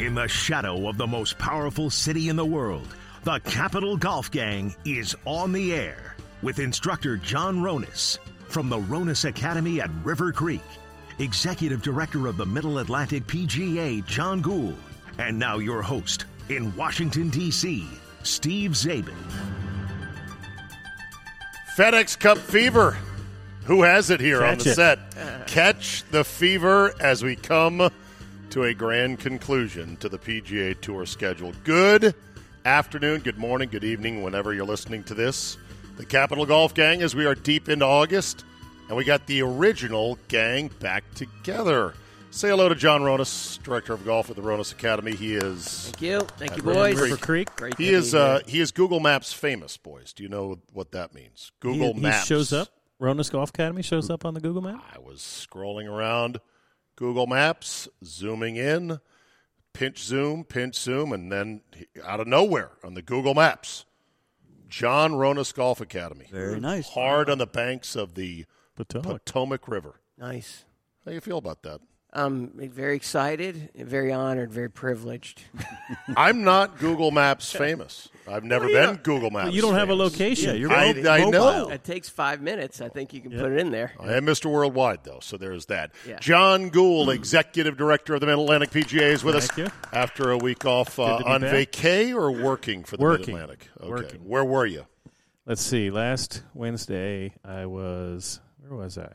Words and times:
In 0.00 0.14
the 0.14 0.28
shadow 0.28 0.88
of 0.88 0.96
the 0.96 1.06
most 1.06 1.36
powerful 1.36 1.90
city 1.90 2.30
in 2.30 2.36
the 2.36 2.44
world, 2.44 2.88
the 3.24 3.38
Capital 3.40 3.98
Golf 3.98 4.30
Gang 4.30 4.74
is 4.86 5.14
on 5.26 5.52
the 5.52 5.74
air 5.74 6.16
with 6.40 6.58
instructor 6.58 7.18
John 7.18 7.58
Ronis 7.58 8.16
from 8.48 8.70
the 8.70 8.78
Ronis 8.78 9.28
Academy 9.28 9.78
at 9.78 9.90
River 10.02 10.32
Creek, 10.32 10.62
Executive 11.18 11.82
Director 11.82 12.28
of 12.28 12.38
the 12.38 12.46
Middle 12.46 12.78
Atlantic 12.78 13.26
PGA, 13.26 14.02
Jon 14.06 14.42
Guhl, 14.42 14.74
and 15.18 15.38
now 15.38 15.58
your 15.58 15.82
host 15.82 16.24
in 16.48 16.74
Washington, 16.76 17.28
D.C., 17.28 17.86
Steve 18.22 18.70
Czaban. 18.70 19.12
FedEx 21.76 22.18
Cup 22.18 22.38
fever. 22.38 22.96
Who 23.66 23.82
has 23.82 24.08
it 24.08 24.20
here 24.20 24.42
on 24.42 24.56
the 24.56 24.70
it. 24.70 24.74
set? 24.74 25.46
Catch 25.46 26.04
the 26.04 26.24
fever 26.24 26.94
as 26.98 27.22
we 27.22 27.36
come 27.36 27.90
to 28.50 28.64
a 28.64 28.74
grand 28.74 29.20
conclusion 29.20 29.96
to 29.98 30.08
the 30.08 30.18
PGA 30.18 30.78
Tour 30.80 31.06
schedule. 31.06 31.52
Good 31.62 32.16
afternoon, 32.64 33.20
good 33.20 33.38
morning, 33.38 33.68
good 33.68 33.84
evening, 33.84 34.22
whenever 34.22 34.52
you're 34.52 34.66
listening 34.66 35.04
to 35.04 35.14
this. 35.14 35.56
The 35.96 36.04
Capital 36.04 36.44
Golf 36.44 36.74
Gang, 36.74 37.00
as 37.00 37.14
we 37.14 37.26
are 37.26 37.36
deep 37.36 37.68
into 37.68 37.84
August, 37.84 38.44
and 38.88 38.96
we 38.96 39.04
got 39.04 39.26
the 39.28 39.42
original 39.42 40.18
gang 40.26 40.68
back 40.80 41.04
together. 41.14 41.94
Say 42.32 42.48
hello 42.48 42.68
to 42.68 42.74
John 42.74 43.02
Ronis, 43.02 43.62
Director 43.62 43.92
of 43.92 44.04
Golf 44.04 44.30
at 44.30 44.36
the 44.36 44.42
Ronis 44.42 44.72
Academy. 44.72 45.14
He 45.14 45.36
is 45.36 45.92
Thank 45.92 46.02
you. 46.02 46.20
Thank 46.36 46.56
you, 46.56 46.64
boys. 46.64 46.94
Creek. 46.96 47.10
River 47.10 47.16
Creek. 47.24 47.56
Great 47.56 47.78
he 47.78 47.90
is 47.90 48.16
uh, 48.16 48.40
he 48.48 48.60
is 48.60 48.72
Google 48.72 48.98
Maps 48.98 49.32
famous, 49.32 49.76
boys. 49.76 50.12
Do 50.12 50.24
you 50.24 50.28
know 50.28 50.58
what 50.72 50.90
that 50.90 51.14
means? 51.14 51.52
Google 51.60 51.88
he, 51.88 51.92
he 51.92 52.00
Maps 52.00 52.26
shows 52.26 52.52
up. 52.52 52.68
Ronis 53.00 53.30
Golf 53.30 53.50
Academy 53.50 53.82
shows 53.82 54.10
up 54.10 54.24
on 54.24 54.34
the 54.34 54.40
Google 54.40 54.60
map. 54.60 54.82
I 54.94 54.98
was 54.98 55.20
scrolling 55.20 55.88
around 55.88 56.40
Google 57.00 57.26
Maps, 57.26 57.88
zooming 58.04 58.56
in, 58.56 59.00
pinch 59.72 60.04
zoom, 60.04 60.44
pinch 60.44 60.78
zoom, 60.78 61.14
and 61.14 61.32
then 61.32 61.62
out 62.04 62.20
of 62.20 62.26
nowhere 62.26 62.72
on 62.84 62.92
the 62.92 63.00
Google 63.00 63.32
Maps, 63.32 63.86
John 64.68 65.12
Ronis 65.12 65.54
Golf 65.54 65.80
Academy. 65.80 66.26
Very 66.30 66.60
nice. 66.60 66.90
Hard 66.90 67.30
on 67.30 67.38
the 67.38 67.46
banks 67.46 67.96
of 67.96 68.16
the 68.16 68.44
Potomac. 68.76 69.24
Potomac 69.24 69.66
River. 69.66 69.94
nice. 70.18 70.66
How 71.06 71.12
you 71.12 71.22
feel 71.22 71.38
about 71.38 71.62
that? 71.62 71.80
I'm 72.12 72.50
very 72.70 72.96
excited, 72.96 73.70
very 73.76 74.12
honored, 74.12 74.50
very 74.52 74.68
privileged. 74.68 75.42
I'm 76.16 76.42
not 76.42 76.78
Google 76.78 77.12
Maps 77.12 77.52
famous. 77.52 78.08
I've 78.26 78.42
never 78.42 78.66
been 78.66 78.96
Google 78.96 79.30
Maps. 79.30 79.54
you 79.54 79.62
don't 79.62 79.76
have 79.76 79.90
a 79.90 79.94
location. 79.94 80.50
Yeah, 80.50 80.54
you're 80.56 80.72
I, 80.72 80.92
mobile. 80.92 81.08
I 81.08 81.30
know. 81.30 81.68
It 81.70 81.84
takes 81.84 82.08
five 82.08 82.40
minutes. 82.40 82.80
I 82.80 82.88
think 82.88 83.12
you 83.12 83.20
can 83.20 83.30
put 83.30 83.52
it 83.52 83.58
in 83.58 83.70
there. 83.70 83.92
I 84.00 84.14
am 84.14 84.26
Mr. 84.26 84.50
Worldwide, 84.50 85.04
though, 85.04 85.20
so 85.20 85.36
there's 85.36 85.66
that. 85.66 85.92
Yeah. 86.06 86.18
Jon 86.18 86.70
Guhl, 86.70 87.14
Executive 87.14 87.76
Director 87.76 88.14
of 88.14 88.20
the 88.20 88.26
Mid 88.26 88.38
Atlantic 88.38 88.70
PGA, 88.70 89.12
is 89.12 89.22
with 89.22 89.36
Thank 89.36 89.52
us 89.52 89.58
you. 89.58 89.66
after 89.92 90.32
a 90.32 90.38
week 90.38 90.64
off 90.64 90.98
uh, 90.98 91.20
on 91.24 91.42
back. 91.42 91.52
vacay 91.52 92.12
or 92.12 92.32
working 92.32 92.82
for 92.82 92.96
the 92.96 93.02
Mid 93.04 93.10
Working. 93.20 93.34
Atlantic. 93.36 93.68
Okay. 93.80 93.88
Working. 93.88 94.20
Where 94.28 94.44
were 94.44 94.66
you? 94.66 94.86
Let's 95.46 95.62
see. 95.62 95.90
Last 95.90 96.42
Wednesday, 96.54 97.34
I 97.44 97.66
was. 97.66 98.40
Where 98.66 98.78
was 98.78 98.98
I? 98.98 99.12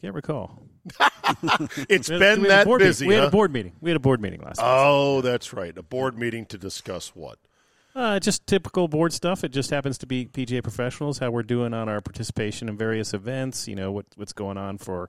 Can't 0.00 0.14
recall. 0.14 0.62
It's 1.88 2.08
been 2.08 2.42
we 2.42 2.48
that 2.48 2.66
busy. 2.78 3.06
Meeting. 3.06 3.08
We 3.08 3.14
had 3.14 3.24
a 3.24 3.30
board 3.30 3.52
meeting. 3.52 3.72
We 3.80 3.90
had 3.90 3.96
a 3.96 4.00
board 4.00 4.20
meeting 4.20 4.42
last. 4.42 4.60
Oh, 4.62 5.20
that's 5.20 5.52
right. 5.52 5.76
A 5.76 5.82
board 5.82 6.18
meeting 6.18 6.44
to 6.46 6.58
discuss 6.58 7.08
what? 7.14 7.38
Uh, 7.94 8.18
just 8.18 8.46
typical 8.46 8.88
board 8.88 9.12
stuff. 9.12 9.44
It 9.44 9.50
just 9.50 9.70
happens 9.70 9.98
to 9.98 10.06
be 10.06 10.26
PGA 10.26 10.62
professionals, 10.62 11.18
how 11.18 11.30
we're 11.30 11.44
doing 11.44 11.72
on 11.72 11.88
our 11.88 12.00
participation 12.00 12.68
in 12.68 12.76
various 12.76 13.14
events. 13.14 13.68
You 13.68 13.76
know 13.76 13.92
what 13.92 14.06
what's 14.16 14.32
going 14.32 14.58
on 14.58 14.78
for 14.78 15.08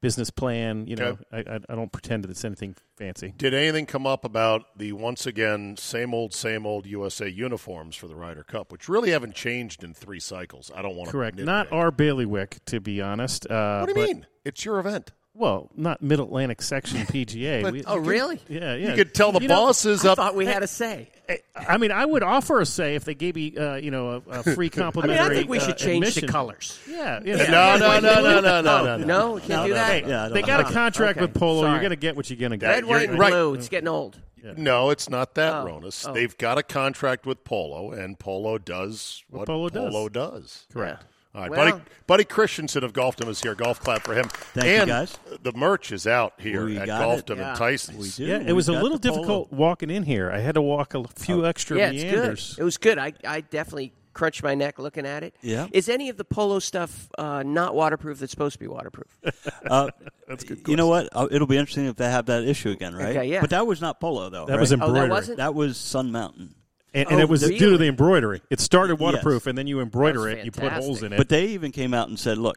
business 0.00 0.30
plan. 0.30 0.86
You 0.86 0.96
know, 0.96 1.18
I, 1.32 1.38
I, 1.38 1.60
I 1.68 1.74
don't 1.74 1.90
pretend 1.90 2.24
that 2.24 2.30
it's 2.30 2.44
anything 2.44 2.76
fancy. 2.96 3.32
Did 3.36 3.54
anything 3.54 3.86
come 3.86 4.06
up 4.06 4.24
about 4.24 4.76
the 4.76 4.92
once 4.92 5.26
again 5.26 5.76
same 5.76 6.14
old, 6.14 6.34
same 6.34 6.66
old 6.66 6.86
USA 6.86 7.28
uniforms 7.28 7.96
for 7.96 8.06
the 8.06 8.14
Ryder 8.14 8.44
Cup, 8.44 8.70
which 8.70 8.88
really 8.88 9.10
haven't 9.10 9.34
changed 9.34 9.82
in 9.82 9.94
three 9.94 10.20
cycles? 10.20 10.70
I 10.74 10.82
don't 10.82 10.94
want 10.94 11.08
to 11.08 11.12
Correct. 11.12 11.38
Not 11.38 11.72
our 11.72 11.90
bailiwick, 11.90 12.64
to 12.66 12.80
be 12.80 13.00
honest. 13.00 13.50
Uh, 13.50 13.84
What 13.84 13.94
do 13.94 14.00
you 14.00 14.06
mean? 14.06 14.26
It's 14.44 14.64
your 14.64 14.78
event. 14.78 15.12
Well, 15.38 15.70
not 15.76 16.00
Mid 16.02 16.18
Atlantic 16.18 16.62
Section 16.62 16.98
PGA. 17.06 17.62
But- 17.62 17.72
We- 17.72 17.84
Oh, 17.84 17.98
really? 17.98 18.40
yeah, 18.48 18.74
yeah. 18.74 18.90
You 18.90 18.94
could 18.96 19.14
tell 19.14 19.32
the 19.32 19.40
You 19.40 19.48
know, 19.48 19.56
bosses 19.66 20.04
I 20.04 20.14
thought 20.14 20.34
we 20.34 20.46
had 20.46 20.62
a 20.62 20.66
say. 20.66 21.08
I 21.56 21.76
mean, 21.76 21.90
I 21.92 22.04
would 22.06 22.22
offer 22.22 22.60
a 22.60 22.66
say 22.66 22.94
if 22.94 23.04
they 23.04 23.14
gave 23.14 23.34
me, 23.34 23.56
uh, 23.56 23.74
you 23.74 23.90
know, 23.90 24.22
a, 24.28 24.38
a 24.40 24.42
free 24.54 24.54
I 24.54 24.58
mean, 24.58 24.70
complimentary. 24.70 25.18
I 25.36 25.38
think 25.40 25.50
we 25.50 25.58
should 25.60 25.70
uh, 25.70 25.74
change 25.74 26.06
admission. 26.06 26.26
the 26.26 26.32
colors. 26.32 26.78
Yeah, 26.88 27.20
yeah. 27.24 27.36
No, 27.50 27.76
no, 27.76 28.00
no, 28.00 28.00
no, 28.00 28.22
no, 28.22 28.40
no, 28.40 28.60
no, 28.62 28.96
no. 28.96 29.04
No, 29.04 29.36
can't 29.38 29.48
No, 29.48 29.62
do 29.64 29.68
no, 29.70 29.74
that. 29.74 30.02
no. 30.04 30.08
Yeah, 30.08 30.28
They 30.28 30.42
got 30.42 30.60
a 30.60 30.72
contract 30.72 31.18
Okay, 31.18 31.26
with 31.26 31.34
Polo. 31.34 31.62
sorry. 31.62 31.72
You're 31.72 31.80
going 31.80 31.90
to 31.90 31.96
get 31.96 32.16
what 32.16 32.30
you're 32.30 32.38
going 32.38 32.52
to 32.52 32.56
get. 32.56 32.68
Red, 32.68 32.84
white, 32.84 33.08
and 33.10 33.18
right. 33.18 33.30
blue. 33.30 33.54
It's 33.54 33.68
getting 33.68 33.88
old. 33.88 34.20
No, 34.56 34.90
it's 34.90 35.10
not 35.10 35.34
that, 35.34 35.52
Oh. 35.52 35.66
Ronis. 35.66 36.08
Oh. 36.08 36.12
They've 36.14 36.36
got 36.38 36.56
a 36.56 36.62
contract 36.62 37.26
with 37.26 37.42
Polo, 37.42 37.90
and 37.90 38.16
Polo 38.16 38.58
does 38.58 39.24
what, 39.28 39.46
Polo 39.48 39.68
does. 39.68 40.10
does. 40.12 40.66
Correct. 40.72 41.04
All 41.36 41.42
right, 41.42 41.50
Well- 41.50 41.70
buddy, 41.72 41.82
buddy 42.06 42.24
Christenson 42.24 42.82
of 42.82 42.92
Golfdom 42.94 43.28
is 43.28 43.42
here. 43.42 43.54
Golf 43.54 43.78
clap 43.80 44.02
for 44.04 44.14
him. 44.14 44.24
Thank 44.54 44.80
you, 44.80 44.86
guys. 44.86 45.18
The 45.42 45.52
merch 45.52 45.92
is 45.92 46.06
out 46.06 46.32
here 46.38 46.64
We 46.64 46.78
at 46.78 46.86
got 46.86 47.02
Golfdom 47.02 47.18
it. 47.18 47.30
and 47.32 47.40
Yeah. 47.40 47.54
Tyson's. 47.54 48.18
We 48.18 48.24
do. 48.24 48.30
Yeah, 48.30 48.38
it 48.38 48.46
We've 48.46 48.56
was 48.56 48.68
a 48.68 48.72
little 48.72 48.96
the 48.98 49.08
polo. 49.10 49.20
difficult 49.20 49.52
walking 49.52 49.90
in 49.90 50.04
here. 50.04 50.30
I 50.30 50.38
had 50.38 50.54
to 50.54 50.62
walk 50.62 50.94
a 50.94 51.04
few 51.14 51.44
extra 51.44 51.76
Yeah, 51.76 51.90
it's 51.90 52.02
meanders. 52.02 52.54
good. 52.54 52.62
It 52.62 52.64
was 52.64 52.78
good. 52.78 52.98
I, 52.98 53.12
I 53.26 53.42
definitely 53.42 53.92
crunched 54.14 54.42
my 54.42 54.54
neck 54.54 54.78
looking 54.78 55.04
at 55.04 55.22
it. 55.22 55.34
Yeah. 55.42 55.66
Is 55.72 55.90
any 55.90 56.08
of 56.08 56.16
the 56.16 56.24
polo 56.24 56.58
stuff 56.58 57.10
uh, 57.18 57.42
not 57.42 57.74
waterproof 57.74 58.18
that's 58.18 58.30
supposed 58.30 58.54
to 58.54 58.58
be 58.58 58.66
waterproof? 58.66 59.08
Uh, 59.70 59.90
that's 60.28 60.42
good. 60.44 60.62
You 60.68 60.76
know 60.76 60.86
what? 60.86 61.08
Uh, 61.12 61.26
It'll 61.30 61.46
be 61.48 61.56
interesting 61.58 61.86
if 61.86 61.96
they 61.96 62.08
have 62.10 62.26
that 62.26 62.44
issue 62.44 62.70
again, 62.70 62.94
right? 62.94 63.16
Okay, 63.16 63.26
yeah. 63.28 63.40
But 63.42 63.50
that 63.50 63.66
was 63.66 63.80
not 63.82 64.00
polo, 64.00 64.30
though. 64.30 64.46
That 64.46 64.52
right? 64.52 64.60
was 64.60 64.72
Oh, 64.72 64.92
that 64.92 65.10
wasn't? 65.10 65.36
That 65.38 65.54
was 65.54 65.76
Sun 65.76 66.12
Mountain. 66.12 66.54
And, 66.96 67.08
and 67.10 67.20
Oh, 67.20 67.22
it 67.22 67.28
was 67.28 67.42
due 67.42 67.70
to 67.70 67.78
the 67.78 67.86
embroidery. 67.86 68.42
It 68.50 68.58
started 68.60 68.94
Yes. 68.94 69.00
waterproof, 69.00 69.46
and 69.46 69.56
then 69.56 69.66
you 69.66 69.80
embroider 69.80 70.22
That's 70.28 70.40
it. 70.40 70.44
You 70.46 70.50
put 70.50 70.72
holes 70.72 71.02
in 71.02 71.12
it. 71.12 71.16
But 71.16 71.28
they 71.28 71.46
even 71.48 71.70
came 71.72 71.94
out 71.94 72.08
and 72.08 72.18
said, 72.18 72.38
"Look, 72.38 72.56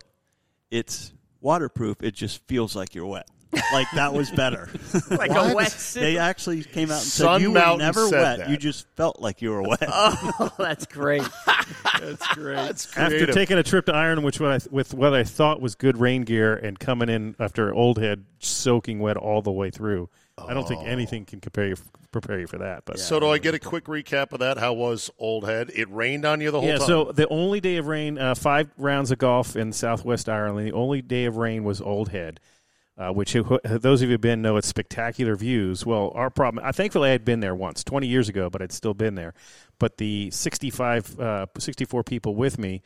it's 0.72 1.14
waterproof. 1.42 2.02
It 2.02 2.14
just 2.16 2.46
feels 2.48 2.76
like 2.76 2.96
you're 2.96 3.06
wet." 3.06 3.28
Like 3.74 3.88
that 3.96 4.14
was 4.14 4.30
better. 4.30 4.70
like 5.10 5.32
What? 5.32 5.52
a 5.52 5.56
wetsuit. 5.56 5.94
they 6.00 6.18
actually 6.20 6.64
came 6.64 6.92
out 6.92 6.98
and 6.98 7.04
Sun 7.08 7.40
said 7.40 7.42
you 7.42 7.52
Mountain 7.52 7.80
were 7.80 7.84
never 7.84 8.10
wet. 8.10 8.38
that. 8.40 8.50
You 8.50 8.58
just 8.58 8.86
felt 8.96 9.20
like 9.20 9.42
you 9.42 9.50
were 9.50 9.64
wet. 9.64 9.84
oh, 9.88 10.52
that's 10.60 10.86
great. 10.86 11.24
That's 12.00 12.26
great. 12.30 12.56
That's 12.56 12.98
after 12.98 13.26
taking 13.28 13.58
a 13.58 13.64
trip 13.64 13.86
to 13.88 13.94
Ireland, 13.94 14.24
which 14.24 14.40
what 14.40 14.52
I, 14.52 14.60
with 14.72 14.94
what 14.94 15.14
I 15.14 15.24
thought 15.26 15.60
was 15.60 15.76
good 15.76 15.98
rain 15.98 16.22
gear, 16.22 16.56
and 16.56 16.80
coming 16.80 17.10
in 17.10 17.36
after 17.40 17.74
Old 17.74 17.98
Head 18.00 18.24
soaking 18.40 19.00
wet 19.00 19.18
all 19.18 19.42
the 19.42 19.52
way 19.52 19.70
through, 19.70 20.10
I 20.48 20.54
don't 20.54 20.68
think 20.68 20.84
anything 20.86 21.26
can 21.26 21.40
compare 21.40 21.68
you, 21.68 21.76
prepare 22.12 22.40
you 22.40 22.48
for 22.48 22.58
that. 22.60 22.86
But 22.86 23.00
so, 23.00 23.20
do 23.20 23.28
I 23.28 23.38
get 23.38 23.54
a 23.54 23.60
quick 23.60 23.86
recap 23.86 24.32
of 24.32 24.40
that? 24.40 24.58
How 24.58 24.74
was 24.74 25.10
Old 25.18 25.46
Head? 25.46 25.72
It 25.76 25.90
rained 25.92 26.26
on 26.26 26.42
you 26.42 26.52
the 26.52 26.60
whole 26.60 26.70
yeah, 26.70 26.78
time. 26.78 26.88
so 26.88 27.12
the 27.12 27.28
only 27.30 27.60
day 27.60 27.78
of 27.78 27.88
rain, 27.88 28.18
uh, 28.18 28.36
five 28.36 28.70
rounds 28.78 29.12
of 29.12 29.18
golf 29.18 29.56
in 29.56 29.72
Southwest 29.74 30.30
Ireland. 30.30 30.68
The 30.68 30.74
only 30.74 31.02
day 31.02 31.26
of 31.26 31.38
rain 31.38 31.64
was 31.64 31.82
Old 31.82 32.10
Head, 32.10 32.40
uh, 32.98 33.12
which 33.12 33.34
who- 33.34 33.60
those 33.64 34.02
of 34.02 34.10
you 34.10 34.14
who've 34.14 34.22
been 34.22 34.42
know 34.42 34.58
it's 34.58 34.68
spectacular 34.68 35.36
views. 35.36 35.86
Well, 35.86 36.12
our 36.16 36.30
problem, 36.30 36.64
I 36.66 36.72
thankfully 36.72 37.10
I 37.10 37.12
had 37.12 37.26
been 37.26 37.40
there 37.40 37.56
once, 37.56 37.84
20 37.84 38.08
years 38.08 38.30
ago, 38.30 38.50
but 38.50 38.62
I'd 38.62 38.72
still 38.72 38.94
been 38.94 39.16
there. 39.16 39.34
But 39.80 39.98
the 39.98 40.30
65, 40.32 41.20
uh, 41.20 41.46
64 41.58 42.04
people 42.04 42.36
with 42.36 42.58
me 42.58 42.82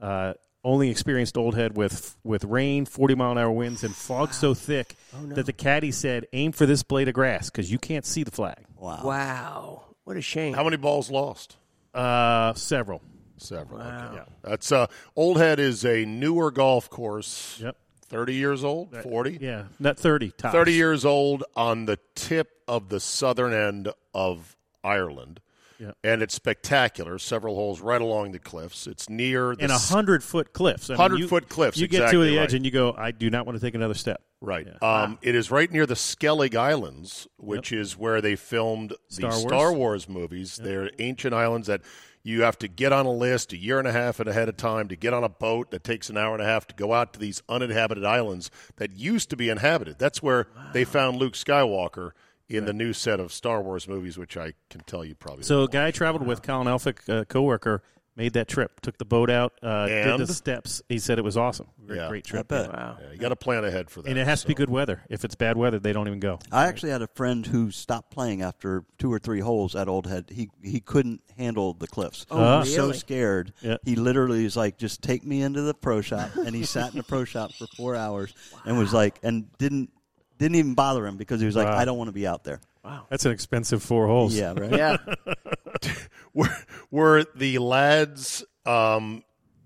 uh, 0.00 0.34
only 0.64 0.90
experienced 0.90 1.36
Old 1.36 1.54
Head 1.54 1.76
with 1.76 2.16
with 2.24 2.44
rain, 2.44 2.86
40 2.86 3.14
mile 3.14 3.32
an 3.32 3.38
hour 3.38 3.50
winds, 3.50 3.84
and 3.84 3.94
fog 3.94 4.32
so 4.32 4.54
thick 4.54 4.96
that 5.12 5.46
the 5.46 5.52
caddy 5.52 5.92
said, 5.92 6.26
"Aim 6.32 6.52
for 6.52 6.66
this 6.66 6.82
blade 6.82 7.08
of 7.08 7.14
grass 7.14 7.50
because 7.50 7.70
you 7.70 7.78
can't 7.78 8.04
see 8.04 8.22
the 8.22 8.30
flag." 8.30 8.64
wow. 8.78 9.00
wow. 9.04 9.84
What 10.04 10.16
a 10.18 10.20
shame. 10.20 10.52
How 10.52 10.64
many 10.64 10.76
balls 10.76 11.10
lost? 11.10 11.56
Uh, 11.94 12.52
several. 12.54 13.00
Several. 13.38 13.80
Wow. 13.80 14.10
Okay. 14.12 14.30
That's 14.42 14.70
uh, 14.70 14.86
Old 15.16 15.38
Head 15.38 15.58
is 15.58 15.84
a 15.84 16.04
newer 16.04 16.50
golf 16.50 16.90
course. 16.90 17.58
Yep. 17.62 17.76
30 18.06 18.34
years 18.34 18.64
old, 18.64 18.94
40. 19.02 19.38
Yeah, 19.40 19.64
not 19.80 19.98
30. 19.98 20.30
Tops. 20.32 20.52
30 20.52 20.72
years 20.72 21.04
old 21.04 21.42
on 21.56 21.86
the 21.86 21.98
tip 22.14 22.60
of 22.68 22.88
the 22.88 23.00
southern 23.00 23.52
end 23.52 23.88
of 24.12 24.56
Ireland. 24.84 25.40
Yeah. 25.78 25.92
And 26.04 26.22
it's 26.22 26.34
spectacular. 26.34 27.18
Several 27.18 27.54
holes 27.54 27.80
right 27.80 28.00
along 28.00 28.32
the 28.32 28.38
cliffs. 28.38 28.86
It's 28.86 29.08
near 29.08 29.54
the 29.56 29.62
and 29.64 29.72
a 29.72 29.78
hundred 29.78 30.22
foot 30.22 30.52
cliffs. 30.52 30.88
I 30.90 30.94
mean, 30.94 30.98
100 30.98 31.18
you- 31.20 31.28
foot 31.28 31.48
cliffs, 31.48 31.76
You 31.78 31.88
get 31.88 32.10
to 32.10 32.18
the 32.24 32.36
right. 32.36 32.44
edge 32.44 32.54
and 32.54 32.64
you 32.64 32.70
go, 32.70 32.92
I 32.96 33.10
do 33.10 33.28
not 33.30 33.46
want 33.46 33.58
to 33.58 33.64
take 33.64 33.74
another 33.74 33.94
step. 33.94 34.22
Right. 34.40 34.66
Yeah. 34.66 35.02
Um, 35.02 35.18
It 35.22 35.34
is 35.34 35.50
right 35.50 35.70
near 35.70 35.86
the 35.86 35.94
Skellig 35.94 36.54
Islands, 36.54 37.26
which 37.38 37.72
is 37.72 37.96
where 37.96 38.20
they 38.20 38.36
filmed 38.36 38.94
Star 39.08 39.30
the 39.30 39.36
Wars. 39.38 39.48
Star 39.48 39.72
Wars 39.72 40.08
movies. 40.08 40.56
They're 40.62 40.90
ancient 40.98 41.34
islands 41.34 41.66
that 41.66 41.80
you 42.22 42.42
have 42.42 42.58
to 42.58 42.68
get 42.68 42.90
on 42.92 43.04
a 43.04 43.12
list 43.12 43.52
a 43.52 43.56
year 43.56 43.78
and 43.78 43.86
a 43.88 43.92
half 43.92 44.18
ahead 44.20 44.48
of 44.48 44.56
time 44.56 44.88
to 44.88 44.96
get 44.96 45.12
on 45.12 45.24
a 45.24 45.28
boat 45.28 45.70
that 45.70 45.84
takes 45.84 46.08
an 46.08 46.16
hour 46.16 46.32
and 46.34 46.42
a 46.42 46.46
half 46.46 46.66
to 46.68 46.74
go 46.74 46.92
out 46.94 47.12
to 47.14 47.20
these 47.20 47.42
uninhabited 47.50 48.04
islands 48.04 48.50
that 48.76 48.96
used 48.96 49.28
to 49.30 49.36
be 49.36 49.50
inhabited. 49.50 49.98
That's 49.98 50.22
where 50.22 50.46
they 50.72 50.84
found 50.84 51.18
Luke 51.18 51.34
Skywalker 51.34 52.12
in 52.48 52.64
the 52.66 52.72
new 52.72 52.92
set 52.92 53.20
of 53.20 53.32
Star 53.32 53.62
Wars 53.62 53.88
movies, 53.88 54.18
which 54.18 54.36
I 54.36 54.52
can 54.70 54.82
tell 54.82 55.04
you 55.04 55.14
probably. 55.14 55.44
So 55.44 55.62
a 55.62 55.68
guy 55.68 55.86
I 55.88 55.90
traveled 55.90 56.26
with, 56.26 56.42
Colin 56.42 56.66
Elphick, 56.66 57.08
a 57.08 57.24
coworker, 57.24 57.82
Made 58.16 58.34
that 58.34 58.46
trip. 58.46 58.78
Took 58.80 58.96
the 58.96 59.04
boat 59.04 59.28
out. 59.28 59.54
Uh, 59.60 59.86
did 59.88 60.18
the 60.20 60.32
steps. 60.32 60.80
He 60.88 61.00
said 61.00 61.18
it 61.18 61.24
was 61.24 61.36
awesome. 61.36 61.66
Great, 61.84 61.96
Yeah. 61.96 62.08
great 62.08 62.24
trip. 62.24 62.52
I 62.52 62.62
bet. 62.62 62.72
Wow. 62.72 62.96
Yeah, 63.02 63.10
you 63.10 63.18
got 63.18 63.30
to 63.30 63.34
plan 63.34 63.64
ahead 63.64 63.90
for 63.90 64.02
that. 64.02 64.08
And 64.08 64.16
it 64.16 64.24
has 64.24 64.42
to 64.42 64.46
be 64.46 64.54
good 64.54 64.70
weather. 64.70 65.02
If 65.10 65.24
it's 65.24 65.34
bad 65.34 65.56
weather, 65.56 65.80
they 65.80 65.92
don't 65.92 66.06
even 66.06 66.20
go. 66.20 66.38
I 66.52 66.68
actually 66.68 66.90
had 66.92 67.02
a 67.02 67.08
friend 67.08 67.44
who 67.44 67.72
stopped 67.72 68.12
playing 68.12 68.40
after 68.40 68.84
two 68.98 69.12
or 69.12 69.18
three 69.18 69.40
holes 69.40 69.74
at 69.74 69.88
Old 69.88 70.06
Head. 70.06 70.26
He 70.30 70.48
he 70.62 70.78
couldn't 70.78 71.22
handle 71.36 71.74
the 71.74 71.88
cliffs. 71.88 72.24
Oh, 72.30 72.38
Uh, 72.40 72.52
he 72.62 72.68
was 72.68 72.74
so 72.76 72.92
scared. 72.92 73.52
Yeah. 73.62 73.78
He 73.84 73.96
literally 73.96 74.44
was 74.44 74.56
like, 74.56 74.78
"Just 74.78 75.02
take 75.02 75.24
me 75.26 75.42
into 75.42 75.62
the 75.62 75.74
pro 75.74 76.00
shop," 76.00 76.36
and 76.36 76.54
he 76.54 76.62
sat 76.64 76.92
in 76.92 76.98
the 76.98 77.02
pro 77.02 77.24
shop 77.24 77.50
for 77.52 77.66
four 77.76 77.96
hours 77.96 78.32
and 78.64 78.78
was 78.78 78.92
like, 78.94 79.18
and 79.24 79.46
didn't 79.58 79.90
didn't 80.38 80.56
even 80.56 80.74
bother 80.74 81.06
him 81.06 81.16
because 81.16 81.40
he 81.40 81.46
was 81.46 81.56
like, 81.56 81.66
Wow. 81.68 81.76
"I 81.78 81.84
don't 81.84 81.98
want 81.98 82.08
to 82.08 82.12
be 82.12 82.26
out 82.26 82.44
there." 82.44 82.60
Wow. 82.84 83.06
That's 83.08 83.24
an 83.24 83.32
expensive 83.32 83.82
four 83.82 84.06
holes. 84.06 84.34
Yeah, 84.36 84.52
right. 84.56 84.70
Yeah. 84.72 84.96
Were, 86.34 86.48
were 86.90 87.24
the 87.36 87.58
lads 87.58 88.44
um, 88.66 89.22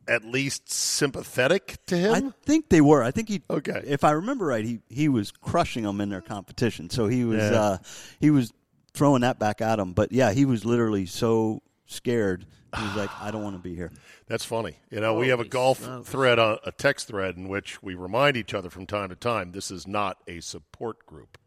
at 0.06 0.24
least 0.24 0.70
sympathetic 0.70 1.78
to 1.86 1.96
him? 1.96 2.14
I 2.14 2.32
think 2.44 2.68
they 2.68 2.80
were. 2.82 3.02
I 3.02 3.10
think 3.10 3.28
he. 3.28 3.42
Okay. 3.48 3.82
If 3.86 4.04
I 4.04 4.10
remember 4.12 4.46
right, 4.46 4.64
he 4.64 4.80
he 4.88 5.08
was 5.08 5.30
crushing 5.30 5.84
them 5.84 6.00
in 6.00 6.10
their 6.10 6.20
competition. 6.20 6.90
So 6.90 7.06
he 7.06 7.24
was 7.24 7.38
Yeah. 7.42 7.60
uh, 7.60 7.78
he 8.20 8.30
was 8.30 8.52
throwing 8.92 9.22
that 9.22 9.38
back 9.38 9.60
at 9.62 9.78
him. 9.78 9.92
But 9.94 10.12
yeah, 10.12 10.32
he 10.32 10.44
was 10.44 10.64
literally 10.66 11.06
so 11.06 11.62
scared. 11.88 12.46
He's 12.78 12.94
like, 12.94 13.10
"I 13.20 13.30
don't 13.32 13.42
want 13.42 13.56
to 13.56 13.62
be 13.62 13.74
here." 13.74 13.90
That's 14.28 14.44
funny. 14.44 14.76
You 14.90 15.00
know, 15.00 15.14
we 15.14 15.28
have 15.28 15.40
a 15.40 15.44
golf 15.44 15.82
smokes. 15.82 16.08
thread, 16.08 16.38
on, 16.38 16.58
a 16.64 16.70
text 16.70 17.08
thread, 17.08 17.36
in 17.36 17.48
which 17.48 17.82
we 17.82 17.94
remind 17.94 18.36
each 18.36 18.54
other 18.54 18.70
from 18.70 18.86
time 18.86 19.08
to 19.08 19.16
time 19.16 19.50
this 19.52 19.70
is 19.70 19.86
not 19.88 20.18
a 20.28 20.40
support 20.40 21.04
group 21.06 21.38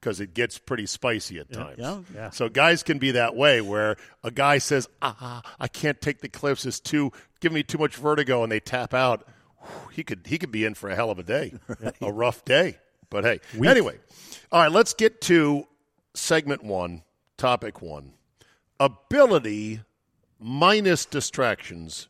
because 0.00 0.20
it 0.20 0.32
gets 0.34 0.56
pretty 0.58 0.86
spicy 0.86 1.40
at 1.40 1.52
times. 1.52 1.78
yeah, 1.78 2.00
yeah. 2.14 2.30
So 2.30 2.48
guys 2.48 2.84
can 2.84 2.98
be 2.98 3.10
that 3.10 3.34
way 3.34 3.60
where 3.60 3.96
a 4.22 4.30
guy 4.30 4.58
says, 4.58 4.88
"Ah, 5.02 5.42
I 5.58 5.66
can't 5.68 6.00
take 6.00 6.20
the 6.20 6.28
cliffs. 6.28 6.64
It's 6.64 6.78
too 6.80 7.12
give 7.40 7.52
me 7.52 7.62
too 7.64 7.78
much 7.78 7.96
vertigo," 7.96 8.42
and 8.44 8.50
they 8.52 8.60
tap 8.60 8.94
out. 8.94 9.26
Whew, 9.60 9.88
He 9.92 10.04
could 10.04 10.26
he 10.28 10.38
could 10.38 10.52
be 10.52 10.64
in 10.64 10.74
for 10.74 10.88
a 10.88 10.94
hell 10.94 11.10
of 11.10 11.18
a 11.18 11.24
day, 11.24 11.54
a 12.00 12.12
rough 12.12 12.44
day. 12.44 12.78
But 13.10 13.24
hey, 13.24 13.40
anyway, 13.64 13.98
all 14.52 14.60
right. 14.62 14.70
Let's 14.70 14.94
get 14.94 15.20
to 15.22 15.66
segment 16.14 16.62
one, 16.62 17.02
topic 17.36 17.82
one: 17.82 18.12
ability 18.78 19.80
minus 20.38 21.04
distractions 21.04 22.08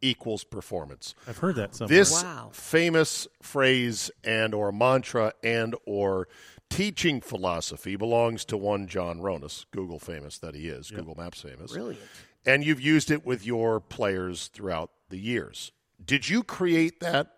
equals 0.00 0.44
performance. 0.44 1.14
I've 1.26 1.38
heard 1.38 1.56
that 1.56 1.74
somewhere. 1.74 1.98
This 1.98 2.22
Wow. 2.22 2.50
famous 2.52 3.26
phrase 3.42 4.10
and 4.22 4.54
or 4.54 4.70
mantra 4.70 5.32
and 5.42 5.74
or 5.86 6.28
teaching 6.68 7.20
philosophy 7.20 7.96
belongs 7.96 8.44
to 8.46 8.56
one 8.56 8.86
John 8.86 9.20
Ronis, 9.20 9.64
Google 9.70 9.98
famous 9.98 10.38
that 10.38 10.54
he 10.54 10.68
is, 10.68 10.90
Google 10.90 11.14
Maps 11.14 11.40
famous. 11.40 11.72
Brilliant. 11.72 12.00
And 12.44 12.64
you've 12.64 12.80
used 12.80 13.10
it 13.10 13.24
with 13.24 13.46
your 13.46 13.80
players 13.80 14.48
throughout 14.48 14.90
the 15.08 15.18
years. 15.18 15.72
Did 16.04 16.28
you 16.28 16.42
create 16.42 17.00
that? 17.00 17.30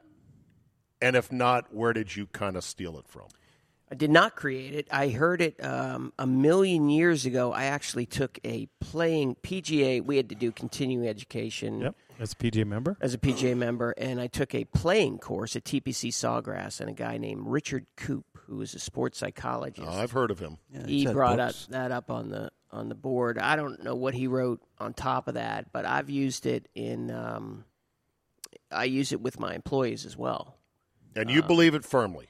And 1.00 1.14
if 1.14 1.30
not, 1.30 1.72
where 1.72 1.92
did 1.92 2.16
you 2.16 2.26
kind 2.26 2.56
of 2.56 2.64
steal 2.64 2.98
it 2.98 3.06
from? 3.06 3.26
I 3.90 3.94
did 3.94 4.10
not 4.10 4.34
create 4.34 4.74
it. 4.74 4.88
I 4.90 5.08
heard 5.10 5.40
it 5.40 5.62
um, 5.64 6.12
a 6.18 6.26
million 6.26 6.88
years 6.88 7.24
ago. 7.24 7.52
I 7.52 7.64
actually 7.66 8.06
took 8.06 8.38
a 8.44 8.66
playing 8.80 9.36
PGA. 9.42 10.04
We 10.04 10.16
had 10.16 10.28
to 10.30 10.34
do 10.34 10.50
continuing 10.50 11.06
education 11.06 11.80
Yep. 11.80 11.96
As 12.18 12.32
a 12.32 12.36
PGA 12.36 12.66
member. 12.66 12.96
as 13.00 13.12
a 13.14 13.18
PGA 13.18 13.56
member, 13.56 13.90
and 13.98 14.20
I 14.20 14.26
took 14.26 14.54
a 14.54 14.64
playing 14.64 15.18
course 15.18 15.54
at 15.54 15.64
TPC 15.64 16.10
Sawgrass, 16.10 16.80
and 16.80 16.88
a 16.88 16.94
guy 16.94 17.18
named 17.18 17.42
Richard 17.46 17.84
Coop, 17.96 18.24
who 18.46 18.62
is 18.62 18.74
a 18.74 18.78
sports 18.78 19.18
psychologist. 19.18 19.86
Oh, 19.86 19.94
I've 19.94 20.12
heard 20.12 20.30
of 20.30 20.38
him. 20.38 20.56
Yeah, 20.72 20.86
he 20.86 21.06
brought 21.06 21.38
up, 21.38 21.54
that 21.68 21.92
up 21.92 22.10
on 22.10 22.30
the 22.30 22.50
on 22.72 22.88
the 22.88 22.94
board. 22.94 23.38
I 23.38 23.54
don't 23.54 23.84
know 23.84 23.94
what 23.94 24.14
he 24.14 24.28
wrote 24.28 24.62
on 24.78 24.94
top 24.94 25.28
of 25.28 25.34
that, 25.34 25.72
but 25.72 25.84
I've 25.84 26.08
used 26.08 26.46
it 26.46 26.68
in. 26.74 27.10
Um, 27.10 27.66
I 28.72 28.84
use 28.84 29.12
it 29.12 29.20
with 29.20 29.38
my 29.38 29.54
employees 29.54 30.06
as 30.06 30.16
well. 30.16 30.56
And 31.14 31.30
you 31.30 31.42
believe 31.42 31.74
it 31.74 31.84
firmly. 31.84 32.28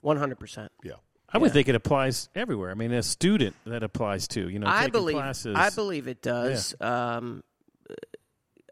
One 0.00 0.16
hundred 0.16 0.38
percent. 0.38 0.72
Yeah. 0.82 0.94
I 1.32 1.38
would 1.38 1.52
think 1.52 1.68
it 1.68 1.76
applies 1.76 2.28
everywhere. 2.34 2.70
I 2.70 2.74
mean, 2.74 2.92
a 2.92 3.02
student 3.04 3.54
that 3.64 3.82
applies 3.84 4.26
to. 4.28 4.48
You 4.48 4.58
know, 4.58 4.66
I 4.66 4.78
taking 4.80 4.92
believe. 4.92 5.16
classes. 5.16 5.54
I 5.56 5.70
believe 5.70 6.08
it 6.08 6.22
does. 6.22 6.74
Um, 6.80 7.44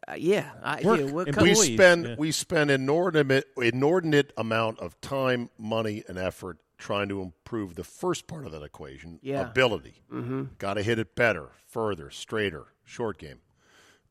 uh, 0.08 0.14
yeah, 0.16 0.50
I 0.62 0.80
Work 0.82 1.26
do. 1.26 1.32
Co- 1.32 1.42
we 1.42 1.54
spend 1.54 2.04
yeah. 2.06 2.14
we 2.18 2.32
spend 2.32 2.70
inordinate 2.70 3.46
inordinate 3.56 4.32
amount 4.36 4.80
of 4.80 5.00
time, 5.00 5.50
money, 5.58 6.02
and 6.08 6.18
effort 6.18 6.58
trying 6.78 7.08
to 7.10 7.20
improve 7.20 7.74
the 7.74 7.84
first 7.84 8.26
part 8.26 8.46
of 8.46 8.52
that 8.52 8.62
equation, 8.62 9.18
Yeah. 9.22 9.42
ability. 9.42 10.02
Mm-hmm. 10.12 10.44
Got 10.58 10.74
to 10.74 10.82
hit 10.82 10.98
it 10.98 11.14
better, 11.16 11.50
further, 11.66 12.08
straighter, 12.10 12.66
short 12.84 13.18
game. 13.18 13.40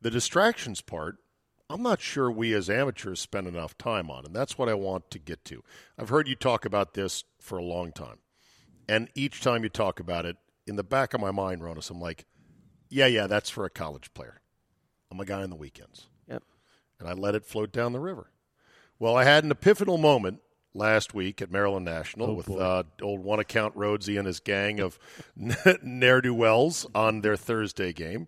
The 0.01 0.11
distractions 0.11 0.81
part, 0.81 1.17
I'm 1.69 1.83
not 1.83 1.99
sure 2.01 2.31
we 2.31 2.53
as 2.53 2.69
amateurs 2.69 3.19
spend 3.19 3.47
enough 3.47 3.77
time 3.77 4.09
on, 4.09 4.25
and 4.25 4.35
that's 4.35 4.57
what 4.57 4.69
I 4.69 4.73
want 4.73 5.11
to 5.11 5.19
get 5.19 5.43
to. 5.45 5.63
I've 5.99 6.09
heard 6.09 6.27
you 6.27 6.35
talk 6.35 6.63
about 6.65 6.93
this 6.93 7.23
for 7.41 7.57
a 7.57 7.63
long 7.63 7.91
time, 7.91 8.19
and 8.87 9.09
each 9.15 9.41
time 9.41 9.63
you 9.63 9.69
talk 9.69 9.99
about 9.99 10.25
it, 10.25 10.37
in 10.65 10.75
the 10.77 10.83
back 10.83 11.13
of 11.13 11.21
my 11.21 11.31
mind, 11.31 11.61
Ronis, 11.61 11.89
I'm 11.89 11.99
like, 11.99 12.25
yeah, 12.89 13.05
yeah, 13.07 13.27
that's 13.27 13.49
for 13.49 13.65
a 13.65 13.69
college 13.69 14.13
player. 14.13 14.41
I'm 15.11 15.19
a 15.19 15.25
guy 15.25 15.41
on 15.43 15.49
the 15.49 15.55
weekends 15.55 16.07
Yep. 16.29 16.43
and 16.99 17.07
I 17.07 17.13
let 17.13 17.35
it 17.35 17.45
float 17.45 17.71
down 17.71 17.93
the 17.93 17.99
river. 17.99 18.31
Well, 18.99 19.15
I 19.15 19.23
had 19.23 19.43
an 19.45 19.51
epiphanal 19.51 19.97
moment 19.99 20.39
last 20.73 21.13
week 21.13 21.41
at 21.41 21.49
Maryland 21.51 21.85
National 21.85 22.35
with 22.35 22.49
uh, 22.49 22.83
old 23.01 23.23
one 23.23 23.39
account 23.39 23.75
Rhodesy 23.75 24.17
and 24.17 24.27
his 24.27 24.39
gang 24.41 24.79
of 24.81 24.99
ne'er 25.81 26.21
do 26.21 26.33
wells 26.33 26.85
on 26.93 27.21
their 27.21 27.37
Thursday 27.37 27.93
game. 27.93 28.27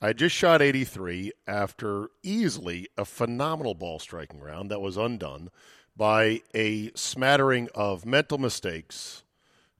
I 0.00 0.12
just 0.12 0.36
shot 0.36 0.60
83 0.60 1.32
after 1.46 2.10
easily 2.22 2.86
a 2.98 3.06
phenomenal 3.06 3.74
ball 3.74 3.98
striking 3.98 4.40
round 4.40 4.70
that 4.70 4.82
was 4.82 4.98
undone 4.98 5.48
by 5.96 6.42
a 6.54 6.90
smattering 6.94 7.70
of 7.74 8.04
mental 8.04 8.36
mistakes, 8.36 9.22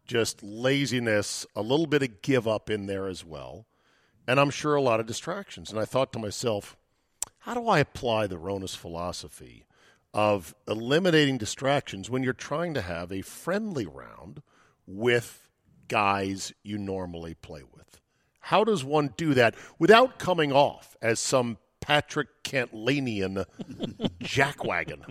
just 0.06 0.42
laziness, 0.42 1.44
a 1.54 1.60
little 1.60 1.86
bit 1.86 2.02
of 2.02 2.22
give 2.22 2.48
up 2.48 2.70
in 2.70 2.86
there 2.86 3.08
as 3.08 3.26
well, 3.26 3.66
and 4.26 4.40
I'm 4.40 4.48
sure 4.48 4.74
a 4.74 4.80
lot 4.80 5.00
of 5.00 5.06
distractions. 5.06 5.70
And 5.70 5.78
I 5.78 5.84
thought 5.84 6.14
to 6.14 6.18
myself, 6.18 6.78
how 7.40 7.52
do 7.52 7.68
I 7.68 7.80
apply 7.80 8.26
the 8.26 8.38
Ronis 8.38 8.74
philosophy 8.74 9.66
of 10.14 10.54
eliminating 10.66 11.36
distractions 11.36 12.08
when 12.08 12.22
you're 12.22 12.32
trying 12.32 12.72
to 12.72 12.80
have 12.80 13.12
a 13.12 13.20
friendly 13.20 13.84
round 13.84 14.40
with 14.86 15.50
guys 15.88 16.54
you 16.62 16.78
normally 16.78 17.34
play 17.34 17.62
with? 17.62 18.00
How 18.46 18.62
does 18.62 18.84
one 18.84 19.12
do 19.16 19.34
that 19.34 19.56
without 19.76 20.20
coming 20.20 20.52
off 20.52 20.96
as 21.02 21.18
some 21.18 21.58
Patrick 21.80 22.44
Cantlanian 22.44 23.44
jackwagon? 24.20 25.02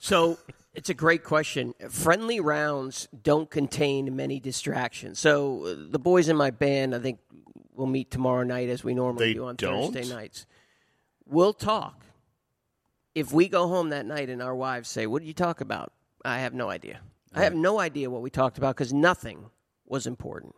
So 0.00 0.38
it's 0.72 0.88
a 0.88 0.94
great 0.94 1.24
question. 1.24 1.74
Friendly 1.90 2.40
rounds 2.40 3.06
don't 3.22 3.50
contain 3.50 4.16
many 4.16 4.40
distractions. 4.40 5.18
So 5.18 5.74
the 5.74 5.98
boys 5.98 6.30
in 6.30 6.38
my 6.38 6.50
band, 6.50 6.94
I 6.94 7.00
think, 7.00 7.18
will 7.74 7.84
meet 7.84 8.10
tomorrow 8.10 8.44
night 8.44 8.70
as 8.70 8.82
we 8.82 8.94
normally 8.94 9.26
They 9.26 9.34
do 9.34 9.44
on 9.44 9.56
don't? 9.56 9.92
Thursday 9.92 10.10
nights. 10.14 10.46
We'll 11.26 11.52
talk. 11.52 12.06
If 13.14 13.30
we 13.30 13.46
go 13.46 13.68
home 13.68 13.90
that 13.90 14.06
night 14.06 14.30
and 14.30 14.40
our 14.40 14.54
wives 14.54 14.88
say, 14.88 15.06
"What 15.06 15.20
did 15.20 15.28
you 15.28 15.34
talk 15.34 15.60
about?" 15.60 15.92
I 16.24 16.38
have 16.38 16.54
no 16.54 16.70
idea. 16.70 17.00
I 17.34 17.42
have 17.42 17.54
no 17.54 17.78
idea 17.78 18.08
what 18.08 18.22
we 18.22 18.30
talked 18.30 18.56
about 18.56 18.74
because 18.74 18.94
nothing 18.94 19.50
was 19.84 20.06
important. 20.06 20.54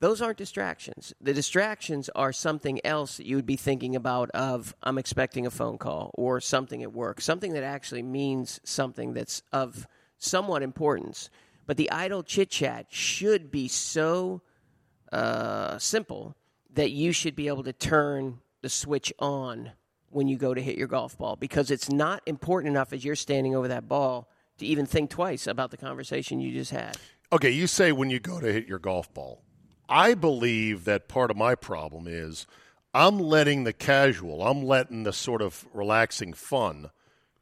Those 0.00 0.20
aren't 0.20 0.38
distractions. 0.38 1.14
The 1.20 1.32
distractions 1.32 2.10
are 2.14 2.32
something 2.32 2.84
else 2.84 3.16
that 3.16 3.26
you 3.26 3.36
would 3.36 3.46
be 3.46 3.56
thinking 3.56 3.94
about 3.94 4.30
of 4.30 4.74
I'm 4.82 4.98
expecting 4.98 5.46
a 5.46 5.50
phone 5.50 5.78
call 5.78 6.10
or 6.14 6.40
something 6.40 6.82
at 6.82 6.92
work, 6.92 7.20
something 7.20 7.52
that 7.52 7.62
actually 7.62 8.02
means 8.02 8.60
something 8.64 9.14
that's 9.14 9.42
of 9.52 9.86
somewhat 10.18 10.62
importance. 10.62 11.30
But 11.66 11.76
the 11.76 11.90
idle 11.90 12.22
chit 12.22 12.50
chat 12.50 12.86
should 12.90 13.50
be 13.50 13.68
so 13.68 14.42
uh, 15.12 15.78
simple 15.78 16.36
that 16.72 16.90
you 16.90 17.12
should 17.12 17.36
be 17.36 17.48
able 17.48 17.62
to 17.62 17.72
turn 17.72 18.40
the 18.62 18.68
switch 18.68 19.12
on 19.18 19.72
when 20.10 20.28
you 20.28 20.36
go 20.36 20.54
to 20.54 20.60
hit 20.60 20.76
your 20.76 20.88
golf 20.88 21.16
ball 21.16 21.36
because 21.36 21.70
it's 21.70 21.90
not 21.90 22.22
important 22.26 22.70
enough 22.70 22.92
as 22.92 23.04
you're 23.04 23.16
standing 23.16 23.54
over 23.54 23.68
that 23.68 23.88
ball 23.88 24.28
to 24.58 24.66
even 24.66 24.86
think 24.86 25.10
twice 25.10 25.46
about 25.46 25.70
the 25.70 25.76
conversation 25.76 26.40
you 26.40 26.52
just 26.52 26.70
had. 26.70 26.96
Okay, 27.32 27.50
you 27.50 27.66
say 27.66 27.92
when 27.92 28.10
you 28.10 28.20
go 28.20 28.40
to 28.40 28.52
hit 28.52 28.66
your 28.66 28.78
golf 28.78 29.12
ball. 29.14 29.43
I 29.88 30.14
believe 30.14 30.84
that 30.84 31.08
part 31.08 31.30
of 31.30 31.36
my 31.36 31.54
problem 31.54 32.06
is 32.06 32.46
I'm 32.92 33.18
letting 33.18 33.64
the 33.64 33.72
casual, 33.72 34.46
I'm 34.46 34.62
letting 34.62 35.02
the 35.02 35.12
sort 35.12 35.42
of 35.42 35.66
relaxing 35.72 36.32
fun 36.32 36.90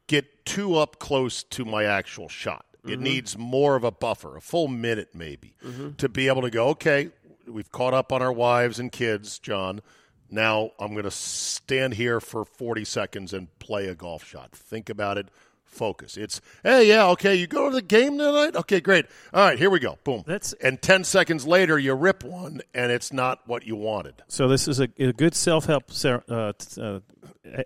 get 0.07 0.45
too 0.45 0.75
up 0.75 0.99
close 0.99 1.43
to 1.43 1.65
my 1.65 1.85
actual 1.85 2.27
shot. 2.27 2.65
It 2.83 2.91
mm-hmm. 2.95 3.03
needs 3.03 3.37
more 3.37 3.75
of 3.75 3.83
a 3.83 3.91
buffer, 3.91 4.35
a 4.35 4.41
full 4.41 4.67
minute 4.67 5.09
maybe, 5.13 5.53
mm-hmm. 5.63 5.91
to 5.93 6.09
be 6.09 6.27
able 6.27 6.41
to 6.41 6.49
go, 6.49 6.69
okay, 6.69 7.11
we've 7.47 7.71
caught 7.71 7.93
up 7.93 8.11
on 8.11 8.21
our 8.21 8.33
wives 8.33 8.79
and 8.79 8.91
kids, 8.91 9.39
John. 9.39 9.81
Now 10.29 10.71
I'm 10.79 10.91
going 10.91 11.03
to 11.03 11.11
stand 11.11 11.93
here 11.93 12.19
for 12.19 12.43
40 12.43 12.83
seconds 12.83 13.33
and 13.33 13.47
play 13.59 13.87
a 13.87 13.95
golf 13.95 14.25
shot. 14.25 14.51
Think 14.51 14.89
about 14.89 15.17
it, 15.17 15.27
focus. 15.73 16.15
It's 16.17 16.39
hey, 16.63 16.87
yeah, 16.87 17.07
okay, 17.07 17.35
you 17.35 17.47
go 17.47 17.69
to 17.69 17.75
the 17.75 17.81
game 17.81 18.17
tonight. 18.17 18.55
Okay, 18.55 18.79
great. 18.79 19.05
All 19.33 19.43
right, 19.45 19.57
here 19.57 19.69
we 19.69 19.79
go. 19.79 19.97
Boom. 20.03 20.23
That's- 20.25 20.53
and 20.61 20.81
ten 20.81 21.03
seconds 21.03 21.45
later, 21.45 21.77
you 21.77 21.93
rip 21.93 22.23
one, 22.23 22.61
and 22.73 22.91
it's 22.91 23.11
not 23.11 23.39
what 23.47 23.65
you 23.65 23.75
wanted. 23.75 24.21
So 24.27 24.47
this 24.47 24.67
is 24.67 24.79
a, 24.79 24.87
a 24.99 25.13
good 25.13 25.35
self-help 25.35 25.91
se- 25.91 26.21
uh, 26.29 26.53
uh, 26.79 26.99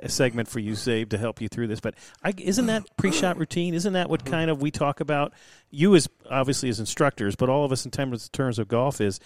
segment 0.07 0.47
for 0.47 0.59
you, 0.59 0.71
Zabe, 0.73 1.09
to 1.09 1.17
help 1.17 1.41
you 1.41 1.47
through 1.47 1.67
this. 1.67 1.79
But 1.79 1.95
I, 2.23 2.33
isn't 2.37 2.65
that 2.65 2.85
pre-shot 2.97 3.37
routine? 3.37 3.73
Isn't 3.73 3.93
that 3.93 4.09
what 4.09 4.25
kind 4.25 4.49
of 4.49 4.61
we 4.61 4.71
talk 4.71 4.99
about? 4.99 5.33
You 5.69 5.95
as 5.95 6.07
obviously 6.29 6.69
as 6.69 6.79
instructors, 6.79 7.35
but 7.35 7.49
all 7.49 7.63
of 7.65 7.71
us 7.71 7.85
in 7.85 7.91
terms, 7.91 8.27
terms 8.29 8.57
of 8.59 8.67
golf 8.67 8.99
is 9.01 9.19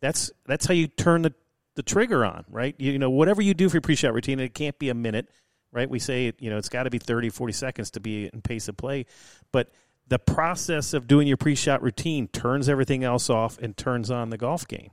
that's 0.00 0.30
that's 0.46 0.66
how 0.66 0.74
you 0.74 0.86
turn 0.86 1.22
the, 1.22 1.34
the 1.74 1.82
trigger 1.82 2.24
on, 2.24 2.44
right? 2.48 2.74
You, 2.78 2.92
you 2.92 2.98
know, 2.98 3.10
whatever 3.10 3.42
you 3.42 3.52
do 3.54 3.68
for 3.68 3.76
your 3.76 3.82
pre-shot 3.82 4.14
routine, 4.14 4.40
it 4.40 4.54
can't 4.54 4.78
be 4.78 4.88
a 4.88 4.94
minute, 4.94 5.28
right? 5.72 5.88
We 5.88 5.98
say 5.98 6.32
you 6.38 6.50
know 6.50 6.56
it's 6.58 6.68
got 6.68 6.84
to 6.84 6.90
be 6.90 6.98
30, 6.98 7.30
40 7.30 7.52
seconds 7.52 7.90
to 7.92 8.00
be 8.00 8.26
in 8.32 8.42
pace 8.42 8.68
of 8.68 8.76
play, 8.76 9.06
but 9.52 9.70
the 10.06 10.18
process 10.18 10.94
of 10.94 11.06
doing 11.06 11.28
your 11.28 11.36
pre-shot 11.36 11.82
routine 11.82 12.28
turns 12.28 12.68
everything 12.68 13.04
else 13.04 13.28
off 13.28 13.58
and 13.58 13.76
turns 13.76 14.10
on 14.10 14.30
the 14.30 14.38
golf 14.38 14.66
game, 14.66 14.90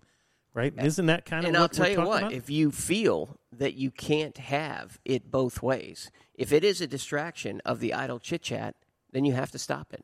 right? 0.53 0.73
Isn't 0.77 1.05
that 1.05 1.25
kind 1.25 1.45
of 1.45 1.49
And 1.49 1.55
what 1.55 1.61
I'll 1.61 1.69
tell 1.69 1.85
we're 1.85 1.91
you 2.01 2.07
what, 2.07 2.19
about? 2.23 2.33
if 2.33 2.49
you 2.49 2.69
feel 2.71 3.37
that 3.53 3.75
you 3.75 3.91
can't 3.91 4.37
have 4.37 4.99
it 5.05 5.31
both 5.31 5.61
ways, 5.63 6.11
if 6.33 6.51
it 6.51 6.65
is 6.65 6.81
a 6.81 6.87
distraction 6.87 7.61
of 7.63 7.79
the 7.79 7.93
idle 7.93 8.19
chit 8.19 8.41
chat, 8.41 8.75
then 9.13 9.23
you 9.23 9.31
have 9.33 9.51
to 9.51 9.57
stop 9.57 9.93
it. 9.93 10.03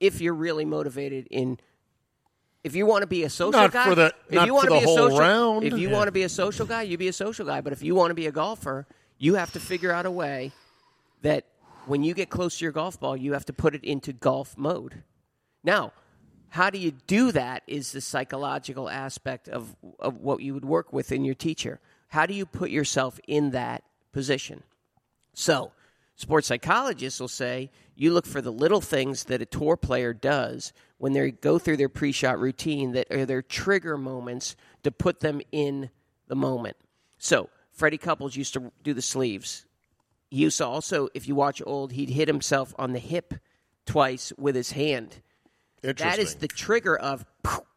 If 0.00 0.22
you're 0.22 0.32
really 0.32 0.64
motivated 0.64 1.28
in, 1.30 1.58
if 2.64 2.74
you 2.74 2.86
want 2.86 3.02
to 3.02 3.06
be 3.06 3.24
a 3.24 3.28
social 3.30 3.60
Not 3.60 3.70
guy, 3.72 3.84
for 3.84 3.94
the- 3.94 4.14
if 4.28 4.34
not 4.34 4.46
you 4.46 4.54
want 4.54 4.68
for 4.68 4.74
to 4.80 4.86
be 4.86 4.90
a 4.90 4.94
social, 4.96 5.18
round. 5.18 5.64
if 5.64 5.74
you 5.76 5.90
Yeah. 5.90 5.94
want 5.94 6.08
to 6.08 6.12
be 6.12 6.22
a 6.22 6.28
social 6.30 6.64
guy, 6.64 6.80
you 6.82 6.96
be 6.96 7.08
a 7.08 7.12
social 7.12 7.44
guy. 7.44 7.60
But 7.60 7.74
if 7.74 7.82
you 7.82 7.94
want 7.94 8.10
to 8.12 8.14
be 8.14 8.26
a 8.26 8.32
golfer, 8.32 8.86
you 9.22 9.36
have 9.36 9.52
to 9.52 9.60
figure 9.60 9.92
out 9.92 10.04
a 10.04 10.10
way 10.10 10.50
that 11.22 11.46
when 11.86 12.02
you 12.02 12.12
get 12.12 12.28
close 12.28 12.58
to 12.58 12.64
your 12.64 12.72
golf 12.72 12.98
ball, 12.98 13.16
you 13.16 13.34
have 13.34 13.44
to 13.44 13.52
put 13.52 13.72
it 13.72 13.84
into 13.84 14.12
golf 14.12 14.58
mode. 14.58 15.04
Now, 15.62 15.92
how 16.48 16.70
do 16.70 16.78
you 16.78 16.90
do 17.06 17.30
that 17.30 17.62
is 17.68 17.92
the 17.92 18.00
psychological 18.00 18.90
aspect 18.90 19.48
of, 19.48 19.76
of 20.00 20.16
what 20.18 20.40
you 20.40 20.54
would 20.54 20.64
work 20.64 20.92
with 20.92 21.12
in 21.12 21.24
your 21.24 21.36
teacher. 21.36 21.78
How 22.08 22.26
do 22.26 22.34
you 22.34 22.44
put 22.44 22.70
yourself 22.70 23.20
in 23.28 23.52
that 23.52 23.84
position? 24.12 24.64
So, 25.34 25.70
sports 26.16 26.48
psychologists 26.48 27.20
will 27.20 27.28
say 27.28 27.70
you 27.94 28.12
look 28.12 28.26
for 28.26 28.40
the 28.40 28.50
little 28.50 28.80
things 28.80 29.24
that 29.24 29.40
a 29.40 29.46
tour 29.46 29.76
player 29.76 30.12
does 30.12 30.72
when 30.98 31.12
they 31.12 31.30
go 31.30 31.60
through 31.60 31.76
their 31.76 31.88
pre 31.88 32.10
shot 32.10 32.40
routine 32.40 32.90
that 32.92 33.08
are 33.12 33.24
their 33.24 33.40
trigger 33.40 33.96
moments 33.96 34.56
to 34.82 34.90
put 34.90 35.20
them 35.20 35.40
in 35.52 35.90
the 36.26 36.34
moment. 36.34 36.76
So, 37.18 37.50
Freddie 37.72 37.98
Couples 37.98 38.36
used 38.36 38.54
to 38.54 38.72
do 38.82 38.94
the 38.94 39.02
sleeves. 39.02 39.66
He 40.30 40.38
used 40.38 40.58
to 40.58 40.66
also, 40.66 41.08
if 41.14 41.28
you 41.28 41.34
watch 41.34 41.62
old, 41.64 41.92
he'd 41.92 42.10
hit 42.10 42.28
himself 42.28 42.74
on 42.78 42.92
the 42.92 42.98
hip 42.98 43.34
twice 43.86 44.32
with 44.38 44.54
his 44.54 44.72
hand. 44.72 45.20
That 45.82 46.18
is 46.18 46.36
the 46.36 46.48
trigger 46.48 46.96
of 46.96 47.26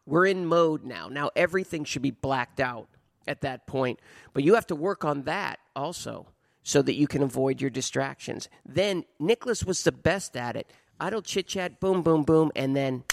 we're 0.06 0.26
in 0.26 0.46
mode 0.46 0.84
now. 0.84 1.08
Now 1.08 1.30
everything 1.34 1.84
should 1.84 2.02
be 2.02 2.12
blacked 2.12 2.60
out 2.60 2.88
at 3.26 3.40
that 3.40 3.66
point. 3.66 3.98
But 4.32 4.44
you 4.44 4.54
have 4.54 4.66
to 4.68 4.76
work 4.76 5.04
on 5.04 5.22
that 5.22 5.58
also 5.74 6.28
so 6.62 6.82
that 6.82 6.94
you 6.94 7.06
can 7.06 7.22
avoid 7.22 7.60
your 7.60 7.70
distractions. 7.70 8.48
Then 8.64 9.04
Nicklaus 9.18 9.64
was 9.64 9.82
the 9.82 9.92
best 9.92 10.36
at 10.36 10.56
it. 10.56 10.70
Idle 11.00 11.22
chit 11.22 11.48
chat, 11.48 11.80
boom, 11.80 12.02
boom, 12.02 12.22
boom, 12.22 12.52
and 12.54 12.74
then 12.74 13.04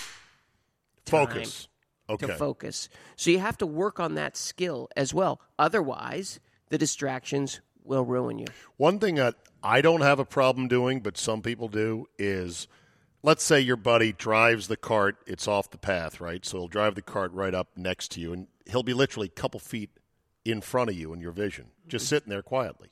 Focus. 1.05 1.67
Okay. 2.09 2.27
to 2.27 2.35
focus. 2.35 2.89
So 3.15 3.31
you 3.31 3.39
have 3.39 3.57
to 3.59 3.65
work 3.65 3.99
on 3.99 4.15
that 4.15 4.35
skill 4.35 4.89
as 4.95 5.13
well. 5.13 5.39
Otherwise, 5.57 6.39
the 6.73 6.77
distractions 6.79 7.61
will 7.83 8.03
ruin 8.03 8.39
you. 8.39 8.47
One 8.77 8.97
thing 8.97 9.13
that 9.15 9.35
I 9.61 9.81
don't 9.81 10.01
have 10.01 10.17
a 10.17 10.25
problem 10.25 10.67
doing, 10.67 11.01
but 11.01 11.19
some 11.19 11.43
people 11.43 11.67
do, 11.67 12.07
is 12.17 12.67
let's 13.21 13.43
say 13.43 13.59
your 13.59 13.75
buddy 13.75 14.11
drives 14.11 14.67
the 14.67 14.75
cart, 14.75 15.17
it's 15.27 15.47
off 15.47 15.69
the 15.69 15.77
path, 15.77 16.19
right? 16.19 16.43
So 16.43 16.57
he'll 16.57 16.67
drive 16.67 16.95
the 16.95 17.03
cart 17.03 17.31
right 17.31 17.53
up 17.53 17.67
next 17.75 18.09
to 18.13 18.19
you, 18.19 18.33
and 18.33 18.47
he'll 18.65 18.81
be 18.81 18.95
literally 18.95 19.27
a 19.27 19.39
couple 19.39 19.59
feet 19.59 19.91
in 20.45 20.61
front 20.61 20.89
of 20.89 20.95
you 20.95 21.13
in 21.13 21.21
your 21.21 21.31
vision, 21.31 21.67
just 21.87 22.07
sitting 22.07 22.31
there 22.31 22.41
quietly. 22.41 22.89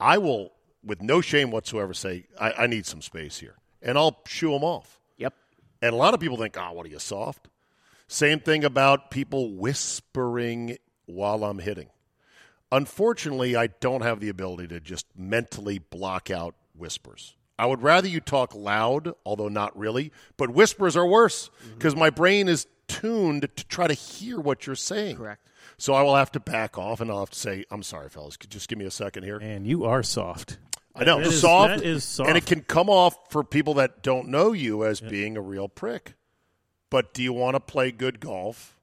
I 0.00 0.16
will, 0.16 0.52
with 0.82 1.02
no 1.02 1.20
shame 1.20 1.50
whatsoever, 1.50 1.92
say, 1.92 2.24
I, 2.40 2.52
I 2.52 2.66
need 2.66 2.86
some 2.86 3.02
space 3.02 3.40
here, 3.40 3.56
and 3.82 3.98
I'll 3.98 4.22
shoo 4.26 4.54
him 4.54 4.64
off. 4.64 5.02
Yep. 5.18 5.34
And 5.82 5.92
a 5.92 5.96
lot 5.96 6.14
of 6.14 6.20
people 6.20 6.38
think, 6.38 6.56
oh, 6.58 6.72
what 6.72 6.86
are 6.86 6.88
you, 6.88 6.98
soft? 6.98 7.48
Same 8.08 8.40
thing 8.40 8.64
about 8.64 9.10
people 9.10 9.54
whispering 9.54 10.78
while 11.04 11.44
I'm 11.44 11.58
hitting. 11.58 11.90
Unfortunately, 12.72 13.54
I 13.56 13.68
don't 13.68 14.02
have 14.02 14.20
the 14.20 14.28
ability 14.28 14.68
to 14.68 14.80
just 14.80 15.06
mentally 15.16 15.78
block 15.78 16.30
out 16.30 16.54
whispers. 16.74 17.36
I 17.58 17.66
would 17.66 17.82
rather 17.82 18.08
you 18.08 18.20
talk 18.20 18.54
loud, 18.54 19.14
although 19.24 19.48
not 19.48 19.76
really, 19.78 20.12
but 20.36 20.50
whispers 20.50 20.96
are 20.96 21.06
worse 21.06 21.48
mm-hmm. 21.48 21.74
because 21.74 21.96
my 21.96 22.10
brain 22.10 22.48
is 22.48 22.66
tuned 22.86 23.42
to 23.42 23.64
try 23.64 23.86
to 23.86 23.94
hear 23.94 24.38
what 24.38 24.66
you're 24.66 24.76
saying. 24.76 25.16
Correct. 25.16 25.46
So 25.78 25.94
I 25.94 26.02
will 26.02 26.16
have 26.16 26.32
to 26.32 26.40
back 26.40 26.78
off 26.78 27.00
and 27.00 27.10
I'll 27.10 27.20
have 27.20 27.30
to 27.30 27.38
say, 27.38 27.64
I'm 27.70 27.82
sorry, 27.82 28.08
fellas. 28.08 28.36
Could 28.36 28.52
you 28.52 28.58
just 28.58 28.68
give 28.68 28.78
me 28.78 28.84
a 28.84 28.90
second 28.90 29.24
here? 29.24 29.38
And 29.38 29.66
you 29.66 29.84
are 29.84 30.02
soft. 30.02 30.58
I 30.94 31.04
know. 31.04 31.18
That 31.18 31.26
is- 31.26 31.40
soft, 31.40 31.76
that 31.76 31.84
is 31.84 32.04
soft. 32.04 32.28
And 32.28 32.38
it 32.38 32.46
can 32.46 32.62
come 32.62 32.88
off 32.88 33.16
for 33.30 33.44
people 33.44 33.74
that 33.74 34.02
don't 34.02 34.28
know 34.28 34.52
you 34.52 34.84
as 34.84 35.00
being 35.00 35.36
a 35.36 35.42
real 35.42 35.68
prick. 35.68 36.14
But 36.88 37.12
do 37.12 37.22
you 37.22 37.32
want 37.32 37.56
to 37.56 37.60
play 37.60 37.90
good 37.90 38.20
golf 38.20 38.75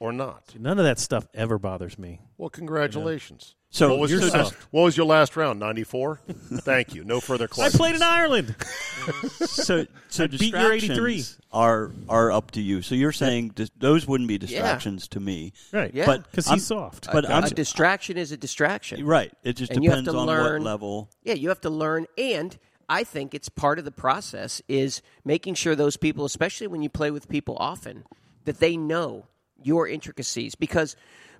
or 0.00 0.12
not? 0.12 0.54
None 0.58 0.78
of 0.78 0.84
that 0.84 0.98
stuff 0.98 1.28
ever 1.34 1.58
bothers 1.58 1.98
me. 1.98 2.20
Well, 2.38 2.50
congratulations. 2.50 3.54
So 3.72 3.90
what 3.90 4.00
was, 4.00 4.10
your 4.10 4.22
last, 4.22 4.54
what 4.72 4.82
was 4.82 4.96
your 4.96 5.06
last 5.06 5.36
round? 5.36 5.60
94? 5.60 6.20
Thank 6.28 6.92
you. 6.92 7.04
No 7.04 7.20
further 7.20 7.46
questions. 7.46 7.72
I 7.74 7.78
played 7.78 7.94
in 7.94 8.02
Ireland. 8.02 8.56
so 9.46 9.86
so 10.08 10.26
beat 10.26 10.52
your 10.52 10.72
83. 10.72 11.16
distractions 11.16 11.38
are 11.52 11.92
are 12.08 12.32
up 12.32 12.50
to 12.52 12.60
you. 12.60 12.82
So 12.82 12.96
you're 12.96 13.12
saying 13.12 13.50
dis- 13.50 13.70
those 13.78 14.08
wouldn't 14.08 14.26
be 14.26 14.38
distractions 14.38 15.06
to 15.08 15.20
me, 15.20 15.52
Right. 15.72 15.94
Yeah. 15.94 16.16
Because 16.16 16.48
he's 16.48 16.66
soft. 16.66 17.08
But 17.12 17.26
a, 17.26 17.32
I'm 17.32 17.44
a 17.44 17.50
distraction 17.50 18.16
is 18.16 18.32
a 18.32 18.36
distraction. 18.36 19.06
right. 19.06 19.32
It 19.44 19.52
just 19.52 19.70
And 19.70 19.82
depends 19.82 20.08
on 20.08 20.26
learn- 20.26 20.62
what 20.64 20.66
level. 20.68 21.10
Yeah, 21.22 21.34
you 21.34 21.48
have 21.50 21.60
to 21.60 21.70
learn, 21.70 22.06
and 22.18 22.58
I 22.88 23.04
think 23.04 23.34
it's 23.34 23.48
part 23.48 23.78
of 23.78 23.84
the 23.84 23.92
process 23.92 24.60
is 24.66 25.00
making 25.24 25.54
sure 25.54 25.76
those 25.76 25.96
people, 25.96 26.24
especially 26.24 26.66
when 26.66 26.82
you 26.82 26.88
play 26.88 27.12
with 27.12 27.28
people 27.28 27.56
often, 27.60 28.02
that 28.46 28.58
they 28.58 28.76
know 28.76 29.26
your 29.62 29.86
intricacies. 29.88 30.54
Because 30.54 30.96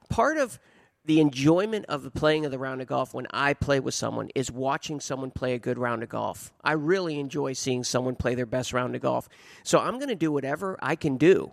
part 0.09 0.37
of 0.39 0.59
the 1.05 1.21
enjoyment 1.21 1.87
of 1.89 2.03
the 2.03 2.11
playing 2.11 2.45
of 2.45 2.51
the 2.51 2.59
round 2.59 2.81
of 2.83 2.87
golf 2.87 3.15
when 3.15 3.27
I 3.33 3.55
play 3.55 3.81
with 3.81 3.95
someone 3.95 4.29
is 4.35 4.51
watching 4.51 5.01
someone 5.01 5.31
play 5.31 5.55
a 5.55 5.59
good 5.59 5.79
round 5.79 6.03
of 6.03 6.09
golf. 6.11 6.53
I 6.63 6.73
really 6.73 7.19
enjoy 7.19 7.55
seeing 7.55 7.85
someone 7.85 8.17
play 8.17 8.35
their 8.35 8.47
best 8.47 8.73
round 8.73 8.95
of 8.95 9.01
golf. 9.01 9.29
So 9.63 9.79
I'm 9.79 9.95
going 9.99 10.09
to 10.11 10.15
do 10.15 10.31
whatever 10.31 10.79
I 10.83 10.97
can 10.97 11.17
do 11.17 11.53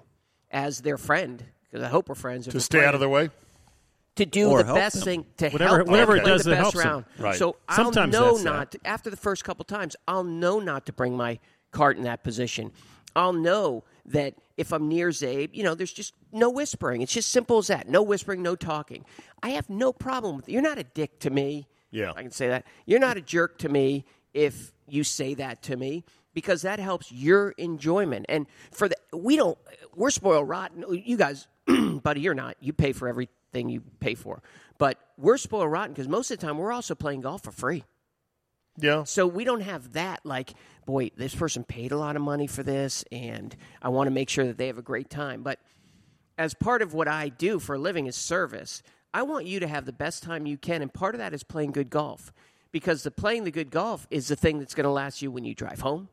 as 0.52 0.82
their 0.82 0.98
friend, 0.98 1.44
because 1.64 1.84
I 1.86 1.90
hope 1.90 2.10
we're 2.10 2.16
friends. 2.16 2.48
to 2.48 2.56
we're 2.56 2.60
stay 2.60 2.86
out 2.86 2.94
of 2.94 3.00
their 3.00 3.10
way? 3.10 3.30
to 4.16 4.26
do 4.26 4.50
Or 4.50 4.64
the 4.64 4.74
best 4.74 4.96
them. 4.96 5.04
thing 5.04 5.26
to 5.38 5.50
Whatever- 5.50 5.76
help 5.78 5.88
whatever 5.90 6.16
them 6.16 6.26
it 6.26 6.28
does 6.28 6.44
the 6.44 6.50
best 6.52 6.62
help 6.62 6.74
them. 6.74 6.84
round. 6.88 7.06
Right. 7.20 7.36
So 7.38 7.56
Sometimes 7.74 8.16
I'll 8.16 8.36
know 8.38 8.42
not 8.44 8.72
to, 8.72 8.80
after 8.84 9.12
the 9.12 9.16
first 9.18 9.44
couple 9.44 9.64
times. 9.64 9.96
I'll 10.08 10.24
know 10.24 10.60
not 10.60 10.88
to 10.88 10.94
bring 10.94 11.16
my 11.16 11.38
cart 11.72 11.98
in 11.98 12.04
that 12.06 12.24
position. 12.24 12.72
I'll 13.18 13.34
know 13.34 13.84
that 14.06 14.36
if 14.56 14.72
I'm 14.72 14.88
near 14.88 15.10
Zabe, 15.10 15.50
you 15.54 15.64
know, 15.64 15.76
there's 15.76 15.92
just 15.92 16.14
no 16.32 16.50
whispering. 16.50 17.02
It's 17.02 17.14
just 17.14 17.30
simple 17.30 17.58
as 17.58 17.68
that. 17.68 17.90
No 17.90 18.04
whispering, 18.04 18.42
no 18.44 18.56
talking. 18.56 19.04
I 19.44 19.50
have 19.50 19.70
no 19.70 19.92
problem 19.92 20.36
with 20.36 20.48
it. 20.48 20.52
You're 20.52 20.62
not 20.62 20.78
a 20.78 20.84
dick 20.84 21.20
to 21.20 21.30
me. 21.30 21.68
Yeah. 21.92 22.14
I 22.16 22.22
can 22.22 22.32
say 22.32 22.48
that. 22.48 22.66
You're 22.86 23.00
not 23.00 23.18
a 23.18 23.22
jerk 23.22 23.58
to 23.60 23.70
me 23.70 24.06
if 24.34 24.72
you 24.88 25.04
say 25.04 25.34
that 25.34 25.64
to 25.64 25.76
me 25.76 26.06
because 26.34 26.62
that 26.62 26.80
helps 26.80 27.12
your 27.12 27.50
enjoyment. 27.52 28.28
And 28.30 28.46
for 28.72 28.88
the 28.88 28.96
we 29.12 29.36
don't 29.36 29.58
we're 29.96 30.12
spoiled 30.12 30.48
rotten. 30.48 30.86
You 30.90 31.18
guys, 31.18 31.48
buddy, 32.04 32.22
you're 32.22 32.36
not. 32.36 32.56
You 32.60 32.72
pay 32.72 32.94
for 32.94 33.08
everything 33.08 33.70
you 33.70 33.82
pay 34.00 34.14
for. 34.14 34.44
But 34.78 35.00
we're 35.18 35.38
spoiled 35.38 35.72
rotten 35.72 35.94
because 35.94 36.08
most 36.08 36.30
of 36.30 36.40
the 36.40 36.46
time 36.46 36.60
we're 36.60 36.72
also 36.72 36.94
playing 36.94 37.22
golf 37.22 37.44
for 37.44 37.52
free. 37.52 37.84
Yeah. 38.78 39.04
So 39.04 39.26
we 39.26 39.44
don't 39.44 39.62
have 39.62 39.94
that 39.94 40.24
like, 40.24 40.54
boy, 40.88 41.12
this 41.18 41.36
person 41.36 41.64
paid 41.64 41.92
a 41.92 41.98
lot 41.98 42.16
of 42.16 42.22
money 42.22 42.48
for 42.48 42.64
this 42.64 43.04
and 43.12 43.56
I 43.82 43.90
want 43.90 44.08
to 44.08 44.12
make 44.12 44.30
sure 44.30 44.46
that 44.46 44.58
they 44.58 44.68
have 44.68 44.78
a 44.80 44.82
great 44.82 45.10
time. 45.10 45.44
But 45.44 45.60
as 46.38 46.54
part 46.54 46.82
of 46.82 46.94
what 46.94 47.10
I 47.10 47.30
do 47.30 47.60
for 47.60 47.76
a 47.76 47.78
living 47.78 48.08
is 48.08 48.16
service, 48.16 48.82
I 49.14 49.24
want 49.24 49.46
you 49.46 49.60
to 49.60 49.68
have 49.68 49.86
the 49.86 49.92
best 49.92 50.24
time 50.24 50.48
you 50.48 50.58
can 50.58 50.82
and 50.82 50.92
part 50.92 51.14
of 51.14 51.20
that 51.20 51.34
is 51.34 51.44
playing 51.44 51.74
good 51.74 51.90
golf. 51.90 52.32
Because 52.72 53.04
the 53.04 53.12
playing 53.12 53.44
the 53.44 53.52
good 53.52 53.70
golf 53.70 54.08
is 54.10 54.30
the 54.30 54.36
thing 54.36 54.60
that's 54.60 54.74
going 54.74 54.86
to 54.86 54.90
last 54.90 55.22
you 55.22 55.30
when 55.30 55.44
you 55.44 55.54
drive 55.54 55.82
home 55.82 56.08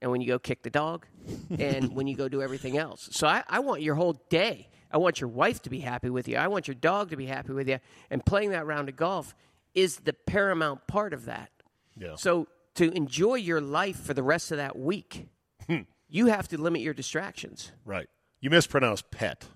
and 0.00 0.10
when 0.10 0.20
you 0.22 0.26
go 0.26 0.38
kick 0.38 0.62
the 0.62 0.70
dog 0.70 1.06
and 1.58 1.94
when 1.94 2.06
you 2.06 2.16
go 2.16 2.28
do 2.28 2.40
everything 2.40 2.78
else. 2.78 3.08
So 3.12 3.26
I, 3.26 3.44
I 3.48 3.60
want 3.60 3.82
your 3.82 3.96
whole 3.96 4.14
day. 4.30 4.68
I 4.90 4.96
want 4.96 5.20
your 5.20 5.28
wife 5.28 5.60
to 5.62 5.70
be 5.70 5.80
happy 5.80 6.08
with 6.08 6.26
you. 6.26 6.36
I 6.38 6.48
want 6.48 6.68
your 6.68 6.74
dog 6.74 7.10
to 7.10 7.16
be 7.16 7.26
happy 7.26 7.52
with 7.52 7.68
you. 7.68 7.80
And 8.10 8.24
playing 8.24 8.50
that 8.50 8.66
round 8.66 8.88
of 8.88 8.96
golf 8.96 9.34
is 9.74 9.96
the 9.98 10.14
paramount 10.14 10.86
part 10.86 11.12
of 11.12 11.26
that. 11.26 11.50
Yeah. 11.98 12.14
So 12.16 12.46
to 12.76 12.90
enjoy 12.96 13.34
your 13.34 13.60
life 13.60 14.00
for 14.00 14.14
the 14.14 14.22
rest 14.22 14.50
of 14.50 14.58
that 14.58 14.78
week, 14.78 15.28
hmm. 15.66 15.82
you 16.08 16.26
have 16.26 16.48
to 16.48 16.60
limit 16.60 16.82
your 16.82 16.94
distractions. 16.94 17.72
Right. 17.84 18.08
You 18.40 18.50
mispronounced 18.50 19.10
pet. 19.10 19.46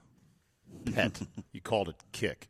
Pet. 0.92 1.20
you 1.52 1.60
called 1.60 1.88
it 1.88 1.96
kick. 2.12 2.48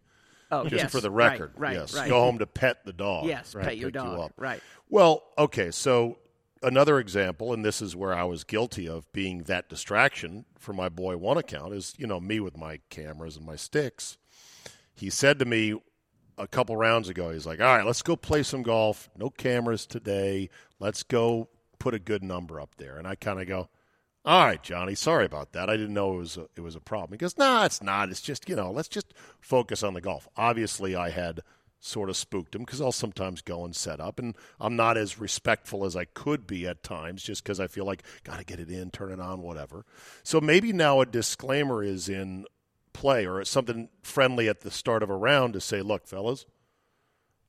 Oh, 0.52 0.64
Just 0.64 0.82
yes. 0.82 0.92
for 0.92 1.00
the 1.00 1.10
record. 1.10 1.52
Right, 1.56 1.74
yes. 1.76 1.94
right. 1.94 2.08
Go 2.08 2.20
home 2.20 2.38
to 2.38 2.46
pet 2.46 2.84
the 2.84 2.92
dog. 2.92 3.26
Yes, 3.26 3.54
Right, 3.54 3.66
pet 3.66 3.76
your 3.76 3.90
pick 3.90 4.02
you 4.02 4.16
dog. 4.16 4.32
Right. 4.36 4.60
Well, 4.88 5.22
okay, 5.38 5.70
so 5.70 6.18
another 6.62 6.98
example, 6.98 7.52
and 7.52 7.64
this 7.64 7.80
is 7.80 7.94
where 7.94 8.12
I 8.12 8.24
was 8.24 8.42
guilty 8.42 8.88
of 8.88 9.10
being 9.12 9.44
that 9.44 9.68
distraction 9.68 10.44
for 10.58 10.72
my 10.72 10.88
boy 10.88 11.16
one 11.16 11.38
account, 11.38 11.74
is 11.74 11.94
you 11.96 12.06
know 12.06 12.18
me 12.18 12.40
with 12.40 12.56
my 12.56 12.80
cameras 12.90 13.36
and 13.36 13.46
my 13.46 13.54
sticks. 13.54 14.18
He 14.94 15.08
said 15.08 15.38
to 15.38 15.44
me 15.44 15.80
a 16.40 16.48
couple 16.48 16.76
rounds 16.76 17.08
ago, 17.08 17.30
he's 17.30 17.46
like, 17.46 17.60
"All 17.60 17.76
right, 17.76 17.86
let's 17.86 18.02
go 18.02 18.16
play 18.16 18.42
some 18.42 18.62
golf. 18.62 19.10
No 19.16 19.30
cameras 19.30 19.86
today. 19.86 20.48
Let's 20.78 21.02
go 21.02 21.48
put 21.78 21.94
a 21.94 21.98
good 21.98 22.22
number 22.22 22.60
up 22.60 22.74
there." 22.76 22.96
And 22.96 23.06
I 23.06 23.14
kind 23.14 23.40
of 23.40 23.46
go, 23.46 23.68
"All 24.24 24.44
right, 24.46 24.62
Johnny, 24.62 24.94
sorry 24.94 25.24
about 25.24 25.52
that. 25.52 25.68
I 25.70 25.76
didn't 25.76 25.94
know 25.94 26.14
it 26.14 26.18
was 26.18 26.36
a, 26.36 26.46
it 26.56 26.60
was 26.60 26.76
a 26.76 26.80
problem." 26.80 27.12
He 27.12 27.18
goes, 27.18 27.38
"No, 27.38 27.62
it's 27.64 27.82
not. 27.82 28.10
It's 28.10 28.20
just 28.20 28.48
you 28.48 28.56
know, 28.56 28.70
let's 28.70 28.88
just 28.88 29.12
focus 29.40 29.82
on 29.82 29.94
the 29.94 30.00
golf." 30.00 30.28
Obviously, 30.36 30.96
I 30.96 31.10
had 31.10 31.42
sort 31.80 32.10
of 32.10 32.16
spooked 32.16 32.54
him 32.54 32.62
because 32.62 32.80
I'll 32.80 32.92
sometimes 32.92 33.40
go 33.40 33.64
and 33.64 33.74
set 33.74 34.00
up, 34.00 34.18
and 34.18 34.36
I'm 34.60 34.76
not 34.76 34.96
as 34.96 35.18
respectful 35.18 35.84
as 35.84 35.96
I 35.96 36.04
could 36.04 36.46
be 36.46 36.66
at 36.66 36.82
times, 36.82 37.22
just 37.22 37.42
because 37.42 37.58
I 37.58 37.66
feel 37.66 37.86
like 37.86 38.02
got 38.22 38.38
to 38.38 38.44
get 38.44 38.60
it 38.60 38.70
in, 38.70 38.90
turn 38.90 39.12
it 39.12 39.20
on, 39.20 39.42
whatever. 39.42 39.84
So 40.22 40.40
maybe 40.40 40.72
now 40.72 41.00
a 41.00 41.06
disclaimer 41.06 41.82
is 41.82 42.08
in 42.08 42.44
play 43.00 43.26
or 43.26 43.44
something 43.44 43.88
friendly 44.02 44.48
at 44.48 44.60
the 44.60 44.70
start 44.70 45.02
of 45.02 45.10
a 45.10 45.16
round 45.16 45.54
to 45.54 45.60
say, 45.60 45.80
"Look, 45.82 46.06
fellas, 46.06 46.44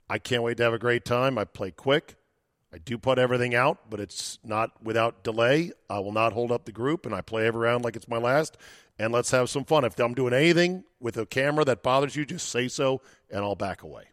I 0.09 0.17
can't 0.17 0.43
wait 0.43 0.57
to 0.57 0.63
have 0.63 0.73
a 0.73 0.79
great 0.79 1.05
time. 1.05 1.37
I 1.37 1.43
play 1.45 1.71
quick." 1.71 2.15
I 2.73 2.77
do 2.77 2.97
put 2.97 3.19
everything 3.19 3.53
out, 3.53 3.89
but 3.89 3.99
it's 3.99 4.39
not 4.45 4.81
without 4.81 5.25
delay. 5.25 5.73
I 5.89 5.99
will 5.99 6.13
not 6.13 6.31
hold 6.31 6.53
up 6.53 6.63
the 6.63 6.71
group, 6.71 7.05
and 7.05 7.13
I 7.13 7.19
play 7.19 7.45
every 7.45 7.59
round 7.59 7.83
like 7.83 7.97
it's 7.97 8.07
my 8.07 8.17
last. 8.17 8.55
And 8.97 9.11
let's 9.11 9.31
have 9.31 9.49
some 9.49 9.65
fun. 9.65 9.83
If 9.83 9.99
I'm 9.99 10.13
doing 10.13 10.33
anything 10.33 10.85
with 11.01 11.17
a 11.17 11.25
camera 11.25 11.65
that 11.65 11.83
bothers 11.83 12.15
you, 12.15 12.25
just 12.25 12.47
say 12.47 12.69
so, 12.69 13.01
and 13.29 13.41
I'll 13.43 13.55
back 13.57 13.81
away. 13.83 14.05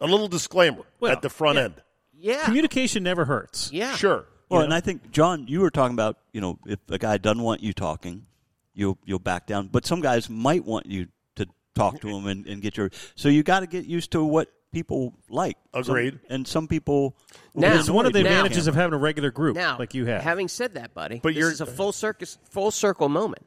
A 0.00 0.06
little 0.06 0.28
disclaimer 0.28 0.84
Well, 1.00 1.10
at 1.10 1.22
the 1.22 1.28
front 1.30 1.56
yeah. 1.58 1.64
end. 1.64 1.74
Yeah. 2.20 2.44
Communication 2.44 3.02
never 3.02 3.24
hurts. 3.24 3.72
yeah. 3.72 3.96
Sure. 3.96 4.26
Well, 4.48 4.60
You 4.60 4.64
and? 4.66 4.74
I 4.74 4.80
think 4.80 5.10
John, 5.10 5.46
you 5.48 5.60
were 5.60 5.70
talking 5.70 5.94
about 5.94 6.18
you 6.32 6.40
know 6.40 6.58
if 6.66 6.78
a 6.88 6.98
guy 6.98 7.18
doesn't 7.18 7.42
want 7.42 7.64
you 7.64 7.72
talking, 7.72 8.26
you'll 8.78 8.98
you'll 9.04 9.18
back 9.18 9.46
down. 9.46 9.66
But 9.68 9.84
some 9.84 10.00
guys 10.00 10.30
might 10.30 10.64
want 10.64 10.86
you 10.86 11.08
to 11.36 11.46
talk 11.74 12.00
to 12.00 12.06
them 12.06 12.26
and, 12.26 12.46
and 12.46 12.62
get 12.62 12.76
your. 12.76 12.90
So 13.16 13.28
you 13.28 13.42
got 13.42 13.60
to 13.60 13.66
get 13.66 13.84
used 13.84 14.12
to 14.12 14.22
what 14.24 14.50
people 14.72 15.14
like. 15.28 15.56
Some- 15.74 15.82
Agreed. 15.82 16.20
and 16.30 16.46
some 16.46 16.68
people. 16.68 17.16
Now- 17.54 17.72
get 17.72 17.80
It's 17.80 17.90
one 17.90 18.06
of 18.06 18.12
the 18.12 18.22
Now- 18.22 18.30
advantages 18.30 18.66
of 18.66 18.74
having 18.74 18.94
a 18.94 18.98
regular 18.98 19.30
group 19.30 19.56
Now, 19.56 19.78
like 19.78 19.94
you 19.94 20.06
have. 20.06 20.22
Having 20.22 20.48
said 20.48 20.74
that, 20.74 20.94
buddy, 20.94 21.20
But 21.22 21.30
this 21.34 21.38
you're- 21.40 21.52
is 21.52 21.60
a 21.60 21.66
full 21.66 21.92
circus, 21.92 22.38
full 22.50 22.70
circle 22.70 23.08
moment 23.08 23.44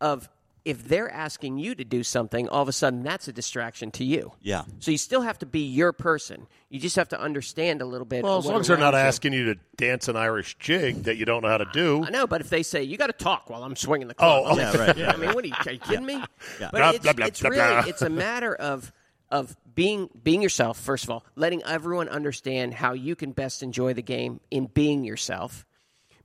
of 0.00 0.28
if 0.64 0.86
they're 0.86 1.10
asking 1.10 1.58
you 1.58 1.74
to 1.74 1.84
do 1.84 2.02
something, 2.02 2.48
all 2.48 2.62
of 2.62 2.68
a 2.68 2.72
sudden 2.72 3.02
that's 3.02 3.28
a 3.28 3.32
distraction 3.32 3.90
to 3.92 4.04
you. 4.04 4.32
Yeah. 4.42 4.64
So 4.78 4.90
you 4.90 4.98
still 4.98 5.22
have 5.22 5.38
to 5.38 5.46
be 5.46 5.60
your 5.60 5.92
person. 5.92 6.46
You 6.68 6.78
just 6.78 6.96
have 6.96 7.08
to 7.10 7.20
understand 7.20 7.82
a 7.82 7.86
little 7.86 8.04
bit. 8.04 8.22
Well, 8.22 8.38
as 8.38 8.46
long 8.46 8.60
as 8.60 8.68
they're 8.68 8.76
not 8.76 8.94
you. 8.94 9.00
asking 9.00 9.32
you 9.32 9.54
to 9.54 9.60
dance 9.76 10.08
an 10.08 10.16
Irish 10.16 10.56
jig 10.58 11.04
that 11.04 11.16
you 11.16 11.24
don't 11.24 11.42
know 11.42 11.48
how 11.48 11.58
to 11.58 11.68
do. 11.72 12.04
I 12.04 12.10
know, 12.10 12.26
but 12.26 12.40
if 12.40 12.50
they 12.50 12.62
say 12.62 12.82
you 12.82 12.96
got 12.96 13.06
to 13.06 13.12
talk 13.12 13.48
while 13.48 13.64
I'm 13.64 13.76
swinging 13.76 14.08
the 14.08 14.14
oh, 14.14 14.16
club, 14.16 14.42
Oh, 14.46 14.50
I'm 14.50 14.58
yeah, 14.58 14.76
right, 14.76 14.96
yeah. 14.96 15.12
I 15.12 15.16
mean, 15.16 15.34
what 15.34 15.44
are 15.44 15.48
you, 15.48 15.54
are 15.66 15.72
you 15.72 15.78
kidding 15.78 16.06
me? 16.06 16.22
But 16.58 16.70
Blah, 16.72 16.90
it's, 16.90 16.98
blah, 17.00 17.12
blah, 17.12 17.26
it's 17.26 17.40
blah, 17.40 17.50
really 17.50 17.60
blah. 17.62 17.84
it's 17.86 18.02
a 18.02 18.10
matter 18.10 18.54
of 18.54 18.92
of 19.30 19.56
being 19.74 20.10
being 20.22 20.42
yourself. 20.42 20.78
First 20.78 21.04
of 21.04 21.10
all, 21.10 21.24
letting 21.36 21.62
everyone 21.64 22.08
understand 22.08 22.74
how 22.74 22.92
you 22.92 23.14
can 23.14 23.32
best 23.32 23.62
enjoy 23.62 23.94
the 23.94 24.02
game 24.02 24.40
in 24.50 24.66
being 24.66 25.04
yourself. 25.04 25.64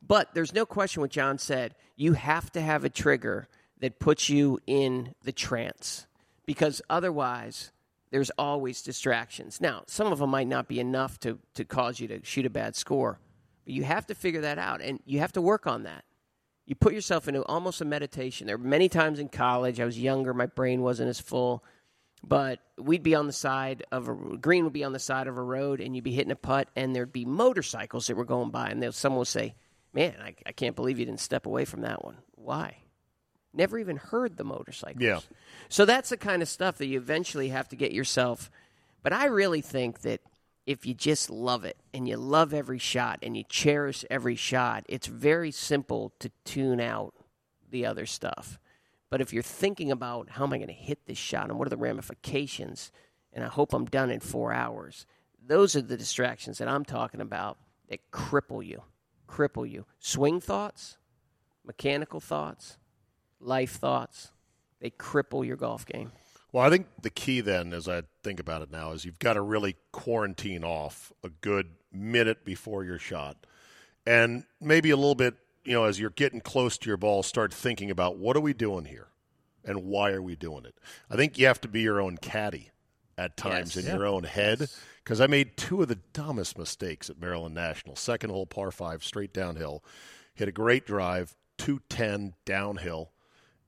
But 0.06 0.34
there's 0.34 0.54
no 0.54 0.66
question 0.66 1.02
what 1.02 1.12
John 1.12 1.38
said. 1.38 1.76
You 1.96 2.14
have 2.14 2.52
to 2.52 2.62
have 2.62 2.84
a 2.84 2.90
trigger 2.90 3.48
that 3.86 4.00
puts 4.00 4.30
you 4.30 4.58
in 4.66 5.14
the 5.22 5.32
trance 5.32 6.08
because 6.48 6.82
otherwise 6.90 7.72
there's 8.10 8.32
always 8.32 8.82
distractions. 8.82 9.62
Now, 9.62 9.84
some 9.86 10.12
of 10.12 10.18
them 10.18 10.32
might 10.32 10.48
not 10.48 10.68
be 10.68 10.80
enough 10.80 11.20
to, 11.20 11.38
to 11.54 11.64
cause 11.64 12.00
you 12.00 12.08
to 12.08 12.20
shoot 12.24 12.48
a 12.48 12.50
bad 12.50 12.76
score, 12.76 13.20
but 13.64 13.74
you 13.76 13.84
have 13.84 14.08
to 14.08 14.16
figure 14.16 14.42
that 14.42 14.58
out 14.58 14.82
and 14.82 15.00
you 15.06 15.20
have 15.20 15.34
to 15.34 15.42
work 15.42 15.68
on 15.68 15.84
that. 15.84 16.04
You 16.66 16.74
put 16.74 16.96
yourself 16.96 17.28
into 17.28 17.44
almost 17.44 17.80
a 17.80 17.86
meditation. 17.86 18.48
There 18.48 18.58
were 18.58 18.64
many 18.64 18.90
times 18.90 19.20
in 19.20 19.30
college, 19.30 19.80
I 19.80 19.86
was 19.86 20.00
younger, 20.00 20.34
my 20.34 20.48
brain 20.48 20.82
wasn't 20.82 21.10
as 21.10 21.20
full, 21.20 21.64
but 22.24 22.62
we'd 22.80 23.04
be 23.04 23.14
on 23.14 23.28
the 23.28 23.34
side 23.34 23.84
of 23.92 24.10
a 24.10 24.16
green 24.16 24.64
would 24.64 24.74
be 24.74 24.84
on 24.84 24.94
the 24.94 25.00
side 25.00 25.28
of 25.28 25.38
a 25.38 25.44
road 25.44 25.80
and 25.80 25.96
you'd 25.96 26.04
be 26.04 26.12
hitting 26.12 26.32
a 26.32 26.36
putt 26.36 26.70
and 26.76 26.96
there'd 26.96 27.14
be 27.14 27.26
motorcycles 27.26 28.08
that 28.08 28.18
were 28.18 28.26
going 28.26 28.50
by 28.50 28.70
and 28.70 28.96
someone 28.96 29.20
would 29.20 29.28
say, 29.28 29.54
Man, 29.94 30.16
I, 30.20 30.34
I 30.44 30.54
can't 30.54 30.76
believe 30.76 30.98
you 30.98 31.06
didn't 31.06 31.20
step 31.20 31.46
away 31.46 31.66
from 31.66 31.82
that 31.82 32.04
one. 32.04 32.18
Why? 32.32 32.78
Never 33.56 33.80
even 33.80 33.98
heard 33.98 34.38
the 34.38 34.44
motorcycles. 34.44 35.02
Yeah. 35.02 35.20
So 35.70 35.86
that's 35.86 36.10
the 36.10 36.18
kind 36.18 36.42
of 36.42 36.48
stuff 36.48 36.78
that 36.78 36.88
you 36.88 36.98
eventually 36.98 37.50
have 37.50 37.70
to 37.70 37.76
get 37.76 37.92
yourself. 37.92 38.52
But 39.02 39.14
I 39.14 39.26
really 39.26 39.62
think 39.62 40.02
that 40.02 40.22
if 40.66 40.86
you 40.86 40.94
just 40.94 41.30
love 41.30 41.64
it 41.64 41.78
and 41.94 42.08
you 42.08 42.18
love 42.18 42.54
every 42.54 42.80
shot 42.80 43.20
and 43.22 43.38
you 43.38 43.44
cherish 43.48 44.04
every 44.10 44.36
shot, 44.36 44.84
it's 44.90 45.08
very 45.08 45.52
simple 45.52 46.12
to 46.20 46.32
tune 46.44 46.80
out 46.82 47.14
the 47.70 47.86
other 47.86 48.06
stuff. 48.06 48.60
But 49.10 49.22
if 49.22 49.32
you're 49.32 49.44
thinking 49.44 49.92
about 49.92 50.32
how 50.32 50.44
am 50.44 50.54
I 50.54 50.58
going 50.58 50.68
to 50.68 50.74
hit 50.74 51.06
this 51.06 51.18
shot 51.18 51.50
and 51.50 51.58
what 51.58 51.68
are 51.68 51.70
the 51.70 51.78
ramifications, 51.78 52.92
and 53.32 53.44
I 53.44 53.48
hope 53.48 53.74
I'm 53.74 53.86
done 53.86 54.10
in 54.10 54.20
four 54.20 54.52
hours, 54.52 55.06
those 55.46 55.76
are 55.76 55.82
the 55.82 55.98
distractions 55.98 56.58
that 56.58 56.68
I'm 56.68 56.84
talking 56.84 57.22
about 57.22 57.58
that 57.90 58.12
cripple 58.12 58.66
you. 58.66 58.82
Cripple 59.30 59.70
you. 59.70 59.86
Swing 60.00 60.42
thoughts, 60.42 60.98
mechanical 61.64 62.20
thoughts, 62.20 62.78
life 63.40 63.74
thoughts, 63.74 64.32
they 64.80 64.90
cripple 64.92 65.46
your 65.46 65.56
golf 65.58 65.86
game. 65.86 66.12
Well, 66.52 66.66
I 66.66 66.70
think 66.70 66.88
the 67.02 67.10
key 67.10 67.42
then, 67.42 67.74
as 67.74 67.88
I 67.88 68.04
think 68.24 68.40
about 68.40 68.62
it 68.62 68.72
now, 68.72 68.92
is 68.92 69.04
you've 69.04 69.20
got 69.20 69.34
to 69.34 69.42
really 69.42 69.76
quarantine 69.92 70.64
off 70.64 71.12
a 71.24 71.30
good 71.30 71.72
minute 71.92 72.46
before 72.46 72.84
your 72.84 72.98
shot. 73.00 73.46
And 74.06 74.46
maybe 74.62 74.90
a 74.90 74.96
little 74.96 75.16
bit, 75.16 75.36
you 75.66 75.74
know, 75.74 75.84
as 75.86 76.00
you're 76.00 76.12
getting 76.12 76.40
close 76.40 76.78
to 76.78 76.88
your 76.90 76.98
ball, 76.98 77.24
start 77.24 77.54
thinking 77.54 77.92
about 77.92 78.18
what 78.18 78.38
are 78.38 78.42
we 78.42 78.54
doing 78.54 78.86
here 78.86 79.08
and 79.66 79.84
why 79.84 80.12
are 80.12 80.22
we 80.22 80.36
doing 80.36 80.64
it? 80.66 80.76
I 81.10 81.16
think 81.16 81.38
you 81.38 81.48
have 81.48 81.60
to 81.62 81.68
be 81.68 81.82
your 81.82 82.00
own 82.00 82.18
caddy 82.18 82.70
at 83.18 83.36
times 83.36 83.76
Yes. 83.76 83.86
in 83.86 83.96
your 83.96 84.06
own 84.06 84.24
head 84.24 84.70
because 85.04 85.20
I 85.20 85.28
made 85.28 85.58
two 85.58 85.82
of 85.82 85.88
the 85.88 86.00
dumbest 86.14 86.58
mistakes 86.58 87.10
at 87.10 87.20
Maryland 87.20 87.56
National. 87.56 87.96
Second 87.96 88.30
hole, 88.30 88.46
par 88.46 88.72
five, 88.72 89.04
straight 89.04 89.34
downhill. 89.34 89.84
Hit 90.36 90.48
a 90.48 90.52
great 90.54 90.86
drive, 90.86 91.36
210 91.58 92.34
downhill. 92.46 93.12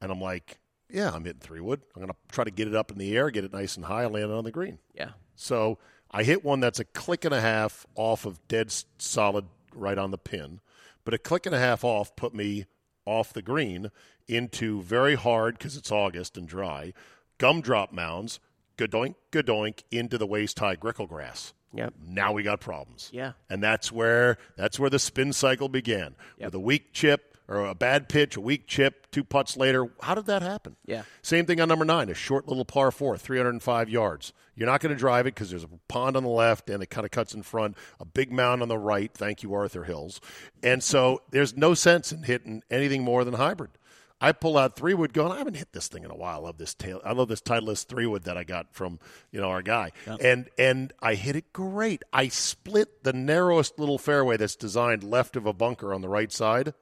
And 0.02 0.12
I'm 0.12 0.22
like, 0.22 0.60
yeah, 0.90 1.12
I'm 1.12 1.26
hitting 1.26 1.40
three 1.40 1.60
wood. 1.60 1.82
I'm 1.96 2.02
going 2.02 2.12
to 2.12 2.18
try 2.32 2.44
to 2.44 2.52
get 2.52 2.68
it 2.68 2.76
up 2.76 2.92
in 2.92 2.98
the 2.98 3.16
air, 3.16 3.30
get 3.30 3.44
it 3.44 3.54
nice 3.54 3.76
and 3.76 3.86
high, 3.86 4.06
land 4.06 4.32
it 4.32 4.36
on 4.36 4.44
the 4.44 4.52
green. 4.52 4.80
Yeah. 4.94 5.12
So 5.36 5.80
I 6.12 6.24
hit 6.24 6.44
one 6.44 6.60
that's 6.60 6.80
a 6.80 6.86
click 6.86 7.26
and 7.26 7.34
a 7.34 7.42
half 7.42 7.86
off 7.96 8.26
of 8.26 8.46
dead 8.48 8.74
solid 8.98 9.46
right 9.74 9.98
on 9.98 10.12
the 10.12 10.18
pin, 10.18 10.62
but 11.04 11.14
a 11.14 11.18
click 11.18 11.46
and 11.46 11.54
a 11.54 11.60
half 11.60 11.84
off 11.84 12.16
put 12.16 12.34
me 12.34 12.66
off 13.06 13.34
the 13.34 13.42
green 13.42 13.92
into 14.28 14.82
very 14.82 15.16
hard 15.16 15.58
because 15.58 15.78
it's 15.78 15.92
August 15.92 16.38
and 16.38 16.48
dry 16.48 16.94
gumdrop 17.38 17.92
mounds, 17.92 18.40
gadoink, 18.78 19.16
gadoink 19.32 19.84
into 19.92 20.18
the 20.18 20.28
waist 20.28 20.60
high 20.60 20.76
grickle 20.76 21.08
grass. 21.08 21.54
Yep. 21.74 21.94
Now 22.08 22.34
we 22.34 22.44
got 22.44 22.60
problems. 22.60 23.10
Yeah. 23.14 23.34
And 23.50 23.62
that's 23.62 23.92
where 23.92 24.38
that's 24.56 24.80
where 24.80 24.90
the 24.90 25.00
spin 25.00 25.34
cycle 25.34 25.70
began. 25.70 26.16
With 26.40 26.56
a 26.56 26.60
weak 26.60 26.94
chip 26.94 27.37
or 27.48 27.66
a 27.66 27.76
bad 27.76 28.10
pitch, 28.10 28.36
a 28.36 28.42
weak 28.42 28.68
chip, 28.68 29.10
two 29.12 29.24
putts 29.24 29.56
later. 29.56 29.90
How 30.02 30.16
did 30.16 30.26
that 30.26 30.42
happen? 30.42 30.76
Yeah. 30.86 31.04
Same 31.22 31.46
thing 31.46 31.62
on 31.62 31.70
number 31.70 31.86
nine, 31.86 32.10
a 32.10 32.14
short 32.14 32.48
little 32.48 32.66
par 32.66 32.92
four, 32.92 33.18
305 33.18 33.90
yards. 33.90 34.34
You're 34.56 34.68
not 34.68 34.82
going 34.82 34.94
to 34.94 35.00
drive 35.00 35.28
it 35.28 35.36
because 35.36 35.50
there's 35.50 35.64
a 35.64 35.70
pond 35.88 36.18
on 36.18 36.24
the 36.24 36.30
left 36.30 36.70
and 36.70 36.82
it 36.82 36.88
kind 36.88 37.06
of 37.06 37.12
cuts 37.12 37.34
in 37.34 37.44
front, 37.44 37.78
a 38.00 38.06
big 38.06 38.32
mound 38.32 38.62
on 38.62 38.68
the 38.68 38.78
right. 38.78 39.12
Thank 39.14 39.44
you, 39.44 39.54
Arthur 39.54 39.84
Hills. 39.84 40.20
And 40.64 40.84
so 40.84 41.22
there's 41.30 41.56
no 41.56 41.74
sense 41.74 42.12
in 42.12 42.24
hitting 42.24 42.64
anything 42.70 43.04
more 43.04 43.24
than 43.24 43.36
hybrid. 43.36 43.72
I 44.20 44.32
pull 44.32 44.58
out 44.58 44.76
three 44.76 44.96
wood 44.96 45.14
going, 45.14 45.32
I 45.32 45.38
haven't 45.38 45.58
hit 45.58 45.74
this 45.74 45.88
thing 45.88 46.04
in 46.04 46.10
a 46.10 46.16
while. 46.16 46.40
I 46.40 46.48
love 46.48 46.58
this 46.58 46.74
tail 46.74 47.00
I 47.06 47.12
love 47.14 47.28
this 47.28 47.42
Titleist 47.42 47.86
three 47.86 48.08
wood 48.08 48.24
that 48.24 48.36
I 48.36 48.44
got 48.44 48.74
from, 48.74 49.00
you 49.32 49.40
know, 49.40 49.50
our 49.50 49.62
guy. 49.62 49.92
And 50.20 50.50
and 50.58 50.92
I 51.00 51.14
hit 51.14 51.36
it 51.36 51.54
great. 51.54 52.02
I 52.12 52.28
split 52.30 53.04
the 53.04 53.14
narrowest 53.14 53.78
little 53.78 54.00
fairway 54.00 54.38
that's 54.38 54.56
designed 54.56 55.04
left 55.04 55.36
of 55.36 55.46
a 55.46 55.54
bunker 55.54 55.94
on 55.94 56.02
the 56.02 56.10
right 56.10 56.32
side. 56.32 56.74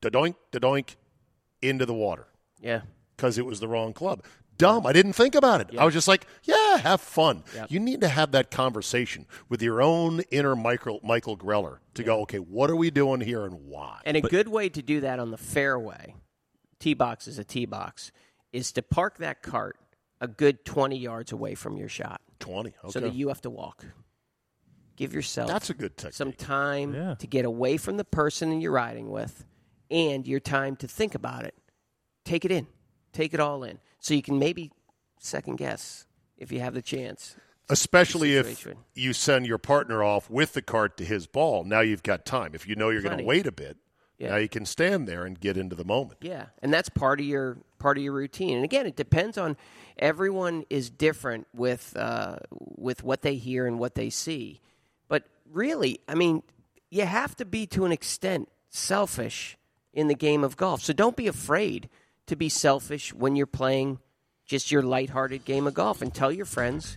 Da 0.00 0.08
doink, 0.10 0.36
da 0.52 0.58
doink, 0.58 0.96
into 1.62 1.84
the 1.86 1.94
water 1.94 2.28
Yeah. 2.60 2.82
because 3.16 3.36
it 3.38 3.44
was 3.46 3.60
the 3.60 3.68
wrong 3.68 3.92
club. 3.92 4.22
Dumb. 4.56 4.86
I 4.86 4.92
didn't 4.92 5.12
think 5.12 5.34
about 5.36 5.60
it. 5.60 5.78
I 5.78 5.84
was 5.84 5.94
just 5.94 6.08
like, 6.08 6.26
yeah, 6.42 6.78
have 6.78 7.00
fun. 7.00 7.44
You 7.68 7.78
need 7.78 8.00
to 8.00 8.08
have 8.08 8.32
that 8.32 8.50
conversation 8.50 9.26
with 9.48 9.62
your 9.62 9.80
own 9.80 10.20
inner 10.32 10.56
Michael, 10.56 10.98
Michael 11.04 11.36
Greller 11.36 11.78
to 11.94 12.02
go, 12.02 12.22
okay, 12.22 12.38
what 12.38 12.68
are 12.70 12.74
we 12.76 12.90
doing 12.90 13.20
here 13.20 13.44
and 13.44 13.66
why? 13.66 14.00
And 14.04 14.16
a 14.16 14.20
good 14.20 14.48
way 14.48 14.68
to 14.68 14.82
do 14.82 15.00
that 15.02 15.20
on 15.20 15.30
the 15.30 15.36
fairway, 15.36 16.16
tee 16.80 16.94
box 16.94 17.28
is 17.28 17.38
a 17.38 17.44
tee 17.44 17.66
box, 17.66 18.10
is 18.52 18.72
to 18.72 18.82
park 18.82 19.18
that 19.18 19.42
cart 19.42 19.76
a 20.20 20.26
good 20.26 20.64
20 20.64 20.96
yards 20.98 21.30
away 21.30 21.54
from 21.54 21.76
your 21.76 21.88
shot 21.88 22.20
20. 22.40 22.70
Okay. 22.70 22.90
so 22.90 22.98
that 22.98 23.14
you 23.14 23.28
have 23.28 23.40
to 23.42 23.50
walk. 23.50 23.84
Give 24.96 25.14
yourself 25.14 25.48
That's 25.48 25.70
a 25.70 25.74
good 25.74 25.96
technique. 25.96 26.14
some 26.14 26.32
time 26.32 26.94
Yeah. 26.94 27.14
to 27.14 27.26
get 27.28 27.44
away 27.44 27.76
from 27.76 27.96
the 27.96 28.04
person 28.04 28.60
you're 28.60 28.72
riding 28.72 29.10
with 29.10 29.44
and 29.90 30.26
your 30.26 30.40
time 30.40 30.76
to 30.76 30.88
think 30.88 31.14
about 31.14 31.44
it. 31.44 31.54
Take 32.24 32.44
it 32.44 32.50
in. 32.52 32.66
Take 33.12 33.34
it 33.34 33.40
all 33.40 33.64
in. 33.64 33.78
So 34.00 34.14
you 34.14 34.22
can 34.22 34.38
maybe 34.38 34.70
second 35.18 35.56
guess 35.56 36.06
if 36.36 36.52
you 36.52 36.60
have 36.60 36.74
the 36.74 36.82
chance. 36.82 37.36
Especially 37.70 38.34
if 38.36 38.66
you 38.94 39.12
send 39.12 39.46
your 39.46 39.58
partner 39.58 40.02
off 40.02 40.30
with 40.30 40.54
the 40.54 40.62
cart 40.62 40.96
to 40.98 41.04
his 41.04 41.26
ball. 41.26 41.64
Now 41.64 41.80
you've 41.80 42.02
got 42.02 42.24
time. 42.24 42.52
If 42.54 42.66
you 42.66 42.74
know 42.76 42.88
you're 42.90 43.02
going 43.02 43.18
to 43.18 43.24
wait 43.24 43.46
a 43.46 43.52
bit, 43.52 43.76
Yeah. 44.18 44.30
now 44.30 44.36
you 44.36 44.48
can 44.48 44.64
stand 44.64 45.06
there 45.06 45.24
and 45.26 45.38
get 45.38 45.56
into 45.58 45.76
the 45.76 45.84
moment. 45.84 46.18
Yeah, 46.22 46.46
and 46.62 46.72
that's 46.72 46.88
part 46.88 47.20
of 47.20 47.26
your 47.26 47.58
part 47.78 47.98
of 47.98 48.02
your 48.04 48.14
routine. 48.14 48.56
And 48.56 48.64
again, 48.64 48.86
it 48.86 48.96
depends 48.96 49.36
on 49.36 49.56
everyone 49.98 50.64
is 50.70 50.88
different 50.88 51.46
with 51.52 51.94
uh, 51.96 52.38
with 52.50 53.04
what 53.04 53.20
they 53.22 53.36
hear 53.36 53.66
and 53.66 53.78
what 53.78 53.94
they 53.96 54.08
see. 54.08 54.62
But 55.08 55.24
really, 55.52 56.00
I 56.08 56.14
mean, 56.14 56.42
you 56.90 57.04
have 57.04 57.36
to 57.36 57.44
be 57.44 57.66
to 57.68 57.84
an 57.84 57.92
extent 57.92 58.48
selfish 58.70 59.58
in 59.92 60.08
the 60.08 60.14
game 60.14 60.44
of 60.44 60.56
golf. 60.56 60.82
So 60.82 60.92
don't 60.92 61.16
be 61.16 61.26
afraid 61.26 61.88
to 62.26 62.36
be 62.36 62.48
selfish 62.48 63.12
when 63.14 63.36
you're 63.36 63.46
playing 63.46 63.98
just 64.48 64.70
your 64.72 64.82
lighthearted 64.82 65.44
game 65.44 65.66
of 65.66 65.74
golf, 65.74 66.00
and 66.00 66.12
tell 66.12 66.32
your 66.32 66.46
friends 66.46 66.96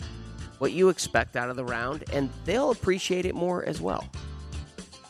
what 0.59 0.71
you 0.71 0.87
expect 0.89 1.35
out 1.35 1.49
of 1.49 1.57
the 1.57 1.65
round, 1.65 2.05
and 2.13 2.29
they'll 2.45 2.71
appreciate 2.71 3.25
it 3.25 3.35
more 3.35 3.63
as 3.65 3.81
well. 3.81 4.07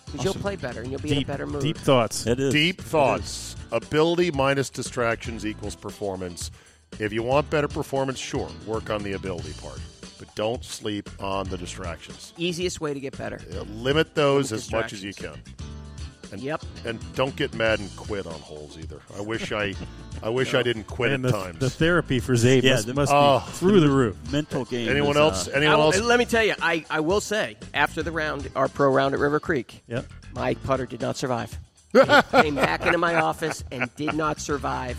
Because 0.07 0.25
you'll 0.25 0.33
play 0.33 0.55
better 0.55 0.81
and 0.81 0.91
you'll 0.91 0.99
be 0.99 1.11
in 1.11 1.17
a 1.19 1.25
better 1.25 1.45
mood. 1.45 1.61
deep 1.61 1.77
thoughts. 1.77 2.25
It 2.27 2.39
is 2.39 2.51
Deep 2.51 2.79
It 2.79 2.83
thoughts. 2.83 3.55
Ability 3.71 4.31
minus 4.31 4.69
distractions 4.69 5.45
equals 5.45 5.75
performance. 5.75 6.51
If 6.99 7.13
you 7.13 7.23
want 7.23 7.49
better 7.49 7.69
performance, 7.69 8.19
sure, 8.19 8.49
work 8.65 8.89
on 8.89 9.03
the 9.03 9.13
ability 9.13 9.53
part. 9.61 9.79
But 10.19 10.33
don't 10.35 10.65
sleep 10.65 11.09
on 11.21 11.47
the 11.47 11.57
distractions. 11.57 12.33
Easiest 12.37 12.81
way 12.81 12.93
to 12.93 12.99
get 12.99 13.17
better. 13.17 13.39
Uh, 13.53 13.61
Limit 13.61 14.15
those 14.15 14.51
Limit 14.51 14.65
as 14.65 14.71
much 14.71 14.93
as 14.93 15.03
you 15.03 15.13
can. 15.13 15.35
Distractions. 16.31 16.63
And, 16.85 16.85
Yep. 16.85 16.85
And 17.03 17.15
don't 17.15 17.35
get 17.35 17.53
mad 17.53 17.79
and 17.79 17.95
quit 17.95 18.25
on 18.25 18.33
holes 18.39 18.77
either. 18.77 19.01
I 19.17 19.21
wish 19.21 19.51
I, 19.51 19.73
I 20.23 20.29
wish 20.29 20.53
I 20.53 20.63
didn't 20.63 20.85
quit 20.85 21.11
and 21.11 21.25
at 21.25 21.31
the, 21.31 21.37
times. 21.37 21.59
the 21.59 21.69
therapy 21.69 22.19
for 22.19 22.33
Zabe 22.33 22.63
Yeah, 22.63 22.73
must, 22.73 22.87
the- 22.87 22.93
must 22.93 23.11
Oh. 23.13 23.43
be 23.45 23.51
through 23.53 23.79
the 23.81 23.89
roof. 23.89 24.17
mental 24.31 24.65
game. 24.65 24.89
anyone 24.89 25.11
is, 25.11 25.17
else? 25.17 25.47
uh, 25.47 25.51
anyone 25.51 25.75
I- 25.79 25.83
else? 25.83 25.99
let 26.01 26.19
me 26.19 26.25
tell 26.25 26.43
you, 26.43 26.55
I, 26.61 26.85
I 26.89 26.99
will 27.01 27.21
say, 27.21 27.57
after 27.73 28.01
the 28.03 28.11
round, 28.11 28.49
our 28.55 28.67
pro 28.67 28.89
round 28.91 29.13
at 29.13 29.19
River 29.19 29.39
Creek, 29.39 29.81
Yep. 29.87 30.05
my 30.33 30.53
putter 30.55 30.85
did 30.85 31.01
not 31.01 31.17
survive. 31.17 31.57
Came, 31.93 32.05
came 32.31 32.55
back 32.55 32.85
into 32.85 32.97
my 32.97 33.15
office 33.15 33.63
and 33.71 33.93
did 33.95 34.13
not 34.15 34.39
survive 34.39 34.97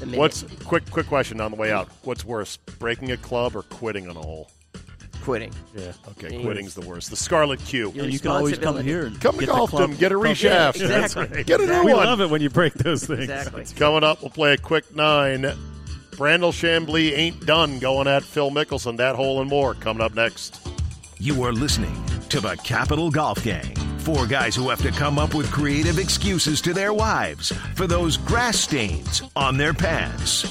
the 0.00 0.06
minute. 0.06 0.18
What's 0.18 0.42
quick? 0.64 0.90
Quick 0.90 1.06
question 1.06 1.40
on 1.40 1.52
the 1.52 1.56
way 1.56 1.70
out. 1.70 1.88
What's 2.02 2.24
worse, 2.24 2.56
breaking 2.56 3.12
a 3.12 3.16
club 3.16 3.54
or 3.54 3.62
quitting 3.62 4.08
on 4.10 4.16
a 4.16 4.20
hole? 4.20 4.50
Quitting? 5.24 5.52
Yeah. 5.74 5.92
Okay, 6.10 6.36
Yeah. 6.36 6.42
quitting's 6.42 6.74
the 6.74 6.82
worst. 6.82 7.08
The 7.10 7.16
Scarlet 7.16 7.58
Q. 7.64 7.92
Your 7.94 8.04
and 8.04 8.12
you 8.12 8.18
can 8.18 8.30
always 8.30 8.58
come 8.58 8.76
responsibility. 8.76 8.88
here 8.88 9.06
and 9.06 9.20
Come 9.20 9.34
to 9.36 9.40
get 9.40 9.46
the 9.46 9.52
golf 9.52 9.70
club- 9.70 9.90
them. 9.90 9.96
Get 9.98 10.12
a 10.12 10.14
club- 10.16 10.26
reshaft. 10.26 10.78
Yeah, 10.80 11.02
exactly. 11.04 11.44
Get 11.44 11.60
a 11.60 11.66
new 11.66 11.84
We 11.84 11.94
one. 11.94 12.06
love 12.06 12.20
it 12.20 12.28
when 12.30 12.42
you 12.42 12.50
break 12.50 12.74
those 12.74 13.04
things. 13.06 13.20
Exactly. 13.22 13.64
Coming 13.76 14.04
up, 14.04 14.20
we'll 14.20 14.30
play 14.30 14.52
a 14.52 14.58
quick 14.58 14.94
nine. 14.94 15.50
Brandel 16.12 16.52
Chamblee 16.52 17.16
ain't 17.16 17.44
done 17.46 17.78
going 17.78 18.06
at 18.06 18.22
Phil 18.22 18.50
Mickelson. 18.50 18.98
That 18.98 19.16
hole 19.16 19.40
and 19.40 19.48
more 19.50 19.74
coming 19.74 20.02
up 20.02 20.14
next. 20.14 20.60
You 21.18 21.42
are 21.44 21.52
listening 21.52 22.04
to 22.28 22.40
the 22.40 22.54
Capital 22.58 23.10
Golf 23.10 23.42
Gang. 23.42 23.74
Four 24.00 24.26
guys 24.26 24.54
who 24.54 24.68
have 24.68 24.82
to 24.82 24.90
come 24.90 25.18
up 25.18 25.32
with 25.34 25.50
creative 25.50 25.98
excuses 25.98 26.60
to 26.60 26.74
their 26.74 26.92
wives 26.92 27.50
for 27.74 27.86
those 27.86 28.18
grass 28.18 28.58
stains 28.60 29.22
on 29.34 29.56
their 29.56 29.72
pants. 29.72 30.44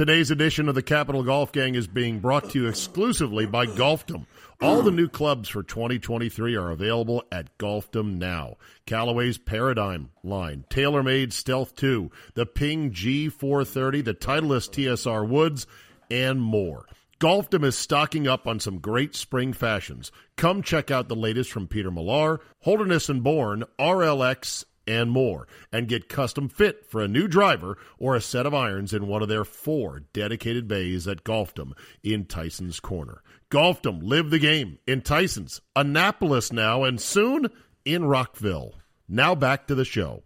Today's 0.00 0.30
edition 0.30 0.66
of 0.66 0.74
the 0.74 0.82
Capital 0.82 1.22
Golf 1.22 1.52
Gang 1.52 1.74
is 1.74 1.86
being 1.86 2.20
brought 2.20 2.48
to 2.48 2.62
you 2.62 2.68
exclusively 2.68 3.44
by 3.44 3.66
Golfdom. 3.66 4.24
All 4.62 4.80
the 4.80 4.90
new 4.90 5.10
clubs 5.10 5.50
for 5.50 5.62
2023 5.62 6.56
are 6.56 6.70
available 6.70 7.22
at 7.30 7.58
Golfdom 7.58 8.16
now. 8.16 8.56
Callaway's 8.86 9.36
Paradigm 9.36 10.08
line, 10.24 10.64
TaylorMade 10.70 11.34
Stealth 11.34 11.76
2, 11.76 12.10
the 12.32 12.46
Ping 12.46 12.92
G430, 12.92 14.02
the 14.02 14.14
Titleist 14.14 14.70
TSR 14.70 15.28
Woods, 15.28 15.66
and 16.10 16.40
more. 16.40 16.86
Golfdom 17.20 17.62
is 17.62 17.76
stocking 17.76 18.26
up 18.26 18.46
on 18.46 18.58
some 18.58 18.78
great 18.78 19.14
spring 19.14 19.52
fashions. 19.52 20.10
Come 20.38 20.62
check 20.62 20.90
out 20.90 21.08
the 21.08 21.14
latest 21.14 21.52
from 21.52 21.68
Peter 21.68 21.90
Millar, 21.90 22.40
Holderness 22.60 23.10
and 23.10 23.22
Bourne, 23.22 23.64
RLX, 23.78 24.64
and 24.90 25.10
more, 25.10 25.46
and 25.72 25.88
get 25.88 26.08
custom 26.08 26.48
fit 26.48 26.84
for 26.84 27.00
a 27.00 27.08
new 27.08 27.28
driver 27.28 27.78
or 27.98 28.16
a 28.16 28.20
set 28.20 28.44
of 28.44 28.52
irons 28.52 28.92
in 28.92 29.06
one 29.06 29.22
of 29.22 29.28
their 29.28 29.44
four 29.44 30.00
dedicated 30.12 30.66
bays 30.66 31.06
at 31.06 31.24
Golfdom 31.24 31.72
in 32.02 32.24
Tyson's 32.24 32.80
Corner. 32.80 33.22
Golfdom, 33.50 34.00
live 34.02 34.30
the 34.30 34.38
game 34.38 34.78
in 34.86 35.00
Tyson's, 35.00 35.60
Annapolis 35.76 36.52
now, 36.52 36.84
and 36.84 37.00
soon 37.00 37.48
in 37.84 38.04
Rockville. 38.04 38.74
Now 39.08 39.34
back 39.34 39.66
to 39.68 39.74
the 39.74 39.84
show. 39.84 40.22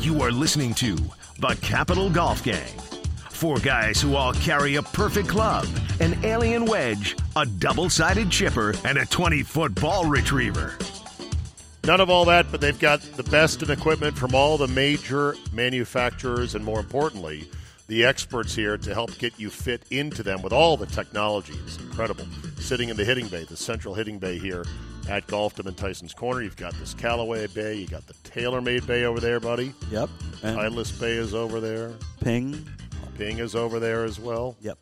You 0.00 0.22
are 0.22 0.30
listening 0.30 0.74
to 0.74 0.96
the 1.38 1.58
Capital 1.62 2.10
Golf 2.10 2.42
Gang. 2.42 2.78
Four 3.30 3.58
guys 3.58 4.00
who 4.00 4.16
all 4.16 4.34
carry 4.34 4.76
a 4.76 4.82
perfect 4.82 5.28
club, 5.28 5.66
an 6.00 6.18
alien 6.24 6.66
wedge, 6.66 7.16
a 7.36 7.46
double 7.46 7.88
sided 7.88 8.30
chipper, 8.30 8.74
and 8.84 8.98
a 8.98 9.06
20 9.06 9.42
foot 9.42 9.74
ball 9.74 10.04
retriever. 10.04 10.76
None 11.84 12.00
of 12.00 12.10
all 12.10 12.24
that, 12.26 12.50
but 12.50 12.60
they've 12.60 12.78
got 12.78 13.00
the 13.00 13.22
best 13.24 13.62
in 13.62 13.70
equipment 13.70 14.16
from 14.16 14.34
all 14.34 14.58
the 14.58 14.68
major 14.68 15.34
manufacturers, 15.52 16.54
and 16.54 16.64
more 16.64 16.78
importantly, 16.78 17.48
the 17.88 18.04
experts 18.04 18.54
here 18.54 18.76
to 18.78 18.94
help 18.94 19.16
get 19.18 19.38
you 19.40 19.50
fit 19.50 19.82
into 19.90 20.22
them 20.22 20.42
with 20.42 20.52
all 20.52 20.76
the 20.76 20.86
technology. 20.86 21.54
It's 21.64 21.78
incredible. 21.78 22.26
Sitting 22.58 22.88
in 22.90 22.96
the 22.96 23.04
hitting 23.04 23.28
bay, 23.28 23.44
the 23.44 23.56
central 23.56 23.94
hitting 23.94 24.18
bay 24.18 24.38
here 24.38 24.64
at 25.08 25.26
Golfdom 25.26 25.66
and 25.66 25.76
Tyson's 25.76 26.14
Corner. 26.14 26.42
You've 26.42 26.56
got 26.56 26.74
this 26.74 26.94
Callaway 26.94 27.46
Bay, 27.48 27.74
you 27.74 27.86
got 27.88 28.06
the 28.06 28.14
TaylorMade 28.14 28.86
Bay 28.86 29.04
over 29.04 29.18
there, 29.18 29.40
buddy. 29.40 29.74
Yep. 29.90 30.10
And 30.42 30.58
Titleist 30.58 31.00
Bay 31.00 31.12
is 31.12 31.34
over 31.34 31.60
there. 31.60 31.92
ping. 32.20 32.64
Ping 33.16 33.38
is 33.38 33.56
over 33.56 33.80
there 33.80 34.04
as 34.04 34.20
well. 34.20 34.56
Yep. 34.60 34.78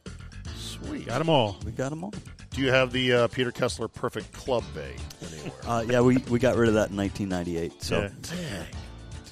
Sweet. 0.56 1.06
Got 1.06 1.18
them 1.18 1.30
all. 1.30 1.56
We 1.64 1.72
got 1.72 1.90
them 1.90 2.04
all. 2.04 2.12
Do 2.50 2.60
you 2.60 2.70
have 2.70 2.92
the 2.92 3.12
uh, 3.12 3.28
Peter 3.28 3.52
Kessler 3.52 3.88
Perfect 3.88 4.32
Club 4.32 4.64
Bay 4.74 4.90
anywhere? 4.90 5.17
Uh, 5.66 5.84
yeah, 5.88 6.00
we, 6.00 6.16
we 6.30 6.38
got 6.38 6.56
rid 6.56 6.68
of 6.68 6.74
that 6.74 6.90
in 6.90 6.96
1998. 6.96 7.82
So, 7.82 8.00
Yeah. 8.00 8.08
Dang. 8.22 8.66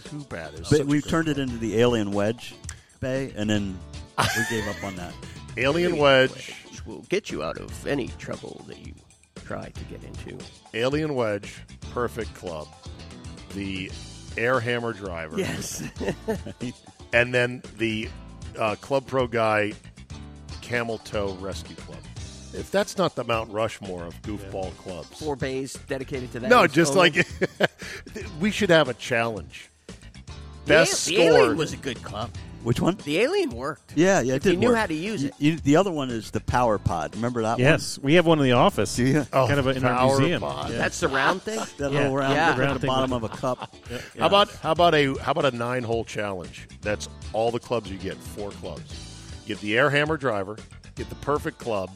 Too 0.05 0.25
bad. 0.29 0.55
It 0.55 0.61
was 0.61 0.69
but 0.71 0.81
a 0.81 0.85
we 0.85 1.01
great 1.01 1.11
turned 1.11 1.29
it 1.29 1.39
into 1.39 1.57
the 1.59 1.79
Alien 1.81 2.13
Wedge 2.13 2.55
Bay, 3.01 3.33
and 3.37 3.49
then 3.51 3.79
we 4.19 4.25
gave 4.51 4.67
up 4.69 4.83
on 4.85 4.95
that. 4.97 5.13
Alien 5.57 5.97
Wedge. 5.99 6.55
Which 6.71 6.87
will 6.87 7.01
get 7.09 7.31
you 7.31 7.43
out 7.43 7.59
of 7.59 7.87
any 7.87 8.09
trouble 8.19 8.63
that 8.69 8.79
you 8.87 8.93
try 9.45 9.69
to 9.71 9.85
get 9.85 10.05
into. 10.05 10.39
Alien 10.75 11.15
Wedge, 11.15 11.57
Perfect 11.93 12.35
Club, 12.35 12.69
the 13.55 13.91
Air 14.37 14.61
Hammer 14.61 14.93
driver, 14.93 15.39
Yes. 15.39 15.83
and 17.13 17.33
then 17.35 17.63
the 17.79 18.09
uh, 18.59 18.75
Club 18.77 19.07
Pro 19.07 19.27
Guy 19.27 19.73
Camel 20.61 20.99
Toe 20.99 21.37
Rescue 21.41 21.77
Club. 21.77 21.86
If 22.57 22.71
that's 22.71 22.97
not 22.97 23.15
the 23.15 23.25
Mount 23.25 23.51
Rushmore 23.53 24.05
of 24.05 24.21
goofball 24.23 24.77
clubs, 24.79 25.09
Four 25.19 25.37
bays 25.37 25.75
dedicated 25.89 26.33
to 26.33 26.41
that. 26.41 26.49
no, 26.51 26.67
just 26.67 26.97
only- 26.97 27.11
like 27.11 27.71
we 28.41 28.51
should 28.51 28.71
have 28.71 28.89
a 28.89 28.95
challenge. 28.95 29.69
The 29.87 29.95
Best 30.67 31.09
Al- 31.11 31.17
the, 31.17 31.23
score. 31.27 31.39
Alien 31.41 31.57
was 31.57 31.73
a 31.73 31.77
good 31.77 32.03
club. 32.03 32.31
Which 32.65 32.81
one? 32.81 32.97
The 33.05 33.21
Alien 33.21 33.51
worked. 33.51 33.93
Yeah, 33.95 34.21
yeah, 34.21 34.33
it 34.35 34.37
If 34.39 34.47
you 34.47 34.51
did 34.53 34.59
knew 34.59 34.69
work. 34.71 34.77
how 34.79 34.87
to 34.87 34.95
use 34.95 35.23
it. 35.23 35.33
you- 35.39 35.57
the 35.59 35.77
other 35.77 35.93
one 35.93 36.11
is 36.11 36.33
the 36.33 36.41
Power 36.41 36.79
Pod. 36.79 37.15
Remember 37.15 37.43
that 37.43 37.61
Yes, 37.61 37.97
we 38.03 38.15
have 38.15 38.27
one 38.27 38.39
in 38.39 38.45
the 38.45 38.53
office. 38.53 38.97
Do 38.97 39.05
you? 39.05 39.27
Oh, 39.33 39.47
kind 39.47 39.61
of 39.61 39.69
a, 39.69 39.71
in 39.71 39.85
our 39.85 40.19
museum. 40.19 40.41
Pod. 40.41 40.71
Yeah. 40.73 40.79
That's 40.79 40.99
the 40.99 41.07
round 41.09 41.43
thing. 41.43 41.59
one? 41.59 41.69
That 41.79 41.93
Yeah. 41.93 41.99
little 42.01 42.17
round, 42.17 42.35
Yeah. 42.35 42.51
at 42.51 42.59
Round 42.59 42.75
the 42.77 42.81
thing 42.81 42.89
bottom 42.89 43.13
of 43.13 43.23
a 43.23 43.29
cup. 43.29 43.73
How 44.19 44.27
about 44.27 44.51
how 44.57 44.73
about 44.73 44.95
a 44.95 45.15
how 45.21 45.31
about 45.33 45.45
a 45.45 45.57
nine 45.57 45.85
hole 45.85 46.05
challenge? 46.05 46.67
That's 46.81 47.09
all 47.33 47.53
the 47.53 47.61
clubs 47.61 47.89
you 47.91 47.99
get. 47.99 48.17
Four 48.17 48.51
clubs. 48.51 48.93
Get 49.47 49.61
the 49.61 49.79
air 49.79 49.89
hammer 49.91 50.17
driver, 50.17 50.57
get 50.97 51.09
the 51.09 51.15
perfect 51.17 51.59
club, 51.61 51.91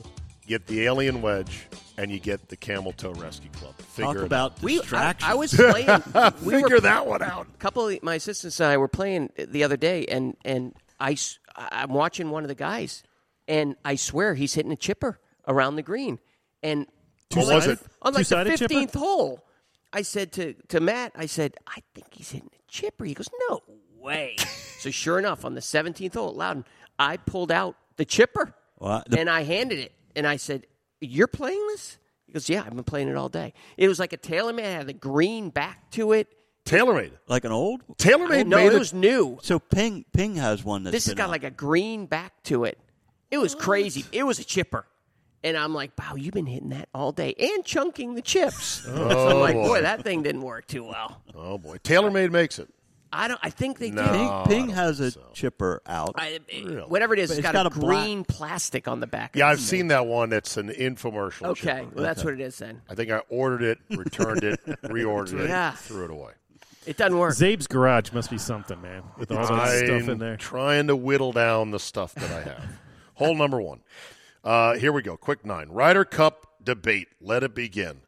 get 0.50 0.66
the 0.66 0.82
alien 0.84 1.22
wedge, 1.22 1.66
and 1.96 2.10
you 2.10 2.18
get 2.20 2.48
the 2.48 2.56
camel 2.56 2.92
toe 2.92 3.12
rescue 3.12 3.50
club. 3.50 3.74
Figure 3.76 4.14
Talk 4.14 4.22
about 4.22 4.62
We, 4.62 4.78
I, 4.78 4.80
distraction. 4.82 5.28
I 5.30 5.34
was 5.34 5.54
playing. 5.54 5.86
we 6.44 6.54
Figure 6.54 6.76
were, 6.76 6.80
that 6.80 7.06
one 7.06 7.22
out. 7.22 7.46
A 7.54 7.58
couple 7.58 7.88
of 7.88 8.02
my 8.02 8.16
assistants 8.16 8.60
and 8.60 8.68
I 8.70 8.76
were 8.76 8.88
playing 8.88 9.30
the 9.36 9.64
other 9.64 9.76
day, 9.76 10.04
and 10.06 10.36
and 10.44 10.74
I 10.98 11.12
s- 11.12 11.38
I'm 11.56 11.92
watching 11.92 12.30
one 12.30 12.42
of 12.44 12.48
the 12.48 12.54
guys, 12.54 13.02
and 13.48 13.76
I 13.84 13.94
swear 13.96 14.34
he's 14.34 14.52
hitting 14.54 14.72
a 14.72 14.76
chipper 14.76 15.18
around 15.48 15.76
the 15.76 15.82
green, 15.82 16.18
and 16.62 16.86
What 17.34 17.48
on 17.48 17.54
was 17.54 17.66
like- 17.66 17.78
it? 17.80 17.86
on 18.02 18.12
like 18.12 18.26
the 18.26 18.34
Two-sided 18.34 18.50
chipper? 18.50 18.58
fifteenth 18.68 18.94
hole? 18.94 19.44
I 19.92 20.02
said 20.02 20.32
to 20.32 20.54
to 20.68 20.80
Matt, 20.80 21.12
I 21.16 21.26
said, 21.26 21.54
I 21.66 21.80
think 21.94 22.08
he's 22.12 22.30
hitting 22.30 22.50
a 22.52 22.62
chipper. 22.70 23.04
He 23.04 23.14
goes, 23.14 23.28
No 23.48 23.62
way. 23.98 24.36
so 24.78 24.90
sure 24.90 25.18
enough, 25.18 25.44
on 25.44 25.54
the 25.54 25.60
seventeenth 25.62 26.14
hole 26.14 26.30
at 26.30 26.36
Loudon, 26.36 26.64
I 26.98 27.16
pulled 27.18 27.50
out 27.52 27.76
the 27.96 28.04
chipper 28.04 28.54
Well, 28.78 29.02
the- 29.08 29.18
and 29.18 29.28
I 29.28 29.42
handed 29.42 29.78
it, 29.80 29.92
and 30.16 30.26
I 30.26 30.36
said, 30.36 30.66
"You're 31.00 31.26
playing 31.26 31.64
this?" 31.68 31.98
He 32.26 32.32
goes, 32.32 32.48
"Yeah, 32.48 32.62
I've 32.64 32.74
been 32.74 32.84
playing 32.84 33.08
it 33.08 33.16
all 33.16 33.28
day." 33.28 33.52
It 33.76 33.88
was 33.88 33.98
like 33.98 34.12
a 34.12 34.18
TaylorMade. 34.18 34.58
It 34.60 34.64
had 34.64 34.86
the 34.86 34.92
green 34.92 35.50
back 35.50 35.90
to 35.92 36.12
it. 36.12 36.28
TaylorMade. 36.66 37.12
like 37.26 37.44
an 37.44 37.52
old. 37.52 37.82
TaylorMade 37.96 38.46
no, 38.46 38.58
made 38.58 38.66
it 38.66 38.74
it. 38.74 38.78
was 38.78 38.92
new. 38.92 39.38
So 39.42 39.58
Ping 39.58 40.04
Ping 40.12 40.36
has 40.36 40.62
one 40.64 40.84
that's 40.84 40.92
This 40.92 41.06
has 41.06 41.14
been 41.14 41.18
got 41.18 41.24
out. 41.24 41.30
like 41.30 41.44
a 41.44 41.50
green 41.50 42.06
back 42.06 42.42
to 42.44 42.64
it. 42.64 42.78
It 43.30 43.38
was 43.38 43.54
crazy. 43.54 44.04
It 44.12 44.24
was 44.24 44.38
a 44.38 44.44
chipper. 44.44 44.86
And 45.42 45.56
I'm 45.56 45.72
like, 45.72 45.92
wow, 45.98 46.16
you've 46.16 46.34
been 46.34 46.44
hitting 46.46 46.68
that 46.68 46.90
all 46.92 47.12
day 47.12 47.34
and 47.38 47.64
chunking 47.64 48.14
the 48.14 48.20
chips. 48.20 48.84
Oh, 48.86 49.08
so 49.08 49.28
I'm 49.30 49.40
like, 49.40 49.54
boy. 49.54 49.68
boy, 49.68 49.80
that 49.82 50.02
thing 50.04 50.22
didn't 50.22 50.42
work 50.42 50.66
too 50.66 50.84
well. 50.84 51.22
oh 51.34 51.56
boy, 51.56 51.78
TaylorMade 51.78 52.30
makes 52.30 52.58
it. 52.58 52.68
I 53.12 53.28
don't. 53.28 53.40
I 53.42 53.50
think 53.50 53.78
they 53.78 53.90
No. 53.90 54.06
do. 54.06 54.48
Ping, 54.52 54.62
Ping 54.66 54.68
has 54.70 55.00
a 55.00 55.10
so. 55.10 55.20
chipper 55.32 55.82
out. 55.86 56.12
I, 56.16 56.38
Really? 56.52 56.76
Whatever 56.82 57.14
it's, 57.14 57.32
it's 57.32 57.40
got, 57.40 57.52
got 57.52 57.66
a 57.66 57.68
a 57.68 57.70
black- 57.72 58.04
green 58.04 58.24
plastic 58.24 58.86
on 58.88 59.00
the 59.00 59.06
back. 59.06 59.34
Yeah, 59.34 59.46
of 59.46 59.52
I've 59.52 59.58
it. 59.58 59.62
seen 59.62 59.88
that 59.88 60.06
one. 60.06 60.32
It's 60.32 60.56
an 60.56 60.68
infomercial. 60.68 61.48
Okay, 61.48 61.80
chipper. 61.80 61.90
well 61.94 62.04
that's 62.04 62.22
what 62.24 62.34
it 62.34 62.40
is 62.40 62.56
then. 62.58 62.82
I 62.88 62.94
think 62.94 63.10
I 63.10 63.18
ordered 63.28 63.62
it, 63.62 63.78
returned 63.96 64.44
it, 64.44 64.60
reordered 64.84 65.40
it, 65.48 65.78
threw 65.78 66.04
it 66.04 66.10
away. 66.10 66.32
It 66.86 66.96
doesn't 66.96 67.18
work. 67.18 67.34
Zabe's 67.34 67.66
garage 67.66 68.10
must 68.12 68.30
be 68.30 68.38
something, 68.38 68.80
man, 68.80 69.02
with 69.18 69.30
all 69.32 69.46
that 69.46 69.84
stuff 69.86 70.08
in 70.08 70.18
there. 70.18 70.36
trying 70.36 70.86
to 70.86 70.96
whittle 70.96 71.32
down 71.32 71.72
the 71.72 71.78
stuff 71.80 72.14
that 72.14 72.30
I 72.30 72.42
have. 72.42 72.64
Hole 73.14 73.34
number 73.34 73.60
one. 73.60 73.80
Uh, 74.42 74.74
here 74.76 74.90
we 74.92 75.02
go. 75.02 75.16
Quick 75.18 75.44
nine. 75.44 75.68
Ryder 75.68 76.04
Cup 76.06 76.46
debate. 76.62 77.08
Let 77.20 77.42
it 77.42 77.54
begin. 77.54 78.00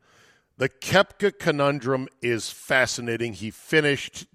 The 0.57 0.69
Koepka 0.71 1.39
conundrum 1.39 2.09
is 2.23 2.51
fascinating. 2.51 3.35
He 3.35 3.51
finished 3.51 4.27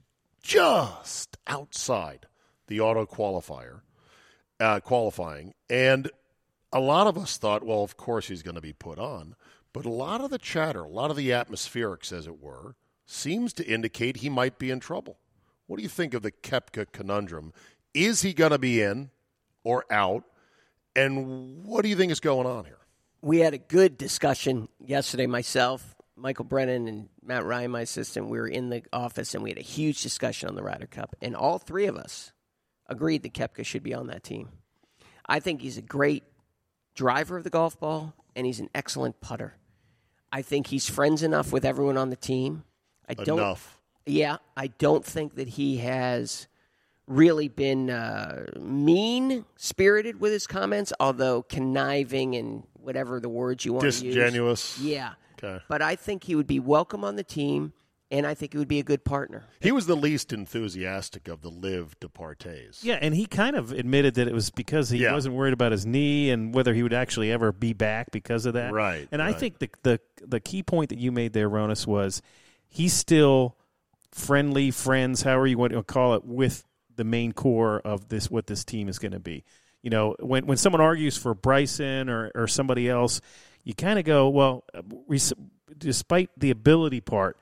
just 0.47 1.37
outside 1.45 2.25
the 2.67 2.79
auto 2.79 3.05
qualifier, 3.05 3.81
uh, 4.61 4.79
qualifying, 4.79 5.53
and 5.69 6.09
a 6.71 6.79
lot 6.79 7.05
of 7.05 7.17
us 7.17 7.37
thought, 7.37 7.65
well, 7.65 7.83
of 7.83 7.97
course 7.97 8.29
he's 8.29 8.43
going 8.43 8.55
to 8.55 8.61
be 8.61 8.73
put 8.73 8.97
on. 8.97 9.35
But 9.73 9.85
a 9.85 9.89
lot 9.89 10.21
of 10.21 10.31
the 10.31 10.37
chatter, 10.37 10.83
a 10.83 10.89
lot 10.89 11.11
of 11.11 11.17
the 11.17 11.31
atmospherics, 11.31 12.13
as 12.13 12.27
it 12.27 12.41
were, 12.41 12.75
seems 13.05 13.51
to 13.53 13.65
indicate 13.65 14.17
he 14.17 14.29
might 14.29 14.57
be 14.57 14.71
in 14.71 14.79
trouble. 14.79 15.19
What 15.65 15.77
do 15.77 15.83
you 15.83 15.89
think 15.89 16.13
of 16.13 16.21
the 16.21 16.31
Koepka 16.31 16.93
conundrum? 16.93 17.51
Is 17.93 18.21
he 18.21 18.33
going 18.33 18.51
to 18.51 18.57
be 18.57 18.81
in 18.81 19.09
or 19.65 19.85
out? 19.91 20.23
And 20.95 21.65
what 21.65 21.83
do 21.83 21.89
you 21.89 21.95
think 21.95 22.11
is 22.11 22.21
going 22.21 22.47
on 22.47 22.65
here? 22.65 22.77
we 23.21 23.39
had 23.39 23.53
a 23.53 23.57
good 23.57 23.97
discussion 23.97 24.69
yesterday. 24.79 25.27
Myself, 25.27 25.95
Michael 26.17 26.45
Brennan, 26.45 26.87
and 26.87 27.09
Matt 27.23 27.45
Ryan, 27.45 27.71
my 27.71 27.81
assistant, 27.81 28.27
we 28.27 28.39
were 28.39 28.47
in 28.47 28.69
the 28.69 28.83
office 28.91 29.35
and 29.35 29.43
we 29.43 29.51
had 29.51 29.59
a 29.59 29.63
huge 29.63 30.01
discussion 30.01 30.49
on 30.49 30.55
the 30.55 30.63
Ryder 30.63 30.87
Cup. 30.87 31.15
And 31.21 31.35
all 31.35 31.59
three 31.59 31.85
of 31.85 31.95
us 31.95 32.31
agreed 32.87 33.23
that 33.23 33.33
Koepka 33.33 33.63
should 33.65 33.83
be 33.83 33.93
on 33.93 34.07
that 34.07 34.23
team. 34.23 34.49
I 35.25 35.39
think 35.39 35.61
he's 35.61 35.77
a 35.77 35.81
great 35.81 36.23
driver 36.95 37.37
of 37.37 37.43
the 37.43 37.49
golf 37.49 37.79
ball 37.79 38.15
and 38.35 38.45
he's 38.45 38.59
an 38.59 38.69
excellent 38.73 39.21
putter. 39.21 39.55
I 40.31 40.41
think 40.41 40.67
he's 40.67 40.89
friends 40.89 41.23
enough 41.23 41.51
with 41.51 41.63
everyone 41.63 41.97
on 41.97 42.09
the 42.09 42.15
team. 42.15 42.63
I 43.07 43.13
don't. 43.13 43.39
Enough. 43.39 43.77
Yeah, 44.05 44.37
I 44.55 44.67
don't 44.67 45.05
think 45.05 45.35
that 45.35 45.47
he 45.47 45.77
has 45.77 46.47
really 47.07 47.47
been 47.47 47.89
uh, 47.89 48.45
mean 48.59 49.45
spirited 49.55 50.19
with 50.19 50.31
his 50.31 50.47
comments, 50.47 50.91
although 50.99 51.43
conniving 51.43 52.35
and 52.35 52.63
whatever 52.73 53.19
the 53.19 53.29
words 53.29 53.65
you 53.65 53.73
want 53.73 53.81
to 53.81 53.87
use. 53.87 54.01
Disingenuous. 54.01 54.79
Yeah. 54.79 55.13
Okay. 55.37 55.61
But 55.67 55.81
I 55.81 55.95
think 55.95 56.23
he 56.23 56.35
would 56.35 56.47
be 56.47 56.59
welcome 56.59 57.03
on 57.03 57.15
the 57.15 57.23
team, 57.23 57.73
and 58.09 58.25
I 58.25 58.33
think 58.33 58.53
he 58.53 58.57
would 58.57 58.67
be 58.67 58.79
a 58.79 58.83
good 58.83 59.03
partner. 59.03 59.43
He 59.59 59.71
was 59.71 59.85
the 59.85 59.95
least 59.95 60.31
enthusiastic 60.33 61.27
of 61.27 61.41
the 61.41 61.49
LIV 61.51 61.99
departees. 61.99 62.79
Yeah, 62.83 62.97
and 63.01 63.13
he 63.13 63.25
kind 63.25 63.55
of 63.55 63.71
admitted 63.71 64.15
that 64.15 64.27
it 64.27 64.33
was 64.33 64.49
because 64.49 64.89
he 64.89 64.99
Yeah. 65.03 65.13
wasn't 65.13 65.35
worried 65.35 65.53
about 65.53 65.71
his 65.71 65.85
knee 65.85 66.29
and 66.29 66.53
whether 66.53 66.73
he 66.73 66.83
would 66.83 66.93
actually 66.93 67.31
ever 67.31 67.51
be 67.51 67.73
back 67.73 68.11
because 68.11 68.45
of 68.45 68.53
that. 68.53 68.71
Right, 68.73 69.07
And 69.11 69.21
I 69.21 69.33
think 69.33 69.59
the 69.59 69.69
the 69.83 69.99
the 70.25 70.39
key 70.39 70.63
point 70.63 70.89
that 70.89 70.99
you 70.99 71.11
made 71.11 71.33
there, 71.33 71.49
Ronis, 71.49 71.85
was 71.85 72.21
he's 72.69 72.93
still 72.93 73.55
friendly, 74.11 74.71
friends, 74.71 75.21
however 75.21 75.47
you 75.47 75.57
want 75.57 75.73
to 75.73 75.83
call 75.83 76.13
it, 76.15 76.23
with 76.25 76.63
the 76.95 77.03
main 77.03 77.31
core 77.31 77.79
of 77.81 78.09
this 78.09 78.31
what 78.31 78.47
this 78.47 78.63
team 78.63 78.89
is 78.89 78.97
going 78.99 79.11
to 79.11 79.19
be. 79.19 79.43
You 79.83 79.91
know, 79.91 80.15
when 80.19 80.47
when 80.47 80.57
someone 80.57 80.81
argues 80.81 81.17
for 81.17 81.33
Bryson 81.35 82.09
or 82.09 82.31
or 82.33 82.47
somebody 82.47 82.89
else, 82.89 83.21
you 83.67 83.73
kind 83.75 83.99
of 83.99 84.05
go, 84.05 84.29
well, 84.29 84.63
uh, 84.73 84.81
despite 85.77 86.29
the 86.37 86.51
ability 86.51 87.01
part, 87.01 87.37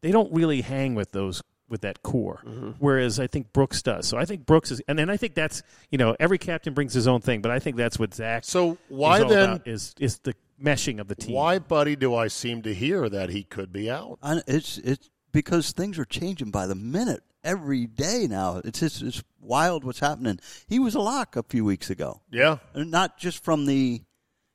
they 0.00 0.10
don't 0.10 0.32
really 0.32 0.62
hang 0.62 0.94
with 0.94 1.12
those 1.12 1.42
with 1.68 1.82
that 1.82 2.02
core. 2.02 2.40
Whereas 2.80 3.20
I 3.20 3.26
think 3.28 3.52
Brooks 3.52 3.80
does. 3.82 4.08
So 4.08 4.16
I 4.18 4.24
think 4.24 4.44
Brooks 4.46 4.70
is, 4.72 4.80
and 4.88 4.98
then 4.98 5.08
I 5.10 5.16
think 5.16 5.34
that's 5.34 5.62
you 5.90 5.98
know 5.98 6.16
every 6.18 6.38
captain 6.38 6.72
brings 6.74 6.94
his 6.94 7.06
own 7.06 7.20
thing, 7.20 7.42
but 7.42 7.50
I 7.52 7.58
think 7.58 7.76
that's 7.76 7.98
what 7.98 8.14
Zach. 8.14 8.44
So 8.44 8.78
why 8.88 9.18
is 9.18 9.22
all 9.24 9.28
then- 9.28 9.48
about 9.50 9.68
is 9.68 9.94
is 10.00 10.18
the 10.20 10.34
meshing 10.60 10.98
of 10.98 11.08
the 11.08 11.14
team? 11.14 11.34
Why, 11.34 11.58
buddy, 11.58 11.94
do 11.94 12.14
I 12.14 12.28
seem 12.28 12.62
to 12.62 12.74
hear 12.74 13.08
that 13.10 13.28
he 13.30 13.44
could 13.44 13.70
be 13.72 13.90
out? 13.90 14.18
I, 14.22 14.40
it's 14.46 14.78
it's 14.78 15.10
because 15.30 15.72
things 15.72 15.98
are 15.98 16.04
changing 16.06 16.50
by 16.50 16.66
the 16.66 16.74
minute 16.74 17.22
every 17.44 17.86
day 17.86 18.26
now. 18.28 18.62
It's 18.64 18.80
just 18.80 19.02
it's 19.02 19.22
wild 19.40 19.84
what's 19.84 20.00
happening. 20.00 20.40
He 20.66 20.78
was 20.78 20.94
a 20.94 21.00
lock 21.00 21.36
a 21.36 21.42
few 21.44 21.64
weeks 21.64 21.88
ago, 21.90 22.22
Yeah. 22.32 22.56
and 22.74 22.90
not 22.90 23.18
just 23.18 23.44
from 23.44 23.66
the 23.66 24.02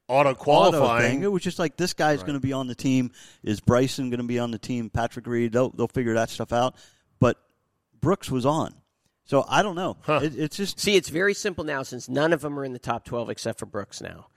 Auto 0.07 0.29
auto 0.29 0.39
qualifying. 0.39 1.11
thing. 1.11 1.23
It 1.23 1.31
was 1.31 1.41
just 1.41 1.57
like 1.57 1.77
this 1.77 1.93
guy's 1.93 2.21
going 2.21 2.35
to 2.35 2.39
be 2.39 2.53
on 2.53 2.67
the 2.67 2.75
team. 2.75 3.11
Is 3.43 3.59
Bryson 3.59 4.09
going 4.09 4.19
to 4.19 4.27
be 4.27 4.37
on 4.39 4.51
the 4.51 4.59
team? 4.59 4.89
Patrick 4.89 5.25
Reed. 5.25 5.53
They'll 5.53 5.69
they'll 5.69 5.87
figure 5.87 6.13
that 6.13 6.29
stuff 6.29 6.53
out. 6.53 6.75
But 7.19 7.37
Brooks 8.01 8.29
was 8.29 8.45
on, 8.45 8.75
so 9.23 9.45
I 9.47 9.63
don't 9.63 9.75
know. 9.75 9.97
It, 10.07 10.37
it's 10.37 10.57
just 10.57 10.79
See, 10.79 10.95
it's 10.95 11.09
very 11.09 11.33
simple 11.33 11.63
now 11.63 11.81
since 11.83 12.07
none 12.07 12.33
of 12.33 12.41
them 12.41 12.59
are 12.59 12.63
in 12.63 12.73
the 12.73 12.79
top 12.79 13.03
12 13.05 13.29
except 13.31 13.57
for 13.59 13.65
Brooks 13.65 13.99
now, 14.01 14.27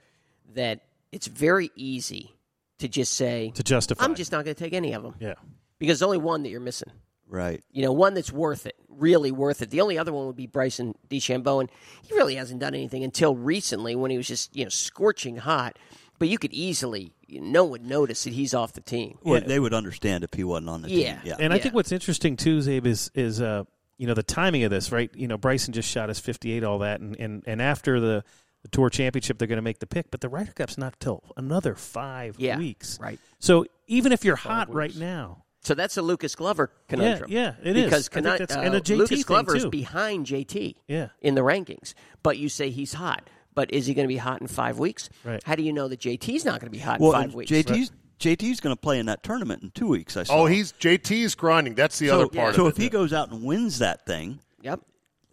that 0.55 0.81
it's 1.11 1.27
very 1.27 1.69
easy 1.75 2.33
to 2.79 2.87
just 2.87 3.13
say, 3.13 3.51
to 3.55 3.63
justify? 3.63 4.03
I'm 4.03 4.15
just 4.15 4.31
not 4.31 4.45
going 4.45 4.55
to 4.55 4.63
take 4.63 4.73
any 4.73 4.93
of 4.93 5.03
them. 5.03 5.15
yeah. 5.19 5.35
Because 5.77 5.99
there's 5.99 6.07
only 6.07 6.17
one 6.17 6.43
that 6.43 6.49
you're 6.49 6.59
missing. 6.59 6.91
Right. 7.29 7.63
You 7.71 7.83
know, 7.83 7.93
one 7.93 8.13
that's 8.15 8.31
worth 8.31 8.65
it, 8.65 8.75
really 8.89 9.31
worth 9.31 9.61
it. 9.61 9.69
The 9.69 9.79
only 9.81 9.97
other 9.97 10.11
one 10.11 10.25
would 10.27 10.35
be 10.35 10.47
Bryson 10.47 10.95
DeChambeau, 11.09 11.61
and 11.61 11.69
he 12.01 12.13
really 12.15 12.35
hasn't 12.35 12.59
done 12.59 12.73
anything 12.73 13.03
until 13.03 13.35
recently 13.35 13.95
when 13.95 14.11
he 14.11 14.17
was 14.17 14.27
just 14.27 14.55
you 14.55 14.63
know 14.65 14.69
scorching 14.69 15.37
hot. 15.37 15.77
But 16.17 16.27
you 16.27 16.37
could 16.37 16.51
easily, 16.53 17.13
no 17.29 17.63
one 17.63 17.71
would 17.71 17.85
notice 17.85 18.25
that 18.25 18.33
he's 18.33 18.53
off 18.53 18.73
the 18.73 18.81
team. 18.81 19.19
Well, 19.23 19.39
they 19.39 19.57
would 19.57 19.73
understand 19.73 20.25
if 20.25 20.33
he 20.33 20.43
wasn't 20.43 20.67
on 20.69 20.81
the 20.81 20.89
Yeah. 20.89 21.13
team. 21.13 21.21
Yeah. 21.23 21.35
And 21.39 21.53
I 21.53 21.55
Yeah. 21.55 21.61
think 21.63 21.75
what's 21.75 21.93
interesting 21.93 22.35
too, 22.35 22.57
Zabe, 22.59 22.85
is 22.87 23.09
is 23.15 23.39
uh, 23.41 23.63
you 23.97 24.05
know 24.07 24.13
the 24.15 24.23
timing 24.23 24.63
of 24.63 24.71
this, 24.71 24.91
right? 24.91 25.09
You 25.15 25.27
know, 25.29 25.37
Bryson 25.37 25.71
just 25.73 25.87
shot 25.89 26.09
his 26.09 26.19
58, 26.19 26.63
all 26.65 26.79
that, 26.79 26.99
and 26.99 27.15
and, 27.17 27.43
and 27.47 27.61
after 27.61 28.01
the, 28.01 28.23
the 28.63 28.67
Tour 28.67 28.89
Championship, 28.89 29.37
they're 29.37 29.47
going 29.47 29.55
to 29.57 29.61
make 29.61 29.79
the 29.79 29.87
pick, 29.87 30.11
but 30.11 30.19
the 30.19 30.27
Ryder 30.27 30.51
Cup's 30.51 30.77
not 30.77 30.99
till 30.99 31.23
another 31.37 31.73
five 31.75 32.35
Yeah, 32.37 32.57
weeks, 32.57 32.99
right. 32.99 33.17
So 33.39 33.65
even 33.87 34.11
if 34.11 34.25
you're 34.25 34.35
hot 34.35 34.73
right 34.73 34.93
now, 34.97 35.45
So 35.61 35.73
that's 35.73 35.97
a 35.97 36.01
Lucas 36.01 36.35
Glover 36.35 36.71
conundrum. 36.87 37.29
yeah, 37.31 37.55
it 37.63 37.75
is. 37.75 37.85
because 37.85 38.09
I 38.09 38.21
think 38.37 38.49
conun- 38.49 38.57
uh, 38.57 38.61
and 38.61 38.75
a 38.75 38.81
JT 38.81 38.97
Lucas 38.97 39.09
thing, 39.19 39.23
Glover's 39.27 39.63
too. 39.63 39.69
behind 39.69 40.25
JT. 40.25 40.75
Yeah. 40.87 41.09
in 41.21 41.35
the 41.35 41.41
rankings. 41.41 41.93
But 42.23 42.37
you 42.37 42.47
say 42.49 42.69
he's 42.69 42.93
hot. 42.93 43.29
But 43.55 43.73
is 43.73 43.85
he 43.87 43.93
going 43.93 44.05
to 44.05 44.07
be 44.13 44.17
hot 44.17 44.39
in 44.39 44.47
five 44.47 44.79
weeks? 44.79 45.09
Right. 45.25 45.43
How 45.43 45.55
do 45.55 45.63
you 45.63 45.73
know 45.73 45.87
that 45.89 45.99
JT's 45.99 46.45
not 46.45 46.61
going 46.61 46.71
to 46.71 46.77
be 46.77 46.79
hot 46.79 46.99
well, 47.01 47.13
in 47.13 47.23
five 47.23 47.33
weeks? 47.35 47.51
JT's 47.51 47.91
JT's 48.19 48.59
going 48.61 48.75
to 48.75 48.79
play 48.79 48.99
in 48.99 49.07
that 49.07 49.21
tournament 49.23 49.63
in 49.63 49.71
two 49.71 49.87
weeks. 49.87 50.15
I 50.17 50.23
saw. 50.23 50.41
Oh, 50.41 50.45
he's 50.45 50.71
JT's 50.73 51.35
grinding. 51.35 51.73
That's 51.73 51.99
the 51.99 52.07
so, 52.09 52.15
other 52.15 52.27
part 52.27 52.55
so 52.55 52.67
of 52.67 52.73
if 52.73 52.79
it. 52.79 52.83
he 52.83 52.89
goes 52.89 53.11
out 53.11 53.31
and 53.31 53.43
wins 53.43 53.79
that 53.79 54.05
thing, 54.05 54.39
Yep. 54.61 54.81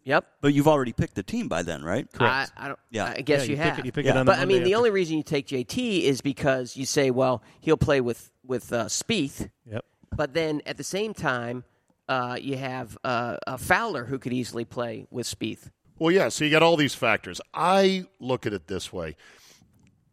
Yep. 0.04 0.24
but 0.40 0.54
you've 0.54 0.68
already 0.68 0.92
picked 0.92 1.14
the 1.16 1.22
team 1.24 1.48
by 1.48 1.62
then, 1.62 1.84
right? 1.84 2.06
I, 2.20 2.46
I 2.56 2.68
don't. 2.68 2.78
Yeah. 2.90 3.12
I 3.16 3.22
guess 3.22 3.40
Yeah, 3.40 3.44
you, 3.44 3.50
you 3.50 3.56
pick 3.56 3.64
have. 3.70 3.78
it- 3.80 3.84
you 3.86 3.92
pick 3.92 4.06
it 4.06 4.08
Yeah. 4.08 4.20
on 4.20 4.26
the 4.26 4.32
but 4.32 4.38
I 4.38 4.44
mean, 4.44 4.58
Monday 4.58 4.64
the 4.64 4.70
after. 4.74 4.76
only 4.78 4.90
reason 4.90 5.16
you 5.16 5.22
take 5.24 5.46
JT 5.48 6.02
is 6.02 6.20
because 6.20 6.76
you 6.76 6.86
say, 6.86 7.10
well, 7.10 7.42
he'll 7.60 7.76
play 7.76 8.00
with 8.00 8.30
with 8.44 8.72
uh, 8.72 8.84
Spieth, 8.84 9.50
yep. 9.68 9.84
But 10.14 10.34
then 10.34 10.62
at 10.66 10.76
the 10.76 10.84
same 10.84 11.14
time, 11.14 11.64
uh, 12.08 12.38
you 12.40 12.56
have 12.56 12.96
uh, 13.04 13.36
a 13.46 13.58
Fowler 13.58 14.04
who 14.04 14.18
could 14.18 14.32
easily 14.32 14.64
play 14.64 15.06
with 15.10 15.26
Spieth. 15.26 15.70
Well, 15.98 16.10
yeah, 16.10 16.28
so 16.28 16.44
you 16.44 16.50
got 16.50 16.62
all 16.62 16.76
these 16.76 16.94
factors. 16.94 17.40
I 17.54 18.04
look 18.20 18.46
at 18.46 18.52
it 18.52 18.66
this 18.66 18.92
way. 18.92 19.16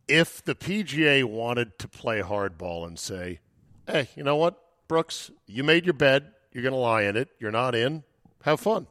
If 0.07 0.43
the 0.43 0.55
PGA 0.55 1.23
wanted 1.23 1.77
to 1.79 1.87
play 1.87 2.21
hardball 2.21 2.87
and 2.87 2.97
say, 2.97 3.39
hey, 3.87 4.09
you 4.15 4.23
know 4.23 4.35
what, 4.35 4.59
Brooks, 4.87 5.31
you 5.45 5.63
made 5.63 5.85
your 5.85 5.93
bed. 5.93 6.31
You're 6.51 6.63
going 6.63 6.73
to 6.73 6.79
lie 6.79 7.03
in 7.03 7.17
it. 7.17 7.29
You're 7.39 7.51
not 7.51 7.75
in. 7.75 8.03
Have 8.43 8.59
fun. 8.59 8.87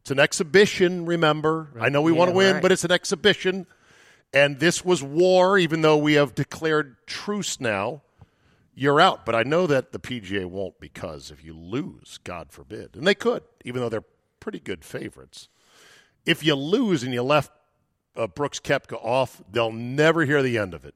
It's 0.00 0.10
an 0.10 0.18
exhibition, 0.18 1.06
remember. 1.06 1.68
I 1.78 1.88
know 1.88 2.02
we 2.02 2.12
want 2.12 2.30
to 2.30 2.36
win, 2.36 2.54
right. 2.54 2.62
but 2.62 2.72
it's 2.72 2.84
an 2.84 2.92
exhibition. 2.92 3.66
And 4.32 4.60
this 4.60 4.84
was 4.84 5.02
war, 5.02 5.58
even 5.58 5.82
though 5.82 5.96
we 5.98 6.14
have 6.14 6.34
declared 6.34 6.96
truce 7.06 7.60
now. 7.60 8.02
You're 8.74 9.00
out. 9.00 9.26
But 9.26 9.34
I 9.34 9.42
know 9.42 9.66
that 9.66 9.92
the 9.92 9.98
PGA 9.98 10.46
won't 10.46 10.80
because 10.80 11.30
if 11.30 11.44
you 11.44 11.54
lose, 11.54 12.18
God 12.24 12.52
forbid, 12.52 12.96
and 12.96 13.06
they 13.06 13.14
could, 13.14 13.42
even 13.64 13.80
though 13.80 13.88
they're 13.88 14.04
pretty 14.38 14.60
good 14.60 14.84
favorites 14.84 15.48
if 16.26 16.44
you 16.44 16.54
lose 16.54 17.02
and 17.02 17.12
you 17.12 17.22
left 17.22 17.50
uh, 18.16 18.26
Brooks 18.26 18.60
Koepka 18.60 19.02
off, 19.04 19.42
they'll 19.50 19.72
never 19.72 20.24
hear 20.24 20.42
the 20.42 20.58
end 20.58 20.74
of 20.74 20.84
it. 20.84 20.94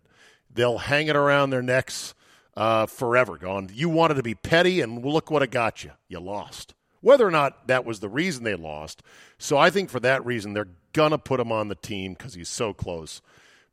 They'll 0.53 0.79
hang 0.79 1.09
it 1.09 1.17
around 1.17 1.51
their 1.51 1.63
necks 1.63 2.15
uh, 2.57 2.87
forever, 2.87 3.37
going, 3.37 3.71
You 3.75 3.89
wanted 3.89 4.15
to 4.15 4.23
be 4.23 4.35
petty, 4.35 4.81
and 4.81 5.05
look 5.05 5.31
what 5.31 5.43
it 5.43 5.51
got 5.51 5.83
you. 5.83 5.93
You 6.09 6.21
lost. 6.21 6.75
Whether 7.01 7.27
or 7.27 7.31
not 7.31 7.67
that 7.67 7.85
was 7.85 8.01
the 8.01 8.09
reason 8.09 8.45
they 8.45 8.55
lost. 8.55 9.03
So 9.39 9.59
I 9.59 9.71
think 9.71 9.91
for 9.91 10.01
that 10.01 10.25
reason, 10.25 10.53
they're 10.55 10.69
going 10.93 11.11
to 11.11 11.19
put 11.19 11.41
him 11.41 11.53
on 11.53 11.69
the 11.69 11.75
team 11.75 12.15
because 12.15 12.35
he's 12.35 12.49
so 12.49 12.73
close. 12.73 13.21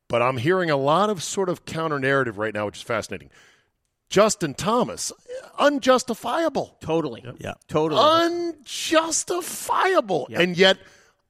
But 0.08 0.22
I'm 0.22 0.38
hearing 0.38 0.70
a 0.70 0.78
lot 0.78 1.10
of 1.10 1.24
sort 1.24 1.48
of 1.48 1.64
counter 1.64 2.00
narrative 2.00 2.38
right 2.38 2.54
now, 2.54 2.66
which 2.66 2.78
is 2.78 2.82
fascinating. 2.82 3.30
Justin 4.12 4.54
Thomas, 4.54 5.12
unjustifiable 5.58 6.76
Totally. 6.82 7.24
Yeah. 7.39 7.54
Totally. 7.69 8.02
unjustifiable. 8.02 10.28
And 10.34 10.58
yet, 10.58 10.78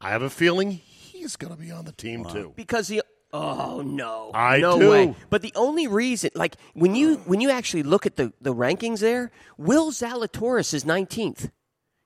I 0.02 0.10
have 0.10 0.24
a 0.24 0.30
feeling 0.32 0.72
he's 0.72 1.36
going 1.36 1.54
to 1.54 1.60
be 1.60 1.70
on 1.72 1.86
the 1.86 1.92
team 1.92 2.26
too. 2.26 2.54
because 2.56 2.88
he 2.88 3.00
oh 3.34 3.82
no 3.86 4.32
I 4.34 4.60
no 4.60 4.80
do. 4.80 4.90
way 4.92 5.16
but 5.30 5.42
the 5.42 5.54
only 5.56 5.88
reason 5.88 6.32
like 6.36 6.56
when 6.74 6.96
you 6.96 7.16
when 7.26 7.40
you 7.40 7.50
actually 7.50 7.84
look 7.84 8.06
at 8.06 8.18
the 8.18 8.34
the 8.42 8.54
rankings 8.54 9.00
there 9.00 9.32
will 9.58 9.92
zalatoris 9.92 10.74
is 10.74 10.84
19th 10.84 11.50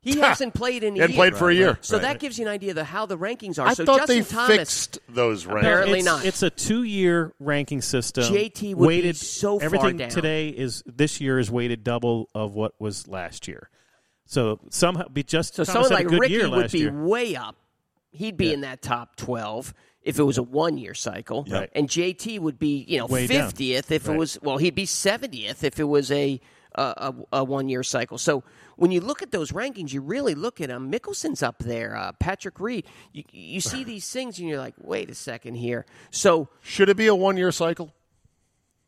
He 0.05 0.19
hasn't 0.19 0.53
played 0.53 0.83
in 0.83 0.95
a 0.95 0.99
Hadn't 1.01 1.15
year. 1.15 1.17
played 1.17 1.35
for 1.37 1.49
a 1.49 1.53
year. 1.53 1.77
So 1.81 1.95
Right. 1.97 2.03
that 2.03 2.19
gives 2.19 2.37
you 2.39 2.45
an 2.45 2.51
idea 2.51 2.71
of 2.71 2.77
how 2.77 3.05
the 3.07 3.17
rankings 3.17 3.57
are. 3.59 3.67
I 3.67 3.73
so 3.73 3.83
thought 3.85 3.97
Justin 4.01 4.17
they 4.19 4.23
Thomas, 4.23 4.55
fixed 4.57 4.99
those 5.09 5.45
rankings. 5.45 5.59
Apparently 5.59 5.99
it's, 5.99 6.05
not. 6.05 6.25
It's 6.25 6.43
a 6.43 6.49
two-year 6.51 7.33
ranking 7.39 7.81
system. 7.81 8.23
JT 8.23 8.75
would 8.75 8.87
be 8.87 9.13
so 9.13 9.57
far 9.59 9.65
everything 9.65 9.97
down. 9.97 10.09
today 10.09 10.49
is 10.49 10.83
this 10.85 11.19
year 11.19 11.39
is 11.39 11.49
weighted 11.49 11.83
double 11.83 12.29
of 12.35 12.53
what 12.53 12.79
was 12.79 13.07
last 13.07 13.47
year. 13.47 13.69
So 14.27 14.59
somehow 14.69 15.07
be 15.07 15.23
just 15.23 15.55
So 15.55 15.63
Thomas 15.65 15.87
someone 15.87 15.91
had 15.91 15.95
like 15.97 16.05
a 16.05 16.09
good 16.09 16.19
Ricky 16.21 16.33
year 16.35 16.49
would 16.49 16.71
be 16.71 16.79
year. 16.79 16.91
way 17.03 17.35
up. 17.35 17.55
He'd 18.11 18.37
be 18.37 18.53
in 18.53 18.61
that 18.61 18.81
top 18.81 19.15
twelve 19.17 19.73
if 20.01 20.19
it 20.19 20.23
was 20.23 20.37
a 20.37 20.43
one-year 20.43 20.93
cycle, 20.93 21.45
Right. 21.49 21.69
and 21.73 21.89
JT 21.89 22.39
would 22.39 22.57
be 22.59 22.85
you 22.87 22.99
know 22.99 23.07
fiftieth 23.07 23.91
if 23.91 24.07
Right. 24.07 24.13
it 24.15 24.17
was. 24.17 24.37
Well, 24.41 24.57
he'd 24.57 24.75
be 24.75 24.85
seventieth 24.85 25.63
if 25.63 25.79
it 25.79 25.83
was 25.85 26.11
a 26.11 26.39
a, 26.77 27.13
a, 27.31 27.39
a 27.39 27.43
one-year 27.43 27.83
cycle. 27.83 28.17
So 28.17 28.43
when 28.77 28.91
you 28.91 29.01
look 29.01 29.21
at 29.21 29.31
those 29.31 29.51
rankings, 29.51 29.93
you 29.93 30.01
really 30.01 30.35
look 30.35 30.61
at 30.61 30.69
them. 30.69 30.91
Mickelson's 30.91 31.41
up 31.43 31.59
there. 31.59 31.95
Uh, 31.95 32.11
Patrick 32.13 32.59
Reed. 32.59 32.85
You 33.13 33.23
you 33.31 33.61
see 33.61 33.83
these 33.93 34.09
things, 34.11 34.39
and 34.39 34.47
you're 34.47 34.59
like, 34.59 34.75
wait 34.81 35.09
a 35.09 35.15
second 35.15 35.55
here. 35.55 35.85
So 36.11 36.49
Should 36.61 36.89
it 36.89 36.97
be 36.97 37.07
a 37.07 37.15
one 37.15 37.38
year 37.38 37.51
cycle? 37.51 37.93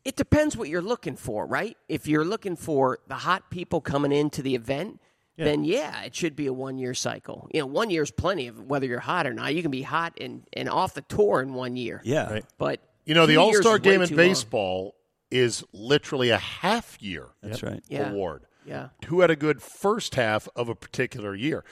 it 0.04 0.16
depends 0.16 0.56
what 0.56 0.68
you're 0.70 0.80
looking 0.80 1.16
for, 1.16 1.44
right? 1.46 1.76
If 1.88 2.06
you're 2.06 2.24
looking 2.24 2.56
for 2.56 2.98
the 3.08 3.16
hot 3.16 3.50
people 3.50 3.82
coming 3.82 4.10
into 4.12 4.40
the 4.40 4.54
event, 4.54 5.00
then 5.36 5.64
yeah, 5.64 6.02
it 6.02 6.16
should 6.16 6.34
be 6.34 6.46
a 6.46 6.52
one 6.52 6.78
year 6.78 6.94
cycle. 6.94 7.48
You 7.52 7.60
know, 7.60 7.66
one 7.66 7.90
year 7.90 8.02
is 8.02 8.10
plenty 8.10 8.46
of 8.48 8.58
whether 8.62 8.86
you're 8.86 9.00
hot 9.00 9.26
or 9.26 9.34
not. 9.34 9.54
You 9.54 9.60
can 9.62 9.70
be 9.70 9.82
hot 9.82 10.16
and, 10.20 10.44
and 10.54 10.68
off 10.68 10.94
the 10.94 11.02
tour 11.02 11.42
in 11.42 11.52
one 11.52 11.76
year. 11.76 12.00
Yeah. 12.04 12.30
Right. 12.32 12.44
But 12.56 12.80
You 13.04 13.14
know, 13.14 13.26
the 13.26 13.36
All 13.36 13.52
Star 13.54 13.78
game 13.78 14.00
in 14.02 14.08
too 14.08 14.16
long. 14.16 14.26
baseball 14.28 14.94
is 15.30 15.64
literally 15.72 16.30
a 16.30 16.38
half 16.38 17.00
year 17.00 17.28
That's 17.42 17.62
right. 17.62 17.82
Yeah. 17.88 18.10
award. 18.10 18.46
Yeah. 18.64 18.88
Who 19.06 19.20
had 19.20 19.30
a 19.30 19.36
good 19.36 19.62
first 19.62 20.14
half 20.14 20.48
of 20.54 20.68
a 20.68 20.74
particular 20.74 21.34
year? 21.34 21.64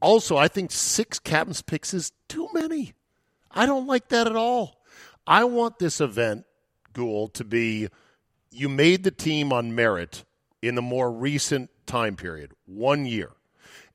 Also, 0.00 0.36
I 0.36 0.48
think 0.48 0.72
six 0.72 1.18
captain's 1.18 1.62
picks 1.62 1.92
is 1.92 2.12
too 2.28 2.48
many. 2.54 2.94
I 3.50 3.66
don't 3.66 3.86
like 3.86 4.08
that 4.08 4.26
at 4.26 4.36
all. 4.36 4.80
I 5.26 5.44
want 5.44 5.78
this 5.78 6.00
event, 6.00 6.46
Guhl, 6.94 7.32
to 7.34 7.44
be 7.44 7.88
you 8.50 8.68
made 8.68 9.04
the 9.04 9.10
team 9.10 9.52
on 9.52 9.74
merit 9.74 10.24
in 10.62 10.74
the 10.74 10.82
more 10.82 11.12
recent 11.12 11.70
time 11.86 12.16
period, 12.16 12.52
one 12.66 13.06
year. 13.06 13.32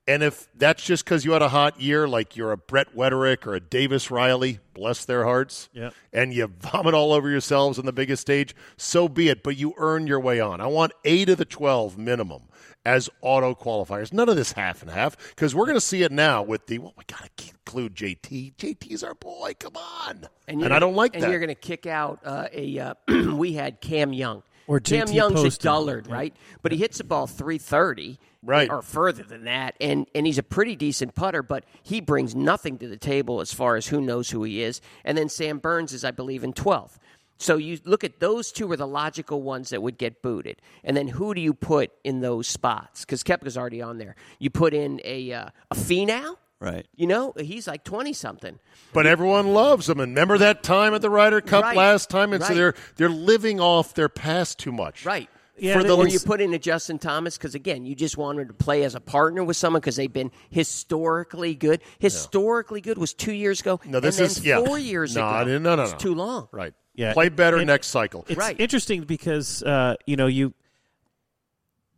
And 0.07 0.21
if 0.21 0.47
that's 0.55 0.83
just 0.83 1.03
because 1.03 1.25
you 1.25 1.31
had 1.31 1.41
a 1.41 1.49
hot 1.49 1.81
year, 1.81 2.07
like 2.07 2.35
you're 2.37 2.51
a 2.51 2.57
Brett 2.57 2.93
Wederick 2.95 3.47
or 3.47 3.55
a 3.55 3.59
Davis 3.59 4.11
Riley, 4.11 4.59
bless 4.75 5.03
their 5.05 5.23
hearts, 5.23 5.67
Yep. 5.73 5.93
and 6.13 6.31
you 6.31 6.45
vomit 6.47 6.93
all 6.93 7.11
over 7.11 7.27
yourselves 7.27 7.79
on 7.79 7.85
the 7.87 7.91
biggest 7.93 8.21
stage, 8.21 8.55
so 8.77 9.07
be 9.09 9.29
it. 9.29 9.41
But 9.41 9.57
you 9.57 9.73
earn 9.77 10.05
your 10.05 10.19
way 10.19 10.39
on. 10.39 10.61
I 10.61 10.67
want 10.67 10.91
eight 11.05 11.27
of 11.29 11.37
the 11.39 11.45
12 11.45 11.97
minimum 11.97 12.43
as 12.85 13.09
auto 13.21 13.55
qualifiers. 13.55 14.13
None 14.13 14.29
of 14.29 14.35
this 14.35 14.51
half 14.51 14.83
and 14.83 14.91
half, 14.91 15.17
because 15.29 15.55
we're 15.55 15.65
going 15.65 15.73
to 15.77 15.81
see 15.81 16.03
it 16.03 16.11
now 16.11 16.43
with 16.43 16.67
the, 16.67 16.77
well, 16.77 16.93
we 16.95 17.03
got 17.07 17.27
to 17.37 17.49
include 17.49 17.95
JT. 17.95 18.55
JT's 18.57 19.03
our 19.03 19.15
boy. 19.15 19.53
Come 19.59 19.75
on. 19.75 20.27
And, 20.47 20.61
you're 20.61 20.71
I 20.71 20.77
don't 20.77 20.93
like 20.95 21.15
and 21.15 21.23
that. 21.23 21.31
you're 21.31 21.39
going 21.39 21.47
to 21.49 21.55
kick 21.55 21.87
out 21.87 22.19
uh, 22.23 22.47
a. 22.53 22.77
Uh, 22.77 22.93
we 23.35 23.53
had 23.53 23.81
Cam 23.81 24.13
Young. 24.13 24.43
Or 24.67 24.79
JT 24.79 24.85
Cam 24.89 25.07
JT 25.07 25.13
Young's 25.15 25.41
Poston. 25.41 25.67
a 25.67 25.71
dullard, 25.71 26.07
right? 26.07 26.35
But 26.61 26.71
he 26.71 26.77
hits 26.79 26.97
the 26.99 27.03
ball 27.03 27.25
330, 27.27 28.19
Right. 28.45 28.69
or 28.69 28.81
further 28.81 29.23
than 29.23 29.45
that, 29.45 29.75
and 29.81 30.05
and 30.15 30.25
he's 30.25 30.37
a 30.37 30.43
pretty 30.43 30.75
decent 30.75 31.15
putter. 31.15 31.41
But 31.43 31.65
he 31.83 31.99
brings 31.99 32.35
nothing 32.35 32.77
to 32.77 32.87
the 32.87 32.97
table 32.97 33.41
as 33.41 33.53
far 33.53 33.75
as 33.75 33.87
who 33.87 33.99
knows 33.99 34.29
who 34.29 34.43
he 34.43 34.61
is. 34.61 34.81
And 35.03 35.17
then 35.17 35.27
Sam 35.29 35.57
Burns 35.57 35.91
is, 35.93 36.03
I 36.05 36.11
believe, 36.11 36.43
in 36.43 36.53
12th. 36.53 36.97
So 37.37 37.57
you 37.57 37.79
look 37.83 38.05
at 38.05 38.21
those 38.21 38.51
two 38.53 38.71
are 38.71 38.77
the 38.77 38.87
logical 38.87 39.41
ones 39.41 39.71
that 39.71 39.81
would 39.81 39.97
get 39.97 40.21
booted, 40.21 40.61
and 40.85 40.95
then 40.95 41.07
who 41.09 41.33
do 41.33 41.41
you 41.41 41.53
put 41.53 41.91
in 42.03 42.21
those 42.21 42.47
spots? 42.47 43.01
Because 43.03 43.23
Koepka's 43.23 43.57
already 43.57 43.81
on 43.81 43.97
there. 43.97 44.15
You 44.39 44.49
put 44.49 44.73
in 44.73 45.01
a 45.03 45.33
uh, 45.33 45.49
a 45.71 45.75
Finau. 45.75 46.37
Right. 46.61 46.87
You 46.95 47.05
know, 47.05 47.33
he's 47.37 47.67
like 47.67 47.83
20 47.83 48.13
something. 48.13 48.57
But 48.93 49.05
everyone 49.05 49.53
loves 49.53 49.87
them. 49.87 49.99
And 49.99 50.13
remember 50.13 50.37
that 50.37 50.63
time 50.63 50.93
at 50.93 51.01
the 51.01 51.09
Ryder 51.09 51.41
Cup 51.41 51.63
Right. 51.63 51.75
last 51.75 52.09
time? 52.09 52.31
And 52.31 52.41
so 52.41 52.55
they're 52.55 52.73
they're 52.95 53.09
living 53.09 53.59
off 53.59 53.93
their 53.93 54.07
past 54.07 54.57
too 54.57 54.71
much. 54.71 55.05
Right. 55.05 55.29
Yeah, 55.57 55.73
For 55.79 55.83
the, 55.83 55.95
or 55.95 56.07
you 56.07 56.19
put 56.19 56.41
in 56.41 56.53
a 56.53 56.59
Justin 56.59 56.99
Thomas 56.99 57.37
because 57.37 57.55
again, 57.55 57.85
you 57.85 57.95
just 57.95 58.17
wanted 58.17 58.49
to 58.49 58.53
play 58.53 58.83
as 58.83 58.93
a 58.93 58.99
partner 58.99 59.43
with 59.43 59.55
someone 59.55 59.79
because 59.79 59.95
they've 59.95 60.11
been 60.11 60.31
historically 60.49 61.55
good. 61.55 61.81
Historically 61.99 62.81
good 62.81 62.97
was 62.97 63.13
two 63.13 63.31
years 63.31 63.61
ago. 63.61 63.79
No, 63.85 63.99
this 63.99 64.17
and 64.19 64.27
is 64.27 64.35
then 64.35 64.45
yeah. 64.45 64.65
four 64.65 64.77
years 64.77 65.15
no, 65.15 65.25
ago. 65.27 65.43
No, 65.45 65.57
no, 65.57 65.75
no, 65.75 65.83
It's 65.83 65.91
no. 65.93 65.97
too 65.97 66.15
long. 66.15 66.49
Right. 66.51 66.73
Yeah. 66.93 67.13
Play 67.13 67.29
better 67.29 67.57
And 67.57 67.67
next 67.67 67.87
cycle. 67.87 68.25
It's 68.27 68.37
Right. 68.37 68.59
interesting 68.59 69.03
because 69.03 69.63
uh, 69.63 69.95
you 70.05 70.17
know 70.17 70.27
you 70.27 70.53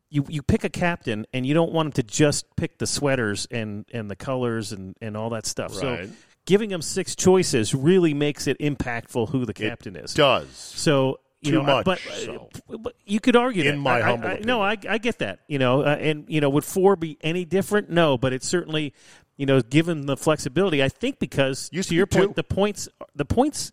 you 0.09 0.25
you 0.29 0.41
pick 0.41 0.63
a 0.63 0.69
captain 0.69 1.25
and 1.33 1.45
you 1.45 1.53
don't 1.53 1.71
want 1.71 1.87
him 1.87 1.91
to 1.93 2.03
just 2.03 2.45
pick 2.55 2.77
the 2.77 2.87
sweaters 2.87 3.47
and 3.51 3.85
and 3.91 4.09
the 4.09 4.15
colors 4.15 4.71
and 4.71 4.95
and 5.01 5.17
all 5.17 5.31
that 5.31 5.45
stuff. 5.45 5.71
Right. 5.81 6.07
So 6.07 6.13
giving 6.45 6.71
him 6.71 6.81
six 6.81 7.15
choices 7.15 7.73
really 7.75 8.13
makes 8.13 8.47
it 8.47 8.57
impactful 8.59 9.29
who 9.29 9.45
the 9.45 9.53
captain 9.53 9.95
is. 9.95 10.13
Does. 10.13 10.49
So 10.51 11.19
you 11.41 11.51
Too 11.51 11.57
know, 11.57 11.63
much, 11.63 11.85
but, 11.85 11.99
so. 11.99 12.49
but 12.79 12.95
you 13.05 13.19
could 13.19 13.35
argue 13.35 13.63
In 13.63 13.75
that. 13.75 13.81
my 13.81 13.91
I- 13.91 13.99
I- 13.99 14.01
humble 14.01 14.27
I, 14.27 14.39
no, 14.43 14.61
I. 14.61 14.75
I 14.89 14.97
get 14.97 15.19
that. 15.19 15.39
You 15.47 15.59
know, 15.59 15.81
uh, 15.83 15.95
and 15.99 16.25
you 16.27 16.41
know, 16.41 16.49
would 16.49 16.63
four 16.65 16.95
be 16.95 17.17
any 17.21 17.45
different? 17.45 17.89
No, 17.91 18.17
but 18.17 18.33
it's 18.33 18.47
certainly 18.47 18.93
you 19.37 19.45
know, 19.45 19.61
given 19.61 20.07
the 20.07 20.17
flexibility, 20.17 20.81
I 20.83 20.89
think 20.89 21.19
because 21.19 21.69
Used 21.71 21.89
to 21.89 21.91
to 21.91 21.95
your 21.95 22.07
two. 22.07 22.19
point, 22.19 22.35
the 22.35 22.43
points, 22.43 22.89
the 23.15 23.25
points 23.25 23.71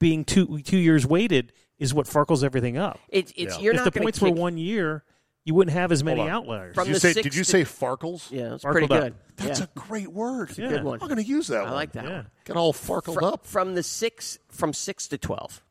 being 0.00 0.24
two 0.24 0.58
two 0.62 0.76
years 0.76 1.06
weighted 1.06 1.52
is 1.78 1.94
what 1.94 2.06
farkles 2.06 2.42
everything 2.42 2.76
up. 2.76 2.98
It's, 3.08 3.32
it's 3.36 3.56
Yeah. 3.56 3.62
you're 3.62 3.74
if 3.74 3.84
not 3.84 3.92
the 3.94 4.00
points 4.00 4.18
to 4.18 4.24
were 4.24 4.30
one 4.32 4.56
year, 4.58 5.04
you 5.44 5.54
wouldn't 5.54 5.72
have 5.76 5.92
as 5.92 6.02
many 6.02 6.20
outliers. 6.22 6.74
From 6.74 6.86
Did 6.86 6.90
you 6.90 6.94
the 6.94 7.00
say? 7.00 7.12
Did 7.22 7.34
you 7.34 7.44
to- 7.44 7.50
say 7.50 7.62
Farkles? 7.62 8.28
Yeah, 8.32 8.54
it's 8.54 8.64
Farkled 8.64 8.72
pretty 8.72 8.94
up. 8.94 9.02
good. 9.02 9.14
That's 9.36 9.60
yeah. 9.60 9.66
a 9.66 9.78
great 9.78 10.08
word. 10.08 10.56
Yeah. 10.58 10.68
good 10.68 10.82
one. 10.84 10.98
I'm 11.00 11.06
going 11.08 11.22
to 11.22 11.24
use 11.28 11.46
that 11.46 11.60
I 11.60 11.64
one. 11.64 11.74
like 11.74 11.92
that 11.92 12.04
Yeah. 12.04 12.10
one. 12.16 12.26
Get 12.44 12.56
all 12.56 12.72
farkled 12.72 13.14
From, 13.14 13.24
up. 13.24 13.46
from 13.46 13.74
the 13.76 13.82
six 13.84 14.38
from 14.50 14.72
six 14.72 15.06
to 15.08 15.18
twelve. 15.18 15.62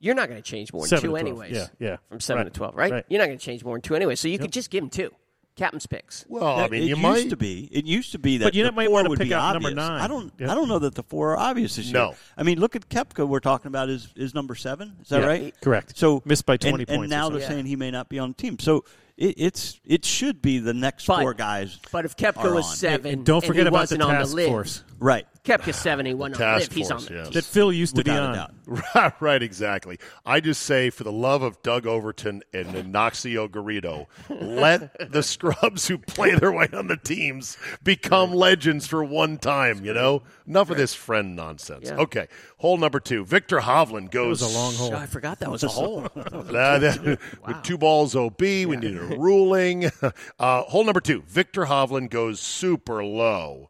You're 0.00 0.14
not 0.14 0.28
going 0.28 0.42
to 0.42 0.48
change 0.50 0.72
more 0.72 0.82
than 0.82 0.88
Seven 0.88 1.10
two 1.10 1.16
anyways. 1.16 1.52
Yeah, 1.54 1.66
yeah. 1.78 1.96
From 2.08 2.20
seven 2.20 2.44
Right. 2.44 2.52
to 2.52 2.58
twelve, 2.58 2.74
right? 2.74 2.90
Right. 2.90 3.04
You're 3.08 3.20
not 3.20 3.26
going 3.26 3.38
to 3.38 3.44
change 3.44 3.62
more 3.64 3.74
than 3.76 3.82
two 3.82 3.94
anyway. 3.94 4.14
So 4.16 4.28
you 4.28 4.38
could 4.38 4.52
just 4.52 4.70
give 4.70 4.82
him 4.82 4.88
two 4.90 5.10
captain's 5.56 5.86
picks. 5.86 6.24
Well, 6.26 6.58
I 6.58 6.68
mean, 6.68 6.82
it 6.82 6.86
you 6.86 6.90
used 6.96 7.02
might. 7.02 7.28
to 7.28 7.36
be. 7.36 7.68
It 7.70 7.84
used 7.84 8.12
to 8.12 8.18
be 8.18 8.38
that 8.38 8.44
But 8.46 8.54
you 8.54 8.64
the 8.64 8.72
might 8.72 8.86
four 8.86 8.94
wanna 8.94 9.08
would 9.10 9.18
pick 9.18 9.28
be 9.28 9.34
out 9.34 9.52
number 9.52 9.70
nine. 9.74 10.00
I 10.00 10.06
don't. 10.08 10.32
Yep. 10.38 10.48
I 10.48 10.54
don't 10.54 10.68
know 10.68 10.78
that 10.78 10.94
the 10.94 11.02
four 11.02 11.32
are 11.32 11.38
obvious 11.38 11.76
this 11.76 11.86
year. 11.86 11.94
No. 11.94 12.14
I 12.36 12.44
mean, 12.44 12.58
look 12.58 12.76
at 12.76 12.88
Koepka. 12.88 13.28
We're 13.28 13.40
talking 13.40 13.66
about 13.66 13.90
is 13.90 14.08
is 14.16 14.34
number 14.34 14.54
seven. 14.54 14.96
Is 15.02 15.08
that 15.10 15.20
Yeah. 15.20 15.26
right? 15.26 15.54
Correct. 15.60 15.98
So 15.98 16.22
Missed 16.24 16.46
by 16.46 16.56
20 16.56 16.84
and, 16.84 16.88
points 16.88 17.04
or 17.04 17.06
now 17.08 17.28
they're 17.28 17.40
Yeah. 17.40 17.48
saying 17.48 17.66
he 17.66 17.76
may 17.76 17.90
not 17.90 18.08
be 18.08 18.18
on 18.18 18.30
the 18.30 18.34
team. 18.36 18.58
So 18.58 18.84
it, 19.18 19.34
it's 19.36 19.80
it 19.84 20.06
should 20.06 20.40
be 20.40 20.60
the 20.60 20.72
next 20.72 21.04
But- 21.04 21.20
four 21.20 21.34
guys. 21.34 21.78
But 21.92 22.06
if 22.06 22.16
Koepka 22.16 22.44
are 22.44 22.54
was 22.54 22.64
on. 22.66 22.76
seven, 22.76 23.12
And 23.12 23.26
don't 23.26 23.38
and 23.44 23.46
forget 23.46 23.64
he 23.64 23.68
about 23.68 23.88
the 23.90 23.96
wasn't 23.98 24.02
on 24.02 24.14
task 24.14 24.30
the 24.30 24.36
list, 24.36 24.48
force 24.48 24.84
Right. 24.98 25.26
Koepka's 25.44 25.76
seven, 25.76 26.04
he 26.04 26.12
wasn't 26.12 26.36
on 26.36 26.38
the 26.40 26.44
Task 26.44 26.60
list. 26.60 26.72
He's 26.74 26.90
on 26.90 26.98
force, 26.98 27.08
the 27.08 27.14
yes. 27.14 27.28
that 27.30 27.44
Phil 27.44 27.72
used 27.72 27.96
to 27.96 28.04
be 28.04 28.10
Without 28.10 28.36
a 28.36 28.40
on. 28.40 28.54
Right, 28.94 29.20
right, 29.20 29.42
exactly. 29.42 29.98
I 30.24 30.40
just 30.40 30.62
say, 30.62 30.90
for 30.90 31.02
the 31.02 31.12
love 31.12 31.42
of 31.42 31.60
Doug 31.62 31.86
Overton 31.86 32.42
and 32.52 32.76
Ignacio 32.76 33.48
Garrido, 33.48 34.06
let 34.28 35.10
the 35.10 35.22
scrubs 35.22 35.88
who 35.88 35.98
play 35.98 36.34
their 36.34 36.52
way 36.52 36.68
on 36.72 36.86
the 36.86 36.96
teams 36.96 37.56
become 37.82 38.32
legends 38.32 38.86
for 38.86 39.02
one 39.02 39.38
time. 39.38 39.84
You 39.84 39.94
know, 39.94 40.22
enough 40.46 40.70
of 40.70 40.76
this 40.76 40.94
friend 40.94 41.34
nonsense. 41.34 41.88
Yeah. 41.88 41.96
Okay, 41.96 42.28
hole 42.58 42.76
number 42.76 43.00
two. 43.00 43.24
Viktor 43.24 43.60
Hovland 43.60 44.06
It 44.06 44.10
goes 44.12 44.42
was 44.42 44.54
a 44.54 44.58
long 44.58 44.74
hole. 44.74 44.94
I 44.94 45.06
forgot 45.06 45.40
that 45.40 45.50
was 45.50 45.64
a 45.64 45.68
hole. 45.68 46.02
That- 46.50 47.18
With 47.46 47.62
two 47.62 47.78
balls 47.78 48.14
OB, 48.14 48.40
we 48.40 48.76
need 48.76 48.96
a 48.96 49.16
ruling. 49.18 49.90
Uh, 50.38 50.62
hole 50.62 50.84
number 50.84 51.00
two. 51.00 51.22
Viktor 51.26 51.64
Hovland 51.64 52.10
goes 52.10 52.40
super 52.40 53.04
low 53.04 53.69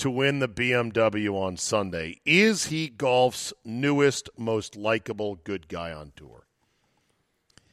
to 0.00 0.10
win 0.10 0.38
the 0.40 0.48
BMW 0.48 1.32
on 1.34 1.56
Sunday. 1.56 2.20
Is 2.24 2.66
he 2.66 2.88
golf's 2.88 3.52
newest, 3.64 4.28
most 4.36 4.76
likable 4.76 5.36
good 5.36 5.68
guy 5.68 5.92
on 5.92 6.12
tour? 6.16 6.46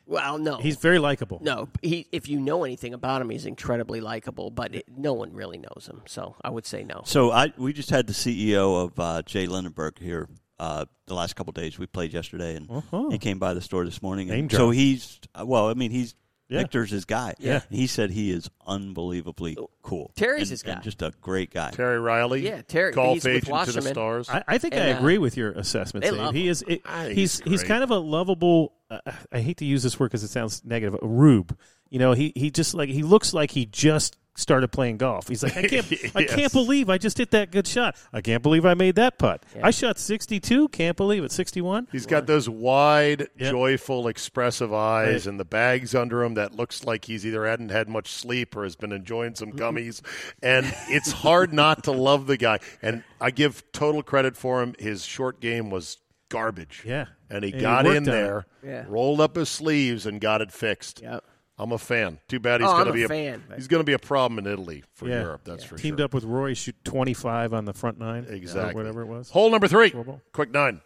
well, 0.06 0.38
no. 0.38 0.56
He's 0.58 0.78
very 0.78 1.00
likable. 1.00 1.40
no, 1.44 1.68
he, 1.82 2.08
if 2.14 2.30
you 2.30 2.40
know 2.40 2.64
anything 2.64 2.94
about 2.94 3.22
him, 3.22 3.30
he's 3.30 3.46
incredibly 3.46 4.00
likable, 4.00 4.50
but 4.50 4.74
it, 4.74 4.86
no 4.96 5.12
one 5.14 5.34
really 5.34 5.58
knows 5.58 5.86
him. 5.90 6.02
So 6.06 6.36
I 6.42 6.50
would 6.50 6.66
say 6.66 6.84
no. 6.86 7.02
So 7.06 7.32
I 7.32 7.52
we 7.58 7.74
just 7.74 7.90
had 7.90 8.08
the 8.08 8.14
CEO 8.14 8.86
of 8.86 8.98
uh, 9.00 9.22
J.Lindeberg 9.24 10.00
here 10.00 10.30
uh, 10.60 10.86
the 11.08 11.14
last 11.14 11.36
couple 11.36 11.52
of 11.52 11.56
days. 11.56 11.78
We 11.78 11.88
played 11.88 12.14
yesterday, 12.14 12.56
and 12.56 12.70
Uh-huh. 12.72 13.10
he 13.10 13.18
came 13.18 13.38
by 13.38 13.54
the 13.54 13.60
store 13.62 13.84
this 13.84 14.02
morning. 14.02 14.28
Name 14.30 14.40
And 14.42 14.50
drop. 14.50 14.60
so 14.60 14.70
he's 14.70 15.20
uh, 15.38 15.46
well. 15.46 15.68
I 15.70 15.74
mean, 15.74 15.92
he's 15.92 16.16
Yeah. 16.50 16.60
Victor's 16.60 16.90
his 16.92 17.06
guy. 17.06 17.34
Yeah. 17.40 17.62
he 17.70 17.88
said 17.88 18.10
he 18.12 18.32
is 18.32 18.50
unbelievably 18.66 19.58
cool. 19.82 20.12
Terry's 20.16 20.44
and, 20.44 20.50
his 20.52 20.64
guy. 20.64 20.72
and 20.74 20.84
just 20.84 21.02
a 21.02 21.12
great 21.22 21.52
guy. 21.54 21.72
Terry 21.72 22.00
Riley? 22.00 22.42
Yeah, 22.42 22.62
Terry- 22.62 22.94
Golf 22.94 23.16
he's 23.16 23.26
with 23.26 23.48
agent 23.50 23.66
to 23.66 23.72
the 23.74 23.82
stars. 23.82 24.30
I, 24.30 24.44
I 24.48 24.58
think 24.58 24.74
I 24.74 24.78
And, 24.78 24.96
uh, 24.96 25.00
agree 25.00 25.18
with 25.18 25.36
your 25.38 25.52
assessment. 25.52 26.04
they 26.06 26.12
Dave. 26.12 26.20
love 26.20 26.34
He 26.36 26.48
is. 26.48 26.64
It, 26.68 26.82
he's 27.08 27.16
he's 27.16 27.40
he's 27.42 27.64
kind 27.64 27.84
of 27.84 27.92
a 27.92 27.98
lovable. 27.98 28.74
Uh, 28.90 29.00
I 29.32 29.40
hate 29.42 29.58
to 29.58 29.66
use 29.66 29.84
this 29.84 30.00
word 30.00 30.08
because 30.08 30.24
it 30.24 30.30
sounds 30.30 30.64
negative. 30.64 30.98
A 31.02 31.06
rube. 31.06 31.58
You 31.90 32.00
know, 32.00 32.14
he 32.14 32.32
he 32.36 32.50
just 32.52 32.74
like 32.74 32.90
he 32.90 33.04
looks 33.04 33.34
like 33.34 33.52
he 33.52 33.66
just 33.66 34.18
started 34.38 34.70
playing 34.72 34.98
golf. 34.98 35.28
He's 35.28 35.42
like, 35.44 35.58
I 35.58 35.64
can't, 35.68 35.86
I 36.16 36.24
can't 36.24 36.54
believe 36.54 36.90
I 36.90 36.98
just 36.98 37.18
hit 37.18 37.32
that 37.32 37.52
good 37.52 37.68
shot. 37.68 37.98
I 38.14 38.22
can't 38.22 38.42
believe 38.44 38.66
I 38.66 38.76
made 38.76 38.96
that 38.96 39.18
putt. 39.18 39.44
I 39.62 39.72
shot 39.72 39.98
62. 40.00 40.70
Can't 40.70 40.96
believe 40.96 41.24
it. 41.24 41.32
61. 41.32 41.88
He's 41.92 42.06
got 42.06 42.28
those 42.28 42.48
wide, 42.48 43.28
Yep. 43.38 43.52
joyful, 43.52 44.08
expressive 44.08 44.72
eyes, 44.72 45.26
Right. 45.26 45.26
and 45.32 45.40
the 45.40 45.46
bags 45.46 45.94
under 45.96 46.24
him 46.24 46.36
that 46.36 46.54
looks 46.56 46.86
like 46.86 47.06
he's 47.06 47.26
either 47.26 47.46
hadn't 47.46 47.70
had 47.72 47.90
much 47.90 48.10
sleep 48.12 48.56
or 48.56 48.64
has 48.64 48.76
been 48.76 48.92
enjoying 48.92 49.36
some 49.36 49.52
gummies. 49.52 50.02
and 50.44 50.72
it's 50.88 51.12
hard 51.12 51.52
not 51.52 51.84
to 51.86 51.92
love 51.92 52.28
the 52.28 52.38
guy. 52.38 52.60
And 52.82 53.04
I 53.20 53.32
give 53.32 53.64
total 53.72 54.04
credit 54.04 54.38
for 54.38 54.62
him. 54.62 54.76
His 54.80 55.04
short 55.04 55.42
game 55.42 55.70
was 55.70 55.98
garbage. 56.30 56.84
Yeah. 56.86 57.06
and 57.30 57.44
he 57.44 57.52
And 57.52 57.62
got 57.62 57.84
worked 57.86 57.98
in 57.98 58.04
there, 58.04 58.46
Yeah. 58.64 58.86
rolled 58.88 59.20
up 59.20 59.36
his 59.36 59.50
sleeves, 59.50 60.06
and 60.06 60.22
got 60.22 60.42
it 60.42 60.52
fixed. 60.52 61.02
Yep. 61.02 61.24
I'm 61.60 61.72
a 61.72 61.78
fan. 61.80 62.20
Too 62.28 62.40
bad 62.40 62.62
he's 62.62 62.70
Oh, 62.70 62.74
going 62.74 62.86
to 62.86 62.94
be 62.94 63.04
a 63.04 63.08
fan. 63.08 63.44
He's 63.56 63.68
going 63.68 63.80
to 63.80 63.86
be 63.86 63.94
a 63.94 64.00
problem 64.00 64.38
in 64.38 64.46
Italy 64.52 64.84
for 64.94 65.08
Yeah. 65.10 65.22
Europe. 65.22 65.42
That's 65.44 65.64
for 65.64 65.70
sure. 65.70 65.78
Teamed 65.80 65.98
sure. 66.00 66.06
up 66.06 66.14
with 66.14 66.24
Roy, 66.24 66.54
shoot 66.54 66.76
25 66.84 67.54
on 67.54 67.66
the 67.66 67.74
front 67.74 67.98
nine. 67.98 68.26
or 68.26 68.32
Exactly. 68.34 68.76
whatever 68.76 69.02
it 69.02 69.08
was. 69.08 69.32
Hole 69.32 69.50
number 69.50 69.68
three. 69.68 69.92
Quick 70.34 70.52
nine. 70.52 70.82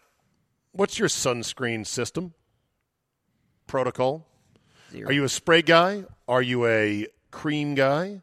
What's 0.72 0.98
your 0.98 1.10
sunscreen 1.10 1.86
system? 1.86 2.34
Protocol? 3.68 4.26
Zero. 4.92 5.10
Are 5.10 5.12
you 5.14 5.24
a 5.24 5.30
spray 5.30 5.62
guy? 5.62 6.04
Are 6.28 6.42
you 6.42 6.66
a 6.66 7.08
cream 7.32 7.76
guy? 7.76 8.22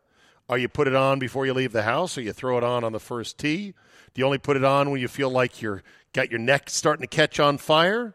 Are 0.48 0.58
you 0.58 0.68
put 0.68 0.86
it 0.88 0.94
on 0.94 1.18
before 1.18 1.44
you 1.46 1.52
leave 1.52 1.72
the 1.72 1.82
house 1.82 2.16
or 2.16 2.22
you 2.22 2.32
throw 2.32 2.56
it 2.58 2.64
on 2.64 2.84
on 2.84 2.92
the 2.92 3.00
first 3.00 3.38
tee? 3.38 3.74
Do 4.14 4.20
you 4.20 4.24
only 4.24 4.38
put 4.38 4.56
it 4.56 4.64
on 4.64 4.90
when 4.90 5.00
you 5.00 5.08
feel 5.08 5.28
like 5.30 5.60
you're 5.60 5.82
got 6.14 6.30
your 6.30 6.40
neck 6.40 6.70
starting 6.70 7.02
to 7.02 7.06
catch 7.06 7.38
on 7.38 7.58
fire? 7.58 8.14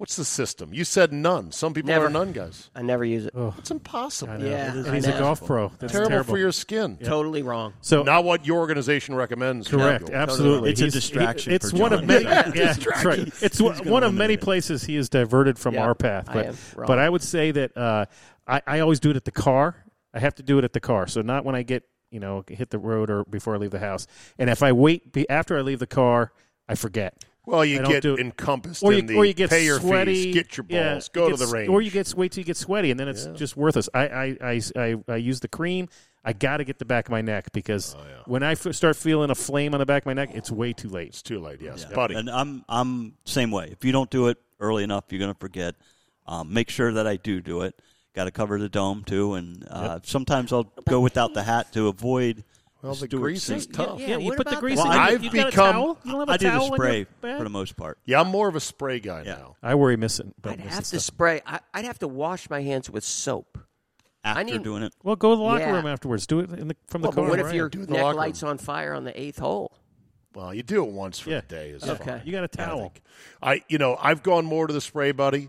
What's 0.00 0.16
the 0.16 0.24
system? 0.24 0.72
You 0.72 0.84
said 0.84 1.12
none. 1.12 1.52
Some 1.52 1.74
people 1.74 1.88
Never. 1.88 2.06
are 2.06 2.08
none 2.08 2.32
guys. 2.32 2.70
I 2.74 2.80
never 2.80 3.04
use 3.04 3.26
it. 3.26 3.34
It's 3.58 3.70
impossible. 3.70 4.32
I 4.32 4.38
know. 4.38 4.46
Yeah, 4.46 4.72
and 4.74 4.94
he's 4.94 5.06
a 5.06 5.12
golf 5.18 5.44
pro. 5.44 5.70
That's 5.78 5.92
Terrible, 5.92 6.08
terrible, 6.10 6.32
for 6.32 6.38
your 6.38 6.52
skin. 6.52 6.96
Totally 6.96 7.42
wrong. 7.42 7.74
So 7.82 8.02
Not 8.02 8.24
what 8.24 8.46
your 8.46 8.60
organization 8.60 9.14
recommends. 9.14 9.68
Correct. 9.68 10.08
Joe. 10.08 10.14
Absolutely. 10.14 10.70
It's 10.70 10.80
a 10.80 10.88
distraction 10.90 11.50
he- 11.50 11.56
it's 11.56 11.70
for 11.70 11.76
one 11.76 11.90
John. 11.90 11.98
of 12.00 12.06
many. 12.06 12.24
Yeah. 12.30 12.50
yeah, 12.54 12.72
that's 12.72 13.04
right. 13.04 13.30
It's 13.42 13.60
one, 13.60 13.76
one 13.86 14.02
of 14.02 14.14
many 14.14 14.38
places 14.38 14.84
he 14.84 14.96
is 14.96 15.10
diverted 15.10 15.58
from 15.58 15.74
Yeah, 15.74 15.84
our 15.84 15.94
path. 15.94 16.30
I 16.30 16.32
But 16.32 16.46
am 16.46 16.56
wrong. 16.76 16.86
but 16.86 16.98
I 16.98 17.06
would 17.10 17.22
say 17.22 17.50
that 17.50 17.76
uh, 17.76 18.06
I, 18.46 18.62
I 18.66 18.80
always 18.80 19.00
do 19.00 19.10
it 19.10 19.16
at 19.16 19.26
the 19.26 19.30
car. 19.32 19.84
I 20.14 20.18
have 20.20 20.34
to 20.36 20.42
do 20.42 20.56
it 20.56 20.64
at 20.64 20.72
the 20.72 20.80
car. 20.80 21.08
So 21.08 21.20
not 21.20 21.44
when 21.44 21.54
I 21.54 21.62
get 21.62 21.82
you 22.10 22.20
know 22.20 22.42
hit 22.48 22.70
the 22.70 22.78
road 22.78 23.10
or 23.10 23.24
before 23.24 23.54
I 23.54 23.58
leave 23.58 23.70
the 23.70 23.78
house. 23.80 24.06
And 24.38 24.48
if 24.48 24.62
I 24.62 24.72
wait 24.72 25.12
be, 25.12 25.28
after 25.28 25.58
I 25.58 25.60
leave 25.60 25.78
the 25.78 25.86
car, 25.86 26.32
I 26.66 26.74
forget. 26.74 27.22
Well, 27.50 27.64
you 27.64 27.82
get 27.82 28.02
do 28.02 28.16
encompassed 28.16 28.82
Or 28.82 28.92
you, 28.92 28.98
in 29.00 29.06
the 29.06 29.16
or 29.16 29.24
you 29.24 29.34
get 29.34 29.50
pay 29.50 29.64
your 29.64 29.80
sweaty. 29.80 30.14
fees, 30.24 30.34
get 30.34 30.56
your 30.56 30.66
yeah, 30.68 30.92
balls, 30.94 31.08
go 31.08 31.26
it 31.26 31.30
to 31.30 31.36
the 31.36 31.44
gets- 31.44 31.52
range. 31.52 31.68
Or 31.68 31.82
you 31.82 31.90
get 31.90 32.14
wait 32.16 32.32
till 32.32 32.40
you 32.42 32.44
get 32.46 32.56
sweaty, 32.56 32.90
and 32.90 32.98
then 33.00 33.08
it's 33.08 33.26
just 33.34 33.56
worthless. 33.56 33.88
I 33.94 34.06
I, 34.08 34.36
I, 34.42 34.60
I 34.76 34.96
I 35.08 35.16
use 35.16 35.40
the 35.40 35.48
cream. 35.48 35.88
I 36.24 36.32
got 36.34 36.58
to 36.58 36.64
get 36.64 36.78
the 36.78 36.84
back 36.84 37.06
of 37.06 37.10
my 37.12 37.22
neck 37.22 37.50
because 37.52 37.96
Oh, 37.98 38.02
when 38.26 38.42
I 38.42 38.52
f- 38.52 38.74
start 38.74 38.94
feeling 38.94 39.30
a 39.30 39.34
flame 39.34 39.72
on 39.72 39.80
the 39.80 39.86
back 39.86 40.02
of 40.02 40.06
my 40.06 40.12
neck, 40.12 40.30
it's 40.34 40.50
way 40.50 40.74
too 40.74 40.90
late. 40.90 41.08
It's 41.08 41.22
too 41.22 41.38
late, 41.40 41.62
yes, 41.62 41.86
Yeah. 41.88 41.96
buddy. 41.96 42.14
And 42.14 42.28
I'm 42.28 42.62
I'm 42.68 43.14
same 43.24 43.50
way. 43.50 43.70
If 43.72 43.84
you 43.86 43.92
don't 43.92 44.10
do 44.10 44.28
it 44.28 44.36
early 44.60 44.84
enough, 44.84 45.04
you're 45.10 45.18
going 45.18 45.32
to 45.32 45.38
forget. 45.40 45.74
Um, 46.26 46.52
make 46.52 46.68
sure 46.68 46.92
that 46.92 47.06
I 47.06 47.16
do 47.16 47.40
do 47.40 47.62
it. 47.62 47.74
Got 48.14 48.24
to 48.24 48.30
cover 48.32 48.58
the 48.58 48.68
dome 48.68 49.02
too, 49.04 49.34
and 49.34 49.66
uh, 49.70 50.00
sometimes 50.02 50.52
I'll 50.52 50.70
go 50.88 51.00
without 51.00 51.32
the 51.32 51.42
hat 51.42 51.72
to 51.72 51.88
avoid. 51.88 52.44
Well, 52.82 52.92
the 52.94 53.06
Stewart 53.06 53.22
grease 53.22 53.48
is 53.50 53.66
tough. 53.66 53.98
Yeah, 54.00 54.08
Yeah, 54.08 54.16
you 54.18 54.26
what 54.28 54.36
put 54.38 54.46
the 54.46 54.50
about 54.52 54.60
grease 54.60 54.78
that? 54.78 54.86
in. 54.86 54.92
You- 54.92 54.98
I've 54.98 55.24
you 55.24 55.30
got 55.30 55.46
a 55.46 55.50
become- 55.50 55.72
towel? 55.74 55.98
You 56.04 56.10
don't 56.12 56.20
have 56.20 56.28
a 56.28 56.32
I 56.32 56.36
do 56.36 56.44
the 56.46 56.50
towel 56.50 56.62
in 56.64 56.68
your 56.70 56.76
spray 56.76 57.06
bag? 57.20 57.38
for 57.38 57.44
the 57.44 57.50
most 57.50 57.76
part. 57.76 57.98
Yeah, 58.04 58.20
I'm 58.20 58.28
more 58.28 58.48
of 58.48 58.56
a 58.56 58.60
spray 58.60 59.00
guy 59.00 59.22
Yeah. 59.24 59.34
now. 59.36 59.56
I 59.62 59.74
worry 59.74 59.96
missing. 59.96 60.34
But 60.40 60.52
I'd 60.52 60.56
missing 60.58 60.70
have 60.72 60.80
to 60.84 60.86
stuff. 60.86 61.00
spray. 61.02 61.40
I, 61.46 61.60
I'd 61.74 61.84
have 61.84 61.98
to 62.00 62.08
wash 62.08 62.48
my 62.50 62.62
hands 62.62 62.88
with 62.90 63.04
soap. 63.04 63.58
After 64.22 64.44
need- 64.44 64.62
doing 64.62 64.82
it, 64.82 64.92
Well, 65.02 65.16
go 65.16 65.30
to 65.30 65.36
the 65.36 65.42
locker 65.42 65.60
Yeah. 65.60 65.72
room 65.76 65.86
afterwards. 65.86 66.26
Do 66.26 66.40
it 66.40 66.50
in 66.50 66.68
the 66.68 66.76
from 66.88 67.00
the 67.02 67.08
Well, 67.08 67.12
car. 67.14 67.28
what 67.30 67.38
if 67.38 67.46
right? 67.46 67.54
your 67.54 67.68
Do 67.70 67.78
it 67.80 67.82
in 67.84 67.86
the 67.88 67.92
neck 67.94 68.02
locker 68.04 68.16
light's 68.18 68.42
on 68.42 68.58
fire 68.58 68.92
on 68.92 69.04
the 69.04 69.18
eighth 69.18 69.38
hole? 69.38 69.72
Well, 70.34 70.52
you 70.54 70.62
do 70.62 70.84
it 70.84 70.92
once 70.92 71.18
for 71.18 71.30
Yeah. 71.30 71.40
the 71.40 71.46
day. 71.46 71.70
Is 71.70 71.82
Okay. 71.88 72.04
fine. 72.04 72.22
You 72.24 72.32
got 72.32 72.44
a 72.44 72.48
towel. 72.48 72.80
think. 72.80 73.02
I, 73.42 73.62
you 73.68 73.78
know, 73.78 73.96
I've 74.00 74.22
gone 74.22 74.44
more 74.44 74.66
to 74.66 74.72
the 74.74 74.80
spray, 74.82 75.12
buddy, 75.12 75.48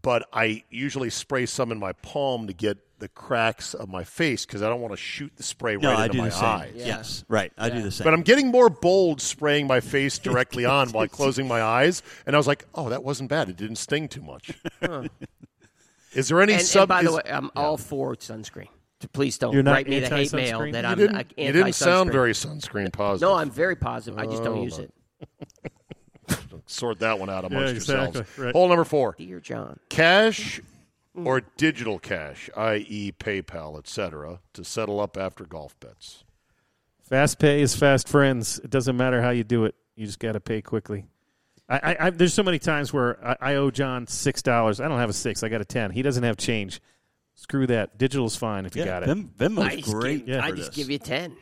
but 0.00 0.28
I 0.32 0.62
usually 0.70 1.10
spray 1.10 1.44
some 1.46 1.72
in 1.72 1.78
my 1.78 1.92
palm 1.92 2.46
to 2.46 2.52
get 2.52 2.78
the 2.98 3.08
cracks 3.08 3.74
of 3.74 3.88
my 3.88 4.04
face 4.04 4.46
because 4.46 4.62
I 4.62 4.68
don't 4.68 4.80
want 4.80 4.92
to 4.92 4.96
shoot 4.96 5.32
the 5.36 5.42
spray 5.42 5.76
no, 5.76 5.90
right 5.90 5.98
I 5.98 6.04
into 6.06 6.12
do 6.12 6.18
my 6.18 6.28
the 6.28 6.34
same. 6.34 6.44
eyes. 6.44 6.72
Yeah. 6.76 6.86
Yes, 6.86 7.24
right. 7.28 7.52
I 7.58 7.68
do 7.70 7.82
the 7.82 7.90
same. 7.90 8.04
But 8.04 8.14
I'm 8.14 8.22
getting 8.22 8.48
more 8.48 8.68
bold 8.70 9.20
spraying 9.20 9.66
my 9.66 9.80
face 9.80 10.18
directly 10.18 10.64
on 10.76 10.90
while 10.90 11.08
closing 11.08 11.48
my 11.48 11.62
eyes, 11.62 12.02
and 12.26 12.34
I 12.34 12.38
was 12.38 12.46
like, 12.46 12.64
"Oh, 12.74 12.88
that 12.90 13.02
wasn't 13.04 13.30
bad. 13.30 13.48
It 13.48 13.56
didn't 13.56 13.76
sting 13.76 14.08
too 14.08 14.22
much." 14.22 14.52
Is 16.12 16.28
there 16.28 16.40
any 16.40 16.52
And, 16.54 16.62
sub? 16.62 16.82
and 16.82 16.88
by 16.88 17.02
the 17.02 17.08
is- 17.08 17.14
way, 17.16 17.22
I'm 17.26 17.50
all 17.56 17.76
for 17.76 18.14
sunscreen. 18.14 18.68
Please 19.12 19.36
don't 19.36 19.52
You're 19.52 19.62
write 19.64 19.86
me 19.88 19.98
the 20.00 20.08
hate 20.08 20.32
mail 20.32 20.60
that 20.72 20.84
You 20.84 20.88
I'm 20.88 20.98
you 20.98 21.06
didn't, 21.08 21.32
you 21.36 21.52
didn't 21.52 21.72
sound 21.74 22.10
very 22.10 22.32
sunscreen 22.32 22.90
positive. 22.92 23.28
No, 23.28 23.34
I'm 23.34 23.50
very 23.50 23.76
positive. 23.76 24.18
I 24.18 24.24
just 24.26 24.42
don't 24.42 24.58
Oh, 24.58 24.62
use 24.62 24.78
my- 24.78 24.84
it. 24.84 26.60
sort 26.66 27.00
that 27.00 27.18
one 27.18 27.28
out 27.28 27.44
amongst 27.44 27.66
Yeah, 27.72 27.74
exactly, 27.76 28.04
yourselves. 28.20 28.38
right. 28.38 28.52
Hole 28.52 28.68
number 28.68 28.84
four. 28.84 29.14
Dear 29.18 29.40
John. 29.40 29.78
cash 29.90 30.60
Mm. 31.16 31.26
or 31.26 31.42
digital 31.56 31.98
cash, 32.00 32.50
i.e., 32.56 33.12
PayPal, 33.18 33.78
etc., 33.78 34.40
to 34.52 34.64
settle 34.64 34.98
up 34.98 35.16
after 35.16 35.44
golf 35.44 35.78
bets. 35.78 36.24
Fast 37.08 37.38
pay 37.38 37.60
is 37.62 37.76
fast 37.76 38.08
friends. 38.08 38.58
It 38.58 38.70
doesn't 38.70 38.96
matter 38.96 39.22
how 39.22 39.30
you 39.30 39.44
do 39.44 39.64
it. 39.64 39.76
You 39.94 40.06
just 40.06 40.18
got 40.18 40.32
to 40.32 40.40
pay 40.40 40.60
quickly. 40.60 41.06
I, 41.68 41.76
I, 41.76 41.96
I, 42.06 42.10
there's 42.10 42.34
so 42.34 42.42
many 42.42 42.58
times 42.58 42.92
where 42.92 43.24
I, 43.24 43.52
I 43.52 43.54
owe 43.56 43.70
John 43.70 44.06
six 44.08 44.42
dollars. 44.42 44.80
I 44.80 44.88
don't 44.88 44.98
have 44.98 45.10
a 45.10 45.14
six. 45.14 45.42
I 45.44 45.48
got 45.48 45.60
a 45.60 45.64
ten. 45.64 45.90
He 45.92 46.02
doesn't 46.02 46.24
have 46.24 46.36
change. 46.36 46.80
Screw 47.36 47.66
that. 47.68 47.96
Digital's 47.96 48.34
fine 48.36 48.66
if 48.66 48.74
you 48.74 48.82
yeah, 48.82 48.88
got 48.88 49.02
it. 49.04 49.06
Vim, 49.06 49.30
Venmo's 49.38 49.58
I 49.64 49.76
just 49.76 49.92
great. 49.92 50.26
Give, 50.26 50.40
I 50.40 50.50
just 50.50 50.70
this. 50.72 50.76
give 50.76 50.90
you 50.90 50.98
ten. 50.98 51.36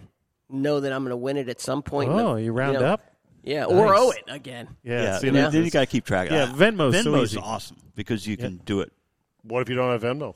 Know 0.50 0.80
that 0.80 0.92
I'm 0.92 1.02
going 1.02 1.10
to 1.10 1.16
win 1.16 1.38
it 1.38 1.48
at 1.48 1.60
some 1.60 1.82
point. 1.82 2.10
in 2.10 2.18
Oh, 2.18 2.34
the- 2.34 2.42
you 2.42 2.52
round 2.52 2.78
know, 2.78 2.84
up. 2.86 3.00
Yeah, 3.42 3.64
or 3.64 3.94
owe 3.96 4.10
it 4.10 4.24
again. 4.28 4.68
Yeah. 4.84 5.02
Yeah, 5.02 5.18
see, 5.18 5.28
and 5.28 5.36
then, 5.36 5.52
you 5.64 5.70
got 5.70 5.80
to 5.80 5.86
keep 5.86 6.04
track 6.04 6.28
of 6.30 6.32
Yeah, 6.34 6.46
Venmo. 6.54 6.92
Venmo's 6.92 7.32
so 7.32 7.40
awesome 7.40 7.76
because 7.96 8.26
you 8.26 8.36
can 8.36 8.58
do 8.58 8.80
it. 8.82 8.92
What 9.42 9.62
if 9.62 9.68
you 9.68 9.74
don't 9.76 9.90
have 9.90 10.02
Venmo? 10.02 10.34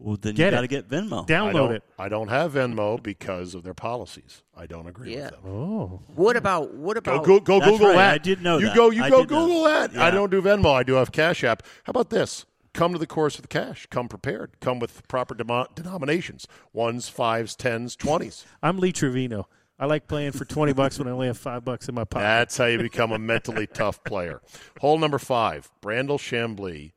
Well, 0.00 0.16
then 0.16 0.34
Get 0.36 0.46
you 0.46 0.50
got 0.52 0.60
to 0.60 0.66
get 0.68 0.88
Venmo. 0.88 1.26
Download 1.26 1.52
don't, 1.52 1.72
it. 1.72 1.82
I 1.98 2.08
don't 2.08 2.28
have 2.28 2.52
Venmo 2.52 3.02
because 3.02 3.54
of 3.56 3.64
their 3.64 3.74
policies. 3.74 4.44
I 4.56 4.66
don't 4.66 4.86
agree 4.86 5.14
Yeah. 5.16 5.24
with 5.24 5.42
them. 5.42 5.50
Oh, 5.50 6.00
What 6.14 6.36
about 6.36 6.72
what 6.74 6.94
Go, 6.94 6.98
about 7.14 7.24
go, 7.26 7.40
go 7.40 7.58
That's 7.58 7.72
Google 7.72 7.88
right. 7.88 7.96
that. 7.96 8.14
I 8.14 8.18
did 8.18 8.40
know 8.40 8.58
you 8.58 8.66
that. 8.66 8.76
go, 8.76 8.90
you 8.90 9.02
I 9.02 9.10
go 9.10 9.22
did 9.22 9.30
know 9.32 9.46
Google 9.46 9.64
that. 9.64 9.92
that. 9.92 10.00
I 10.00 10.06
Yeah. 10.06 10.10
don't 10.12 10.30
do 10.30 10.40
Venmo. 10.40 10.72
I 10.72 10.84
do 10.84 10.94
have 10.94 11.10
Cash 11.10 11.42
App. 11.42 11.64
How 11.84 11.90
about 11.90 12.10
this? 12.10 12.46
Come 12.74 12.92
to 12.92 12.98
the 12.98 13.08
course 13.08 13.36
with 13.38 13.48
cash. 13.48 13.86
Come 13.90 14.06
prepared. 14.08 14.52
Come 14.60 14.78
with 14.78 15.08
proper 15.08 15.34
demo- 15.34 15.66
denominations: 15.74 16.46
ones, 16.72 17.08
fives, 17.08 17.56
tens, 17.56 17.96
twenties. 17.96 18.44
I'm 18.62 18.78
Lee 18.78 18.92
Trevino. 18.92 19.48
I 19.80 19.86
like 19.86 20.06
playing 20.06 20.32
for 20.32 20.44
twenty 20.44 20.72
bucks 20.74 20.96
when 20.98 21.08
I 21.08 21.10
only 21.10 21.26
have 21.26 21.38
five 21.38 21.64
bucks 21.64 21.88
in 21.88 21.94
my 21.96 22.04
pocket. 22.04 22.24
That's 22.24 22.56
how 22.56 22.66
you 22.66 22.78
become 22.78 23.10
a 23.10 23.18
mentally 23.18 23.66
tough 23.66 24.04
player. 24.04 24.42
Hole 24.80 24.98
number 24.98 25.18
five: 25.18 25.72
Brandel 25.82 26.18
Chamblee 26.20 26.92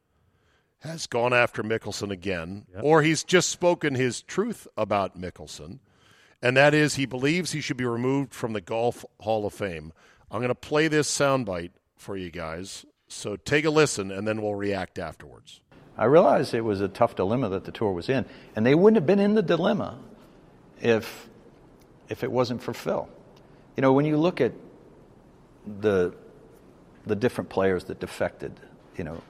has 0.82 1.08
gone 1.08 1.34
after 1.34 1.64
Mickelson 1.64 2.12
again, 2.12 2.66
or 2.82 3.02
he's 3.02 3.24
just 3.24 3.50
spoken 3.50 3.96
his 3.96 4.22
truth 4.22 4.68
about 4.76 5.20
Mickelson, 5.20 5.80
and 6.42 6.58
that 6.58 6.74
is 6.74 6.96
he 6.96 7.06
believes 7.06 7.52
he 7.52 7.62
should 7.62 7.78
be 7.78 7.86
removed 7.86 8.34
from 8.34 8.54
the 8.54 8.62
Golf 8.62 9.06
Hall 9.20 9.46
of 9.46 9.54
Fame. 9.54 9.94
I'm 10.32 10.40
going 10.40 10.50
to 10.50 10.56
play 10.56 10.88
this 10.88 11.10
soundbite 11.10 11.72
for 11.98 12.18
you 12.18 12.32
guys, 12.32 12.86
so 13.08 13.36
take 13.36 13.66
a 13.66 13.70
listen, 13.70 14.12
and 14.12 14.28
then 14.28 14.42
we'll 14.42 14.56
react 14.56 14.98
afterwards. 14.98 15.62
I 15.98 16.06
realized 16.06 16.54
it 16.54 16.62
was 16.62 16.82
a 16.82 16.88
tough 16.88 17.16
dilemma 17.16 17.50
that 17.50 17.66
the 17.66 17.72
tour 17.72 17.92
was 17.92 18.10
in, 18.10 18.26
and 18.56 18.66
they 18.66 18.74
wouldn't 18.74 18.96
have 18.96 19.06
been 19.06 19.20
in 19.20 19.36
the 19.36 19.44
dilemma 19.44 20.00
if 20.82 21.30
if 22.10 22.24
it 22.24 22.32
wasn't 22.32 22.62
for 22.62 22.74
Phil. 22.74 23.08
You 23.78 23.82
know, 23.82 23.94
when 23.94 24.06
you 24.06 24.18
look 24.18 24.42
at 24.42 24.54
the 25.80 26.14
the 27.06 27.16
different 27.16 27.50
players 27.50 27.84
that 27.86 28.00
defected, 28.00 28.60
you 28.98 29.04
know, 29.04 29.22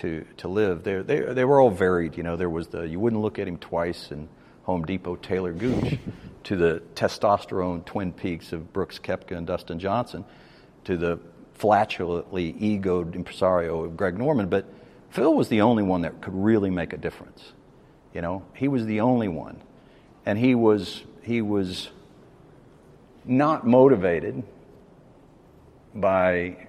to 0.00 0.24
to 0.38 0.48
LIV, 0.48 0.82
they 0.82 1.02
they 1.02 1.20
they 1.20 1.44
were 1.44 1.60
all 1.60 1.70
varied. 1.70 2.16
You 2.16 2.22
know, 2.22 2.36
there 2.36 2.50
was 2.50 2.68
the 2.68 2.86
you 2.86 2.98
wouldn't 2.98 3.22
look 3.22 3.38
at 3.38 3.46
him 3.46 3.58
twice 3.58 4.10
in 4.10 4.28
Home 4.64 4.84
Depot 4.84 5.16
Taylor 5.16 5.52
Gooch, 5.52 5.98
to 6.44 6.56
the 6.56 6.82
testosterone 6.94 7.84
twin 7.84 8.12
peaks 8.12 8.52
of 8.52 8.72
Brooks 8.72 8.98
Koepka 8.98 9.36
and 9.36 9.46
Dustin 9.46 9.78
Johnson, 9.78 10.24
to 10.84 10.96
the 10.96 11.18
flatulently 11.54 12.54
egoed 12.54 13.14
impresario 13.14 13.84
of 13.84 13.96
Greg 13.96 14.16
Norman. 14.16 14.48
But 14.48 14.66
Phil 15.10 15.34
was 15.34 15.48
the 15.48 15.60
only 15.60 15.82
one 15.82 16.02
that 16.02 16.20
could 16.22 16.34
really 16.34 16.70
make 16.70 16.92
a 16.92 16.96
difference. 16.96 17.52
You 18.14 18.22
know, 18.22 18.44
he 18.54 18.68
was 18.68 18.86
the 18.86 19.00
only 19.00 19.28
one, 19.28 19.60
and 20.24 20.38
he 20.38 20.54
was 20.54 21.04
he 21.22 21.42
was 21.42 21.90
not 23.24 23.66
motivated 23.66 24.42
by 25.94 26.68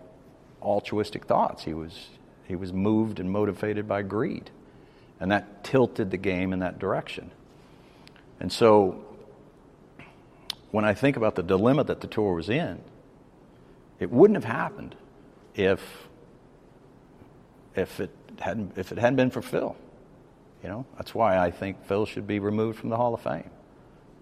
altruistic 0.62 1.26
thoughts. 1.26 1.64
He 1.64 1.74
was 1.74 2.10
he 2.52 2.56
was 2.58 2.74
moved 2.74 3.22
and 3.22 3.32
motivated 3.32 3.88
by 3.88 4.02
greed, 4.02 4.52
and 5.22 5.32
that 5.32 5.64
tilted 5.64 6.12
the 6.12 6.18
game 6.18 6.52
in 6.52 6.60
that 6.60 6.80
direction. 6.80 7.32
And 8.42 8.52
so, 8.52 9.06
when 10.72 10.84
I 10.84 10.94
think 10.94 11.16
about 11.16 11.36
the 11.36 11.44
dilemma 11.44 11.86
that 11.86 12.02
the 12.02 12.08
tour 12.08 12.34
was 12.34 12.50
in, 12.50 12.82
it 14.02 14.12
wouldn't 14.12 14.36
have 14.36 14.44
happened 14.54 14.96
if 15.56 15.82
if 17.74 18.02
it 18.02 18.12
hadn't 18.40 18.78
if 18.78 18.92
it 18.92 18.98
hadn't 18.98 19.16
been 19.16 19.32
for 19.32 19.42
Phil. 19.42 19.78
You 20.62 20.68
know, 20.68 20.86
that's 20.98 21.16
why 21.16 21.38
I 21.38 21.52
think 21.52 21.86
Phil 21.86 22.06
should 22.06 22.28
be 22.28 22.40
removed 22.40 22.80
from 22.80 22.90
the 22.90 22.98
Hall 22.98 23.14
of 23.14 23.22
Fame. 23.22 23.50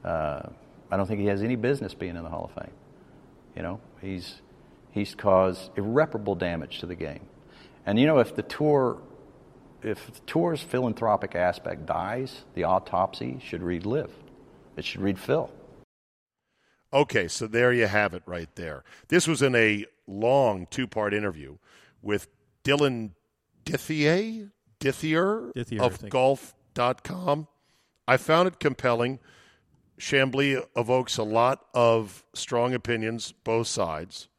Uh, 0.05 0.49
I 0.91 0.97
don't 0.97 1.07
think 1.07 1.19
he 1.19 1.25
has 1.25 1.41
any 1.41 1.55
business 1.55 1.95
being 1.95 2.15
in 2.15 2.23
the 2.23 2.29
Hall 2.29 2.51
of 2.55 2.63
Fame. 2.63 2.75
You 3.55 3.63
know, 3.63 3.79
he's 4.01 4.39
he's 4.91 5.15
caused 5.15 5.71
irreparable 5.75 6.35
damage 6.35 6.77
to 6.81 6.85
the 6.85 6.93
game. 6.93 7.21
And 7.85 7.99
you 7.99 8.05
know, 8.05 8.19
if 8.19 8.35
the 8.35 8.43
tour, 8.43 9.01
if 9.81 10.11
the 10.11 10.19
tour's 10.21 10.61
philanthropic 10.61 11.35
aspect 11.35 11.85
dies, 11.85 12.43
the 12.53 12.63
autopsy 12.63 13.39
should 13.43 13.63
read 13.63 13.85
LIV. 13.85 14.11
It 14.77 14.85
should 14.85 15.01
read 15.01 15.19
Phil. 15.19 15.49
Okay, 16.91 17.27
so 17.27 17.45
there 17.45 17.71
you 17.71 17.85
have 17.87 18.13
it 18.13 18.23
right 18.25 18.49
there. 18.55 18.83
This 19.09 19.27
was 19.27 19.41
in 19.41 19.55
a 19.55 19.85
long 20.07 20.67
two 20.71 20.87
part 20.87 21.13
interview 21.13 21.57
with 22.01 22.27
Dylan 22.63 23.11
Dethier, 23.65 24.51
Dethier, 24.79 25.51
Dethier, 25.53 25.81
I 25.81 25.85
of 25.85 26.09
golf.com. 26.09 27.47
I 28.07 28.17
found 28.17 28.47
it 28.47 28.59
compelling. 28.59 29.19
Chamblee 29.99 30.65
evokes 30.75 31.17
a 31.17 31.23
lot 31.23 31.65
of 31.73 32.23
strong 32.33 32.73
opinions, 32.73 33.33
both 33.43 33.67
sides. 33.67 34.29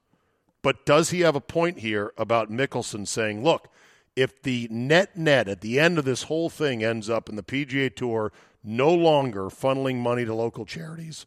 But 0.63 0.85
does 0.85 1.11
he 1.11 1.21
have 1.21 1.35
a 1.37 1.41
point 1.41 1.79
here 1.79 2.13
about 2.19 2.51
Mickelson 2.51 3.07
saying, 3.07 3.43
look, 3.43 3.69
if 4.17 4.43
the 4.43 4.69
net 4.71 5.17
net 5.17 5.49
at 5.49 5.61
the 5.63 5.81
end 5.81 5.99
of 5.99 6.05
this 6.05 6.25
whole 6.25 6.51
thing 6.51 6.85
ends 6.85 7.09
up 7.09 7.29
in 7.29 7.37
the 7.37 7.43
PGA 7.43 7.95
Tour 7.95 8.33
no 8.63 8.93
longer 8.93 9.45
funneling 9.45 9.97
money 9.97 10.25
to 10.25 10.35
local 10.35 10.67
charities, 10.67 11.25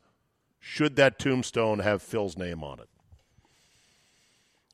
should 0.60 0.96
that 0.98 1.18
tombstone 1.18 1.80
have 1.80 2.02
Phil's 2.04 2.38
name 2.38 2.64
on 2.64 2.80
it? 2.80 2.90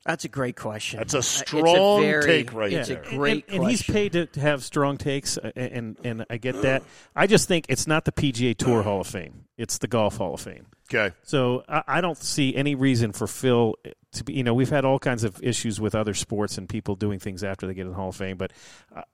That's 0.04 0.24
a 0.24 0.28
great 0.28 0.56
question. 0.56 0.98
That's 0.98 1.14
a 1.14 1.22
strong 1.22 2.00
very- 2.00 2.22
take 2.24 2.52
right 2.54 2.72
It's 2.72 2.88
there. 2.88 3.02
a 3.02 3.08
great 3.08 3.46
and, 3.48 3.60
and 3.60 3.70
he's 3.70 3.82
paid 3.82 4.12
to, 4.12 4.26
to 4.26 4.40
have 4.40 4.64
strong 4.64 4.96
takes, 4.96 5.36
uh, 5.36 5.52
and 5.54 5.96
and 6.02 6.24
I 6.30 6.38
get 6.38 6.62
that. 6.62 6.82
I 7.14 7.26
just 7.26 7.48
think 7.48 7.66
it's 7.68 7.86
not 7.86 8.06
the 8.06 8.12
PGA 8.12 8.56
Tour 8.56 8.82
Hall 8.82 9.02
of 9.02 9.06
Fame; 9.06 9.44
it's 9.60 9.76
the 9.76 9.86
Golf 9.86 10.16
Hall 10.16 10.32
of 10.32 10.40
Fame. 10.40 10.66
Okay. 10.88 11.14
So 11.22 11.62
I, 11.68 11.82
I 11.86 12.00
don't 12.00 12.16
see 12.16 12.56
any 12.56 12.74
reason 12.74 13.12
for 13.12 13.26
Phil 13.26 13.76
to 14.12 14.24
be. 14.24 14.32
You 14.32 14.42
know, 14.42 14.54
we've 14.54 14.70
had 14.70 14.86
all 14.86 14.98
kinds 14.98 15.22
of 15.22 15.40
issues 15.42 15.78
with 15.78 15.94
other 15.94 16.14
sports 16.14 16.56
and 16.56 16.66
people 16.66 16.96
doing 16.96 17.18
things 17.18 17.44
after 17.44 17.66
they 17.66 17.74
get 17.74 17.82
in 17.82 17.90
the 17.90 17.94
Hall 17.94 18.08
of 18.08 18.16
Fame, 18.16 18.38
but 18.38 18.52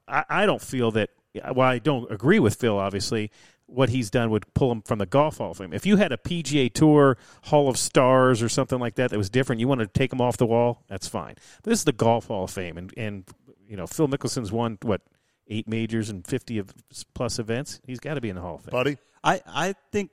I, 0.09 0.25
I 0.31 0.47
don't 0.47 0.63
feel 0.63 0.93
that. 0.93 1.11
Well, 1.53 1.69
I 1.69 1.79
don't 1.81 2.11
agree 2.11 2.39
with 2.39 2.55
Phil. 2.55 2.79
Obviously, 2.79 3.31
what 3.67 3.89
he's 3.89 4.09
done 4.09 4.31
would 4.31 4.47
pull 4.55 4.71
him 4.71 4.83
from 4.83 5.01
the 5.01 5.07
Golf 5.07 5.39
Hall 5.39 5.51
of 5.51 5.59
Fame. 5.59 5.73
If 5.73 5.85
you 5.85 5.97
had 5.97 6.13
a 6.13 6.17
PGA 6.17 6.73
Tour 6.73 7.19
Hall 7.43 7.69
of 7.69 7.77
Stars 7.77 8.41
or 8.41 8.49
something 8.49 8.79
like 8.79 8.95
that 8.95 9.11
that 9.11 9.19
was 9.19 9.29
different, 9.29 9.61
you 9.61 9.69
wanted 9.69 9.93
to 9.93 9.99
take 9.99 10.13
him 10.13 10.21
off 10.21 10.37
the 10.37 10.47
wall. 10.47 10.85
That's 10.89 11.09
fine. 11.09 11.35
But 11.63 11.71
this 11.71 11.81
is 11.81 11.85
the 11.85 11.93
Golf 11.93 12.29
Hall 12.29 12.45
of 12.45 12.51
Fame, 12.51 12.79
and 12.79 12.95
and 12.97 13.25
you 13.69 13.77
know 13.77 13.89
Phil 13.89 14.07
Mickelson's 14.07 14.53
won 14.53 14.79
what 14.83 15.03
eight 15.49 15.67
majors 15.69 16.09
and 16.09 16.25
fifty 16.25 16.59
of 16.59 16.73
plus 17.15 17.41
events. 17.41 17.81
He's 17.85 17.99
got 17.99 18.15
to 18.15 18.21
be 18.21 18.29
in 18.29 18.37
the 18.37 18.43
Hall 18.43 18.55
of 18.55 18.63
Fame. 18.63 18.71
Buddy? 18.71 18.97
I, 19.27 19.41
I 19.45 19.75
think 19.91 20.11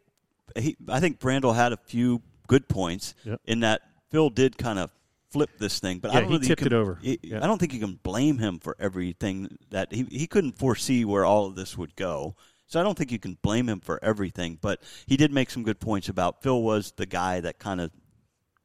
he, 0.57 0.75
I 0.89 0.99
think 0.99 1.19
Brandel 1.19 1.55
had 1.55 1.73
a 1.73 1.77
few 1.77 2.21
good 2.47 2.67
points 2.67 3.15
Yep. 3.23 3.41
in 3.45 3.59
that 3.61 3.81
Phil 4.11 4.29
did 4.29 4.57
kind 4.57 4.77
of 4.79 4.91
flip 5.31 5.49
this 5.57 5.79
thing, 5.79 5.99
but 5.99 6.11
Yeah, 6.11 6.17
I 6.17 6.21
don't 6.21 6.31
he 6.31 6.37
know 6.37 6.43
tipped 6.43 6.59
can- 6.59 6.67
it 6.67 6.73
over. 6.73 6.99
I- 7.03 7.17
Yeah. 7.23 7.43
I 7.43 7.47
don't 7.47 7.57
think 7.57 7.73
you 7.73 7.79
can 7.79 7.99
blame 8.03 8.37
him 8.37 8.59
for 8.59 8.75
everything 8.79 9.57
that 9.71 9.91
he 9.91 10.03
he 10.11 10.27
couldn't 10.27 10.57
foresee 10.59 11.05
where 11.05 11.25
all 11.25 11.47
of 11.47 11.55
this 11.55 11.75
would 11.77 11.95
go. 11.95 12.35
So 12.67 12.79
I 12.79 12.83
don't 12.83 12.97
think 12.97 13.11
you 13.11 13.19
can 13.19 13.37
blame 13.41 13.67
him 13.67 13.79
for 13.79 13.99
everything, 14.03 14.57
but 14.61 14.81
he 15.07 15.17
did 15.17 15.31
make 15.31 15.49
some 15.49 15.63
good 15.63 15.79
points 15.79 16.09
about 16.09 16.41
Phil 16.43 16.61
was 16.61 16.91
the 16.97 17.05
guy 17.05 17.39
that 17.39 17.57
kind 17.59 17.81
of 17.81 17.91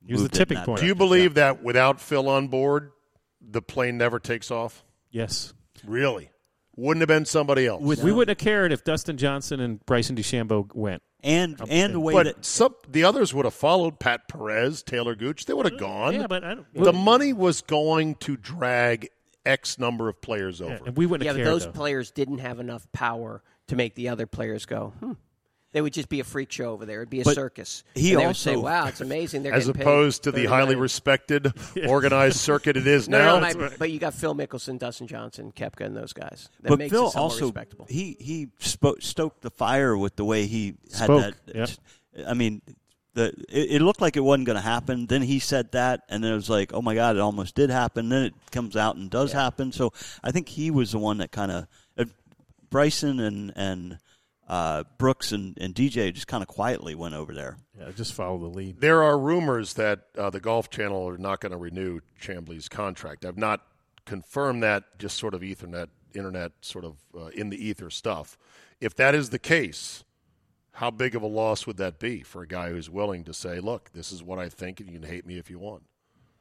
He 0.07 0.13
was 0.13 0.23
the 0.23 0.25
moved 0.25 0.35
it 0.35 0.41
in 0.41 0.47
tipping 0.49 0.65
point. 0.65 0.81
Do 0.81 0.87
you 0.87 0.95
direction. 0.95 0.99
believe 0.99 1.35
that 1.35 1.63
without 1.63 2.01
Phil 2.01 2.29
on 2.29 2.49
board, 2.49 2.93
the 3.41 3.63
plane 3.63 3.97
never 3.99 4.19
takes 4.19 4.51
off? 4.51 4.85
Yes. 5.11 5.53
Really? 5.87 6.31
Wouldn't 6.79 7.01
have 7.01 7.09
been 7.09 7.25
somebody 7.25 7.67
else. 7.67 7.83
We 7.83 8.13
wouldn't 8.13 8.29
have 8.29 8.39
cared 8.45 8.71
if 8.71 8.85
Dustin 8.85 9.17
Johnson 9.17 9.59
and 9.59 9.85
Bryson 9.85 10.15
DeChambeau 10.15 10.73
went. 10.75 11.03
and 11.25 11.61
and 11.69 11.95
the 11.95 12.01
way 12.01 12.13
but 12.15 12.27
that 12.27 12.45
some 12.45 12.75
the 12.89 13.03
others 13.03 13.35
would 13.35 13.45
have 13.45 13.55
followed 13.55 13.99
Pat 13.99 14.29
Perez, 14.29 14.85
Taylor 14.85 15.17
Gooch. 15.17 15.47
They 15.47 15.55
would 15.55 15.67
have 15.67 15.79
gone. 15.81 16.15
Yeah, 16.15 16.29
but 16.29 16.45
I 16.45 16.55
don't, 16.55 16.67
the 16.75 16.93
money 16.93 17.33
was 17.33 17.63
going 17.63 18.15
to 18.21 18.37
drag 18.37 19.09
X 19.45 19.79
number 19.81 20.09
of 20.09 20.21
players 20.21 20.61
over. 20.63 20.75
yeah, 20.75 20.79
and 20.87 20.97
we 20.97 21.07
wouldn't 21.07 21.25
Yeah, 21.25 21.33
have 21.33 21.39
but 21.39 21.43
cared. 21.45 21.55
those 21.55 21.65
though. 21.67 21.73
players 21.73 22.11
didn't 22.13 22.39
have 22.39 22.61
enough 22.61 22.87
power 22.93 23.43
to 23.67 23.75
make 23.77 23.97
the 23.97 24.09
other 24.11 24.27
players 24.29 24.65
go, 24.65 24.93
hmm. 25.01 25.13
They 25.73 25.83
would 25.83 25.93
just 25.93 26.09
be 26.09 26.21
a 26.21 26.25
freak 26.25 26.51
show 26.51 26.71
over 26.73 26.87
there. 26.87 27.01
It'd 27.01 27.11
be 27.11 27.21
a 27.21 27.25
But 27.25 27.35
circus. 27.35 27.85
he 27.95 28.13
and 28.13 28.21
they 28.21 28.25
also- 28.25 28.51
would 28.53 28.57
say, 28.59 28.63
"Wow, 28.63 28.87
it's 28.87 29.03
amazing." 29.03 29.43
They're 29.43 29.53
As 29.53 29.69
opposed 29.69 30.23
to 30.23 30.33
the 30.33 30.47
highly 30.47 30.69
million." 30.69 30.81
respected, 30.81 31.53
organized 31.87 32.37
circuit 32.39 32.77
it 32.79 32.87
is 32.87 33.07
No, 33.09 33.19
now. 33.19 33.49
no, 33.49 33.59
my- 33.59 33.71
but 33.79 33.91
you 33.91 33.99
got 33.99 34.15
Phil 34.15 34.35
Mickelson, 34.35 34.79
Dustin 34.79 35.07
Johnson, 35.07 35.53
Koepka, 35.55 35.85
and 35.85 35.95
those 35.95 36.15
guys. 36.15 36.49
That 36.63 36.71
but 36.71 36.79
makes 36.79 36.91
Phil 36.93 37.09
it 37.09 37.11
somewhat 37.13 37.23
also 37.33 37.45
respectable. 37.47 37.87
he 37.89 38.17
he 38.19 38.49
spoke, 38.61 39.03
stoked 39.03 39.43
the 39.43 39.51
fire 39.51 39.97
with 39.97 40.17
the 40.17 40.25
way 40.25 40.47
he 40.47 40.75
had 40.95 41.05
Spoke, 41.05 41.35
that. 41.47 41.55
yep. 41.55 41.71
I 42.27 42.33
mean, 42.33 42.63
the 43.13 43.27
it, 43.51 43.73
it 43.73 43.83
looked 43.83 44.01
like 44.01 44.17
it 44.17 44.21
wasn't 44.21 44.47
going 44.47 44.57
to 44.57 44.63
happen. 44.63 45.05
Then 45.07 45.21
he 45.21 45.39
said 45.39 45.73
that, 45.73 46.01
and 46.09 46.25
then 46.25 46.33
it 46.33 46.37
was 46.37 46.49
like, 46.49 46.73
oh 46.73 46.81
my 46.81 46.95
god, 46.95 47.17
it 47.17 47.21
almost 47.21 47.55
did 47.55 47.69
happen. 47.69 48.09
Then 48.09 48.23
it 48.23 48.35
comes 48.53 48.75
out 48.75 48.97
and 48.97 49.11
does 49.11 49.33
happen. 49.33 49.73
So 49.73 49.93
I 50.25 50.31
think 50.31 50.49
he 50.49 50.71
was 50.71 50.93
the 50.93 50.99
one 50.99 51.19
that 51.19 51.31
kind 51.31 51.53
of 51.53 51.67
uh, 51.99 52.05
Bryson 52.71 53.21
and 53.21 53.53
and 53.55 53.99
uh, 54.49 54.85
Brooks 54.97 55.33
and, 55.33 55.57
and 55.61 55.75
DJ 55.75 56.13
just 56.13 56.27
kind 56.27 56.43
of 56.43 56.49
quietly 56.49 56.95
went 56.95 57.15
over 57.15 57.35
there. 57.35 57.59
Yeah, 57.79 57.91
just 57.95 58.15
follow 58.15 58.39
the 58.39 58.47
lead. 58.47 58.81
There 58.81 59.03
are 59.03 59.19
rumors 59.19 59.75
that 59.75 60.05
uh, 60.17 60.31
the 60.31 60.41
Golf 60.41 60.71
Channel 60.71 61.09
are 61.09 61.19
not 61.19 61.41
going 61.41 61.53
to 61.53 61.59
renew 61.59 62.01
Chamblee's 62.21 62.69
contract. 62.69 63.25
I've 63.25 63.37
not 63.37 63.61
confirmed 64.07 64.63
that, 64.63 64.99
just 64.99 65.19
sort 65.19 65.35
of 65.35 65.43
Ethernet, 65.43 65.89
internet, 66.15 66.53
sort 66.63 66.85
of 66.85 66.97
uh, 67.15 67.27
in 67.27 67.51
the 67.51 67.63
ether 67.69 67.91
stuff. 67.91 68.39
If 68.81 68.95
that 68.97 69.15
is 69.15 69.31
the 69.31 69.39
case, 69.39 70.05
how 70.73 70.91
big 70.91 71.15
of 71.15 71.23
a 71.23 71.27
loss 71.27 71.67
would 71.67 71.77
that 71.77 71.99
be 71.99 72.23
for 72.23 72.43
a 72.43 72.47
guy 72.47 72.71
who's 72.71 72.89
willing 72.89 73.25
to 73.25 73.35
say, 73.35 73.61
"Look, 73.61 73.91
this 73.93 74.13
is 74.13 74.23
what 74.23 74.39
I 74.39 74.49
think, 74.49 74.81
and 74.81 74.89
you 74.89 74.99
can 74.99 75.09
hate 75.09 75.27
me 75.27 75.37
if 75.37 75.51
you 75.51 75.59
want"? 75.59 75.83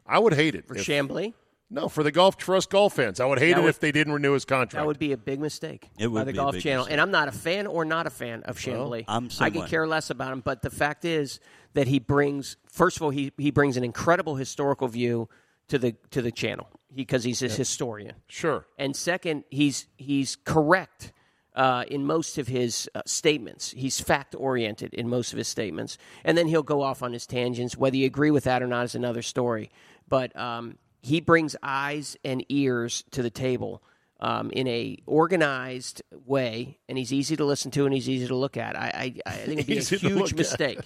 I 0.05 0.19
would 0.19 0.33
hate 0.33 0.55
it. 0.55 0.65
For 0.67 0.75
if- 0.75 0.85
Chamblee, 0.85 1.33
no, 1.69 1.89
for 1.89 2.01
the 2.03 2.11
golf 2.11 2.41
for 2.41 2.55
us 2.55 2.65
golf 2.65 2.95
fans, 2.95 3.19
I 3.19 3.25
would 3.25 3.39
hate 3.39 3.51
That 3.53 3.59
it 3.59 3.63
would- 3.63 3.69
if 3.69 3.79
they 3.79 3.91
didn't 3.91 4.13
renew 4.13 4.33
his 4.33 4.45
contract. 4.45 4.73
that 4.81 4.85
would 4.87 4.99
be 4.99 5.11
a 5.11 5.17
big 5.17 5.39
mistake 5.39 5.89
It 5.99 6.07
would 6.07 6.19
by 6.19 6.23
the 6.25 6.31
be 6.33 6.37
a 6.37 6.41
Golf 6.41 6.53
big 6.53 6.63
Channel. 6.63 6.85
mistake. 6.85 6.91
And 6.93 7.01
I'm 7.01 7.11
not 7.11 7.27
a 7.27 7.31
fan 7.31 7.67
or 7.67 7.83
not 7.85 8.07
a 8.07 8.09
fan 8.09 8.43
of 8.43 8.57
Chamblee. 8.57 9.05
I'm 9.07 9.29
same 9.29 9.45
I 9.45 9.49
could 9.49 9.67
care 9.69 9.85
less 9.87 10.09
about 10.09 10.31
him. 10.33 10.41
But 10.41 10.61
the 10.61 10.69
fact 10.69 11.03
is 11.05 11.39
that 11.73 11.87
he 11.87 11.99
brings, 11.99 12.57
first 12.71 12.97
of 12.97 13.03
all, 13.03 13.09
he, 13.09 13.31
he 13.37 13.51
brings 13.51 13.75
an 13.77 13.83
incredible 13.83 14.35
historical 14.35 14.87
view 14.87 15.27
to 15.67 15.77
the 15.77 15.93
to 16.11 16.21
the 16.21 16.31
channel 16.31 16.69
because 16.95 17.23
he's 17.25 17.41
a 17.41 17.49
historian. 17.49 18.15
sure. 18.27 18.65
And 18.77 18.95
second, 18.95 19.43
he's 19.49 19.87
he's 19.97 20.37
correct 20.37 21.11
uh, 21.53 21.83
in 21.89 22.05
most 22.05 22.37
of 22.37 22.47
his 22.47 22.89
uh, 22.95 23.01
statements. 23.05 23.71
He's 23.71 23.99
fact 23.99 24.33
oriented 24.37 24.93
in 24.93 25.09
most 25.09 25.33
of 25.33 25.37
his 25.37 25.47
statements, 25.49 25.97
and 26.23 26.37
then 26.37 26.47
he'll 26.47 26.63
go 26.63 26.81
off 26.81 27.03
on 27.03 27.11
his 27.11 27.27
tangents. 27.27 27.75
Whether 27.75 27.97
you 27.97 28.05
agree 28.05 28.31
with 28.31 28.45
that 28.45 28.63
or 28.63 28.67
not 28.67 28.85
is 28.85 28.95
another 28.95 29.21
story. 29.21 29.69
But 30.07 30.33
um, 30.39 30.77
he 31.01 31.21
brings 31.21 31.55
eyes 31.63 32.17
and 32.23 32.43
ears 32.49 33.03
to 33.11 33.21
the 33.21 33.29
table. 33.29 33.81
Um, 34.19 34.49
in 34.49 34.67
a 34.67 34.97
organized 35.05 36.01
way, 36.25 36.79
and 36.89 36.97
he's 36.97 37.13
easy 37.13 37.35
to 37.35 37.45
listen 37.45 37.69
to, 37.69 37.85
and 37.85 37.93
he's 37.93 38.09
easy 38.09 38.25
to 38.25 38.35
look 38.35 38.57
at. 38.57 38.75
I, 38.75 39.13
I, 39.27 39.31
I 39.31 39.31
think 39.33 39.59
it'd 39.59 39.67
be 39.67 39.73
a 39.73 39.77
Easy 39.81 39.99
to 39.99 40.07
huge 40.09 40.33
mistake. 40.33 40.79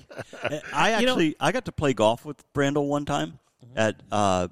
I 0.73 0.99
You 0.99 1.05
know- 1.05 1.13
actually 1.13 1.35
I 1.39 1.53
got 1.53 1.63
to 1.63 1.71
play 1.71 1.93
golf 1.93 2.25
with 2.25 2.43
Brandel 2.51 2.89
one 2.89 3.05
time 3.05 3.39
at 3.73 3.95
uh, 4.11 4.49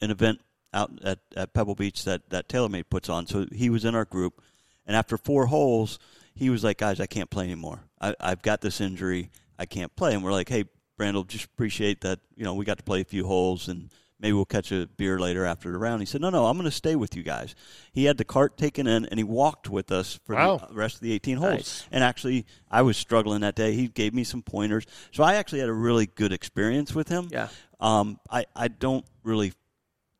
an 0.00 0.10
event 0.10 0.40
out 0.74 0.90
at, 1.04 1.20
at 1.36 1.54
Pebble 1.54 1.76
Beach 1.76 2.02
that 2.02 2.28
that 2.30 2.48
TaylorMade 2.48 2.86
puts 2.90 3.08
on. 3.08 3.28
So 3.28 3.46
he 3.52 3.70
was 3.70 3.84
in 3.84 3.94
our 3.94 4.04
group, 4.04 4.42
and 4.88 4.96
after 4.96 5.16
four 5.16 5.46
holes, 5.46 6.00
he 6.34 6.50
was 6.50 6.64
like, 6.64 6.78
"Guys, 6.78 6.98
I 6.98 7.06
can't 7.06 7.30
play 7.30 7.44
anymore. 7.44 7.78
I, 8.00 8.16
I've 8.18 8.42
got 8.42 8.60
this 8.60 8.80
injury. 8.80 9.30
I 9.56 9.66
can't 9.66 9.94
play." 9.94 10.14
And 10.14 10.24
we're 10.24 10.32
like, 10.32 10.48
"Hey, 10.48 10.64
Brandel, 10.98 11.24
just 11.28 11.44
appreciate 11.44 12.00
that. 12.00 12.18
You 12.34 12.42
know, 12.42 12.54
we 12.54 12.64
got 12.64 12.78
to 12.78 12.84
play 12.84 13.02
a 13.02 13.04
few 13.04 13.24
holes 13.24 13.68
and." 13.68 13.88
Maybe 14.18 14.32
we'll 14.32 14.46
catch 14.46 14.72
a 14.72 14.86
beer 14.96 15.18
later 15.18 15.44
after 15.44 15.70
the 15.70 15.76
round. 15.78 16.00
He 16.00 16.06
said, 16.06 16.20
"No, 16.22 16.30
no, 16.30 16.46
I'm 16.46 16.56
going 16.56 16.64
to 16.64 16.70
stay 16.70 16.96
with 16.96 17.14
you 17.14 17.22
guys." 17.22 17.54
He 17.92 18.04
had 18.06 18.16
the 18.16 18.24
cart 18.24 18.56
taken 18.56 18.86
in, 18.86 19.04
and 19.06 19.18
he 19.18 19.24
walked 19.24 19.68
with 19.68 19.92
us 19.92 20.18
for 20.24 20.34
Wow. 20.34 20.66
the 20.68 20.74
rest 20.74 20.94
of 20.96 21.00
the 21.02 21.12
18 21.12 21.36
holes. 21.36 21.52
Nice. 21.52 21.86
And 21.92 22.02
actually, 22.02 22.46
I 22.70 22.80
was 22.82 22.96
struggling 22.96 23.42
that 23.42 23.54
day. 23.56 23.74
He 23.74 23.88
gave 23.88 24.14
me 24.14 24.24
some 24.24 24.40
pointers, 24.42 24.86
so 25.12 25.22
I 25.22 25.34
actually 25.34 25.60
had 25.60 25.68
a 25.68 25.72
really 25.74 26.06
good 26.06 26.32
experience 26.32 26.94
with 26.94 27.08
him. 27.08 27.28
Yeah. 27.30 27.48
Um, 27.78 28.18
I 28.30 28.46
I 28.56 28.68
don't 28.68 29.04
really 29.22 29.52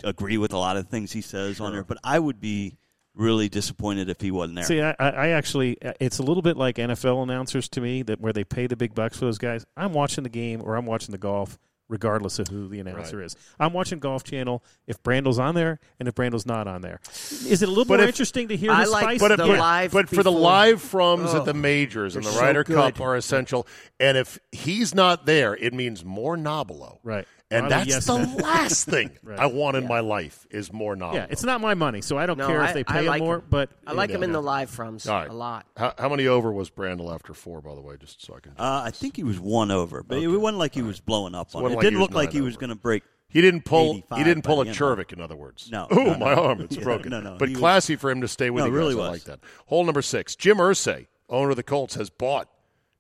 agree 0.05 0.37
with 0.37 0.53
a 0.53 0.59
lot 0.59 0.77
of 0.77 0.89
things 0.89 1.13
he 1.13 1.23
says 1.23 1.59
on 1.61 1.73
there, 1.73 1.83
but 1.85 1.97
I 2.05 2.19
would 2.19 2.39
be 2.39 2.77
really 3.15 3.49
disappointed 3.49 4.11
if 4.11 4.21
he 4.21 4.31
wasn't 4.31 4.57
there. 4.57 4.65
See, 4.67 4.83
I, 4.83 4.95
I 4.99 5.09
I 5.09 5.29
actually, 5.29 5.79
it's 5.99 6.19
a 6.19 6.23
little 6.23 6.43
bit 6.43 6.59
like 6.59 6.77
NFL 6.77 7.23
announcers 7.23 7.67
to 7.71 7.81
me 7.81 8.03
that 8.03 8.21
where 8.21 8.35
they 8.35 8.45
pay 8.45 8.67
the 8.67 8.77
big 8.77 8.95
bucks 8.95 9.19
for 9.19 9.25
those 9.25 9.39
guys. 9.39 9.65
I'm 9.75 9.95
watching 9.95 10.23
the 10.25 10.29
game 10.29 10.61
or 10.63 10.77
I'm 10.77 10.85
watching 10.85 11.13
the 11.13 11.19
golf, 11.19 11.59
regardless 11.89 12.39
of 12.39 12.49
who 12.49 12.69
the 12.69 12.81
announcer 12.81 13.23
is. 13.23 13.37
I'm 13.61 13.73
watching 13.73 13.99
Golf 13.99 14.25
Channel 14.25 14.63
if 14.87 15.03
Brandel's 15.03 15.39
on 15.39 15.55
there 15.55 15.79
and 16.01 16.09
if 16.09 16.15
Brandel's 16.15 16.47
not 16.47 16.67
on 16.67 16.83
there. 16.83 17.01
Is 17.13 17.63
it 17.63 17.69
a 17.69 17.71
little 17.71 17.85
But 17.85 18.01
more 18.01 18.07
interesting 18.09 18.49
to 18.49 18.57
hear 18.57 18.71
I 18.73 18.81
his 18.83 18.91
like 18.91 19.03
spice? 19.03 19.21
But, 19.21 19.31
if, 19.33 19.37
the 19.39 19.47
but- 19.47 19.59
live 19.59 19.93
but 19.93 20.09
for 20.09 20.23
the 20.23 20.33
live 20.33 20.83
froms 20.83 21.29
Oh, 21.35 21.39
at 21.39 21.45
the 21.45 21.55
majors 21.55 22.17
and 22.17 22.25
the 22.25 22.31
they're 22.31 22.39
so 22.39 22.45
Ryder 22.45 22.65
Cup 22.65 23.01
are 23.01 23.17
essential. 23.17 23.67
And 24.01 24.17
if 24.19 24.39
he's 24.53 24.95
not 24.95 25.27
there, 25.27 25.55
it 25.55 25.73
means 25.73 26.05
more 26.05 26.37
Nobilo. 26.37 26.99
Right. 27.03 27.27
And 27.51 27.65
I'm 27.67 27.71
that's 27.71 27.87
yes 27.89 28.07
the 28.07 28.19
man. 28.19 28.37
last 28.39 28.87
thing 28.87 29.11
Right. 29.23 29.39
I 29.39 29.47
want 29.47 29.77
in 29.77 29.87
my 29.87 30.01
life 30.01 30.47
is 30.51 30.73
more 30.73 30.97
knowledge. 30.97 31.17
Yeah, 31.19 31.27
it's 31.31 31.45
not 31.45 31.61
my 31.61 31.75
money, 31.75 32.01
so 32.03 32.19
I 32.19 32.27
don't 32.27 32.39
No, 32.39 32.49
care 32.49 32.61
I- 32.61 32.69
if 32.69 32.75
they 32.75 32.81
I 32.81 32.93
pay 32.93 32.99
him 33.01 33.07
like 33.07 33.23
more. 33.23 33.37
him. 33.37 33.45
But 33.49 33.71
I 33.87 33.93
like 33.93 34.11
him 34.11 34.25
in 34.25 34.33
the 34.33 34.43
live 34.43 34.69
froms 34.71 35.09
All 35.09 35.15
right. 35.21 35.31
a 35.31 35.33
lot. 35.33 35.65
How, 35.77 35.95
how 35.97 36.09
many 36.09 36.27
over 36.27 36.53
was 36.53 36.71
Brandel 36.71 37.15
after 37.15 37.35
four, 37.35 37.61
by 37.63 37.75
the 37.77 37.81
way, 37.81 37.97
just 38.01 38.25
so 38.25 38.35
I 38.35 38.41
can. 38.41 38.53
Uh, 38.59 38.83
I 38.85 38.91
think 38.91 39.15
he 39.17 39.23
was 39.23 39.39
one 39.39 39.71
over, 39.71 40.03
but 40.03 40.19
it 40.19 40.27
wasn't 40.27 40.59
like 40.59 40.75
he 40.75 40.83
was 40.83 40.99
blowing 41.01 41.35
up 41.37 41.55
on 41.55 41.63
it. 41.63 41.67
It 41.67 41.69
like 41.77 41.85
he 41.85 41.91
didn't 41.91 42.01
look 42.01 42.13
like 42.15 42.31
nine 42.31 42.35
he 42.35 42.41
was 42.41 42.57
going 42.57 42.71
to 42.71 42.77
break. 42.77 43.05
He 43.29 43.41
didn't 43.41 43.65
pull. 43.65 43.95
He 44.17 44.25
didn't 44.25 44.43
pull 44.43 44.61
a. 44.63 44.67
Chervik, 44.67 45.13
in 45.13 45.21
other 45.21 45.37
words. 45.37 45.69
No, 45.71 45.87
Oh, 45.91 45.97
no, 45.97 46.17
my 46.19 46.35
no. 46.35 46.45
arm, 46.45 46.61
it's 46.63 46.77
Yeah, 46.77 46.83
broken. 46.85 47.11
no, 47.11 47.21
no, 47.21 47.37
But 47.39 47.51
was- 47.51 47.59
classy 47.59 47.95
for 47.97 48.11
him 48.11 48.23
to 48.23 48.29
stay 48.29 48.51
with 48.51 48.63
No, 48.65 48.71
you 48.71 48.75
it 48.75 48.79
really 48.79 48.95
guys. 48.95 49.05
I 49.07 49.11
was. 49.11 49.27
like 49.29 49.41
that. 49.41 49.49
Hole 49.67 49.85
number 49.85 50.03
six. 50.03 50.35
Jim 50.35 50.57
Irsay, 50.59 51.07
owner 51.29 51.51
of 51.51 51.57
the 51.57 51.63
Colts, 51.63 51.95
has 51.95 52.11
bought 52.11 52.49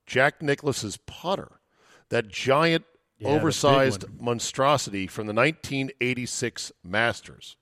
Jack 0.07 0.40
Nicklaus's 0.40 0.99
putter, 0.99 1.61
that 2.11 2.28
giant, 2.28 2.84
Yeah, 3.18 3.28
oversized 3.28 4.04
monstrosity 4.20 5.06
from 5.06 5.26
the 5.26 5.32
1986 5.32 6.72
Masters. 6.84 7.56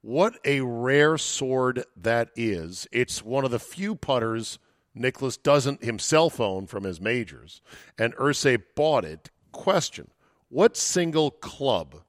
What 0.00 0.38
a 0.44 0.60
rare 0.60 1.18
sword 1.18 1.84
that 1.96 2.30
is. 2.36 2.86
It's 2.92 3.22
one 3.22 3.44
of 3.44 3.50
the 3.50 3.58
few 3.58 3.94
putters 3.94 4.58
Nicklaus 4.96 5.36
doesn't 5.36 5.84
himself 5.84 6.40
own 6.40 6.66
from 6.66 6.84
his 6.84 7.00
majors, 7.00 7.60
and 7.98 8.14
Irsay 8.16 8.62
bought 8.74 9.04
it. 9.04 9.30
Question 9.52 10.10
What 10.48 10.76
single 10.76 11.30
club 11.30 12.02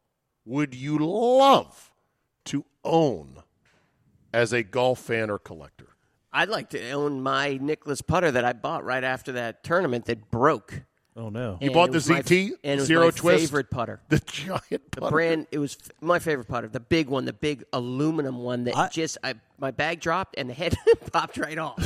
would 0.45 0.73
you 0.73 0.97
love 0.97 1.91
to 2.45 2.65
own 2.83 3.43
as 4.33 4.53
a 4.53 4.63
golf 4.63 4.99
fan 4.99 5.29
or 5.29 5.37
collector? 5.37 5.89
I'd 6.31 6.49
like 6.49 6.69
to 6.69 6.91
own 6.91 7.21
my 7.21 7.57
Nicklaus 7.61 8.01
putter 8.01 8.31
that 8.31 8.45
I 8.45 8.53
bought 8.53 8.85
right 8.85 9.03
after 9.03 9.33
that 9.33 9.63
tournament 9.63 10.05
that 10.05 10.31
broke. 10.31 10.83
Oh 11.17 11.29
no! 11.29 11.57
You 11.59 11.67
And 11.67 11.73
bought 11.73 11.89
it 11.89 11.91
the 11.93 11.95
was 11.97 12.09
my- 12.09 12.21
ZT 12.21 12.51
and 12.63 12.73
it 12.73 12.75
was 12.81 12.85
Zero 12.85 13.05
my 13.05 13.09
Twist? 13.11 13.43
favorite 13.45 13.71
putter. 13.71 13.99
The 14.09 14.19
giant 14.19 14.69
The 14.69 15.01
putter. 15.01 15.11
brand 15.11 15.47
it 15.51 15.57
was 15.57 15.75
f- 15.81 15.89
my 15.99 16.19
favorite 16.19 16.47
putter, 16.47 16.67
the 16.67 16.79
big 16.79 17.09
one, 17.09 17.25
the 17.25 17.33
big 17.33 17.63
aluminum 17.73 18.37
one 18.39 18.65
that 18.65 18.77
I- 18.77 18.89
just 18.89 19.17
I, 19.23 19.33
my 19.57 19.71
bag 19.71 19.99
dropped 19.99 20.35
and 20.37 20.47
the 20.49 20.53
head 20.53 20.75
popped 21.11 21.37
right 21.37 21.57
off. 21.57 21.79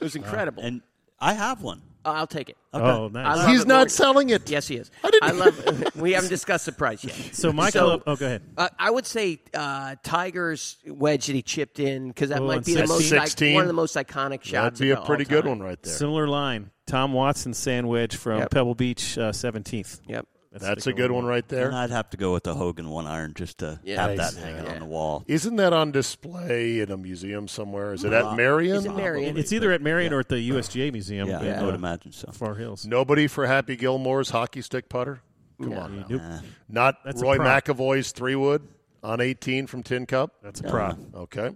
It 0.00 0.04
was 0.04 0.14
incredible. 0.16 0.62
And 0.62 0.82
I 1.18 1.32
have 1.32 1.62
one. 1.62 1.80
Oh, 2.02 2.12
I'll 2.12 2.26
take 2.26 2.48
it. 2.48 2.56
Oh, 2.72 3.06
I 3.06 3.08
nice. 3.08 3.36
love 3.36 3.48
He's 3.50 3.60
it 3.62 3.68
not 3.68 3.78
more- 3.80 3.88
selling 3.90 4.30
it. 4.30 4.48
Yes, 4.48 4.66
he 4.68 4.76
is. 4.76 4.90
I 5.04 5.10
didn't- 5.10 5.38
love. 5.38 5.96
we 5.96 6.12
haven't 6.12 6.30
discussed 6.30 6.64
the 6.66 6.72
price 6.72 7.04
yet. 7.04 7.14
So 7.34 7.52
Michael, 7.52 7.98
So- 7.98 8.02
Oh, 8.06 8.16
go 8.16 8.24
ahead. 8.26 8.42
Uh, 8.56 8.68
I 8.78 8.90
would 8.90 9.04
say 9.06 9.40
uh, 9.52 9.96
Tiger's 10.02 10.76
wedge 10.86 11.26
that 11.26 11.34
he 11.34 11.42
chipped 11.42 11.78
in 11.78 12.08
because 12.08 12.30
that 12.30 12.40
Oh, 12.40 12.46
might 12.46 12.56
on 12.58 12.62
be 12.62 12.74
the 12.74 12.86
most 12.86 13.08
16? 13.10 13.48
like, 13.48 13.54
one 13.54 13.62
of 13.64 13.68
the 13.68 13.74
most 13.74 13.96
iconic 13.96 14.42
shots. 14.42 14.78
That'd 14.78 14.78
be 14.80 14.90
of 14.90 14.98
a 14.98 15.00
all 15.00 15.06
pretty 15.06 15.24
good 15.24 15.42
time. 15.42 15.58
one 15.58 15.60
right 15.62 15.82
there. 15.82 15.92
Similar 15.92 16.26
line. 16.28 16.70
Tom 16.90 17.12
Watson 17.12 17.54
sand 17.54 17.88
wedge 17.88 18.16
from 18.16 18.38
Yep. 18.40 18.50
Pebble 18.50 18.74
Beach, 18.74 19.16
uh, 19.16 19.32
seventeenth. 19.32 20.00
Yep. 20.08 20.26
That's 20.52 20.88
a 20.88 20.92
good 20.92 21.12
one 21.12 21.24
right 21.26 21.46
there. 21.46 21.68
And 21.68 21.76
I'd 21.76 21.90
have 21.90 22.10
to 22.10 22.16
go 22.16 22.32
with 22.32 22.42
the 22.42 22.54
Hogan 22.54 22.88
one 22.90 23.06
iron 23.06 23.34
just 23.34 23.58
to 23.58 23.78
Yeah. 23.84 24.08
have 24.08 24.16
that 24.16 24.34
hanging 24.34 24.64
Yeah. 24.64 24.72
on 24.72 24.78
the 24.80 24.84
wall. 24.86 25.22
Isn't 25.28 25.54
that 25.56 25.72
on 25.72 25.92
display 25.92 26.80
in 26.80 26.90
a 26.90 26.96
museum 26.96 27.46
somewhere? 27.46 27.92
Is 27.92 28.02
it 28.02 28.12
at 28.12 28.34
Merion? 28.36 28.78
Is 28.78 28.84
it 28.86 28.96
Merion? 28.96 29.36
It's 29.36 29.52
either 29.52 29.70
at 29.70 29.80
Merion 29.80 30.12
or 30.12 30.18
at 30.18 30.28
the 30.28 30.40
USGA 30.40 30.90
Museum 30.90 31.28
Yeah, 31.28 31.40
in 31.40 31.54
I 31.60 31.62
would 31.64 31.74
uh, 31.74 31.78
imagine 31.78 32.10
so. 32.10 32.32
Far 32.32 32.56
Hills. 32.56 32.84
Nobody 32.84 33.28
for 33.28 33.46
Happy 33.46 33.76
Gilmore's 33.76 34.30
hockey 34.30 34.60
stick 34.60 34.88
putter? 34.88 35.20
Come 35.62 35.74
on. 35.74 36.00
now. 36.00 36.06
Nope. 36.08 36.22
Not 36.68 36.96
That's 37.04 37.22
Roy 37.22 37.36
prop. 37.36 37.64
McAvoy's 37.64 38.10
three 38.10 38.34
wood 38.34 38.66
on 39.04 39.20
18 39.20 39.68
from 39.68 39.84
Tin 39.84 40.04
Cup? 40.04 40.32
That's 40.42 40.58
a 40.58 40.64
prop. 40.64 40.98
Okay. 41.14 41.50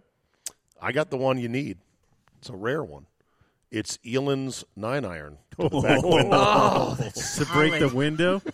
I 0.80 0.92
got 0.92 1.10
the 1.10 1.16
one 1.16 1.38
you 1.38 1.48
need. 1.48 1.78
It's 2.38 2.48
a 2.48 2.54
rare 2.54 2.84
one. 2.84 3.06
It's 3.74 3.98
Elan's 4.06 4.64
nine 4.76 5.04
iron. 5.04 5.38
to 5.58 5.68
the 5.68 5.80
back 5.82 6.00
oh, 6.04 6.28
oh, 6.30 6.96
to 7.12 7.44
break 7.46 7.80
the 7.80 7.88
window. 7.88 8.40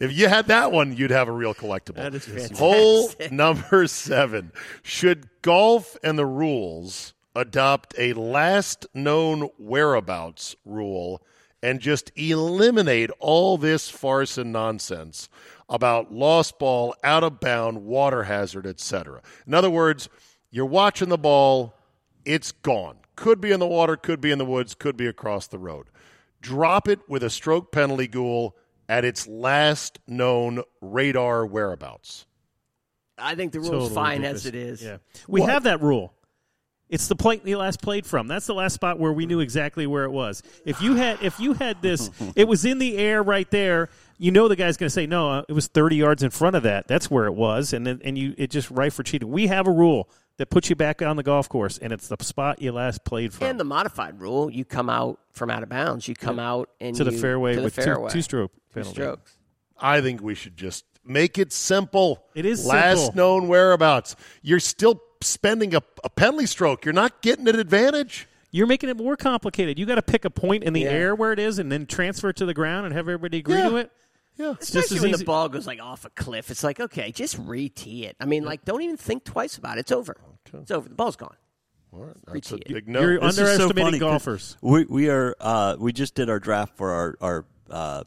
If 0.00 0.10
you 0.16 0.26
had 0.26 0.48
that 0.48 0.72
one, 0.72 0.96
you'd 0.96 1.12
have 1.12 1.28
a 1.28 1.32
real 1.32 1.54
collectible. 1.54 1.96
That 1.96 2.14
is 2.14 2.24
fantastic. 2.24 2.56
Hole 2.56 3.10
number 3.30 3.86
seven. 3.86 4.50
Should 4.82 5.28
golf 5.42 5.96
and 6.02 6.18
the 6.18 6.26
rules 6.26 7.14
adopt 7.36 7.94
a 7.98 8.14
last 8.14 8.86
known 8.94 9.50
whereabouts 9.58 10.56
rule 10.64 11.22
and 11.62 11.78
just 11.78 12.10
eliminate 12.16 13.10
all 13.20 13.58
this 13.58 13.90
farce 13.90 14.38
and 14.38 14.50
nonsense 14.50 15.28
about 15.68 16.12
lost 16.12 16.58
ball, 16.58 16.96
out 17.04 17.22
of 17.22 17.38
bound, 17.38 17.84
water 17.84 18.24
hazard, 18.24 18.66
etc.? 18.66 19.20
In 19.46 19.54
other 19.54 19.70
words, 19.70 20.08
you're 20.50 20.66
watching 20.66 21.10
the 21.10 21.18
ball, 21.18 21.74
it's 22.24 22.50
gone. 22.50 22.96
Could 23.16 23.40
be 23.40 23.52
in 23.52 23.60
the 23.60 23.66
water, 23.66 23.96
could 23.96 24.20
be 24.20 24.30
in 24.30 24.38
the 24.38 24.44
woods, 24.44 24.74
could 24.74 24.96
be 24.96 25.06
across 25.06 25.46
the 25.46 25.58
road. 25.58 25.88
Drop 26.40 26.88
it 26.88 27.00
with 27.08 27.22
a 27.22 27.30
stroke 27.30 27.70
penalty 27.72 28.08
Guhl 28.08 28.52
at 28.88 29.04
its 29.04 29.26
last 29.26 29.98
known 30.06 30.62
radar 30.80 31.46
whereabouts. 31.46 32.26
I 33.18 33.34
think 33.34 33.52
the 33.52 33.60
rule 33.60 33.70
Totally 33.70 33.94
fine 33.94 34.22
ridiculous. 34.22 34.40
as 34.42 34.46
it 34.46 34.54
is. 34.54 34.82
Yeah, 34.82 34.96
we 35.28 35.42
have 35.42 35.64
that 35.64 35.80
rule. 35.82 36.14
It's 36.88 37.08
the 37.08 37.16
point 37.16 37.46
he 37.46 37.56
last 37.56 37.80
played 37.80 38.04
from. 38.04 38.28
That's 38.28 38.44
the 38.46 38.54
last 38.54 38.74
spot 38.74 38.98
where 38.98 39.12
we 39.12 39.24
knew 39.24 39.40
exactly 39.40 39.86
where 39.86 40.04
it 40.04 40.10
was. 40.10 40.42
If 40.66 40.82
you 40.82 40.94
had, 40.96 41.22
if 41.22 41.40
you 41.40 41.54
had 41.54 41.80
this, 41.80 42.10
it 42.36 42.46
was 42.46 42.66
in 42.66 42.78
the 42.78 42.98
air 42.98 43.22
right 43.22 43.50
there. 43.50 43.88
You 44.18 44.30
know 44.30 44.46
the 44.46 44.56
guy's 44.56 44.76
going 44.76 44.88
to 44.88 44.90
say 44.90 45.06
no. 45.06 45.30
Uh, 45.30 45.42
it 45.48 45.52
was 45.52 45.68
thirty 45.68 45.96
yards 45.96 46.22
in 46.22 46.30
front 46.30 46.54
of 46.54 46.64
that. 46.64 46.88
That's 46.88 47.10
where 47.10 47.24
it 47.26 47.32
was, 47.32 47.72
and 47.72 47.86
then 47.86 48.00
and 48.04 48.18
you 48.18 48.34
it 48.36 48.50
just 48.50 48.70
right 48.70 48.92
for 48.92 49.02
cheating. 49.02 49.30
We 49.30 49.46
have 49.46 49.66
a 49.66 49.70
rule 49.72 50.10
that 50.38 50.50
puts 50.50 50.70
you 50.70 50.76
back 50.76 51.02
on 51.02 51.16
the 51.16 51.22
golf 51.22 51.48
course, 51.48 51.78
and 51.78 51.92
it's 51.92 52.08
the 52.08 52.16
spot 52.22 52.60
you 52.62 52.72
last 52.72 53.04
played 53.04 53.32
from 53.32 53.46
And 53.46 53.60
the 53.60 53.64
modified 53.64 54.20
rule, 54.20 54.50
you 54.50 54.64
come 54.64 54.88
out 54.90 55.18
from 55.32 55.50
out 55.50 55.62
of 55.62 55.68
bounds. 55.68 56.08
You 56.08 56.14
come 56.14 56.38
out 56.38 56.70
and 56.80 56.96
to 56.96 57.04
the 57.04 57.12
you- 57.12 57.18
fairway 57.18 57.52
to 57.54 57.60
the 57.60 57.64
with 57.64 57.74
fairway. 57.74 58.08
two 58.10 58.18
two 58.18 58.22
stroke 58.22 58.52
Two 58.52 58.60
penalty. 58.74 58.94
strokes. 58.94 59.36
I 59.78 60.00
think 60.00 60.22
we 60.22 60.34
should 60.34 60.56
just 60.56 60.84
make 61.04 61.38
it 61.38 61.52
simple. 61.52 62.24
It 62.34 62.46
is 62.46 62.64
last 62.64 62.98
simple. 63.06 63.16
known 63.16 63.48
whereabouts. 63.48 64.14
You're 64.42 64.60
still 64.60 65.02
spending 65.20 65.74
a, 65.74 65.82
a 66.04 66.08
penalty 66.10 66.46
stroke. 66.46 66.84
You're 66.84 66.94
not 66.94 67.20
getting 67.22 67.48
an 67.48 67.58
advantage. 67.58 68.28
You're 68.52 68.66
making 68.66 68.90
it 68.90 68.96
more 68.96 69.16
complicated. 69.16 69.78
You 69.78 69.86
got 69.86 69.94
to 69.96 70.02
pick 70.02 70.24
a 70.24 70.30
point 70.30 70.62
in 70.62 70.72
the 70.72 70.82
Yeah. 70.82 70.90
air 70.90 71.14
where 71.14 71.32
it 71.32 71.38
is, 71.38 71.58
and 71.58 71.72
then 71.72 71.86
transfer 71.86 72.28
it 72.28 72.36
to 72.36 72.44
the 72.46 72.54
ground 72.54 72.84
and 72.86 72.94
have 72.94 73.08
everybody 73.08 73.38
agree 73.38 73.56
Yeah. 73.56 73.68
to 73.70 73.76
it. 73.76 73.90
Yeah. 74.36 74.52
It's 74.52 74.70
just 74.70 74.86
Especially 74.86 75.00
when 75.00 75.10
easy. 75.10 75.18
the 75.18 75.24
ball 75.26 75.48
goes 75.48 75.66
like 75.66 75.80
off 75.80 76.04
a 76.04 76.10
cliff. 76.10 76.50
It's 76.50 76.64
like, 76.64 76.80
okay, 76.80 77.12
just 77.12 77.38
re-tee 77.38 78.06
it. 78.06 78.16
I 78.20 78.24
mean, 78.24 78.44
like, 78.44 78.64
don't 78.64 78.82
even 78.82 78.96
think 78.96 79.24
twice 79.24 79.56
about 79.58 79.76
it. 79.76 79.80
It's 79.80 79.92
over. 79.92 80.16
It's 80.54 80.70
over. 80.70 80.88
The 80.88 80.94
ball's 80.94 81.16
gone. 81.16 81.36
All 81.92 82.00
right, 82.04 82.16
that's 82.26 82.52
a 82.52 82.56
Retee 82.56 82.60
it. 82.62 82.68
big 82.68 82.88
no. 82.88 83.00
You're 83.02 83.20
This 83.20 83.32
is 83.32 83.36
so 83.36 83.42
underestimating 83.64 84.00
golfers. 84.00 84.56
We 84.62 84.84
we 84.86 85.10
are 85.10 85.36
uh, 85.40 85.76
we 85.78 85.92
just 85.92 86.14
did 86.14 86.30
our 86.30 86.40
draft 86.40 86.76
for 86.78 86.90
our 86.90 87.16
our 87.20 87.44
uh, 87.70 88.04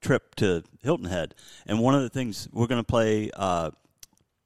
trip 0.00 0.34
to 0.36 0.62
Hilton 0.82 1.04
Head, 1.06 1.34
and 1.66 1.78
one 1.80 1.94
of 1.94 2.00
the 2.02 2.08
things 2.08 2.48
we're 2.52 2.66
going 2.68 2.80
to 2.80 2.86
play 2.86 3.30
uh, 3.36 3.70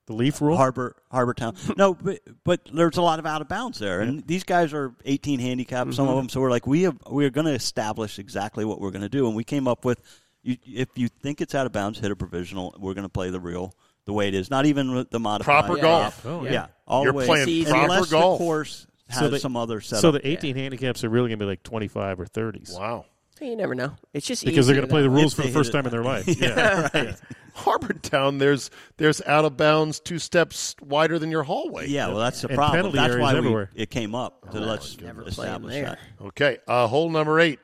The 0.06 0.14
leaf 0.14 0.40
rule. 0.40 0.56
Harbor 0.56 0.96
Harbor 1.12 1.32
Town. 1.32 1.54
no, 1.76 1.94
but 1.94 2.18
but 2.42 2.68
there's 2.74 2.96
a 2.96 3.02
lot 3.02 3.20
of 3.20 3.26
out 3.26 3.40
of 3.40 3.48
bounds 3.48 3.78
there, 3.78 4.00
and 4.00 4.26
these 4.26 4.42
guys 4.42 4.74
are 4.74 4.92
18 5.04 5.38
handicap, 5.38 5.86
some 5.92 6.06
Mm-hmm. 6.06 6.10
of 6.10 6.16
them. 6.16 6.28
So 6.28 6.40
we're 6.40 6.50
like, 6.50 6.66
we 6.66 6.82
have 6.82 6.98
we 7.08 7.24
are 7.24 7.30
going 7.30 7.46
to 7.46 7.54
establish 7.54 8.18
exactly 8.18 8.64
what 8.64 8.80
we're 8.80 8.90
going 8.90 9.02
to 9.02 9.08
do, 9.08 9.28
and 9.28 9.36
we 9.36 9.44
came 9.44 9.68
up 9.68 9.84
with, 9.84 10.02
you, 10.43 10.57
if 10.66 10.88
you 10.97 11.09
think 11.09 11.40
it's 11.40 11.55
out 11.55 11.66
of 11.66 11.72
bounds, 11.72 11.99
hit 11.99 12.11
a 12.11 12.16
provisional. 12.16 12.74
We're 12.78 12.95
going 12.95 13.05
to 13.05 13.09
play 13.09 13.30
the 13.30 13.40
real 13.40 13.74
the 14.05 14.12
way 14.12 14.26
it 14.28 14.34
is, 14.34 14.51
not 14.51 14.66
even 14.66 15.07
the 15.11 15.20
modified. 15.20 15.64
Proper 15.64 15.76
Yeah, 15.76 15.82
golf. 15.82 16.22
yeah. 16.24 16.30
Oh, 16.30 16.45
Yeah, 16.45 16.51
yeah. 16.53 16.66
all 16.88 17.05
You're 17.05 17.12
the 17.12 17.18
way. 17.18 17.26
playing 17.26 17.49
Easy. 17.49 17.70
proper 17.70 17.84
unless 17.84 18.11
golf. 18.11 18.38
the 18.38 18.45
course 18.45 18.86
has 19.09 19.18
So 19.20 19.28
the- 19.28 19.38
some 19.38 19.57
other 19.57 19.80
setup. 19.80 20.01
So 20.03 20.11
the 20.11 20.26
18 20.26 20.57
handicaps 20.57 21.05
are 21.05 21.09
really 21.09 21.28
going 21.28 21.38
to 21.38 21.45
be 21.45 21.49
like 21.49 21.62
25 21.62 22.18
or 22.20 22.26
30s 22.26 22.76
Wow. 22.76 23.05
You 23.40 23.57
never 23.57 23.74
know. 23.74 23.93
It's 24.12 24.24
just 24.26 24.45
because 24.45 24.66
they're 24.68 24.76
going 24.76 24.86
to 24.86 24.93
play 24.93 25.03
the 25.03 25.11
rules 25.11 25.34
for 25.34 25.43
the 25.43 25.49
first 25.49 25.72
hit 25.72 25.78
it. 25.78 25.82
time 25.82 25.86
in 25.86 25.90
their 25.90 26.05
life. 26.05 26.26
Yeah. 26.40 26.88
right. 26.95 27.14
Harbortown, 27.57 28.38
there's 28.38 28.70
there's 28.97 29.20
out 29.22 29.45
of 29.45 29.57
bounds 29.57 30.01
two 30.01 30.18
steps 30.18 30.74
wider 30.80 31.18
than 31.18 31.30
your 31.30 31.43
hallway. 31.43 31.88
Yeah, 31.88 32.09
well, 32.09 32.18
that's 32.18 32.40
the 32.40 32.49
And 32.49 32.57
problem. 32.57 32.93
That's 32.95 33.16
why 33.16 33.32
we, 33.32 33.38
everywhere. 33.38 33.70
it 33.74 33.90
came 33.90 34.14
up 34.14 34.51
to 34.53 34.61
let's 34.61 34.99
never 35.01 35.22
played 35.22 35.32
establish 35.32 35.74
there. 35.74 35.84
that. 35.84 35.99
Okay. 36.28 36.59
Uh, 36.66 36.86
hole 36.86 37.11
number 37.11 37.38
eight 37.40 37.59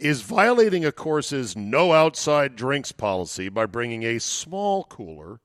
is 0.00 0.22
violating 0.22 0.84
a 0.84 0.92
course's 0.92 1.56
no 1.56 1.92
outside 1.92 2.56
drinks 2.56 2.90
policy 2.90 3.48
by 3.48 3.66
bringing 3.66 4.02
a 4.02 4.18
small 4.18 4.84
cooler. 4.84 5.40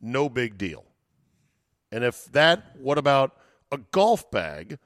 No 0.00 0.28
big 0.28 0.58
deal. 0.58 0.84
And 1.92 2.02
if 2.04 2.24
that, 2.32 2.76
what 2.76 2.98
about 2.98 3.36
a 3.70 3.78
golf 3.78 4.30
bag 4.30 4.78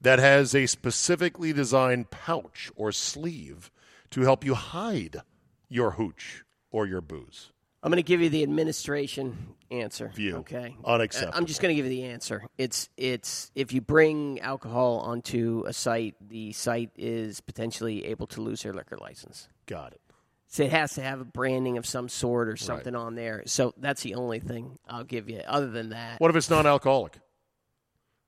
that 0.00 0.18
has 0.18 0.54
a 0.54 0.66
specifically 0.66 1.52
designed 1.52 2.10
pouch 2.10 2.70
or 2.74 2.90
sleeve 2.90 3.70
to 4.10 4.22
help 4.22 4.44
you 4.44 4.54
hide 4.54 5.22
your 5.68 5.92
hooch 5.92 6.44
or 6.70 6.86
your 6.86 7.00
booze? 7.00 7.52
I'm 7.84 7.90
going 7.90 8.02
to 8.02 8.02
give 8.02 8.22
you 8.22 8.30
the 8.30 8.42
administration 8.42 9.36
answer. 9.70 10.08
View. 10.14 10.36
Okay. 10.36 10.74
Unacceptable. 10.84 11.36
I'm 11.36 11.44
just 11.44 11.60
going 11.60 11.74
to 11.74 11.76
give 11.76 11.84
you 11.84 11.90
the 11.90 12.04
answer. 12.08 12.42
It's 12.56 12.88
it's 12.96 13.52
if 13.54 13.74
you 13.74 13.82
bring 13.82 14.40
alcohol 14.40 15.00
onto 15.00 15.64
a 15.66 15.72
site, 15.74 16.14
the 16.26 16.52
site 16.52 16.90
is 16.96 17.42
potentially 17.42 18.06
able 18.06 18.26
to 18.28 18.40
lose 18.40 18.62
their 18.62 18.72
liquor 18.72 18.96
license. 18.96 19.48
Got 19.66 19.92
it. 19.92 20.00
So 20.46 20.62
it 20.62 20.70
has 20.70 20.94
to 20.94 21.02
have 21.02 21.20
a 21.20 21.24
branding 21.24 21.76
of 21.76 21.84
some 21.84 22.08
sort 22.08 22.48
or 22.48 22.56
something 22.56 22.94
on 22.94 23.16
there. 23.16 23.42
So 23.46 23.74
that's 23.76 24.02
the 24.02 24.14
only 24.14 24.38
thing 24.38 24.78
I'll 24.88 25.04
give 25.04 25.28
you. 25.28 25.42
Other 25.46 25.68
than 25.68 25.90
that, 25.90 26.20
What 26.20 26.30
if 26.30 26.36
it's 26.36 26.48
non-alcoholic? 26.48 27.18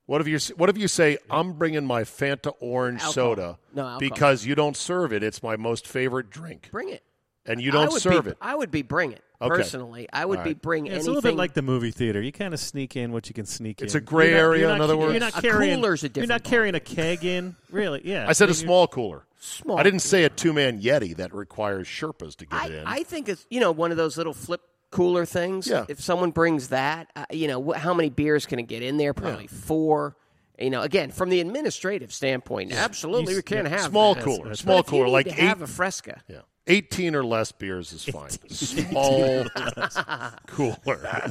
What 0.07 0.21
if 0.21 0.27
you 0.27 0.37
What 0.55 0.69
if 0.69 0.77
you 0.77 0.87
say 0.87 1.17
I'm 1.29 1.53
bringing 1.53 1.85
my 1.85 2.03
Fanta 2.03 2.53
orange 2.59 3.01
Alcohol. 3.01 3.13
soda 3.13 3.59
No, 3.73 3.97
because 3.99 4.45
you 4.45 4.55
don't 4.55 4.77
serve 4.77 5.13
it? 5.13 5.23
It's 5.23 5.41
my 5.41 5.55
most 5.55 5.87
favorite 5.87 6.29
drink. 6.29 6.69
bring 6.71 6.89
it. 6.89 7.03
And 7.47 7.61
you 7.61 7.69
I 7.69 7.73
don't 7.85 7.99
serve 7.99 8.25
be, 8.25 8.31
it. 8.31 8.37
I 8.41 8.55
would 8.55 8.71
be 8.71 8.81
bring 8.81 9.11
it 9.13 9.21
Okay. 9.41 9.49
personally. 9.55 10.07
I 10.11 10.25
would 10.25 10.39
All 10.39 10.43
be 10.43 10.49
right. 10.51 10.61
bring 10.61 10.85
Yeah, 10.85 10.93
it's 10.93 10.95
anything. 11.05 11.09
a 11.11 11.15
little 11.15 11.31
bit 11.31 11.37
like 11.37 11.53
the 11.53 11.61
movie 11.61 11.91
theater. 11.91 12.21
You 12.21 12.31
kind 12.31 12.53
of 12.53 12.59
sneak 12.59 12.95
in 12.95 13.11
what 13.11 13.27
you 13.29 13.33
can 13.35 13.45
sneak 13.45 13.81
It's 13.81 13.81
in. 13.81 13.85
It's 13.85 13.95
a 13.95 14.01
gray 14.01 14.29
You're 14.29 14.37
not- 14.37 14.43
area, 14.43 14.61
you're 14.61 14.69
in 14.71 14.77
not- 14.79 14.83
other 14.83 14.97
words? 14.97 15.13
You're 15.13 15.19
not 15.19 15.37
A 15.37 15.41
carrying, 15.41 15.75
cooler's 15.81 16.03
a 16.03 16.05
You're 16.07 16.09
different 16.09 16.29
not 16.29 16.43
carrying 16.43 16.75
a 16.75 16.79
keg 16.79 17.23
in, 17.23 17.55
really. 17.69 18.01
Yeah. 18.03 18.25
I 18.27 18.33
said 18.33 18.45
a 18.45 18.51
mean, 18.51 18.55
you're- 18.59 18.65
small 18.67 18.87
cooler. 18.87 19.23
Small 19.39 19.77
I 19.77 19.83
didn't 19.83 19.99
say 19.99 20.23
a 20.23 20.29
two 20.29 20.51
man 20.53 20.81
Yeti 20.81 21.15
that 21.17 21.33
requires 21.33 21.87
Sherpas 21.87 22.35
to 22.37 22.45
get 22.47 22.59
I, 22.59 22.67
in. 22.69 22.83
I 22.87 23.03
think 23.03 23.29
it's 23.29 23.45
you 23.51 23.59
know 23.59 23.71
one 23.71 23.91
of 23.91 23.97
those 23.97 24.17
little 24.17 24.33
flip 24.33 24.61
cooler 24.89 25.25
things. 25.25 25.67
Yeah. 25.67 25.85
If 25.87 26.01
someone 26.01 26.31
brings 26.31 26.69
that, 26.69 27.11
uh, 27.15 27.25
you 27.29 27.47
know, 27.47 27.61
wh- 27.71 27.75
how 27.77 27.93
many 27.93 28.09
beers 28.09 28.45
can 28.47 28.57
it 28.57 28.63
get 28.63 28.81
in 28.81 28.97
there? 28.97 29.13
Probably 29.13 29.45
four. 29.47 30.15
You 30.57 30.71
know, 30.71 30.81
again, 30.81 31.11
from 31.11 31.29
the 31.29 31.39
administrative 31.39 32.11
standpoint, 32.11 32.73
absolutely 32.73 33.35
we 33.35 33.43
can't 33.43 33.67
have 33.67 33.91
small 33.91 34.15
that. 34.15 34.23
cooler, 34.23 34.47
that's 34.47 34.61
small 34.61 34.77
But 34.77 34.87
if 34.87 34.91
you 34.93 34.97
cooler, 34.97 35.09
like 35.09 35.25
to 35.27 35.31
eight. 35.33 35.37
have 35.37 35.61
a 35.61 35.67
Fresca. 35.67 36.23
yeah, 36.27 36.37
eighteen 36.67 37.15
or 37.15 37.23
less 37.23 37.51
beers 37.51 37.91
is 37.93 38.03
fine. 38.05 38.29
Small 38.49 39.45
cooler. 40.47 41.23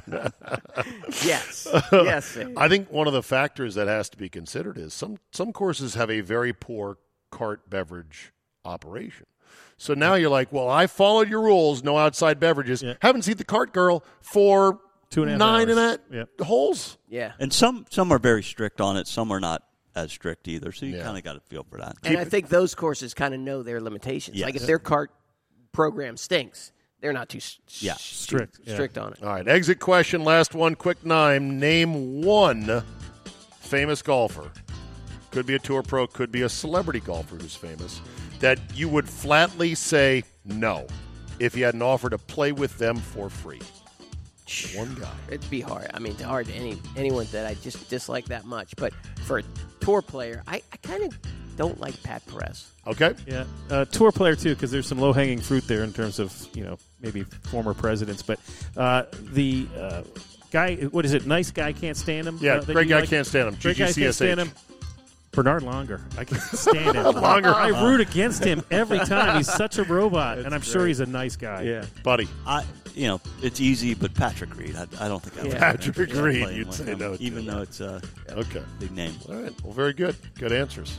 Yes, 1.24 1.66
yes. 1.92 2.38
I 2.56 2.68
think 2.68 2.90
one 2.90 3.06
of 3.06 3.12
the 3.12 3.22
factors 3.22 3.74
that 3.74 3.88
has 3.88 4.08
to 4.10 4.16
be 4.16 4.28
considered 4.28 4.78
is 4.78 4.94
some 4.94 5.18
some 5.32 5.52
courses 5.52 5.94
have 5.94 6.10
a 6.10 6.20
very 6.20 6.52
poor 6.52 6.98
cart 7.30 7.68
beverage 7.70 8.32
operation. 8.64 9.26
So 9.78 9.94
now 9.94 10.14
you're 10.14 10.30
like, 10.30 10.52
well, 10.52 10.68
I 10.68 10.86
followed 10.86 11.28
your 11.28 11.42
rules, 11.42 11.84
no 11.84 11.98
outside 11.98 12.40
beverages. 12.40 12.82
Yeah. 12.82 12.94
Haven't 13.02 13.22
seen 13.22 13.36
the 13.36 13.44
cart 13.44 13.72
girl 13.72 14.02
for 14.20 14.80
Two 15.10 15.22
and 15.22 15.30
a 15.30 15.32
half 15.34 15.38
nine 15.38 15.68
and 15.70 15.78
a 15.78 15.82
hours. 15.82 15.98
half 16.10 16.14
Yep. 16.14 16.40
holes. 16.46 16.98
yeah. 17.08 17.32
And 17.38 17.52
some 17.52 17.84
some 17.90 18.10
are 18.12 18.18
very 18.18 18.42
strict 18.42 18.80
on 18.80 18.96
it. 18.96 19.06
Some 19.06 19.30
are 19.32 19.40
not 19.40 19.62
as 19.94 20.12
strict 20.12 20.48
either. 20.48 20.72
So 20.72 20.84
you 20.86 20.96
Yeah. 20.96 21.04
kind 21.04 21.16
of 21.18 21.24
got 21.24 21.34
to 21.34 21.40
feel 21.40 21.64
for 21.68 21.78
that. 21.78 21.96
And 22.04 22.18
I 22.18 22.24
think 22.24 22.48
those 22.48 22.74
courses 22.74 23.14
kind 23.14 23.32
of 23.34 23.40
know 23.40 23.62
their 23.62 23.80
limitations. 23.80 24.36
Like 24.40 24.54
Yes. 24.54 24.62
if 24.62 24.66
their 24.66 24.78
cart 24.78 25.10
program 25.76 26.16
stinks, 26.16 26.72
they're 27.02 27.12
not 27.12 27.28
too 27.28 27.36
s- 27.38 27.58
Yeah. 27.80 27.92
s- 27.92 28.00
Strict, 28.02 28.58
yeah. 28.64 28.72
strict 28.74 28.96
on 28.96 29.12
it. 29.12 29.22
All 29.22 29.28
right, 29.28 29.46
exit 29.46 29.78
question, 29.78 30.24
last 30.24 30.54
one, 30.54 30.74
quick 30.74 31.04
nine. 31.04 31.60
Name 31.60 32.22
one 32.22 32.82
famous 33.60 34.00
golfer. 34.00 34.50
Could 35.30 35.44
be 35.44 35.54
a 35.54 35.58
tour 35.58 35.82
pro, 35.82 36.06
could 36.06 36.32
be 36.32 36.42
a 36.42 36.48
celebrity 36.48 37.00
golfer 37.00 37.36
who's 37.36 37.54
famous, 37.54 38.00
that 38.40 38.58
you 38.74 38.88
would 38.88 39.06
flatly 39.06 39.74
say 39.74 40.24
no 40.46 40.86
if 41.38 41.54
you 41.54 41.64
had 41.64 41.74
an 41.74 41.82
offer 41.82 42.08
to 42.08 42.16
play 42.16 42.52
with 42.52 42.78
them 42.78 42.96
for 42.96 43.28
free. 43.28 43.60
One 44.76 44.94
guy. 44.94 45.12
It'd 45.28 45.50
be 45.50 45.60
hard. 45.60 45.90
I 45.92 45.98
mean, 45.98 46.12
it's 46.12 46.22
hard 46.22 46.46
to 46.46 46.52
any 46.54 46.80
anyone 46.96 47.26
that 47.32 47.46
I 47.46 47.54
just 47.54 47.90
dislike 47.90 48.26
that 48.26 48.44
much. 48.46 48.72
But 48.76 48.94
for 49.24 49.38
a 49.38 49.42
tour 49.80 50.00
player, 50.00 50.42
I, 50.46 50.62
I 50.72 50.76
kind 50.82 51.02
of 51.02 51.18
don't 51.56 51.80
like 51.80 52.00
Pat 52.02 52.22
Perez. 52.26 52.70
Okay? 52.86 53.14
Yeah, 53.26 53.44
uh, 53.70 53.84
tour 53.86 54.12
player 54.12 54.36
too, 54.36 54.54
because 54.54 54.70
there's 54.70 54.86
some 54.86 54.98
low 54.98 55.12
hanging 55.12 55.40
fruit 55.40 55.66
there 55.66 55.82
in 55.82 55.92
terms 55.92 56.18
of 56.18 56.32
you 56.54 56.64
know 56.64 56.78
maybe 57.00 57.22
former 57.24 57.74
presidents. 57.74 58.22
But 58.22 58.38
uh, 58.76 59.04
the 59.32 59.66
uh, 59.78 60.02
guy, 60.50 60.76
what 60.76 61.04
is 61.04 61.12
it? 61.12 61.26
Nice 61.26 61.50
guy 61.50 61.72
can't 61.72 61.96
stand 61.96 62.26
him. 62.28 62.38
Yeah, 62.40 62.54
uh, 62.56 62.64
great 62.64 62.88
guy 62.88 63.00
like? 63.00 63.08
can't 63.08 63.26
stand 63.26 63.48
him. 63.48 63.56
Great 63.60 63.78
guy 63.78 63.92
can't 63.92 64.14
stand 64.14 64.40
him. 64.40 64.50
Bernhard 65.32 65.64
Langer, 65.64 66.00
I 66.18 66.24
can't 66.24 66.40
stand 66.64 66.96
him. 66.96 67.04
Langer. 67.04 67.52
I 67.52 67.84
root 67.84 68.00
against 68.00 68.42
him 68.42 68.62
every 68.70 68.98
time. 69.00 69.36
He's 69.36 69.52
such 69.52 69.76
a 69.78 69.84
robot, 69.84 70.38
and 70.38 70.54
I'm 70.54 70.62
sure 70.62 70.86
he's 70.86 71.00
a 71.00 71.06
nice 71.06 71.36
guy. 71.36 71.62
Yeah. 71.62 71.84
Buddy. 72.02 72.26
I, 72.46 72.64
you 72.94 73.08
know, 73.08 73.20
it's 73.42 73.60
easy, 73.60 73.92
but 73.92 74.14
Patrick 74.14 74.56
Reed, 74.56 74.74
I, 74.76 74.86
I 74.98 75.08
don't 75.08 75.22
think 75.22 75.38
I 75.38 75.42
would 75.42 75.52
Yeah. 75.52 75.58
have 75.58 75.74
an 75.74 75.78
Patrick 75.82 75.98
interest 76.08 76.22
Reed, 76.22 76.56
you'd 76.56 76.72
say 76.72 76.84
him, 76.84 76.98
no 77.00 77.16
even 77.20 77.44
that. 77.44 77.52
though 77.52 77.60
it's 77.60 77.80
a 77.80 78.00
Okay. 78.30 78.62
big 78.78 78.92
name. 78.92 79.12
All 79.28 79.34
right. 79.34 79.52
Well, 79.62 79.74
very 79.74 79.92
good. 79.92 80.16
Good 80.38 80.52
answers. 80.52 80.98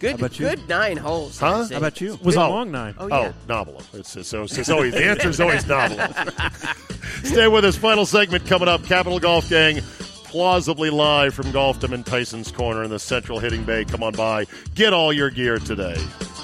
Good, 0.00 0.14
about 0.16 0.38
you? 0.38 0.48
good 0.48 0.68
nine 0.68 0.96
holes. 0.96 1.38
Huh? 1.38 1.66
How 1.70 1.76
about 1.76 2.00
you? 2.00 2.14
It 2.14 2.22
was 2.22 2.36
Oh. 2.36 2.46
a 2.46 2.50
long 2.50 2.70
nine. 2.70 2.94
Oh 2.98 3.08
Oh, 3.10 3.22
yeah. 3.22 3.32
novel. 3.48 3.82
It's, 3.92 4.16
it's, 4.16 4.32
it's, 4.32 4.58
it's 4.58 4.68
always 4.70 4.94
the 4.94 5.04
answer 5.04 5.28
is 5.28 5.40
always 5.40 5.66
novel. 5.66 5.98
Stay 7.24 7.48
with 7.48 7.64
us. 7.64 7.76
Final 7.76 8.06
segment 8.06 8.46
coming 8.46 8.68
up. 8.68 8.84
Capital 8.84 9.18
Golf 9.18 9.48
Gang, 9.48 9.80
plausibly 10.24 10.90
live 10.90 11.34
from 11.34 11.46
Golfdom 11.46 11.92
and 11.92 12.06
Tyson's 12.06 12.52
Corner 12.52 12.84
in 12.84 12.90
the 12.90 12.98
Central 12.98 13.38
Hitting 13.40 13.64
Bay. 13.64 13.84
Come 13.84 14.02
on 14.02 14.12
by. 14.12 14.46
Get 14.74 14.92
all 14.92 15.12
your 15.12 15.30
gear 15.30 15.58
today. 15.58 15.96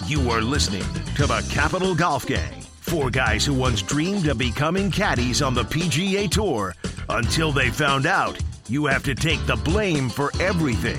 You 0.07 0.31
are 0.31 0.41
listening 0.43 0.83
to 1.15 1.27
the 1.27 1.47
Capital 1.53 1.95
Golf 1.95 2.27
Gang. 2.27 2.63
Four 2.81 3.11
guys 3.11 3.47
who 3.47 3.55
once 3.55 3.83
dreamed 3.83 4.27
of 4.29 4.37
becoming 4.37 4.91
caddies 4.91 5.41
on 5.43 5.55
the 5.55 5.63
PGA 5.65 6.29
Tour 6.31 6.75
until 7.09 7.53
they 7.53 7.71
found 7.71 8.05
out 8.07 8.39
you 8.69 8.87
have 8.87 9.03
to 9.05 9.15
take 9.15 9.45
the 9.47 9.57
blame 9.57 10.09
for 10.09 10.31
everything. 10.41 10.99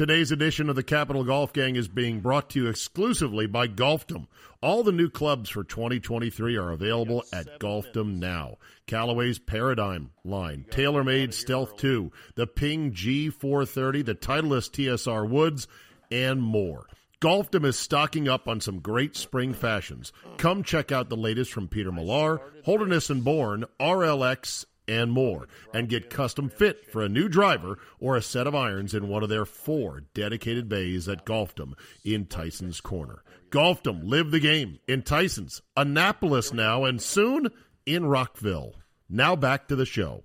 Today's 0.00 0.32
edition 0.32 0.70
of 0.70 0.76
the 0.76 0.82
Capital 0.82 1.24
Golf 1.24 1.52
Gang 1.52 1.76
is 1.76 1.86
being 1.86 2.20
brought 2.20 2.48
to 2.48 2.62
you 2.62 2.68
exclusively 2.70 3.46
by 3.46 3.68
Golfdom. 3.68 4.28
All 4.62 4.82
the 4.82 4.92
new 4.92 5.10
clubs 5.10 5.50
for 5.50 5.62
2023 5.62 6.56
are 6.56 6.70
available 6.70 7.22
at 7.34 7.60
Golfdom 7.60 8.18
now. 8.18 8.56
Callaway's 8.86 9.38
Paradigm 9.38 10.12
line, 10.24 10.64
TaylorMade 10.70 11.34
Stealth 11.34 11.76
2, 11.76 12.10
the 12.34 12.46
Ping 12.46 12.92
G430, 12.92 14.06
the 14.06 14.14
Titleist 14.14 14.70
TSR 14.70 15.28
Woods, 15.28 15.68
and 16.10 16.40
more. 16.40 16.86
Golfdom 17.20 17.66
is 17.66 17.78
stocking 17.78 18.26
up 18.26 18.48
on 18.48 18.62
some 18.62 18.80
great 18.80 19.14
spring 19.14 19.52
fashions. 19.52 20.14
Come 20.38 20.62
check 20.62 20.90
out 20.90 21.10
the 21.10 21.16
latest 21.18 21.52
from 21.52 21.68
Peter 21.68 21.92
Millar, 21.92 22.40
Holderness 22.64 23.10
and 23.10 23.22
Bourne, 23.22 23.66
RLX, 23.78 24.64
and 24.90 25.12
more, 25.12 25.48
and 25.72 25.88
get 25.88 26.10
custom 26.10 26.48
fit 26.50 26.90
for 26.90 27.02
a 27.02 27.08
new 27.08 27.28
driver 27.28 27.78
or 28.00 28.16
a 28.16 28.22
set 28.22 28.46
of 28.46 28.54
irons 28.54 28.92
in 28.92 29.08
one 29.08 29.22
of 29.22 29.28
their 29.28 29.46
four 29.46 30.02
dedicated 30.12 30.68
bays 30.68 31.08
at 31.08 31.24
Golfdom 31.24 31.74
in 32.04 32.26
Tyson's 32.26 32.80
Corner. 32.80 33.22
Golfdom, 33.50 34.02
live 34.04 34.30
the 34.30 34.40
game 34.40 34.80
in 34.88 35.02
Tyson's, 35.02 35.62
Annapolis 35.76 36.52
now, 36.52 36.84
and 36.84 37.00
soon 37.00 37.48
in 37.86 38.06
Rockville. 38.06 38.74
Now 39.08 39.36
back 39.36 39.68
to 39.68 39.76
the 39.76 39.86
show. 39.86 40.24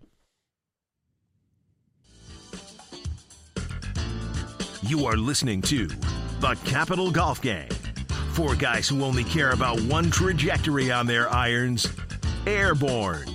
You 4.83 5.05
are 5.05 5.17
listening 5.17 5.61
to 5.63 5.87
the 5.87 6.57
Capital 6.65 7.09
Golf 7.09 7.41
Gang. 7.41 7.69
Four 8.33 8.55
guys 8.55 8.87
who 8.87 9.03
only 9.03 9.23
care 9.23 9.51
about 9.51 9.81
one 9.81 10.11
trajectory 10.11 10.91
on 10.91 11.07
their 11.07 11.31
irons 11.31 11.87
airborne. 12.45 13.25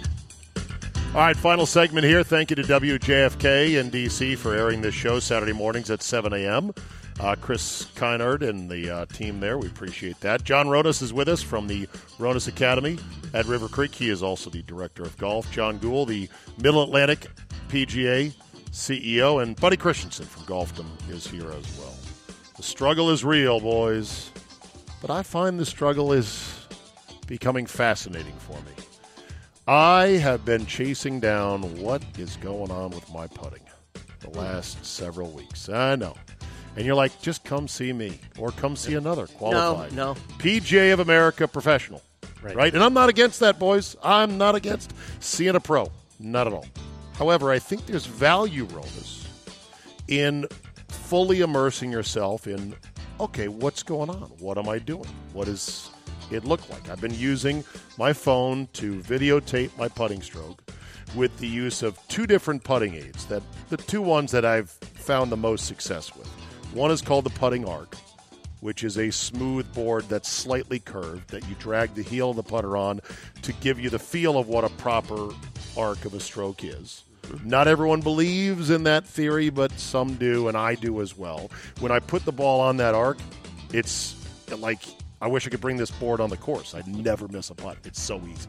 All 1.12 1.22
right, 1.22 1.36
final 1.36 1.66
segment 1.66 2.06
here. 2.06 2.22
Thank 2.22 2.50
you 2.50 2.56
to 2.56 2.62
WJFK 2.62 3.80
in 3.80 3.90
D.C. 3.90 4.36
for 4.36 4.54
airing 4.54 4.80
this 4.80 4.94
show 4.94 5.18
Saturday 5.18 5.52
mornings 5.52 5.90
at 5.90 6.02
7 6.02 6.32
a.m. 6.32 6.72
Uh, 7.18 7.34
Chris 7.34 7.86
Kinard 7.96 8.48
and 8.48 8.70
the 8.70 8.88
uh, 8.88 9.06
team 9.06 9.40
there, 9.40 9.58
we 9.58 9.66
appreciate 9.66 10.20
that. 10.20 10.44
John 10.44 10.68
Ronis 10.68 11.02
is 11.02 11.12
with 11.12 11.26
us 11.26 11.42
from 11.42 11.66
the 11.66 11.88
Ronis 12.20 12.46
Academy 12.46 12.96
at 13.34 13.44
River 13.46 13.66
Creek. 13.66 13.92
He 13.92 14.08
is 14.08 14.22
also 14.22 14.50
the 14.50 14.62
director 14.62 15.02
of 15.02 15.18
golf. 15.18 15.50
Jon 15.50 15.80
Guhl, 15.80 16.06
the 16.06 16.28
Middle 16.62 16.84
Atlantic 16.84 17.26
PGA 17.70 18.32
CEO, 18.70 19.42
and 19.42 19.56
Buddy 19.56 19.76
Christenson 19.76 20.26
from 20.26 20.44
Golfdom 20.44 20.86
is 21.10 21.26
here 21.26 21.50
as 21.50 21.76
well. 21.76 21.96
The 22.56 22.62
struggle 22.62 23.10
is 23.10 23.24
real, 23.24 23.58
boys, 23.58 24.30
but 25.00 25.10
I 25.10 25.24
find 25.24 25.58
the 25.58 25.66
struggle 25.66 26.12
is 26.12 26.68
becoming 27.26 27.66
fascinating 27.66 28.36
for 28.38 28.58
me. 28.58 28.89
I 29.70 30.08
have 30.20 30.44
been 30.44 30.66
chasing 30.66 31.20
down 31.20 31.62
what 31.80 32.02
is 32.18 32.34
going 32.38 32.72
on 32.72 32.90
with 32.90 33.08
my 33.12 33.28
putting 33.28 33.62
the 34.18 34.30
last 34.30 34.84
several 34.84 35.30
weeks. 35.30 35.68
I 35.68 35.94
know. 35.94 36.16
And 36.74 36.84
you're 36.84 36.96
like, 36.96 37.22
just 37.22 37.44
come 37.44 37.68
see 37.68 37.92
me 37.92 38.18
or 38.36 38.50
come 38.50 38.74
see 38.74 38.94
another 38.94 39.28
qualified. 39.28 39.92
no. 39.92 40.16
PGA 40.38 40.92
of 40.92 40.98
America 40.98 41.46
professional. 41.46 42.02
Right. 42.42 42.74
And 42.74 42.82
I'm 42.82 42.94
not 42.94 43.10
against 43.10 43.38
that, 43.38 43.60
boys. 43.60 43.94
I'm 44.02 44.36
not 44.38 44.56
against 44.56 44.92
seeing 45.20 45.54
a 45.54 45.60
pro. 45.60 45.92
Not 46.18 46.48
at 46.48 46.52
all. 46.52 46.66
However, 47.12 47.52
I 47.52 47.60
think 47.60 47.86
there's 47.86 48.06
value, 48.06 48.66
Ronis, 48.66 49.24
in 50.08 50.48
fully 50.88 51.42
immersing 51.42 51.92
yourself 51.92 52.48
in, 52.48 52.74
okay, 53.20 53.46
what's 53.46 53.84
going 53.84 54.10
on? 54.10 54.32
What 54.40 54.58
am 54.58 54.68
I 54.68 54.80
doing? 54.80 55.06
What 55.32 55.44
does 55.44 55.90
it 56.30 56.44
looked 56.44 56.70
like? 56.70 56.88
I've 56.88 57.00
been 57.00 57.14
using 57.14 57.64
my 57.98 58.12
phone 58.12 58.68
to 58.74 58.96
videotape 59.00 59.76
my 59.76 59.88
putting 59.88 60.22
stroke 60.22 60.62
with 61.14 61.36
the 61.38 61.48
use 61.48 61.82
of 61.82 61.98
two 62.08 62.26
different 62.26 62.62
putting 62.62 62.94
aids 62.94 63.26
that 63.26 63.42
the 63.68 63.76
two 63.76 64.02
ones 64.02 64.30
that 64.32 64.44
I've 64.44 64.70
found 64.70 65.32
the 65.32 65.36
most 65.36 65.66
success 65.66 66.14
with. 66.14 66.28
One 66.72 66.90
is 66.90 67.02
called 67.02 67.24
the 67.24 67.30
putting 67.30 67.66
arc, 67.66 67.96
which 68.60 68.84
is 68.84 68.96
a 68.98 69.10
smooth 69.10 69.72
board 69.74 70.08
that's 70.08 70.28
slightly 70.28 70.78
curved 70.78 71.30
that 71.30 71.48
you 71.48 71.56
drag 71.58 71.94
the 71.94 72.02
heel 72.02 72.30
of 72.30 72.36
the 72.36 72.42
putter 72.42 72.76
on 72.76 73.00
to 73.42 73.52
give 73.54 73.80
you 73.80 73.90
the 73.90 73.98
feel 73.98 74.38
of 74.38 74.48
what 74.48 74.64
a 74.64 74.68
proper 74.70 75.30
arc 75.76 76.04
of 76.04 76.14
a 76.14 76.20
stroke 76.20 76.62
is. 76.62 77.04
Not 77.44 77.68
everyone 77.68 78.00
believes 78.00 78.70
in 78.70 78.84
that 78.84 79.04
theory, 79.06 79.50
but 79.50 79.70
some 79.78 80.14
do, 80.14 80.48
and 80.48 80.56
I 80.56 80.74
do 80.74 81.00
as 81.00 81.16
well. 81.16 81.50
When 81.78 81.92
I 81.92 82.00
put 82.00 82.24
the 82.24 82.32
ball 82.32 82.60
on 82.60 82.76
that 82.78 82.94
arc, 82.94 83.18
it's 83.72 84.16
like 84.58 84.82
I 85.20 85.28
wish 85.28 85.46
I 85.46 85.50
could 85.50 85.60
bring 85.60 85.76
this 85.76 85.90
board 85.90 86.20
on 86.20 86.30
the 86.30 86.36
course. 86.36 86.74
I'd 86.74 86.86
never 86.88 87.28
miss 87.28 87.50
a 87.50 87.54
putt. 87.54 87.76
It's 87.84 88.00
so 88.00 88.20
easy. 88.26 88.48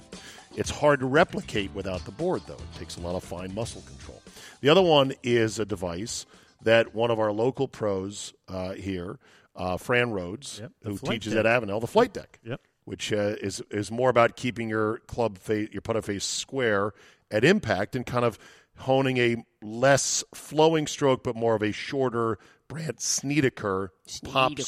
It's 0.55 0.69
hard 0.69 0.99
to 1.01 1.05
replicate 1.05 1.73
without 1.73 2.03
the 2.05 2.11
board, 2.11 2.41
though. 2.47 2.53
It 2.55 2.79
takes 2.79 2.97
a 2.97 3.01
lot 3.01 3.15
of 3.15 3.23
fine 3.23 3.53
muscle 3.53 3.81
control. 3.81 4.21
The 4.61 4.69
other 4.69 4.81
one 4.81 5.13
is 5.23 5.59
a 5.59 5.65
device 5.65 6.25
that 6.63 6.93
one 6.95 7.11
of 7.11 7.19
our 7.19 7.31
local 7.31 7.67
pros 7.67 8.33
uh, 8.47 8.73
here 8.73 9.17
uh, 9.55 9.75
Fran 9.77 10.11
Rhodes, 10.11 10.59
Yep, 10.61 10.71
who 10.83 10.97
teaches 10.97 11.33
deck. 11.33 11.45
at 11.45 11.61
Avenel, 11.63 11.81
the 11.81 11.87
flight 11.87 12.13
deck, 12.13 12.39
Yep. 12.43 12.61
which 12.85 13.11
uh, 13.11 13.35
is 13.41 13.61
is 13.69 13.91
more 13.91 14.09
about 14.09 14.35
keeping 14.37 14.69
your 14.69 14.99
club 15.07 15.37
face, 15.37 15.69
your 15.73 15.81
putter 15.81 16.01
face 16.01 16.23
square 16.23 16.93
at 17.29 17.43
impact 17.43 17.95
and 17.95 18.05
kind 18.05 18.23
of 18.23 18.39
honing 18.77 19.17
a 19.17 19.43
less 19.61 20.23
flowing 20.33 20.87
stroke, 20.87 21.23
but 21.23 21.35
more 21.35 21.53
of 21.55 21.61
a 21.61 21.71
shorter 21.73 22.37
Brandt 22.69 23.01
Snedeker 23.01 23.91
pop 24.23 24.51
Snedeker. 24.51 24.63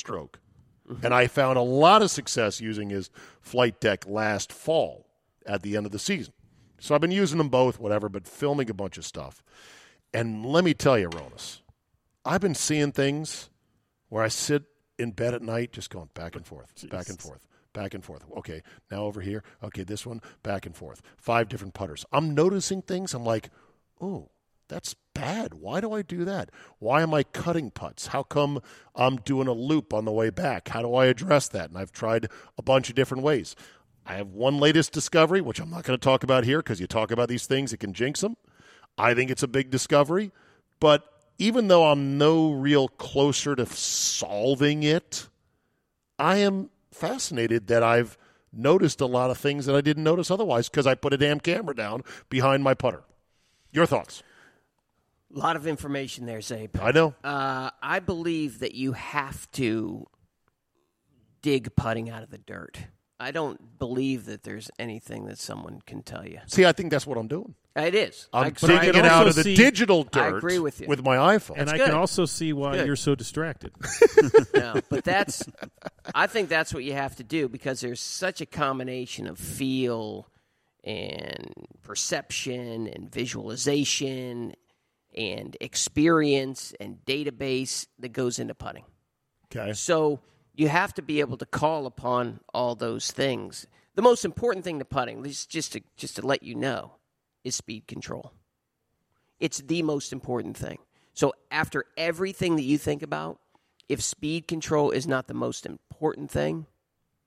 Stroke. 0.85 1.03
And 1.03 1.13
I 1.13 1.27
found 1.27 1.57
a 1.57 1.61
lot 1.61 2.01
of 2.01 2.11
success 2.11 2.61
using 2.61 2.89
his 2.89 3.09
flight 3.41 3.79
deck 3.79 4.05
last 4.07 4.51
fall 4.51 5.07
at 5.45 5.61
the 5.61 5.75
end 5.77 5.85
of 5.85 5.91
the 5.91 5.99
season. 5.99 6.33
So 6.79 6.93
I've 6.93 7.01
been 7.01 7.11
using 7.11 7.37
them 7.37 7.49
both, 7.49 7.79
whatever, 7.79 8.09
but 8.09 8.27
filming 8.27 8.69
a 8.69 8.73
bunch 8.73 8.97
of 8.97 9.05
stuff. 9.05 9.41
And 10.13 10.45
let 10.45 10.63
me 10.63 10.73
tell 10.73 10.99
you, 10.99 11.09
Ronis, 11.09 11.61
I've 12.25 12.41
been 12.41 12.55
seeing 12.55 12.91
things 12.91 13.49
where 14.09 14.23
I 14.23 14.27
sit 14.27 14.63
in 14.99 15.11
bed 15.11 15.33
at 15.33 15.41
night 15.41 15.71
just 15.71 15.89
going 15.89 16.09
back 16.13 16.35
and 16.35 16.45
forth, 16.45 16.67
back 16.89 17.09
and 17.09 17.19
forth, 17.19 17.47
back 17.73 17.93
and 17.93 18.03
forth. 18.03 18.23
Okay, 18.37 18.61
now 18.91 19.03
over 19.03 19.21
here. 19.21 19.43
Okay, 19.63 19.83
this 19.83 20.05
one, 20.05 20.21
back 20.43 20.65
and 20.65 20.75
forth. 20.75 21.01
Five 21.17 21.49
different 21.49 21.73
putters. 21.73 22.05
I'm 22.11 22.35
noticing 22.35 22.81
things. 22.81 23.13
I'm 23.13 23.25
like, 23.25 23.49
oh, 23.99 24.29
that's 24.73 24.95
bad. 25.13 25.53
Why 25.53 25.81
do 25.81 25.93
I 25.93 26.01
do 26.01 26.25
that? 26.25 26.49
Why 26.79 27.03
am 27.03 27.13
I 27.13 27.21
cutting 27.21 27.69
putts? 27.69 28.07
How 28.07 28.23
come 28.23 28.59
I'm 28.95 29.17
doing 29.17 29.47
a 29.47 29.53
loop 29.53 29.93
on 29.93 30.05
the 30.05 30.11
way 30.11 30.31
back? 30.31 30.69
How 30.69 30.81
do 30.81 30.95
I 30.95 31.05
address 31.05 31.47
that? 31.49 31.69
And 31.69 31.77
I've 31.77 31.91
tried 31.91 32.27
a 32.57 32.63
bunch 32.63 32.89
of 32.89 32.95
different 32.95 33.23
ways. 33.23 33.55
I 34.03 34.15
have 34.15 34.29
one 34.29 34.57
latest 34.57 34.91
discovery, 34.91 35.41
which 35.41 35.59
I'm 35.59 35.69
not 35.69 35.83
going 35.83 35.97
to 35.97 36.03
talk 36.03 36.23
about 36.23 36.43
here 36.43 36.57
because 36.57 36.79
you 36.79 36.87
talk 36.87 37.11
about 37.11 37.29
these 37.29 37.45
things, 37.45 37.71
it 37.71 37.77
can 37.77 37.93
jinx 37.93 38.21
them. 38.21 38.35
I 38.97 39.13
think 39.13 39.29
it's 39.29 39.43
a 39.43 39.47
big 39.47 39.69
discovery. 39.69 40.31
But 40.79 41.03
even 41.37 41.67
though 41.67 41.91
I'm 41.91 42.17
no 42.17 42.51
real 42.51 42.87
closer 42.87 43.55
to 43.55 43.67
solving 43.67 44.81
it, 44.81 45.29
I 46.17 46.37
am 46.37 46.71
fascinated 46.91 47.67
that 47.67 47.83
I've 47.83 48.17
noticed 48.51 49.01
a 49.01 49.05
lot 49.05 49.29
of 49.29 49.37
things 49.37 49.67
that 49.67 49.75
I 49.75 49.81
didn't 49.81 50.03
notice 50.03 50.31
otherwise 50.31 50.67
because 50.67 50.87
I 50.87 50.95
put 50.95 51.13
a 51.13 51.17
damn 51.17 51.39
camera 51.39 51.75
down 51.75 52.03
behind 52.29 52.63
my 52.63 52.73
putter. 52.73 53.03
Your 53.71 53.85
thoughts? 53.85 54.23
A 55.33 55.39
lot 55.39 55.55
of 55.55 55.65
information 55.65 56.25
there, 56.25 56.39
Czabe. 56.39 56.81
I 56.81 56.91
know. 56.91 57.15
Uh, 57.23 57.71
I 57.81 57.99
believe 57.99 58.59
that 58.59 58.75
you 58.75 58.93
have 58.93 59.49
to 59.51 60.05
dig 61.41 61.75
putting 61.75 62.09
out 62.09 62.23
of 62.23 62.29
the 62.29 62.37
dirt. 62.37 62.77
I 63.19 63.31
don't 63.31 63.79
believe 63.79 64.25
that 64.25 64.43
there's 64.43 64.69
anything 64.77 65.25
that 65.27 65.39
someone 65.39 65.81
can 65.85 66.03
tell 66.03 66.27
you. 66.27 66.39
See, 66.47 66.65
I 66.65 66.71
think 66.71 66.91
that's 66.91 67.07
what 67.07 67.17
I'm 67.17 67.27
doing. 67.27 67.55
It 67.75 67.95
is. 67.95 68.27
I, 68.31 68.45
I'm 68.45 68.55
but 68.59 68.69
I 68.69 68.85
digging 68.85 68.99
it 68.99 69.05
out 69.05 69.27
of 69.27 69.35
the 69.35 69.43
see- 69.43 69.55
digital 69.55 70.07
I 70.13 70.27
agree 70.27 70.59
with 70.59 70.81
you. 70.81 70.87
With 70.87 71.03
my 71.03 71.15
iPhone. 71.15 71.55
And 71.57 71.69
I 71.69 71.77
good. 71.77 71.87
can 71.87 71.95
also 71.95 72.25
see 72.25 72.53
why 72.53 72.73
Good. 72.73 72.85
you're 72.85 72.95
so 72.95 73.15
distracted. 73.15 73.71
no, 74.53 74.79
but 74.89 75.03
that's. 75.03 75.43
I 76.13 76.27
think 76.27 76.49
that's 76.49 76.73
what 76.73 76.83
you 76.83 76.93
have 76.93 77.15
to 77.15 77.23
do 77.23 77.49
because 77.49 77.81
there's 77.81 77.99
such 78.01 78.41
a 78.41 78.45
combination 78.45 79.25
of 79.25 79.39
feel 79.39 80.27
and 80.83 81.51
perception 81.81 82.87
and 82.87 83.11
visualization 83.11 84.53
and 85.15 85.55
experience 85.61 86.73
and 86.79 86.97
database 87.05 87.87
that 87.99 88.09
goes 88.09 88.39
into 88.39 88.55
putting. 88.55 88.85
okay. 89.53 89.73
So 89.73 90.19
you 90.55 90.67
have 90.67 90.93
to 90.95 91.01
be 91.01 91.19
able 91.19 91.37
to 91.37 91.45
call 91.45 91.85
upon 91.85 92.39
all 92.53 92.75
those 92.75 93.11
things. 93.11 93.67
The 93.95 94.01
most 94.01 94.25
important 94.25 94.63
thing 94.63 94.79
to 94.79 94.85
putting, 94.85 95.23
just 95.23 95.73
to 95.73 95.81
just 95.97 96.15
to 96.15 96.25
let 96.25 96.43
you 96.43 96.55
know, 96.55 96.95
is 97.43 97.55
speed 97.55 97.87
control. 97.87 98.33
It's 99.39 99.59
the 99.59 99.83
most 99.83 100.13
important 100.13 100.57
thing. 100.57 100.79
So 101.13 101.33
after 101.51 101.85
everything 101.97 102.55
that 102.55 102.63
you 102.63 102.77
think 102.77 103.03
about, 103.03 103.39
if 103.89 104.01
speed 104.01 104.47
control 104.47 104.91
is 104.91 105.05
not 105.05 105.27
the 105.27 105.33
most 105.33 105.65
important 105.65 106.31
thing, 106.31 106.65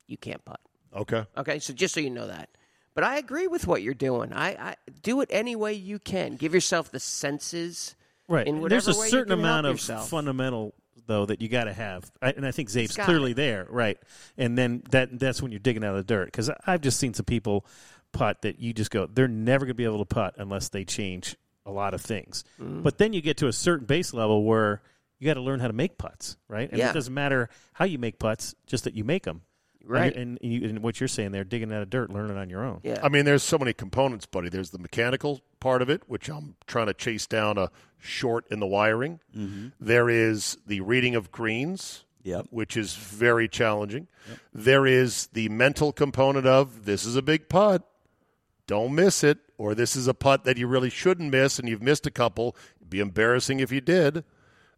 you 0.06 0.16
can't 0.16 0.44
putt. 0.44 0.60
Okay. 0.94 1.24
Okay, 1.36 1.58
so 1.58 1.72
just 1.72 1.94
so 1.94 2.00
you 2.00 2.10
know 2.10 2.26
that. 2.26 2.48
But 2.96 3.04
I 3.04 3.18
agree 3.18 3.46
with 3.46 3.66
what 3.66 3.82
you're 3.82 3.94
doing. 3.94 4.32
I, 4.32 4.48
I 4.70 4.74
do 5.02 5.20
it 5.20 5.28
any 5.30 5.54
way 5.54 5.74
you 5.74 5.98
can. 5.98 6.34
Give 6.34 6.52
yourself 6.54 6.90
the 6.90 6.98
senses. 6.98 7.94
Right. 8.26 8.46
In 8.46 8.62
There's 8.62 8.88
a 8.88 8.94
certain 8.94 9.32
amount 9.32 9.66
of 9.66 9.74
yourself. 9.74 10.08
fundamental 10.08 10.74
though 11.06 11.26
that 11.26 11.40
you 11.40 11.48
got 11.48 11.64
to 11.64 11.72
have, 11.72 12.10
I, 12.20 12.30
and 12.30 12.44
I 12.44 12.50
think 12.50 12.68
Czabe's 12.68 12.96
clearly 12.96 13.30
it. 13.30 13.36
there, 13.36 13.66
right? 13.70 13.98
And 14.36 14.58
then 14.58 14.82
that 14.90 15.20
that's 15.20 15.40
when 15.40 15.52
you're 15.52 15.60
digging 15.60 15.84
out 15.84 15.90
of 15.94 15.98
the 15.98 16.14
dirt 16.14 16.24
because 16.26 16.50
I've 16.66 16.80
just 16.80 16.98
seen 16.98 17.14
some 17.14 17.26
people 17.26 17.64
putt 18.12 18.42
that 18.42 18.58
you 18.58 18.72
just 18.72 18.90
go, 18.90 19.06
they're 19.06 19.28
never 19.28 19.66
going 19.66 19.68
to 19.70 19.74
be 19.74 19.84
able 19.84 19.98
to 19.98 20.04
putt 20.06 20.34
unless 20.38 20.70
they 20.70 20.84
change 20.84 21.36
a 21.66 21.70
lot 21.70 21.92
of 21.94 22.00
things. 22.00 22.44
Mm-hmm. 22.60 22.80
But 22.82 22.98
then 22.98 23.12
you 23.12 23.20
get 23.20 23.36
to 23.38 23.46
a 23.46 23.52
certain 23.52 23.86
base 23.86 24.14
level 24.14 24.42
where 24.42 24.80
you 25.18 25.26
got 25.26 25.34
to 25.34 25.42
learn 25.42 25.60
how 25.60 25.66
to 25.66 25.72
make 25.72 25.98
putts, 25.98 26.36
right? 26.48 26.68
And 26.68 26.78
Yeah. 26.78 26.90
it 26.90 26.94
doesn't 26.94 27.12
matter 27.14 27.50
how 27.74 27.84
you 27.84 27.98
make 27.98 28.18
putts, 28.18 28.54
just 28.66 28.84
that 28.84 28.94
you 28.94 29.04
make 29.04 29.24
them. 29.24 29.42
Right. 29.86 30.14
And, 30.16 30.38
and, 30.42 30.52
you, 30.52 30.68
and 30.68 30.82
what 30.82 31.00
you're 31.00 31.08
saying 31.08 31.30
there, 31.32 31.44
digging 31.44 31.72
out 31.72 31.80
of 31.82 31.90
dirt, 31.90 32.10
learning 32.10 32.36
on 32.36 32.50
your 32.50 32.64
own. 32.64 32.80
Yeah. 32.82 32.98
I 33.02 33.08
mean, 33.08 33.24
there's 33.24 33.42
so 33.42 33.56
many 33.56 33.72
components, 33.72 34.26
buddy. 34.26 34.48
There's 34.48 34.70
the 34.70 34.78
mechanical 34.78 35.40
part 35.60 35.80
of 35.82 35.88
it, 35.88 36.02
which 36.08 36.28
I'm 36.28 36.56
trying 36.66 36.86
to 36.86 36.94
chase 36.94 37.26
down 37.26 37.56
a 37.56 37.70
short 37.98 38.44
in 38.50 38.58
the 38.60 38.66
wiring. 38.66 39.20
Mm-hmm. 39.36 39.68
There 39.80 40.08
is 40.08 40.58
the 40.66 40.80
reading 40.80 41.14
of 41.14 41.30
greens, 41.30 42.04
Yep. 42.24 42.46
which 42.50 42.76
is 42.76 42.94
very 42.96 43.48
challenging. 43.48 44.08
There 44.52 44.84
is 44.86 45.28
the 45.32 45.48
mental 45.48 45.92
component 45.92 46.44
of 46.46 46.84
this 46.84 47.04
is 47.04 47.14
a 47.14 47.22
big 47.22 47.48
putt, 47.48 47.88
don't 48.66 48.92
miss 48.96 49.22
it, 49.22 49.38
or 49.58 49.76
this 49.76 49.94
is 49.94 50.08
a 50.08 50.14
putt 50.14 50.42
that 50.42 50.58
you 50.58 50.66
really 50.66 50.90
shouldn't 50.90 51.30
miss, 51.30 51.60
and 51.60 51.68
you've 51.68 51.82
missed 51.82 52.04
a 52.04 52.10
couple. 52.10 52.56
It'd 52.80 52.90
be 52.90 52.98
embarrassing 52.98 53.60
if 53.60 53.70
you 53.70 53.80
did. 53.80 54.24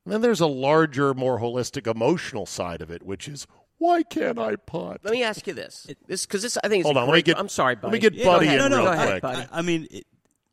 And 0.04 0.12
then 0.14 0.20
there's 0.20 0.40
a 0.40 0.46
larger, 0.46 1.14
more 1.14 1.38
holistic 1.40 1.86
emotional 1.86 2.44
side 2.46 2.82
of 2.82 2.90
it, 2.90 3.02
which 3.02 3.28
is 3.28 3.46
why 3.78 4.02
can't 4.02 4.38
I 4.38 4.56
putt? 4.56 5.00
Let 5.02 5.12
me 5.12 5.22
ask 5.22 5.46
you 5.46 5.54
this. 5.54 5.86
This 6.06 6.26
because 6.26 6.42
this 6.42 6.58
I 6.62 6.68
think 6.68 6.80
is 6.80 6.84
Hold 6.86 6.96
a 6.96 7.00
on, 7.00 7.08
let 7.08 7.14
me 7.16 7.22
get- 7.22 7.38
I'm 7.38 7.48
sorry, 7.48 7.74
buddy. 7.76 7.86
let 7.86 7.92
me 7.92 7.98
get 8.00 8.14
Yeah, 8.14 8.24
Buddy 8.26 8.46
go 8.46 8.52
ahead. 8.52 8.60
in 8.66 8.70
no, 8.70 8.76
real 8.78 8.86
go 8.86 8.92
ahead, 8.92 9.08
quick. 9.08 9.22
buddy. 9.22 9.40
I, 9.52 9.58
I 9.58 9.62
mean, 9.62 9.86
it, 9.90 10.06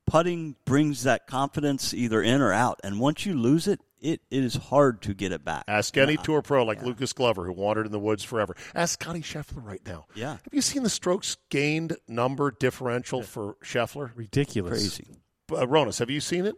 putting 0.05 0.55
brings 0.65 1.03
that 1.03 1.26
confidence 1.28 1.93
either 1.93 2.21
in 2.21 2.41
or 2.41 2.53
out, 2.53 2.80
and 2.84 2.99
once 2.99 3.26
you 3.26 3.34
lose 3.34 3.67
it, 3.67 3.80
it, 3.99 4.21
it 4.30 4.43
is 4.43 4.53
hard 4.55 5.01
to 5.01 5.15
get 5.15 5.32
it 5.32 5.43
back. 5.43 5.63
Ask 5.67 5.97
any 5.97 6.15
tour 6.17 6.43
pro 6.43 6.63
like 6.63 6.84
Lucas 6.84 7.11
Glover, 7.13 7.43
who 7.45 7.53
wandered 7.53 7.88
in 7.88 7.91
the 7.91 7.97
woods 7.99 8.23
forever. 8.23 8.55
Ask 8.76 9.01
Scottie 9.01 9.21
Scheffler 9.21 9.65
right 9.65 9.82
now. 9.84 10.05
Yeah. 10.13 10.34
Have 10.34 10.53
you 10.53 10.61
seen 10.61 10.84
the 10.84 10.89
strokes 10.91 11.38
gained 11.49 11.97
number 12.07 12.51
differential 12.51 13.23
for 13.23 13.55
Scheffler? 13.63 14.11
Ridiculous. 14.15 14.73
Crazy. 14.73 15.07
Uh, 15.51 15.65
Ronis, 15.65 15.97
have 15.97 16.11
you 16.11 16.21
seen 16.21 16.45
it? 16.45 16.55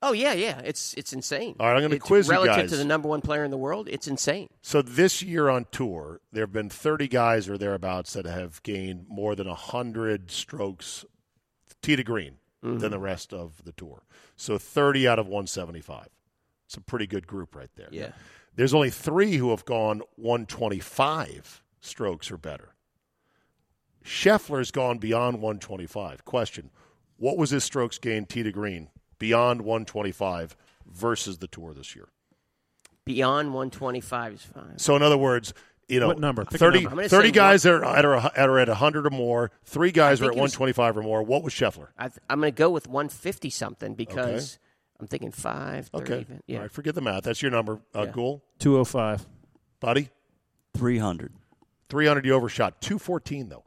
Oh 0.00 0.12
yeah, 0.12 0.32
yeah. 0.32 0.60
It's 0.64 0.94
it's 0.94 1.12
insane. 1.12 1.56
All 1.58 1.66
right, 1.66 1.76
I'm 1.76 1.82
gonna 1.82 1.96
It's 1.96 2.04
quiz 2.04 2.26
you 2.26 2.32
relative 2.32 2.56
guys. 2.56 2.70
to 2.70 2.76
the 2.76 2.84
number 2.84 3.08
one 3.08 3.20
player 3.20 3.44
in 3.44 3.50
the 3.50 3.56
world. 3.56 3.88
It's 3.90 4.06
insane. 4.06 4.48
So 4.62 4.80
this 4.80 5.22
year 5.22 5.48
on 5.48 5.66
tour, 5.72 6.20
there 6.32 6.44
have 6.44 6.52
been 6.52 6.70
30 6.70 7.08
guys 7.08 7.48
or 7.48 7.58
thereabouts 7.58 8.12
that 8.12 8.24
have 8.24 8.62
gained 8.62 9.06
more 9.08 9.34
than 9.34 9.48
100 9.48 10.30
strokes 10.30 11.04
tee 11.82 11.96
to 11.96 12.04
green 12.04 12.36
mm-hmm. 12.64 12.78
than 12.78 12.92
the 12.92 12.98
rest 12.98 13.32
of 13.32 13.64
the 13.64 13.72
tour. 13.72 14.04
So 14.36 14.56
30 14.56 15.08
out 15.08 15.18
of 15.18 15.26
175. 15.26 16.08
It's 16.66 16.76
a 16.76 16.80
pretty 16.80 17.06
good 17.06 17.26
group 17.26 17.56
right 17.56 17.70
there. 17.76 17.88
Yeah. 17.90 18.12
There's 18.54 18.74
only 18.74 18.90
three 18.90 19.36
who 19.36 19.50
have 19.50 19.64
gone 19.64 20.02
125 20.16 21.62
strokes 21.80 22.30
or 22.30 22.36
better. 22.36 22.74
Scheffler's 24.04 24.70
gone 24.70 24.98
beyond 24.98 25.36
125. 25.36 26.24
Question 26.24 26.70
What 27.16 27.36
was 27.36 27.50
his 27.50 27.64
strokes 27.64 27.98
gained 27.98 28.28
tee 28.28 28.42
to 28.42 28.52
green 28.52 28.88
beyond 29.18 29.62
125 29.62 30.56
versus 30.86 31.38
the 31.38 31.46
tour 31.46 31.74
this 31.74 31.94
year? 31.96 32.08
Beyond 33.04 33.48
125 33.54 34.32
is 34.34 34.42
fine. 34.42 34.78
So, 34.78 34.94
in 34.96 35.02
other 35.02 35.16
words, 35.16 35.54
you 35.88 35.98
know, 36.00 36.08
What 36.08 36.18
number? 36.18 36.44
Pick 36.44 36.58
30, 36.60 36.84
number. 36.84 37.08
30 37.08 37.28
say 37.28 37.32
guys 37.32 37.62
that 37.62 37.72
are, 37.72 37.84
at, 37.84 38.04
are, 38.04 38.16
are 38.36 38.58
at 38.58 38.68
100 38.68 39.06
or 39.06 39.10
more, 39.10 39.50
three 39.64 39.90
guys 39.90 40.20
are 40.20 40.24
at 40.26 40.28
think 40.30 40.38
it 40.38 40.42
was- 40.42 40.52
125 40.58 40.98
or 40.98 41.02
more. 41.02 41.22
What 41.22 41.42
was 41.42 41.54
Scheffler? 41.54 41.88
I 41.96 42.08
th- 42.08 42.18
I'm 42.28 42.40
going 42.40 42.52
to 42.52 42.56
go 42.56 42.68
with 42.68 42.86
150 42.86 43.48
something 43.48 43.94
because 43.94 44.58
I'm 45.00 45.06
thinking 45.06 45.30
five. 45.30 45.86
30 45.88 46.04
Okay. 46.04 46.20
even. 46.20 46.42
Yeah. 46.46 46.56
All 46.56 46.62
right, 46.64 46.70
forget 46.70 46.94
the 46.94 47.00
math. 47.00 47.22
That's 47.24 47.40
your 47.40 47.50
number, 47.50 47.80
uh, 47.94 48.02
Yeah. 48.02 48.12
Guhl. 48.12 48.42
205. 48.58 49.26
Buddy? 49.80 50.10
300. 50.76 51.32
300 51.88 52.26
you 52.26 52.34
overshot. 52.34 52.82
214, 52.82 53.48
though. 53.48 53.64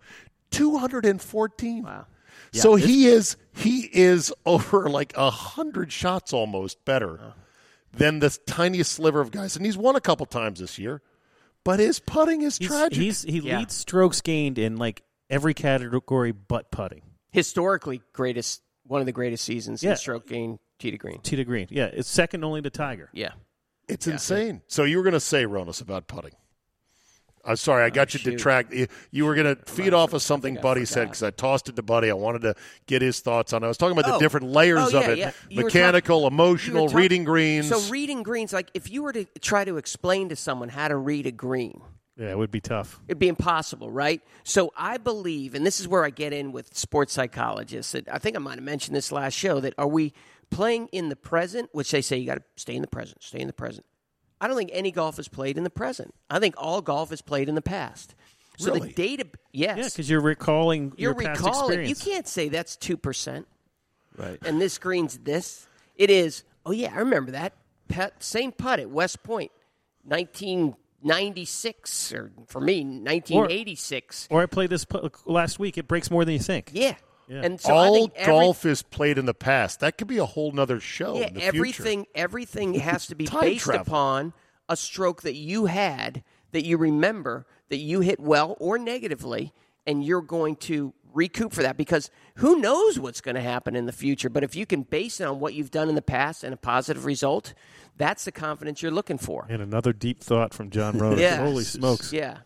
214. 0.52 1.84
Wow. 1.84 2.06
So 2.54 2.76
he 2.76 3.08
is 3.08 3.38
he 3.56 3.90
is 3.94 4.34
over 4.46 4.90
like 4.90 5.14
a 5.16 5.30
hundred 5.30 5.92
shots 5.92 6.34
almost 6.34 6.84
better 6.86 7.14
uh-huh. 7.16 7.32
than 7.94 8.20
the 8.20 8.30
tiniest 8.46 8.94
sliver 8.94 9.22
of 9.22 9.32
guys, 9.32 9.56
and 9.56 9.66
he's 9.66 9.78
won 9.78 9.96
a 9.96 10.02
couple 10.02 10.26
times 10.26 10.60
this 10.60 10.78
year. 10.78 11.02
But 11.64 11.80
his 11.80 12.00
putting 12.00 12.42
is 12.42 12.58
He's, 12.58 12.68
tragic. 12.68 12.98
he's, 12.98 13.22
he 13.22 13.40
Yeah. 13.40 13.60
leads 13.60 13.76
strokes 13.76 14.22
gained 14.22 14.58
in 14.58 14.78
like 14.78 15.04
every 15.30 15.54
category 15.54 16.32
but 16.32 16.72
putting. 16.72 17.04
Historically, 17.32 18.02
greatest 18.14 18.62
one 18.88 19.00
of 19.00 19.06
the 19.06 19.12
greatest 19.12 19.46
seasons 19.46 19.84
Yeah. 19.84 19.92
in 19.92 19.98
stroke 19.98 20.28
gain 20.28 20.58
tee 20.80 20.92
to 20.92 20.98
green. 20.98 21.22
Tee 21.22 21.36
to 21.36 21.46
green. 21.46 21.68
Yeah, 21.70 21.86
it's 21.86 22.10
second 22.10 22.44
only 22.44 22.62
to 22.64 22.70
Tiger. 22.70 23.10
Yeah. 23.14 23.34
it's 23.88 24.08
insane. 24.08 24.62
So 24.68 24.84
you 24.86 24.98
were 24.98 25.04
going 25.04 25.14
to 25.14 25.20
say 25.20 25.46
Ronis 25.46 25.82
about 25.82 26.08
putting? 26.08 26.32
I'm 27.44 27.56
sorry, 27.56 27.84
I 27.84 27.88
oh, 27.88 27.90
got 27.90 28.14
you 28.14 28.20
shoot. 28.20 28.32
detract. 28.32 28.72
You, 28.74 28.88
you 29.12 29.26
were 29.26 29.34
going 29.36 29.56
to 29.56 29.62
feed 29.72 29.94
off 29.94 30.14
of 30.14 30.22
something 30.22 30.56
Buddy 30.62 30.86
said 30.86 31.06
because 31.08 31.24
I 31.24 31.32
tossed 31.32 31.70
it 31.70 31.76
to 31.76 31.82
Buddy. 31.82 32.10
I 32.10 32.14
wanted 32.14 32.44
to 32.44 32.56
get 32.86 33.02
his 33.02 33.20
thoughts 33.20 33.52
on. 33.54 33.64
it. 33.64 33.66
I 33.66 33.68
was 33.68 33.78
talking 33.78 33.98
about 33.98 34.08
the 34.10 34.16
Oh. 34.16 34.20
different 34.20 34.48
layers 34.52 34.94
Oh, 34.94 35.00
of 35.00 35.08
it: 35.10 35.18
yeah. 35.18 35.32
Mechanical, 35.52 36.22
talk- 36.22 36.32
emotional, 36.32 36.88
talk- 36.88 36.98
reading 36.98 37.24
greens. 37.24 37.68
So 37.70 37.80
reading 37.92 38.24
greens, 38.24 38.54
like 38.54 38.70
if 38.74 38.92
you 38.92 39.04
were 39.04 39.14
to 39.14 39.26
try 39.42 39.66
to 39.66 39.78
explain 39.78 40.30
to 40.30 40.36
someone 40.36 40.70
how 40.70 40.88
to 40.88 40.96
read 40.96 41.26
a 41.26 41.32
green, 41.32 41.82
Yeah, 42.18 42.30
it 42.32 42.38
would 42.38 42.52
be 42.52 42.62
tough. 42.62 43.00
it'd 43.08 43.18
be 43.20 43.28
impossible, 43.28 43.90
right? 43.90 44.22
So 44.44 44.72
I 44.78 44.98
believe, 44.98 45.56
and 45.56 45.66
this 45.66 45.80
is 45.80 45.88
where 45.88 46.04
I 46.06 46.10
get 46.12 46.34
in 46.34 46.52
with 46.52 46.76
sports 46.78 47.14
psychologists. 47.14 47.94
That 47.94 48.08
I 48.08 48.20
think 48.20 48.36
I 48.36 48.40
might 48.40 48.56
have 48.56 48.64
mentioned 48.64 48.96
this 48.96 49.12
last 49.12 49.34
show. 49.34 49.60
That 49.60 49.74
are 49.80 49.88
we 49.88 50.14
playing 50.52 50.90
in 50.92 51.10
the 51.10 51.16
present, 51.16 51.70
which 51.72 51.90
they 51.92 52.02
say 52.02 52.18
you 52.18 52.26
got 52.28 52.36
to 52.36 52.44
stay 52.56 52.76
in 52.76 52.82
the 52.82 52.88
present, 52.88 53.24
stay 53.24 53.40
in 53.40 53.48
the 53.48 53.54
present. 53.54 53.86
I 54.42 54.48
don't 54.48 54.58
think 54.58 54.72
any 54.74 54.92
golf 54.92 55.20
is 55.20 55.30
played 55.30 55.58
in 55.58 55.64
the 55.64 55.70
present. 55.70 56.14
I 56.30 56.40
think 56.40 56.56
all 56.58 56.82
golf 56.82 57.14
is 57.14 57.22
played 57.22 57.48
in 57.48 57.56
the 57.56 57.62
past. 57.62 58.14
So 58.58 58.74
Really? 58.74 58.90
the 58.90 58.94
data, 58.94 59.26
yes, 59.54 59.78
Yeah, 59.78 59.84
because 59.86 60.10
you're 60.10 60.22
recalling 60.22 60.92
you're 60.98 61.14
your 61.14 61.22
past 61.22 61.42
recalling. 61.46 61.86
You 61.88 61.96
can't 61.96 62.28
say 62.28 62.50
that's 62.50 62.76
two 62.76 62.98
percent 62.98 63.48
Right. 64.18 64.38
and 64.46 64.60
this 64.60 64.78
green's 64.78 65.18
this. 65.20 65.68
It 65.96 66.10
is. 66.10 66.44
Oh 66.66 66.72
yeah, 66.72 66.92
I 66.94 67.00
remember 67.00 67.32
that 67.32 67.54
pet, 67.88 68.22
same 68.24 68.52
putt 68.52 68.80
at 68.80 68.90
West 68.90 69.24
Point, 69.24 69.52
1996, 70.06 72.14
or 72.14 72.32
for 72.48 72.62
me, 72.62 72.84
1986. 72.84 74.28
Or 74.30 74.42
I 74.42 74.46
played 74.46 74.70
this 74.70 74.86
pu- 74.86 75.10
last 75.26 75.60
week. 75.60 75.78
It 75.78 75.88
breaks 75.88 76.12
more 76.12 76.26
than 76.26 76.34
you 76.34 76.40
think. 76.40 76.72
yeah. 76.74 76.96
Yeah. 77.32 77.42
and 77.44 77.62
so 77.62 77.74
All 77.74 78.12
every, 78.16 78.26
golf 78.26 78.66
is 78.66 78.82
played 78.82 79.18
in 79.18 79.26
the 79.26 79.34
past. 79.34 79.80
That 79.80 79.98
could 79.98 80.08
be 80.08 80.18
a 80.18 80.26
whole 80.26 80.52
nother 80.52 80.82
show. 80.82 81.18
Yeah, 81.18 81.28
in 81.28 81.36
the 81.36 81.44
everything. 81.44 82.06
Everything 82.14 82.74
has 82.90 83.08
to 83.08 83.16
be 83.16 83.26
based 83.26 83.64
travel. 83.64 83.82
upon 83.84 84.34
a 84.68 84.76
stroke 84.76 85.22
that 85.22 85.36
you 85.36 85.68
had 85.68 86.24
that 86.52 86.66
you 86.66 86.78
remember 86.78 87.48
that 87.70 87.78
you 87.78 88.02
hit 88.02 88.20
well 88.20 88.58
or 88.60 88.78
negatively, 88.78 89.54
and 89.88 90.04
you're 90.04 90.22
going 90.22 90.58
to 90.58 90.94
recoup 91.14 91.54
for 91.54 91.62
that 91.64 91.78
because 91.78 92.10
who 92.36 92.60
knows 92.60 93.00
what's 93.00 93.22
going 93.22 93.36
to 93.36 93.42
happen 93.42 93.76
in 93.78 93.86
the 93.86 93.92
future. 93.94 94.30
But 94.30 94.44
if 94.44 94.54
you 94.56 94.66
can 94.66 94.84
base 94.84 95.22
it 95.22 95.26
on 95.26 95.40
what 95.40 95.54
you've 95.54 95.72
done 95.72 95.88
in 95.88 95.96
the 95.96 96.02
past 96.02 96.44
and 96.44 96.54
a 96.54 96.58
positive 96.58 97.06
result, 97.06 97.54
that's 97.98 98.26
the 98.26 98.32
confidence 98.32 98.82
you're 98.82 98.92
looking 98.92 99.18
for. 99.18 99.46
And 99.50 99.62
another 99.62 99.94
deep 99.94 100.22
thought 100.22 100.54
from 100.54 100.70
John 100.70 100.98
Rowan. 101.00 101.18
Yeah. 101.18 101.38
Holy 101.38 101.64
smokes. 101.64 102.12
Yeah. 102.12 102.40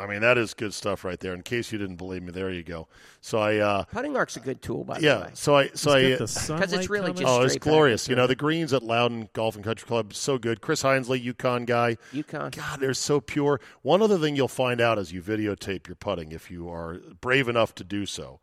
I 0.00 0.06
mean, 0.06 0.20
that 0.22 0.38
is 0.38 0.54
good 0.54 0.72
stuff 0.72 1.04
right 1.04 1.20
there. 1.20 1.34
In 1.34 1.42
case 1.42 1.70
you 1.70 1.78
didn't 1.78 1.96
believe 1.96 2.22
me, 2.22 2.32
there 2.32 2.50
you 2.50 2.62
go. 2.62 2.88
So 3.20 3.38
I, 3.38 3.58
uh, 3.58 3.84
Putting 3.84 4.16
arc's 4.16 4.36
a 4.36 4.40
good 4.40 4.62
tool, 4.62 4.82
by 4.84 4.98
the 4.98 5.06
way. 5.06 5.12
yeah. 5.12 5.22
way. 5.24 5.30
So 5.34 5.56
I, 5.56 5.68
so 5.74 5.92
I, 5.92 6.00
Get 6.02 6.18
the 6.18 6.24
it's 6.24 6.88
really 6.88 7.08
coming. 7.08 7.16
just- 7.16 7.28
oh, 7.28 7.42
it's 7.42 7.56
glorious. 7.56 8.08
You 8.08 8.16
know, 8.16 8.26
the 8.26 8.34
greens 8.34 8.72
at 8.72 8.82
Loudoun 8.82 9.28
Golf 9.34 9.56
and 9.56 9.64
Country 9.64 9.86
Club 9.86 10.14
so 10.14 10.38
good. 10.38 10.60
Chris 10.62 10.82
Hinesley, 10.82 11.22
Yukon 11.22 11.66
guy. 11.66 11.98
UConn. 12.14 12.56
God, 12.56 12.80
they're 12.80 12.94
so 12.94 13.20
pure. 13.20 13.60
One 13.82 14.00
other 14.00 14.18
thing 14.18 14.36
you'll 14.36 14.48
find 14.48 14.80
out 14.80 14.98
as 14.98 15.12
you 15.12 15.20
videotape 15.22 15.86
your 15.86 15.96
putting, 15.96 16.32
if 16.32 16.50
you 16.50 16.70
are 16.70 16.98
brave 17.20 17.48
enough 17.48 17.74
to 17.74 17.84
do 17.84 18.06
so, 18.06 18.40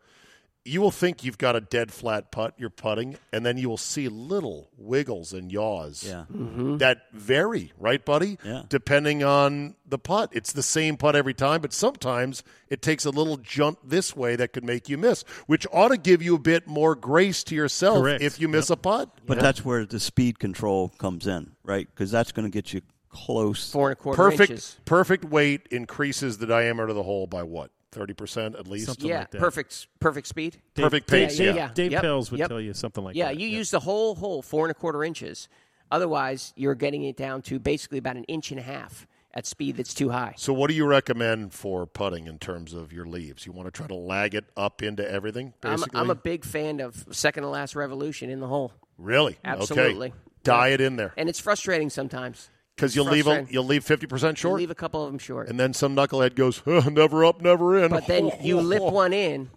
you 0.68 0.82
will 0.82 0.92
think 0.92 1.24
you've 1.24 1.38
got 1.38 1.56
a 1.56 1.62
dead 1.62 1.92
flat 1.92 2.32
putt 2.32 2.54
you're 2.58 2.70
putting, 2.70 3.18
and 3.32 3.46
then 3.46 3.58
you 3.58 3.70
will 3.70 3.78
see 3.78 4.08
little 4.10 4.70
wiggles 4.78 5.34
and 5.34 5.52
yaws 5.52 6.04
Yeah. 6.06 6.26
Mm-hmm. 6.32 6.78
that 6.78 7.04
vary, 7.14 7.72
right, 7.80 8.04
buddy? 8.04 8.38
Yeah. 8.44 8.64
Depending 8.68 9.24
on 9.24 9.76
the 9.88 9.98
putt. 9.98 10.30
It's 10.34 10.52
the 10.54 10.62
same 10.64 10.98
putt 10.98 11.16
every 11.16 11.34
time, 11.34 11.62
but 11.62 11.72
sometimes 11.74 12.44
it 12.70 12.82
takes 12.82 13.06
a 13.06 13.10
little 13.10 13.38
jump 13.38 13.80
this 13.84 14.16
way 14.16 14.36
that 14.36 14.52
could 14.54 14.64
make 14.66 14.90
you 14.90 14.98
miss, 14.98 15.24
which 15.48 15.66
ought 15.72 15.90
to 15.90 15.98
give 15.98 16.22
you 16.22 16.36
a 16.36 16.40
bit 16.40 16.68
more 16.68 16.94
grace 16.96 17.44
to 17.46 17.56
yourself 17.56 18.00
Correct. 18.00 18.22
if 18.22 18.40
you 18.42 18.48
miss 18.48 18.70
a 18.70 18.76
putt. 18.78 19.10
But 19.26 19.40
that's 19.40 19.64
where 19.64 19.86
the 19.86 20.00
speed 20.00 20.40
control 20.40 20.90
comes 20.98 21.26
in, 21.28 21.54
right? 21.64 21.88
Because 21.90 22.12
that's 22.12 22.32
going 22.34 22.46
to 22.50 22.52
get 22.54 22.74
you 22.74 22.82
close. 23.10 23.72
Four 23.72 23.90
and 23.90 23.94
a 23.94 23.96
quarter 24.02 24.18
Perfect, 24.18 24.52
inches. 24.52 24.78
perfect 24.86 25.24
weight 25.26 25.68
increases 25.72 26.38
the 26.38 26.46
diameter 26.46 26.90
of 26.90 26.96
the 26.96 27.04
hole 27.04 27.26
by 27.28 27.44
what? 27.44 27.72
Thirty 27.98 28.14
percent 28.14 28.56
at 28.56 28.68
least. 28.68 28.86
Something 28.86 29.08
Yeah, 29.08 29.20
like 29.20 29.32
that. 29.32 29.40
perfect, 29.40 29.88
perfect 30.00 30.28
speed. 30.28 30.58
Dave- 30.76 30.84
Perfect 30.84 31.08
pace, 31.10 31.36
Dave, 31.38 31.56
yeah. 31.56 31.72
Dave 31.74 31.92
Yep, 31.94 32.04
Pelz 32.04 32.30
would 32.30 32.40
yep. 32.40 32.48
tell 32.50 32.62
you 32.62 32.74
something 32.76 33.04
like 33.04 33.16
Yeah, 33.16 33.30
that. 33.30 33.40
Yeah, 33.40 33.48
you 33.48 33.58
use 33.58 33.72
the 33.72 33.80
whole 33.80 34.14
hole, 34.14 34.44
four 34.44 34.66
and 34.66 34.72
a 34.72 34.76
quarter 34.76 35.04
inches. 35.04 35.50
Otherwise, 35.90 36.54
you're 36.56 36.76
getting 36.76 37.04
it 37.04 37.18
down 37.18 37.42
to 37.44 37.58
basically 37.60 37.98
about 37.98 38.16
an 38.18 38.24
inch 38.26 38.52
and 38.52 38.60
a 38.60 38.64
half 38.64 39.08
at 39.34 39.46
speed 39.48 39.78
that's 39.78 39.94
too 39.96 40.10
high. 40.10 40.34
So, 40.38 40.54
what 40.54 40.70
do 40.70 40.76
you 40.76 40.86
recommend 40.86 41.54
for 41.54 41.88
putting 41.88 42.28
in 42.28 42.38
terms 42.38 42.74
of 42.74 42.94
your 42.94 43.06
leaves? 43.06 43.46
You 43.48 43.52
want 43.52 43.66
to 43.68 43.72
try 43.72 43.88
to 43.88 43.96
lag 43.96 44.36
it 44.36 44.46
up 44.56 44.84
into 44.84 45.10
everything, 45.10 45.54
I'm, 45.64 45.78
basically. 45.78 46.00
I'm 46.00 46.10
a 46.12 46.16
big 46.16 46.46
fan 46.46 46.80
of 46.82 47.06
second 47.12 47.44
to 47.44 47.50
last 47.50 47.76
revolution 47.76 48.30
in 48.30 48.40
the 48.42 48.48
hole, 48.48 48.74
really 49.00 49.38
Absolutely. 49.44 50.10
okay. 50.10 50.18
Die 50.44 50.68
it 50.70 50.82
in 50.82 50.96
there 50.98 51.14
and 51.18 51.28
it's 51.30 51.40
frustrating 51.40 51.90
sometimes. 51.90 52.50
Because 52.78 52.96
you'll 52.96 53.06
leave 53.08 53.28
a, 53.28 53.46
you'll 53.50 53.66
leave 53.66 53.84
fifty 53.84 54.08
percent 54.08 54.38
You 54.38 54.42
short, 54.44 54.60
leave 54.60 54.72
a 54.72 54.76
couple 54.76 55.04
of 55.04 55.12
them 55.12 55.20
short, 55.20 55.50
and 55.50 55.60
then 55.60 55.74
some 55.74 55.96
knucklehead 55.96 56.36
goes 56.36 56.60
"Huh, 56.66 56.90
never 56.90 57.26
up, 57.26 57.42
never 57.42 57.78
in. 57.84 57.90
but 57.90 58.08
then 58.08 58.32
you 58.42 58.62
lip 58.62 58.82
one 58.84 59.12
in. 59.12 59.50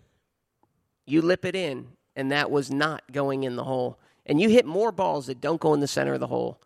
You 1.07 1.23
lip 1.23 1.45
it 1.45 1.55
in, 1.55 1.89
and 2.17 2.33
that 2.33 2.51
was 2.51 2.71
not 2.71 3.03
going 3.13 3.45
in 3.45 3.57
the 3.57 3.65
hole. 3.65 3.99
And 4.27 4.41
you 4.41 4.49
hit 4.49 4.65
more 4.65 4.91
balls 4.93 5.27
that 5.27 5.41
don't 5.41 5.61
go 5.61 5.75
in 5.75 5.81
the 5.81 5.89
center 5.89 6.15
of 6.15 6.21
the 6.21 6.27
hole 6.29 6.61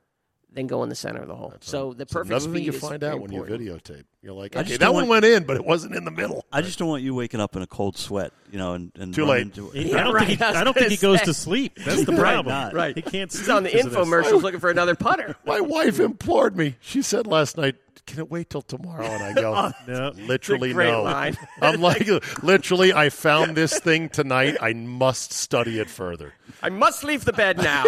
than 0.53 0.67
go 0.67 0.83
in 0.83 0.89
the 0.89 0.95
center 0.95 1.21
of 1.23 1.29
the 1.29 1.35
hole. 1.35 1.55
so 1.61 1.93
the 1.95 2.03
It's 2.03 2.13
perfect 2.13 2.31
another 2.31 2.45
speed 2.45 2.55
thing 2.55 2.65
you 2.65 2.73
find 2.73 3.03
out 3.05 3.21
when 3.21 3.33
important. 3.33 3.61
you 3.63 3.71
videotape. 3.73 4.05
You're 4.25 4.33
like, 4.33 4.57
I 4.57 4.61
okay, 4.61 4.69
just 4.71 4.81
that 4.81 4.87
don't 4.87 4.95
one 4.95 5.09
want- 5.09 5.23
went 5.23 5.35
in, 5.35 5.45
but 5.45 5.57
it 5.57 5.65
wasn't 5.67 5.95
in 5.95 6.07
the 6.07 6.11
middle. 6.11 6.47
I 6.51 6.63
just 6.63 6.79
don't 6.79 6.89
want 6.89 7.03
you 7.03 7.15
waking 7.15 7.41
up 7.41 7.57
in 7.57 7.63
a 7.63 7.67
cold 7.67 7.99
sweat, 7.99 8.33
you 8.51 8.57
know, 8.59 8.73
and, 8.73 8.91
and 8.99 9.13
Too 9.13 9.21
run 9.23 9.31
late. 9.31 9.41
into- 9.43 9.69
He- 9.71 9.93
I 9.95 10.03
don't 10.03 10.15
right, 10.15 10.27
think 10.27 10.39
he, 10.39 10.45
I 10.45 10.49
was 10.49 10.57
I 10.57 10.65
don't 10.65 10.73
think 10.73 10.87
gonna 10.87 10.91
he 10.95 10.97
goes 11.09 11.19
say. 11.19 11.25
to 11.27 11.35
sleep. 11.35 11.79
That's 11.85 12.05
the 12.07 12.13
Right, 12.15 12.19
problem. 12.33 12.47
not. 12.55 12.73
Right. 12.73 12.95
He 12.97 13.03
can't 13.03 13.31
sleep. 13.31 13.43
He's 13.43 13.51
on 13.51 13.65
the 13.65 13.71
'cause 13.71 13.85
of 13.85 13.93
this. 13.93 13.99
infomercials 14.01 14.41
looking 14.43 14.61
for 14.61 14.71
another 14.71 14.95
putter. 14.95 15.37
My 15.45 15.61
wife 15.61 16.01
implored 16.01 16.57
me. 16.57 16.77
She 16.81 17.03
said 17.03 17.27
last 17.27 17.59
night, 17.59 17.77
"Can 18.07 18.19
it 18.19 18.31
wait 18.31 18.49
till 18.49 18.63
tomorrow?" 18.63 19.05
And 19.05 19.23
I 19.23 19.35
go, 19.35 19.55
oh, 19.55 19.73
No. 19.87 20.13
"Literally 20.27 20.73
great 20.73 20.91
no." 20.91 21.03
line. 21.03 21.37
I'm 21.61 21.83
like, 21.83 22.09
literally, 22.43 22.95
I 22.95 23.11
found 23.11 23.55
this 23.57 23.79
thing 23.79 24.09
tonight. 24.09 24.57
I 24.59 24.73
must 24.73 25.35
study 25.35 25.79
it 25.81 25.91
further. 25.91 26.33
I 26.63 26.71
must 26.71 27.05
leave 27.05 27.27
the 27.27 27.33
bed 27.35 27.59
now. 27.59 27.85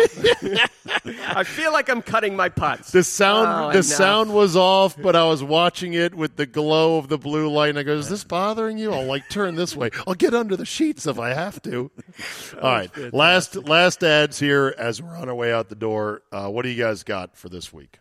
I 1.29 1.45
feel 1.45 1.73
like 1.73 1.89
I'm 1.89 2.03
cutting 2.03 2.37
my 2.37 2.49
putts. 2.49 2.91
The 2.93 3.03
sound, 3.05 3.49
Oh, 3.49 3.67
the 3.69 3.79
enough. 3.79 3.85
sound 3.85 4.35
was 4.35 4.57
off, 4.57 4.97
but 5.01 5.17
I 5.17 5.25
was 5.25 5.43
watching 5.43 5.95
it 5.95 6.15
with 6.15 6.26
the 6.35 6.47
glow 6.47 6.99
of 6.99 7.09
the 7.09 7.19
blue 7.19 7.49
light, 7.49 7.71
and 7.71 7.79
I 7.79 7.85
go, 7.85 7.93
"Is 7.93 8.09
this 8.09 8.25
bothering 8.25 8.79
you?" 8.79 8.93
I'll 8.93 9.07
like 9.07 9.29
turn 9.29 9.55
this 9.55 9.77
way. 9.77 9.91
I'll 10.07 10.15
get 10.15 10.35
under 10.35 10.57
the 10.57 10.67
sheets 10.67 11.07
if 11.07 11.19
I 11.21 11.33
have 11.35 11.63
to. 11.63 11.91
All 12.61 12.73
right, 12.73 13.15
last 13.15 13.55
last 13.69 14.03
ads 14.03 14.39
here 14.39 14.75
as 14.77 15.01
we're 15.01 15.17
on 15.17 15.29
our 15.29 15.35
way 15.35 15.53
out 15.53 15.69
the 15.69 15.77
door. 15.77 16.23
Uh, 16.33 16.49
what 16.49 16.63
do 16.63 16.71
you 16.71 16.83
guys 16.83 17.05
got 17.05 17.37
for 17.37 17.49
this 17.49 17.73
week? 17.73 18.01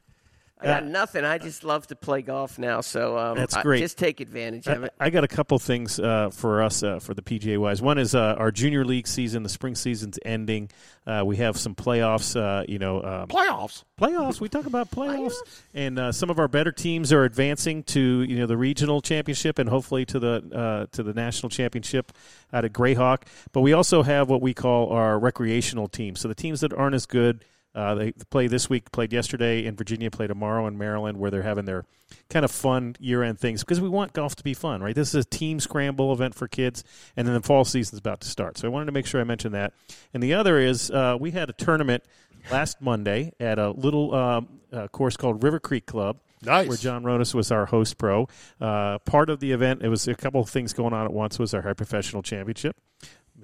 I 0.65 0.79
got 0.81 0.85
nothing. 0.85 1.23
I 1.25 1.37
just 1.37 1.63
love 1.63 1.87
to 1.87 1.95
play 1.95 2.21
golf 2.21 2.57
now, 2.57 2.81
so 2.81 3.17
um, 3.17 3.37
That's 3.37 3.55
I- 3.55 3.61
great. 3.61 3.79
just 3.79 3.97
take 3.97 4.19
advantage 4.19 4.67
of 4.67 4.83
I, 4.83 4.85
it. 4.87 4.93
I 4.99 5.09
got 5.09 5.23
a 5.23 5.27
couple 5.27 5.59
things 5.59 5.99
uh, 5.99 6.29
for 6.31 6.61
us 6.63 6.83
uh, 6.83 6.99
for 6.99 7.13
the 7.13 7.21
PGA 7.21 7.57
wise. 7.57 7.81
One 7.81 7.97
is 7.97 8.15
uh, 8.15 8.35
our 8.37 8.51
junior 8.51 8.83
league 8.85 9.07
season. 9.07 9.43
The 9.43 9.49
spring 9.49 9.75
season's 9.75 10.17
ending. 10.25 10.69
Uh, 11.07 11.21
we 11.25 11.37
have 11.37 11.57
some 11.57 11.75
playoffs. 11.75 12.35
Uh, 12.35 12.63
you 12.67 12.79
know, 12.79 12.99
uh, 12.99 13.25
Playoffs. 13.27 13.83
playoffs. 14.01 14.41
We 14.41 14.49
talk 14.49 14.65
about 14.65 14.89
playoffs, 14.89 15.35
and 15.73 15.99
uh, 15.99 16.11
some 16.11 16.29
of 16.31 16.39
our 16.39 16.47
better 16.47 16.71
teams 16.71 17.13
are 17.13 17.23
advancing 17.25 17.83
to 17.83 18.21
you 18.23 18.37
know 18.39 18.47
the 18.47 18.57
regional 18.57 19.01
championship 19.01 19.59
and 19.59 19.69
hopefully 19.69 20.05
to 20.05 20.19
the 20.19 20.43
uh, 20.53 20.95
to 20.95 21.03
the 21.03 21.13
national 21.13 21.49
championship 21.49 22.11
out 22.51 22.65
at 22.65 22.73
Grayhawk. 22.73 23.21
But 23.51 23.61
we 23.61 23.73
also 23.73 24.01
have 24.01 24.29
what 24.29 24.41
we 24.41 24.53
call 24.55 24.89
our 24.89 25.19
recreational 25.19 25.87
teams. 25.87 26.19
So 26.21 26.27
the 26.27 26.35
teams 26.35 26.61
that 26.61 26.73
aren't 26.73 26.95
as 26.95 27.05
good. 27.05 27.45
Uh, 27.75 27.93
they 27.93 28.13
play 28.29 28.47
this 28.47 28.69
week, 28.69 28.89
played 28.91 29.11
yesterday 29.11 29.65
in 29.65 29.75
Virginia, 29.75 30.09
play 30.09 30.27
tomorrow 30.27 30.65
in 30.65 30.77
Maryland, 30.77 31.17
where 31.17 31.29
they're 31.29 31.43
having 31.43 31.65
their 31.65 31.85
kind 32.29 32.45
of 32.45 32.51
fun 32.51 32.95
year-end 32.99 33.37
things 33.37 33.61
because 33.63 33.81
we 33.81 33.89
want 33.89 34.13
golf 34.13 34.35
to 34.37 34.43
be 34.43 34.53
fun, 34.53 34.81
right? 34.81 34.95
This 34.95 35.09
is 35.09 35.25
a 35.25 35.27
team 35.27 35.59
scramble 35.59 36.13
event 36.13 36.35
for 36.35 36.47
kids, 36.47 36.83
and 37.17 37.27
then 37.27 37.35
the 37.35 37.41
fall 37.41 37.65
season's 37.65 37.99
about 37.99 38.21
to 38.21 38.29
start. 38.29 38.57
So 38.57 38.67
I 38.67 38.71
wanted 38.71 38.85
to 38.85 38.91
make 38.93 39.05
sure 39.05 39.19
I 39.19 39.25
mentioned 39.25 39.53
that. 39.55 39.73
And 40.13 40.23
the 40.23 40.33
other 40.33 40.57
is 40.57 40.89
uh, 40.89 41.17
we 41.19 41.31
had 41.31 41.49
a 41.49 41.53
tournament 41.53 42.03
last 42.49 42.81
Monday 42.81 43.33
at 43.39 43.59
a 43.59 43.71
little 43.71 44.15
um, 44.15 44.59
uh, 44.71 44.87
course 44.87 45.17
called 45.17 45.43
River 45.43 45.59
Creek 45.59 45.85
Club. 45.85 46.19
Nice. 46.41 46.67
Where 46.67 46.77
John 46.77 47.03
Ronis 47.03 47.33
was 47.33 47.51
our 47.51 47.65
host 47.65 47.97
pro. 47.97 48.27
Uh, 48.61 48.99
part 48.99 49.31
of 49.31 49.39
the 49.39 49.51
event, 49.51 49.81
it 49.81 49.89
was 49.89 50.07
a 50.07 50.13
couple 50.13 50.41
of 50.41 50.49
things 50.49 50.73
going 50.73 50.93
on 50.93 51.05
at 51.05 51.11
once, 51.11 51.39
was 51.39 51.55
our 51.55 51.63
high 51.63 51.73
professional 51.73 52.21
championship. 52.21 52.77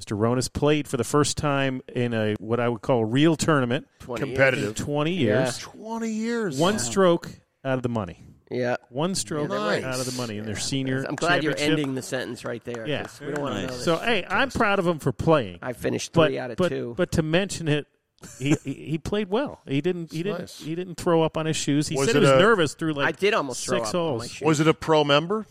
Mr. 0.01 0.17
Ronis 0.17 0.51
played 0.51 0.87
for 0.87 0.97
the 0.97 1.03
first 1.03 1.37
time 1.37 1.81
in 1.93 2.13
a 2.13 2.33
what 2.39 2.59
I 2.59 2.67
would 2.69 2.81
call 2.81 2.99
a 2.99 3.05
real 3.05 3.35
tournament 3.35 3.87
20. 3.99 4.23
Competitive. 4.25 4.69
in 4.69 4.73
20 4.73 5.11
years. 5.11 5.57
Twenty 5.59 6.09
years. 6.11 6.57
One 6.57 6.79
stroke 6.79 7.29
out 7.63 7.75
of 7.77 7.83
the 7.83 7.89
money. 7.89 8.23
Yeah. 8.49 8.77
One 8.89 9.15
stroke 9.15 9.49
Nice. 9.49 9.83
out 9.83 9.99
of 9.99 10.05
the 10.05 10.11
money 10.21 10.37
in 10.37 10.45
their 10.45 10.57
senior 10.57 11.05
I'm 11.07 11.15
glad 11.15 11.43
you're 11.43 11.55
ending 11.57 11.95
the 11.95 12.01
sentence 12.01 12.43
right 12.43 12.63
there. 12.65 12.85
Yeah. 12.87 13.03
'cause 13.03 13.21
we 13.21 13.27
don't 13.31 13.41
want 13.41 13.55
to 13.55 13.61
Nice. 13.61 13.69
know 13.69 13.75
this. 13.75 13.85
So, 13.85 13.97
hey, 13.97 14.25
I'm 14.27 14.49
proud 14.49 14.79
of 14.79 14.87
him 14.87 14.99
for 14.99 15.11
playing. 15.13 15.59
I 15.61 15.73
finished 15.73 16.11
but, 16.13 16.27
three 16.27 16.39
out 16.39 16.51
of 16.51 16.57
but, 16.57 16.69
two. 16.69 16.93
But 16.97 17.11
to 17.13 17.21
mention 17.21 17.67
it, 17.69 17.85
he, 18.39 18.55
he 18.63 18.73
he 18.73 18.97
played 18.97 19.29
well. 19.29 19.61
He 19.67 19.79
didn't 19.81 20.11
he 20.11 20.21
didn't 20.23 20.39
nice. 20.39 20.59
he 20.59 20.75
didn't 20.75 20.95
throw 20.95 21.23
up 21.23 21.37
on 21.37 21.45
his 21.45 21.55
shoes. 21.55 21.87
He 21.87 21.95
Was 21.95 22.07
said 22.07 22.15
he 22.15 22.21
was 22.21 22.29
a- 22.29 22.37
nervous 22.39 22.73
through 22.73 22.93
like 22.93 23.07
I 23.07 23.11
did 23.13 23.33
almost 23.33 23.65
throw 23.65 23.77
six 23.77 23.89
up 23.89 23.95
on 23.95 24.01
holes. 24.01 24.21
my 24.23 24.27
shoes. 24.27 24.45
Was 24.45 24.59
it 24.59 24.67
a 24.67 24.73
pro 24.73 25.03
member? 25.03 25.45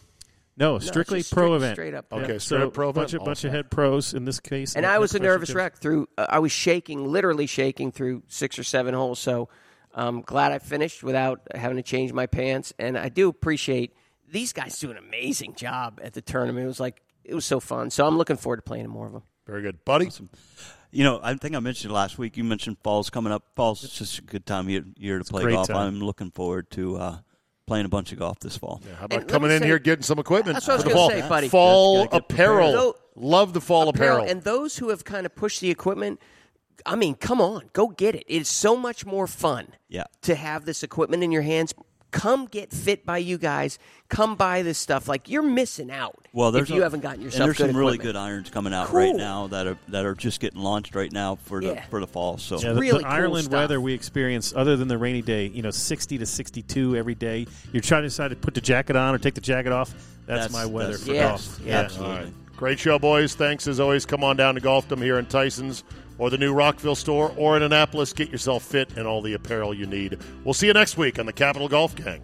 No, 0.60 0.78
strictly 0.78 1.20
just 1.20 1.32
pro 1.32 1.46
straight- 1.46 1.56
event. 1.56 1.74
straight 1.76 1.94
up. 1.94 2.12
Okay, 2.12 2.20
Yeah, 2.34 2.38
straight 2.38 2.42
so 2.60 2.66
up 2.68 2.74
pro 2.74 2.92
bunch 2.92 3.10
event? 3.10 3.22
of 3.22 3.24
bunch 3.26 3.44
of 3.44 3.52
head 3.52 3.70
pros 3.70 4.14
in 4.14 4.24
this 4.26 4.38
case. 4.40 4.76
and 4.76 4.84
head 4.84 4.94
I 4.94 4.98
was 4.98 5.14
a 5.14 5.18
nervous 5.18 5.54
wreck 5.54 5.78
through. 5.78 6.08
Uh, 6.18 6.26
I 6.28 6.38
was 6.38 6.52
shaking, 6.52 7.06
literally 7.06 7.46
shaking 7.46 7.90
through 7.92 8.22
six 8.28 8.58
or 8.58 8.62
seven 8.64 8.94
holes. 8.94 9.18
So 9.18 9.48
I'm 9.94 10.20
glad 10.22 10.52
I 10.52 10.58
finished 10.58 11.02
without 11.02 11.40
having 11.54 11.76
to 11.78 11.82
change 11.82 12.12
my 12.12 12.26
pants. 12.26 12.72
And 12.78 12.96
I 12.98 13.08
do 13.08 13.28
appreciate 13.28 13.94
these 14.30 14.52
guys 14.52 14.78
do 14.78 14.90
an 14.90 14.96
amazing 14.98 15.54
job 15.54 15.98
at 16.04 16.12
the 16.12 16.20
tournament. 16.22 16.64
It 16.64 16.68
was 16.68 16.78
like 16.80 17.00
it 17.24 17.34
was 17.34 17.44
so 17.44 17.58
fun. 17.58 17.90
So 17.90 18.06
I'm 18.06 18.16
looking 18.18 18.36
forward 18.36 18.56
to 18.58 18.62
playing 18.62 18.86
more 18.88 19.06
of 19.06 19.12
them. 19.12 19.22
Very 19.46 19.62
good, 19.62 19.84
buddy. 19.84 20.10
You 20.92 21.04
know, 21.04 21.20
I 21.22 21.34
think 21.34 21.54
I 21.56 21.60
mentioned 21.60 21.92
last 21.92 22.18
week. 22.18 22.36
You 22.36 22.44
mentioned 22.44 22.76
fall's 22.84 23.10
coming 23.10 23.32
up. 23.32 23.44
Fall's 23.56 23.82
is 23.84 23.92
just 23.92 24.18
a 24.18 24.22
good 24.22 24.44
time 24.44 24.66
of 24.66 24.70
year, 24.70 24.84
year 24.96 25.18
to 25.18 25.24
play 25.24 25.50
golf. 25.50 25.68
time. 25.68 25.76
I'm 25.76 26.00
looking 26.00 26.30
forward 26.32 26.70
to 26.72 26.96
uh, 26.96 27.18
playing 27.70 27.86
a 27.86 27.88
bunch 27.88 28.10
of 28.10 28.18
golf 28.18 28.36
this 28.40 28.56
fall. 28.56 28.82
How 28.98 29.04
about 29.04 29.20
And 29.20 29.28
coming 29.30 29.52
in 29.52 29.60
say- 29.60 29.66
here, 29.66 29.78
getting 29.78 30.02
some 30.02 30.18
equipment 30.18 30.56
That's 30.56 30.66
what 30.66 30.72
I 30.72 30.76
was 30.78 30.82
the 30.82 30.90
gonna 30.90 31.00
fall? 31.00 31.10
say, 31.10 31.28
buddy. 31.28 31.48
Fall 31.48 32.02
apparel. 32.10 32.72
prepared. 32.72 32.94
Love 33.14 33.52
the 33.52 33.60
fall 33.60 33.88
apparel. 33.88 34.24
And 34.28 34.42
those 34.42 34.78
who 34.78 34.88
have 34.88 35.04
kind 35.04 35.24
of 35.24 35.36
pushed 35.36 35.60
the 35.60 35.70
equipment, 35.70 36.20
I 36.84 36.96
mean, 36.96 37.14
come 37.14 37.40
on, 37.40 37.70
go 37.72 37.86
get 37.86 38.16
it. 38.16 38.24
It's 38.26 38.50
so 38.50 38.74
much 38.76 39.06
more 39.06 39.28
fun 39.28 39.68
Yeah. 39.88 40.02
to 40.22 40.34
have 40.34 40.64
this 40.64 40.82
equipment 40.82 41.22
in 41.22 41.30
your 41.30 41.42
hands. 41.42 41.72
Come 42.10 42.46
get 42.46 42.72
fit 42.72 43.06
by 43.06 43.18
you 43.18 43.38
guys. 43.38 43.78
Come 44.08 44.34
buy 44.34 44.62
this 44.62 44.78
stuff. 44.78 45.06
Like 45.06 45.28
you're 45.28 45.42
missing 45.44 45.90
out. 45.92 46.26
Well, 46.32 46.50
there's 46.50 46.68
if 46.68 46.74
you 46.74 46.80
a- 46.80 46.84
haven't 46.84 47.00
gotten 47.00 47.16
and 47.20 47.24
yourself 47.24 47.46
there's 47.46 47.58
good 47.58 47.70
some 47.70 47.76
really 47.76 47.98
good 47.98 48.16
irons 48.16 48.50
coming 48.50 48.74
out 48.74 48.92
right 48.92 49.14
now 49.14 49.46
that 49.48 49.66
are 49.68 49.78
that 49.88 50.04
are 50.04 50.14
just 50.16 50.40
getting 50.40 50.60
launched 50.60 50.94
right 50.96 51.12
now 51.12 51.36
for 51.36 51.60
the 51.60 51.68
Yeah. 51.74 51.84
for 51.86 52.00
the 52.00 52.06
fall. 52.08 52.36
So 52.38 52.58
Yeah, 52.60 52.72
the, 52.72 52.80
really 52.80 52.98
the 52.98 53.04
cool 53.04 53.12
Ireland 53.12 53.44
stuff. 53.44 53.54
weather 53.54 53.80
we 53.80 53.92
experience, 53.94 54.52
other 54.56 54.76
than 54.76 54.88
the 54.88 54.98
rainy 54.98 55.22
day, 55.22 55.46
you 55.46 55.62
know, 55.62 55.70
60 55.70 56.18
to 56.18 56.26
62 56.26 56.96
every 56.96 57.14
day. 57.14 57.46
You're 57.72 57.80
trying 57.80 58.02
to 58.02 58.08
decide 58.08 58.28
to 58.28 58.36
put 58.36 58.54
the 58.54 58.60
jacket 58.60 58.96
on 58.96 59.14
or 59.14 59.18
take 59.18 59.34
the 59.34 59.40
jacket 59.40 59.70
off. 59.72 59.90
That's, 60.26 60.48
That's- 60.48 60.52
my 60.52 60.66
weather 60.66 60.96
that's- 60.98 61.06
for 61.06 61.14
Yeah. 61.14 61.28
golf. 61.28 61.60
Yeah. 61.64 61.78
absolutely. 61.80 62.32
Great 62.56 62.78
show, 62.78 62.98
boys. 62.98 63.34
Thanks 63.34 63.66
as 63.68 63.78
always. 63.80 64.04
Come 64.04 64.22
on 64.24 64.36
down 64.36 64.54
to 64.56 64.60
Golfdom 64.60 65.00
here 65.02 65.18
in 65.18 65.26
Tyson's 65.26 65.82
or 66.20 66.30
the 66.30 66.38
new 66.38 66.52
Rockville 66.52 66.94
store 66.94 67.34
or 67.36 67.56
in 67.56 67.64
Annapolis. 67.64 68.12
Get 68.12 68.30
yourself 68.30 68.62
fit 68.62 68.96
and 68.96 69.08
all 69.08 69.22
the 69.22 69.32
apparel 69.32 69.74
you 69.74 69.86
need. 69.86 70.18
We'll 70.44 70.54
see 70.54 70.68
you 70.68 70.72
next 70.72 70.96
week 70.96 71.18
on 71.18 71.26
the 71.26 71.32
Capital 71.32 71.66
Golf 71.66 71.96
Gang. 71.96 72.22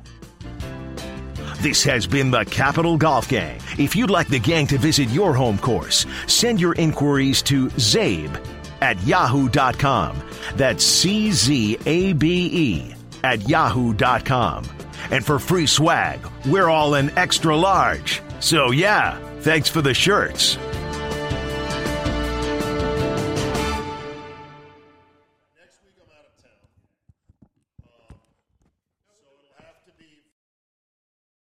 This 1.60 1.82
has 1.84 2.06
been 2.06 2.30
the 2.30 2.44
Capital 2.44 2.98
Golf 2.98 3.28
Gang. 3.28 3.58
If 3.78 3.96
you'd 3.96 4.10
like 4.10 4.28
the 4.28 4.38
gang 4.38 4.66
to 4.68 4.78
visit 4.78 5.08
your 5.08 5.34
home 5.34 5.58
course, 5.58 6.06
send 6.26 6.60
your 6.60 6.74
inquiries 6.74 7.42
to 7.42 7.68
Czabe 7.68 8.38
at 8.82 9.02
yahoo.com. 9.04 10.22
That's 10.54 10.84
C 10.84 11.32
Z 11.32 11.78
A 11.86 12.12
B 12.12 12.50
E 12.52 12.94
at 13.24 13.48
yahoo.com. 13.48 14.64
And 15.10 15.24
for 15.24 15.38
free 15.38 15.66
swag, 15.66 16.20
we're 16.46 16.68
all 16.68 16.94
in 16.94 17.10
extra 17.18 17.56
large. 17.56 18.20
So, 18.40 18.70
yeah, 18.70 19.18
thanks 19.40 19.68
for 19.68 19.80
the 19.80 19.94
shirts. 19.94 20.58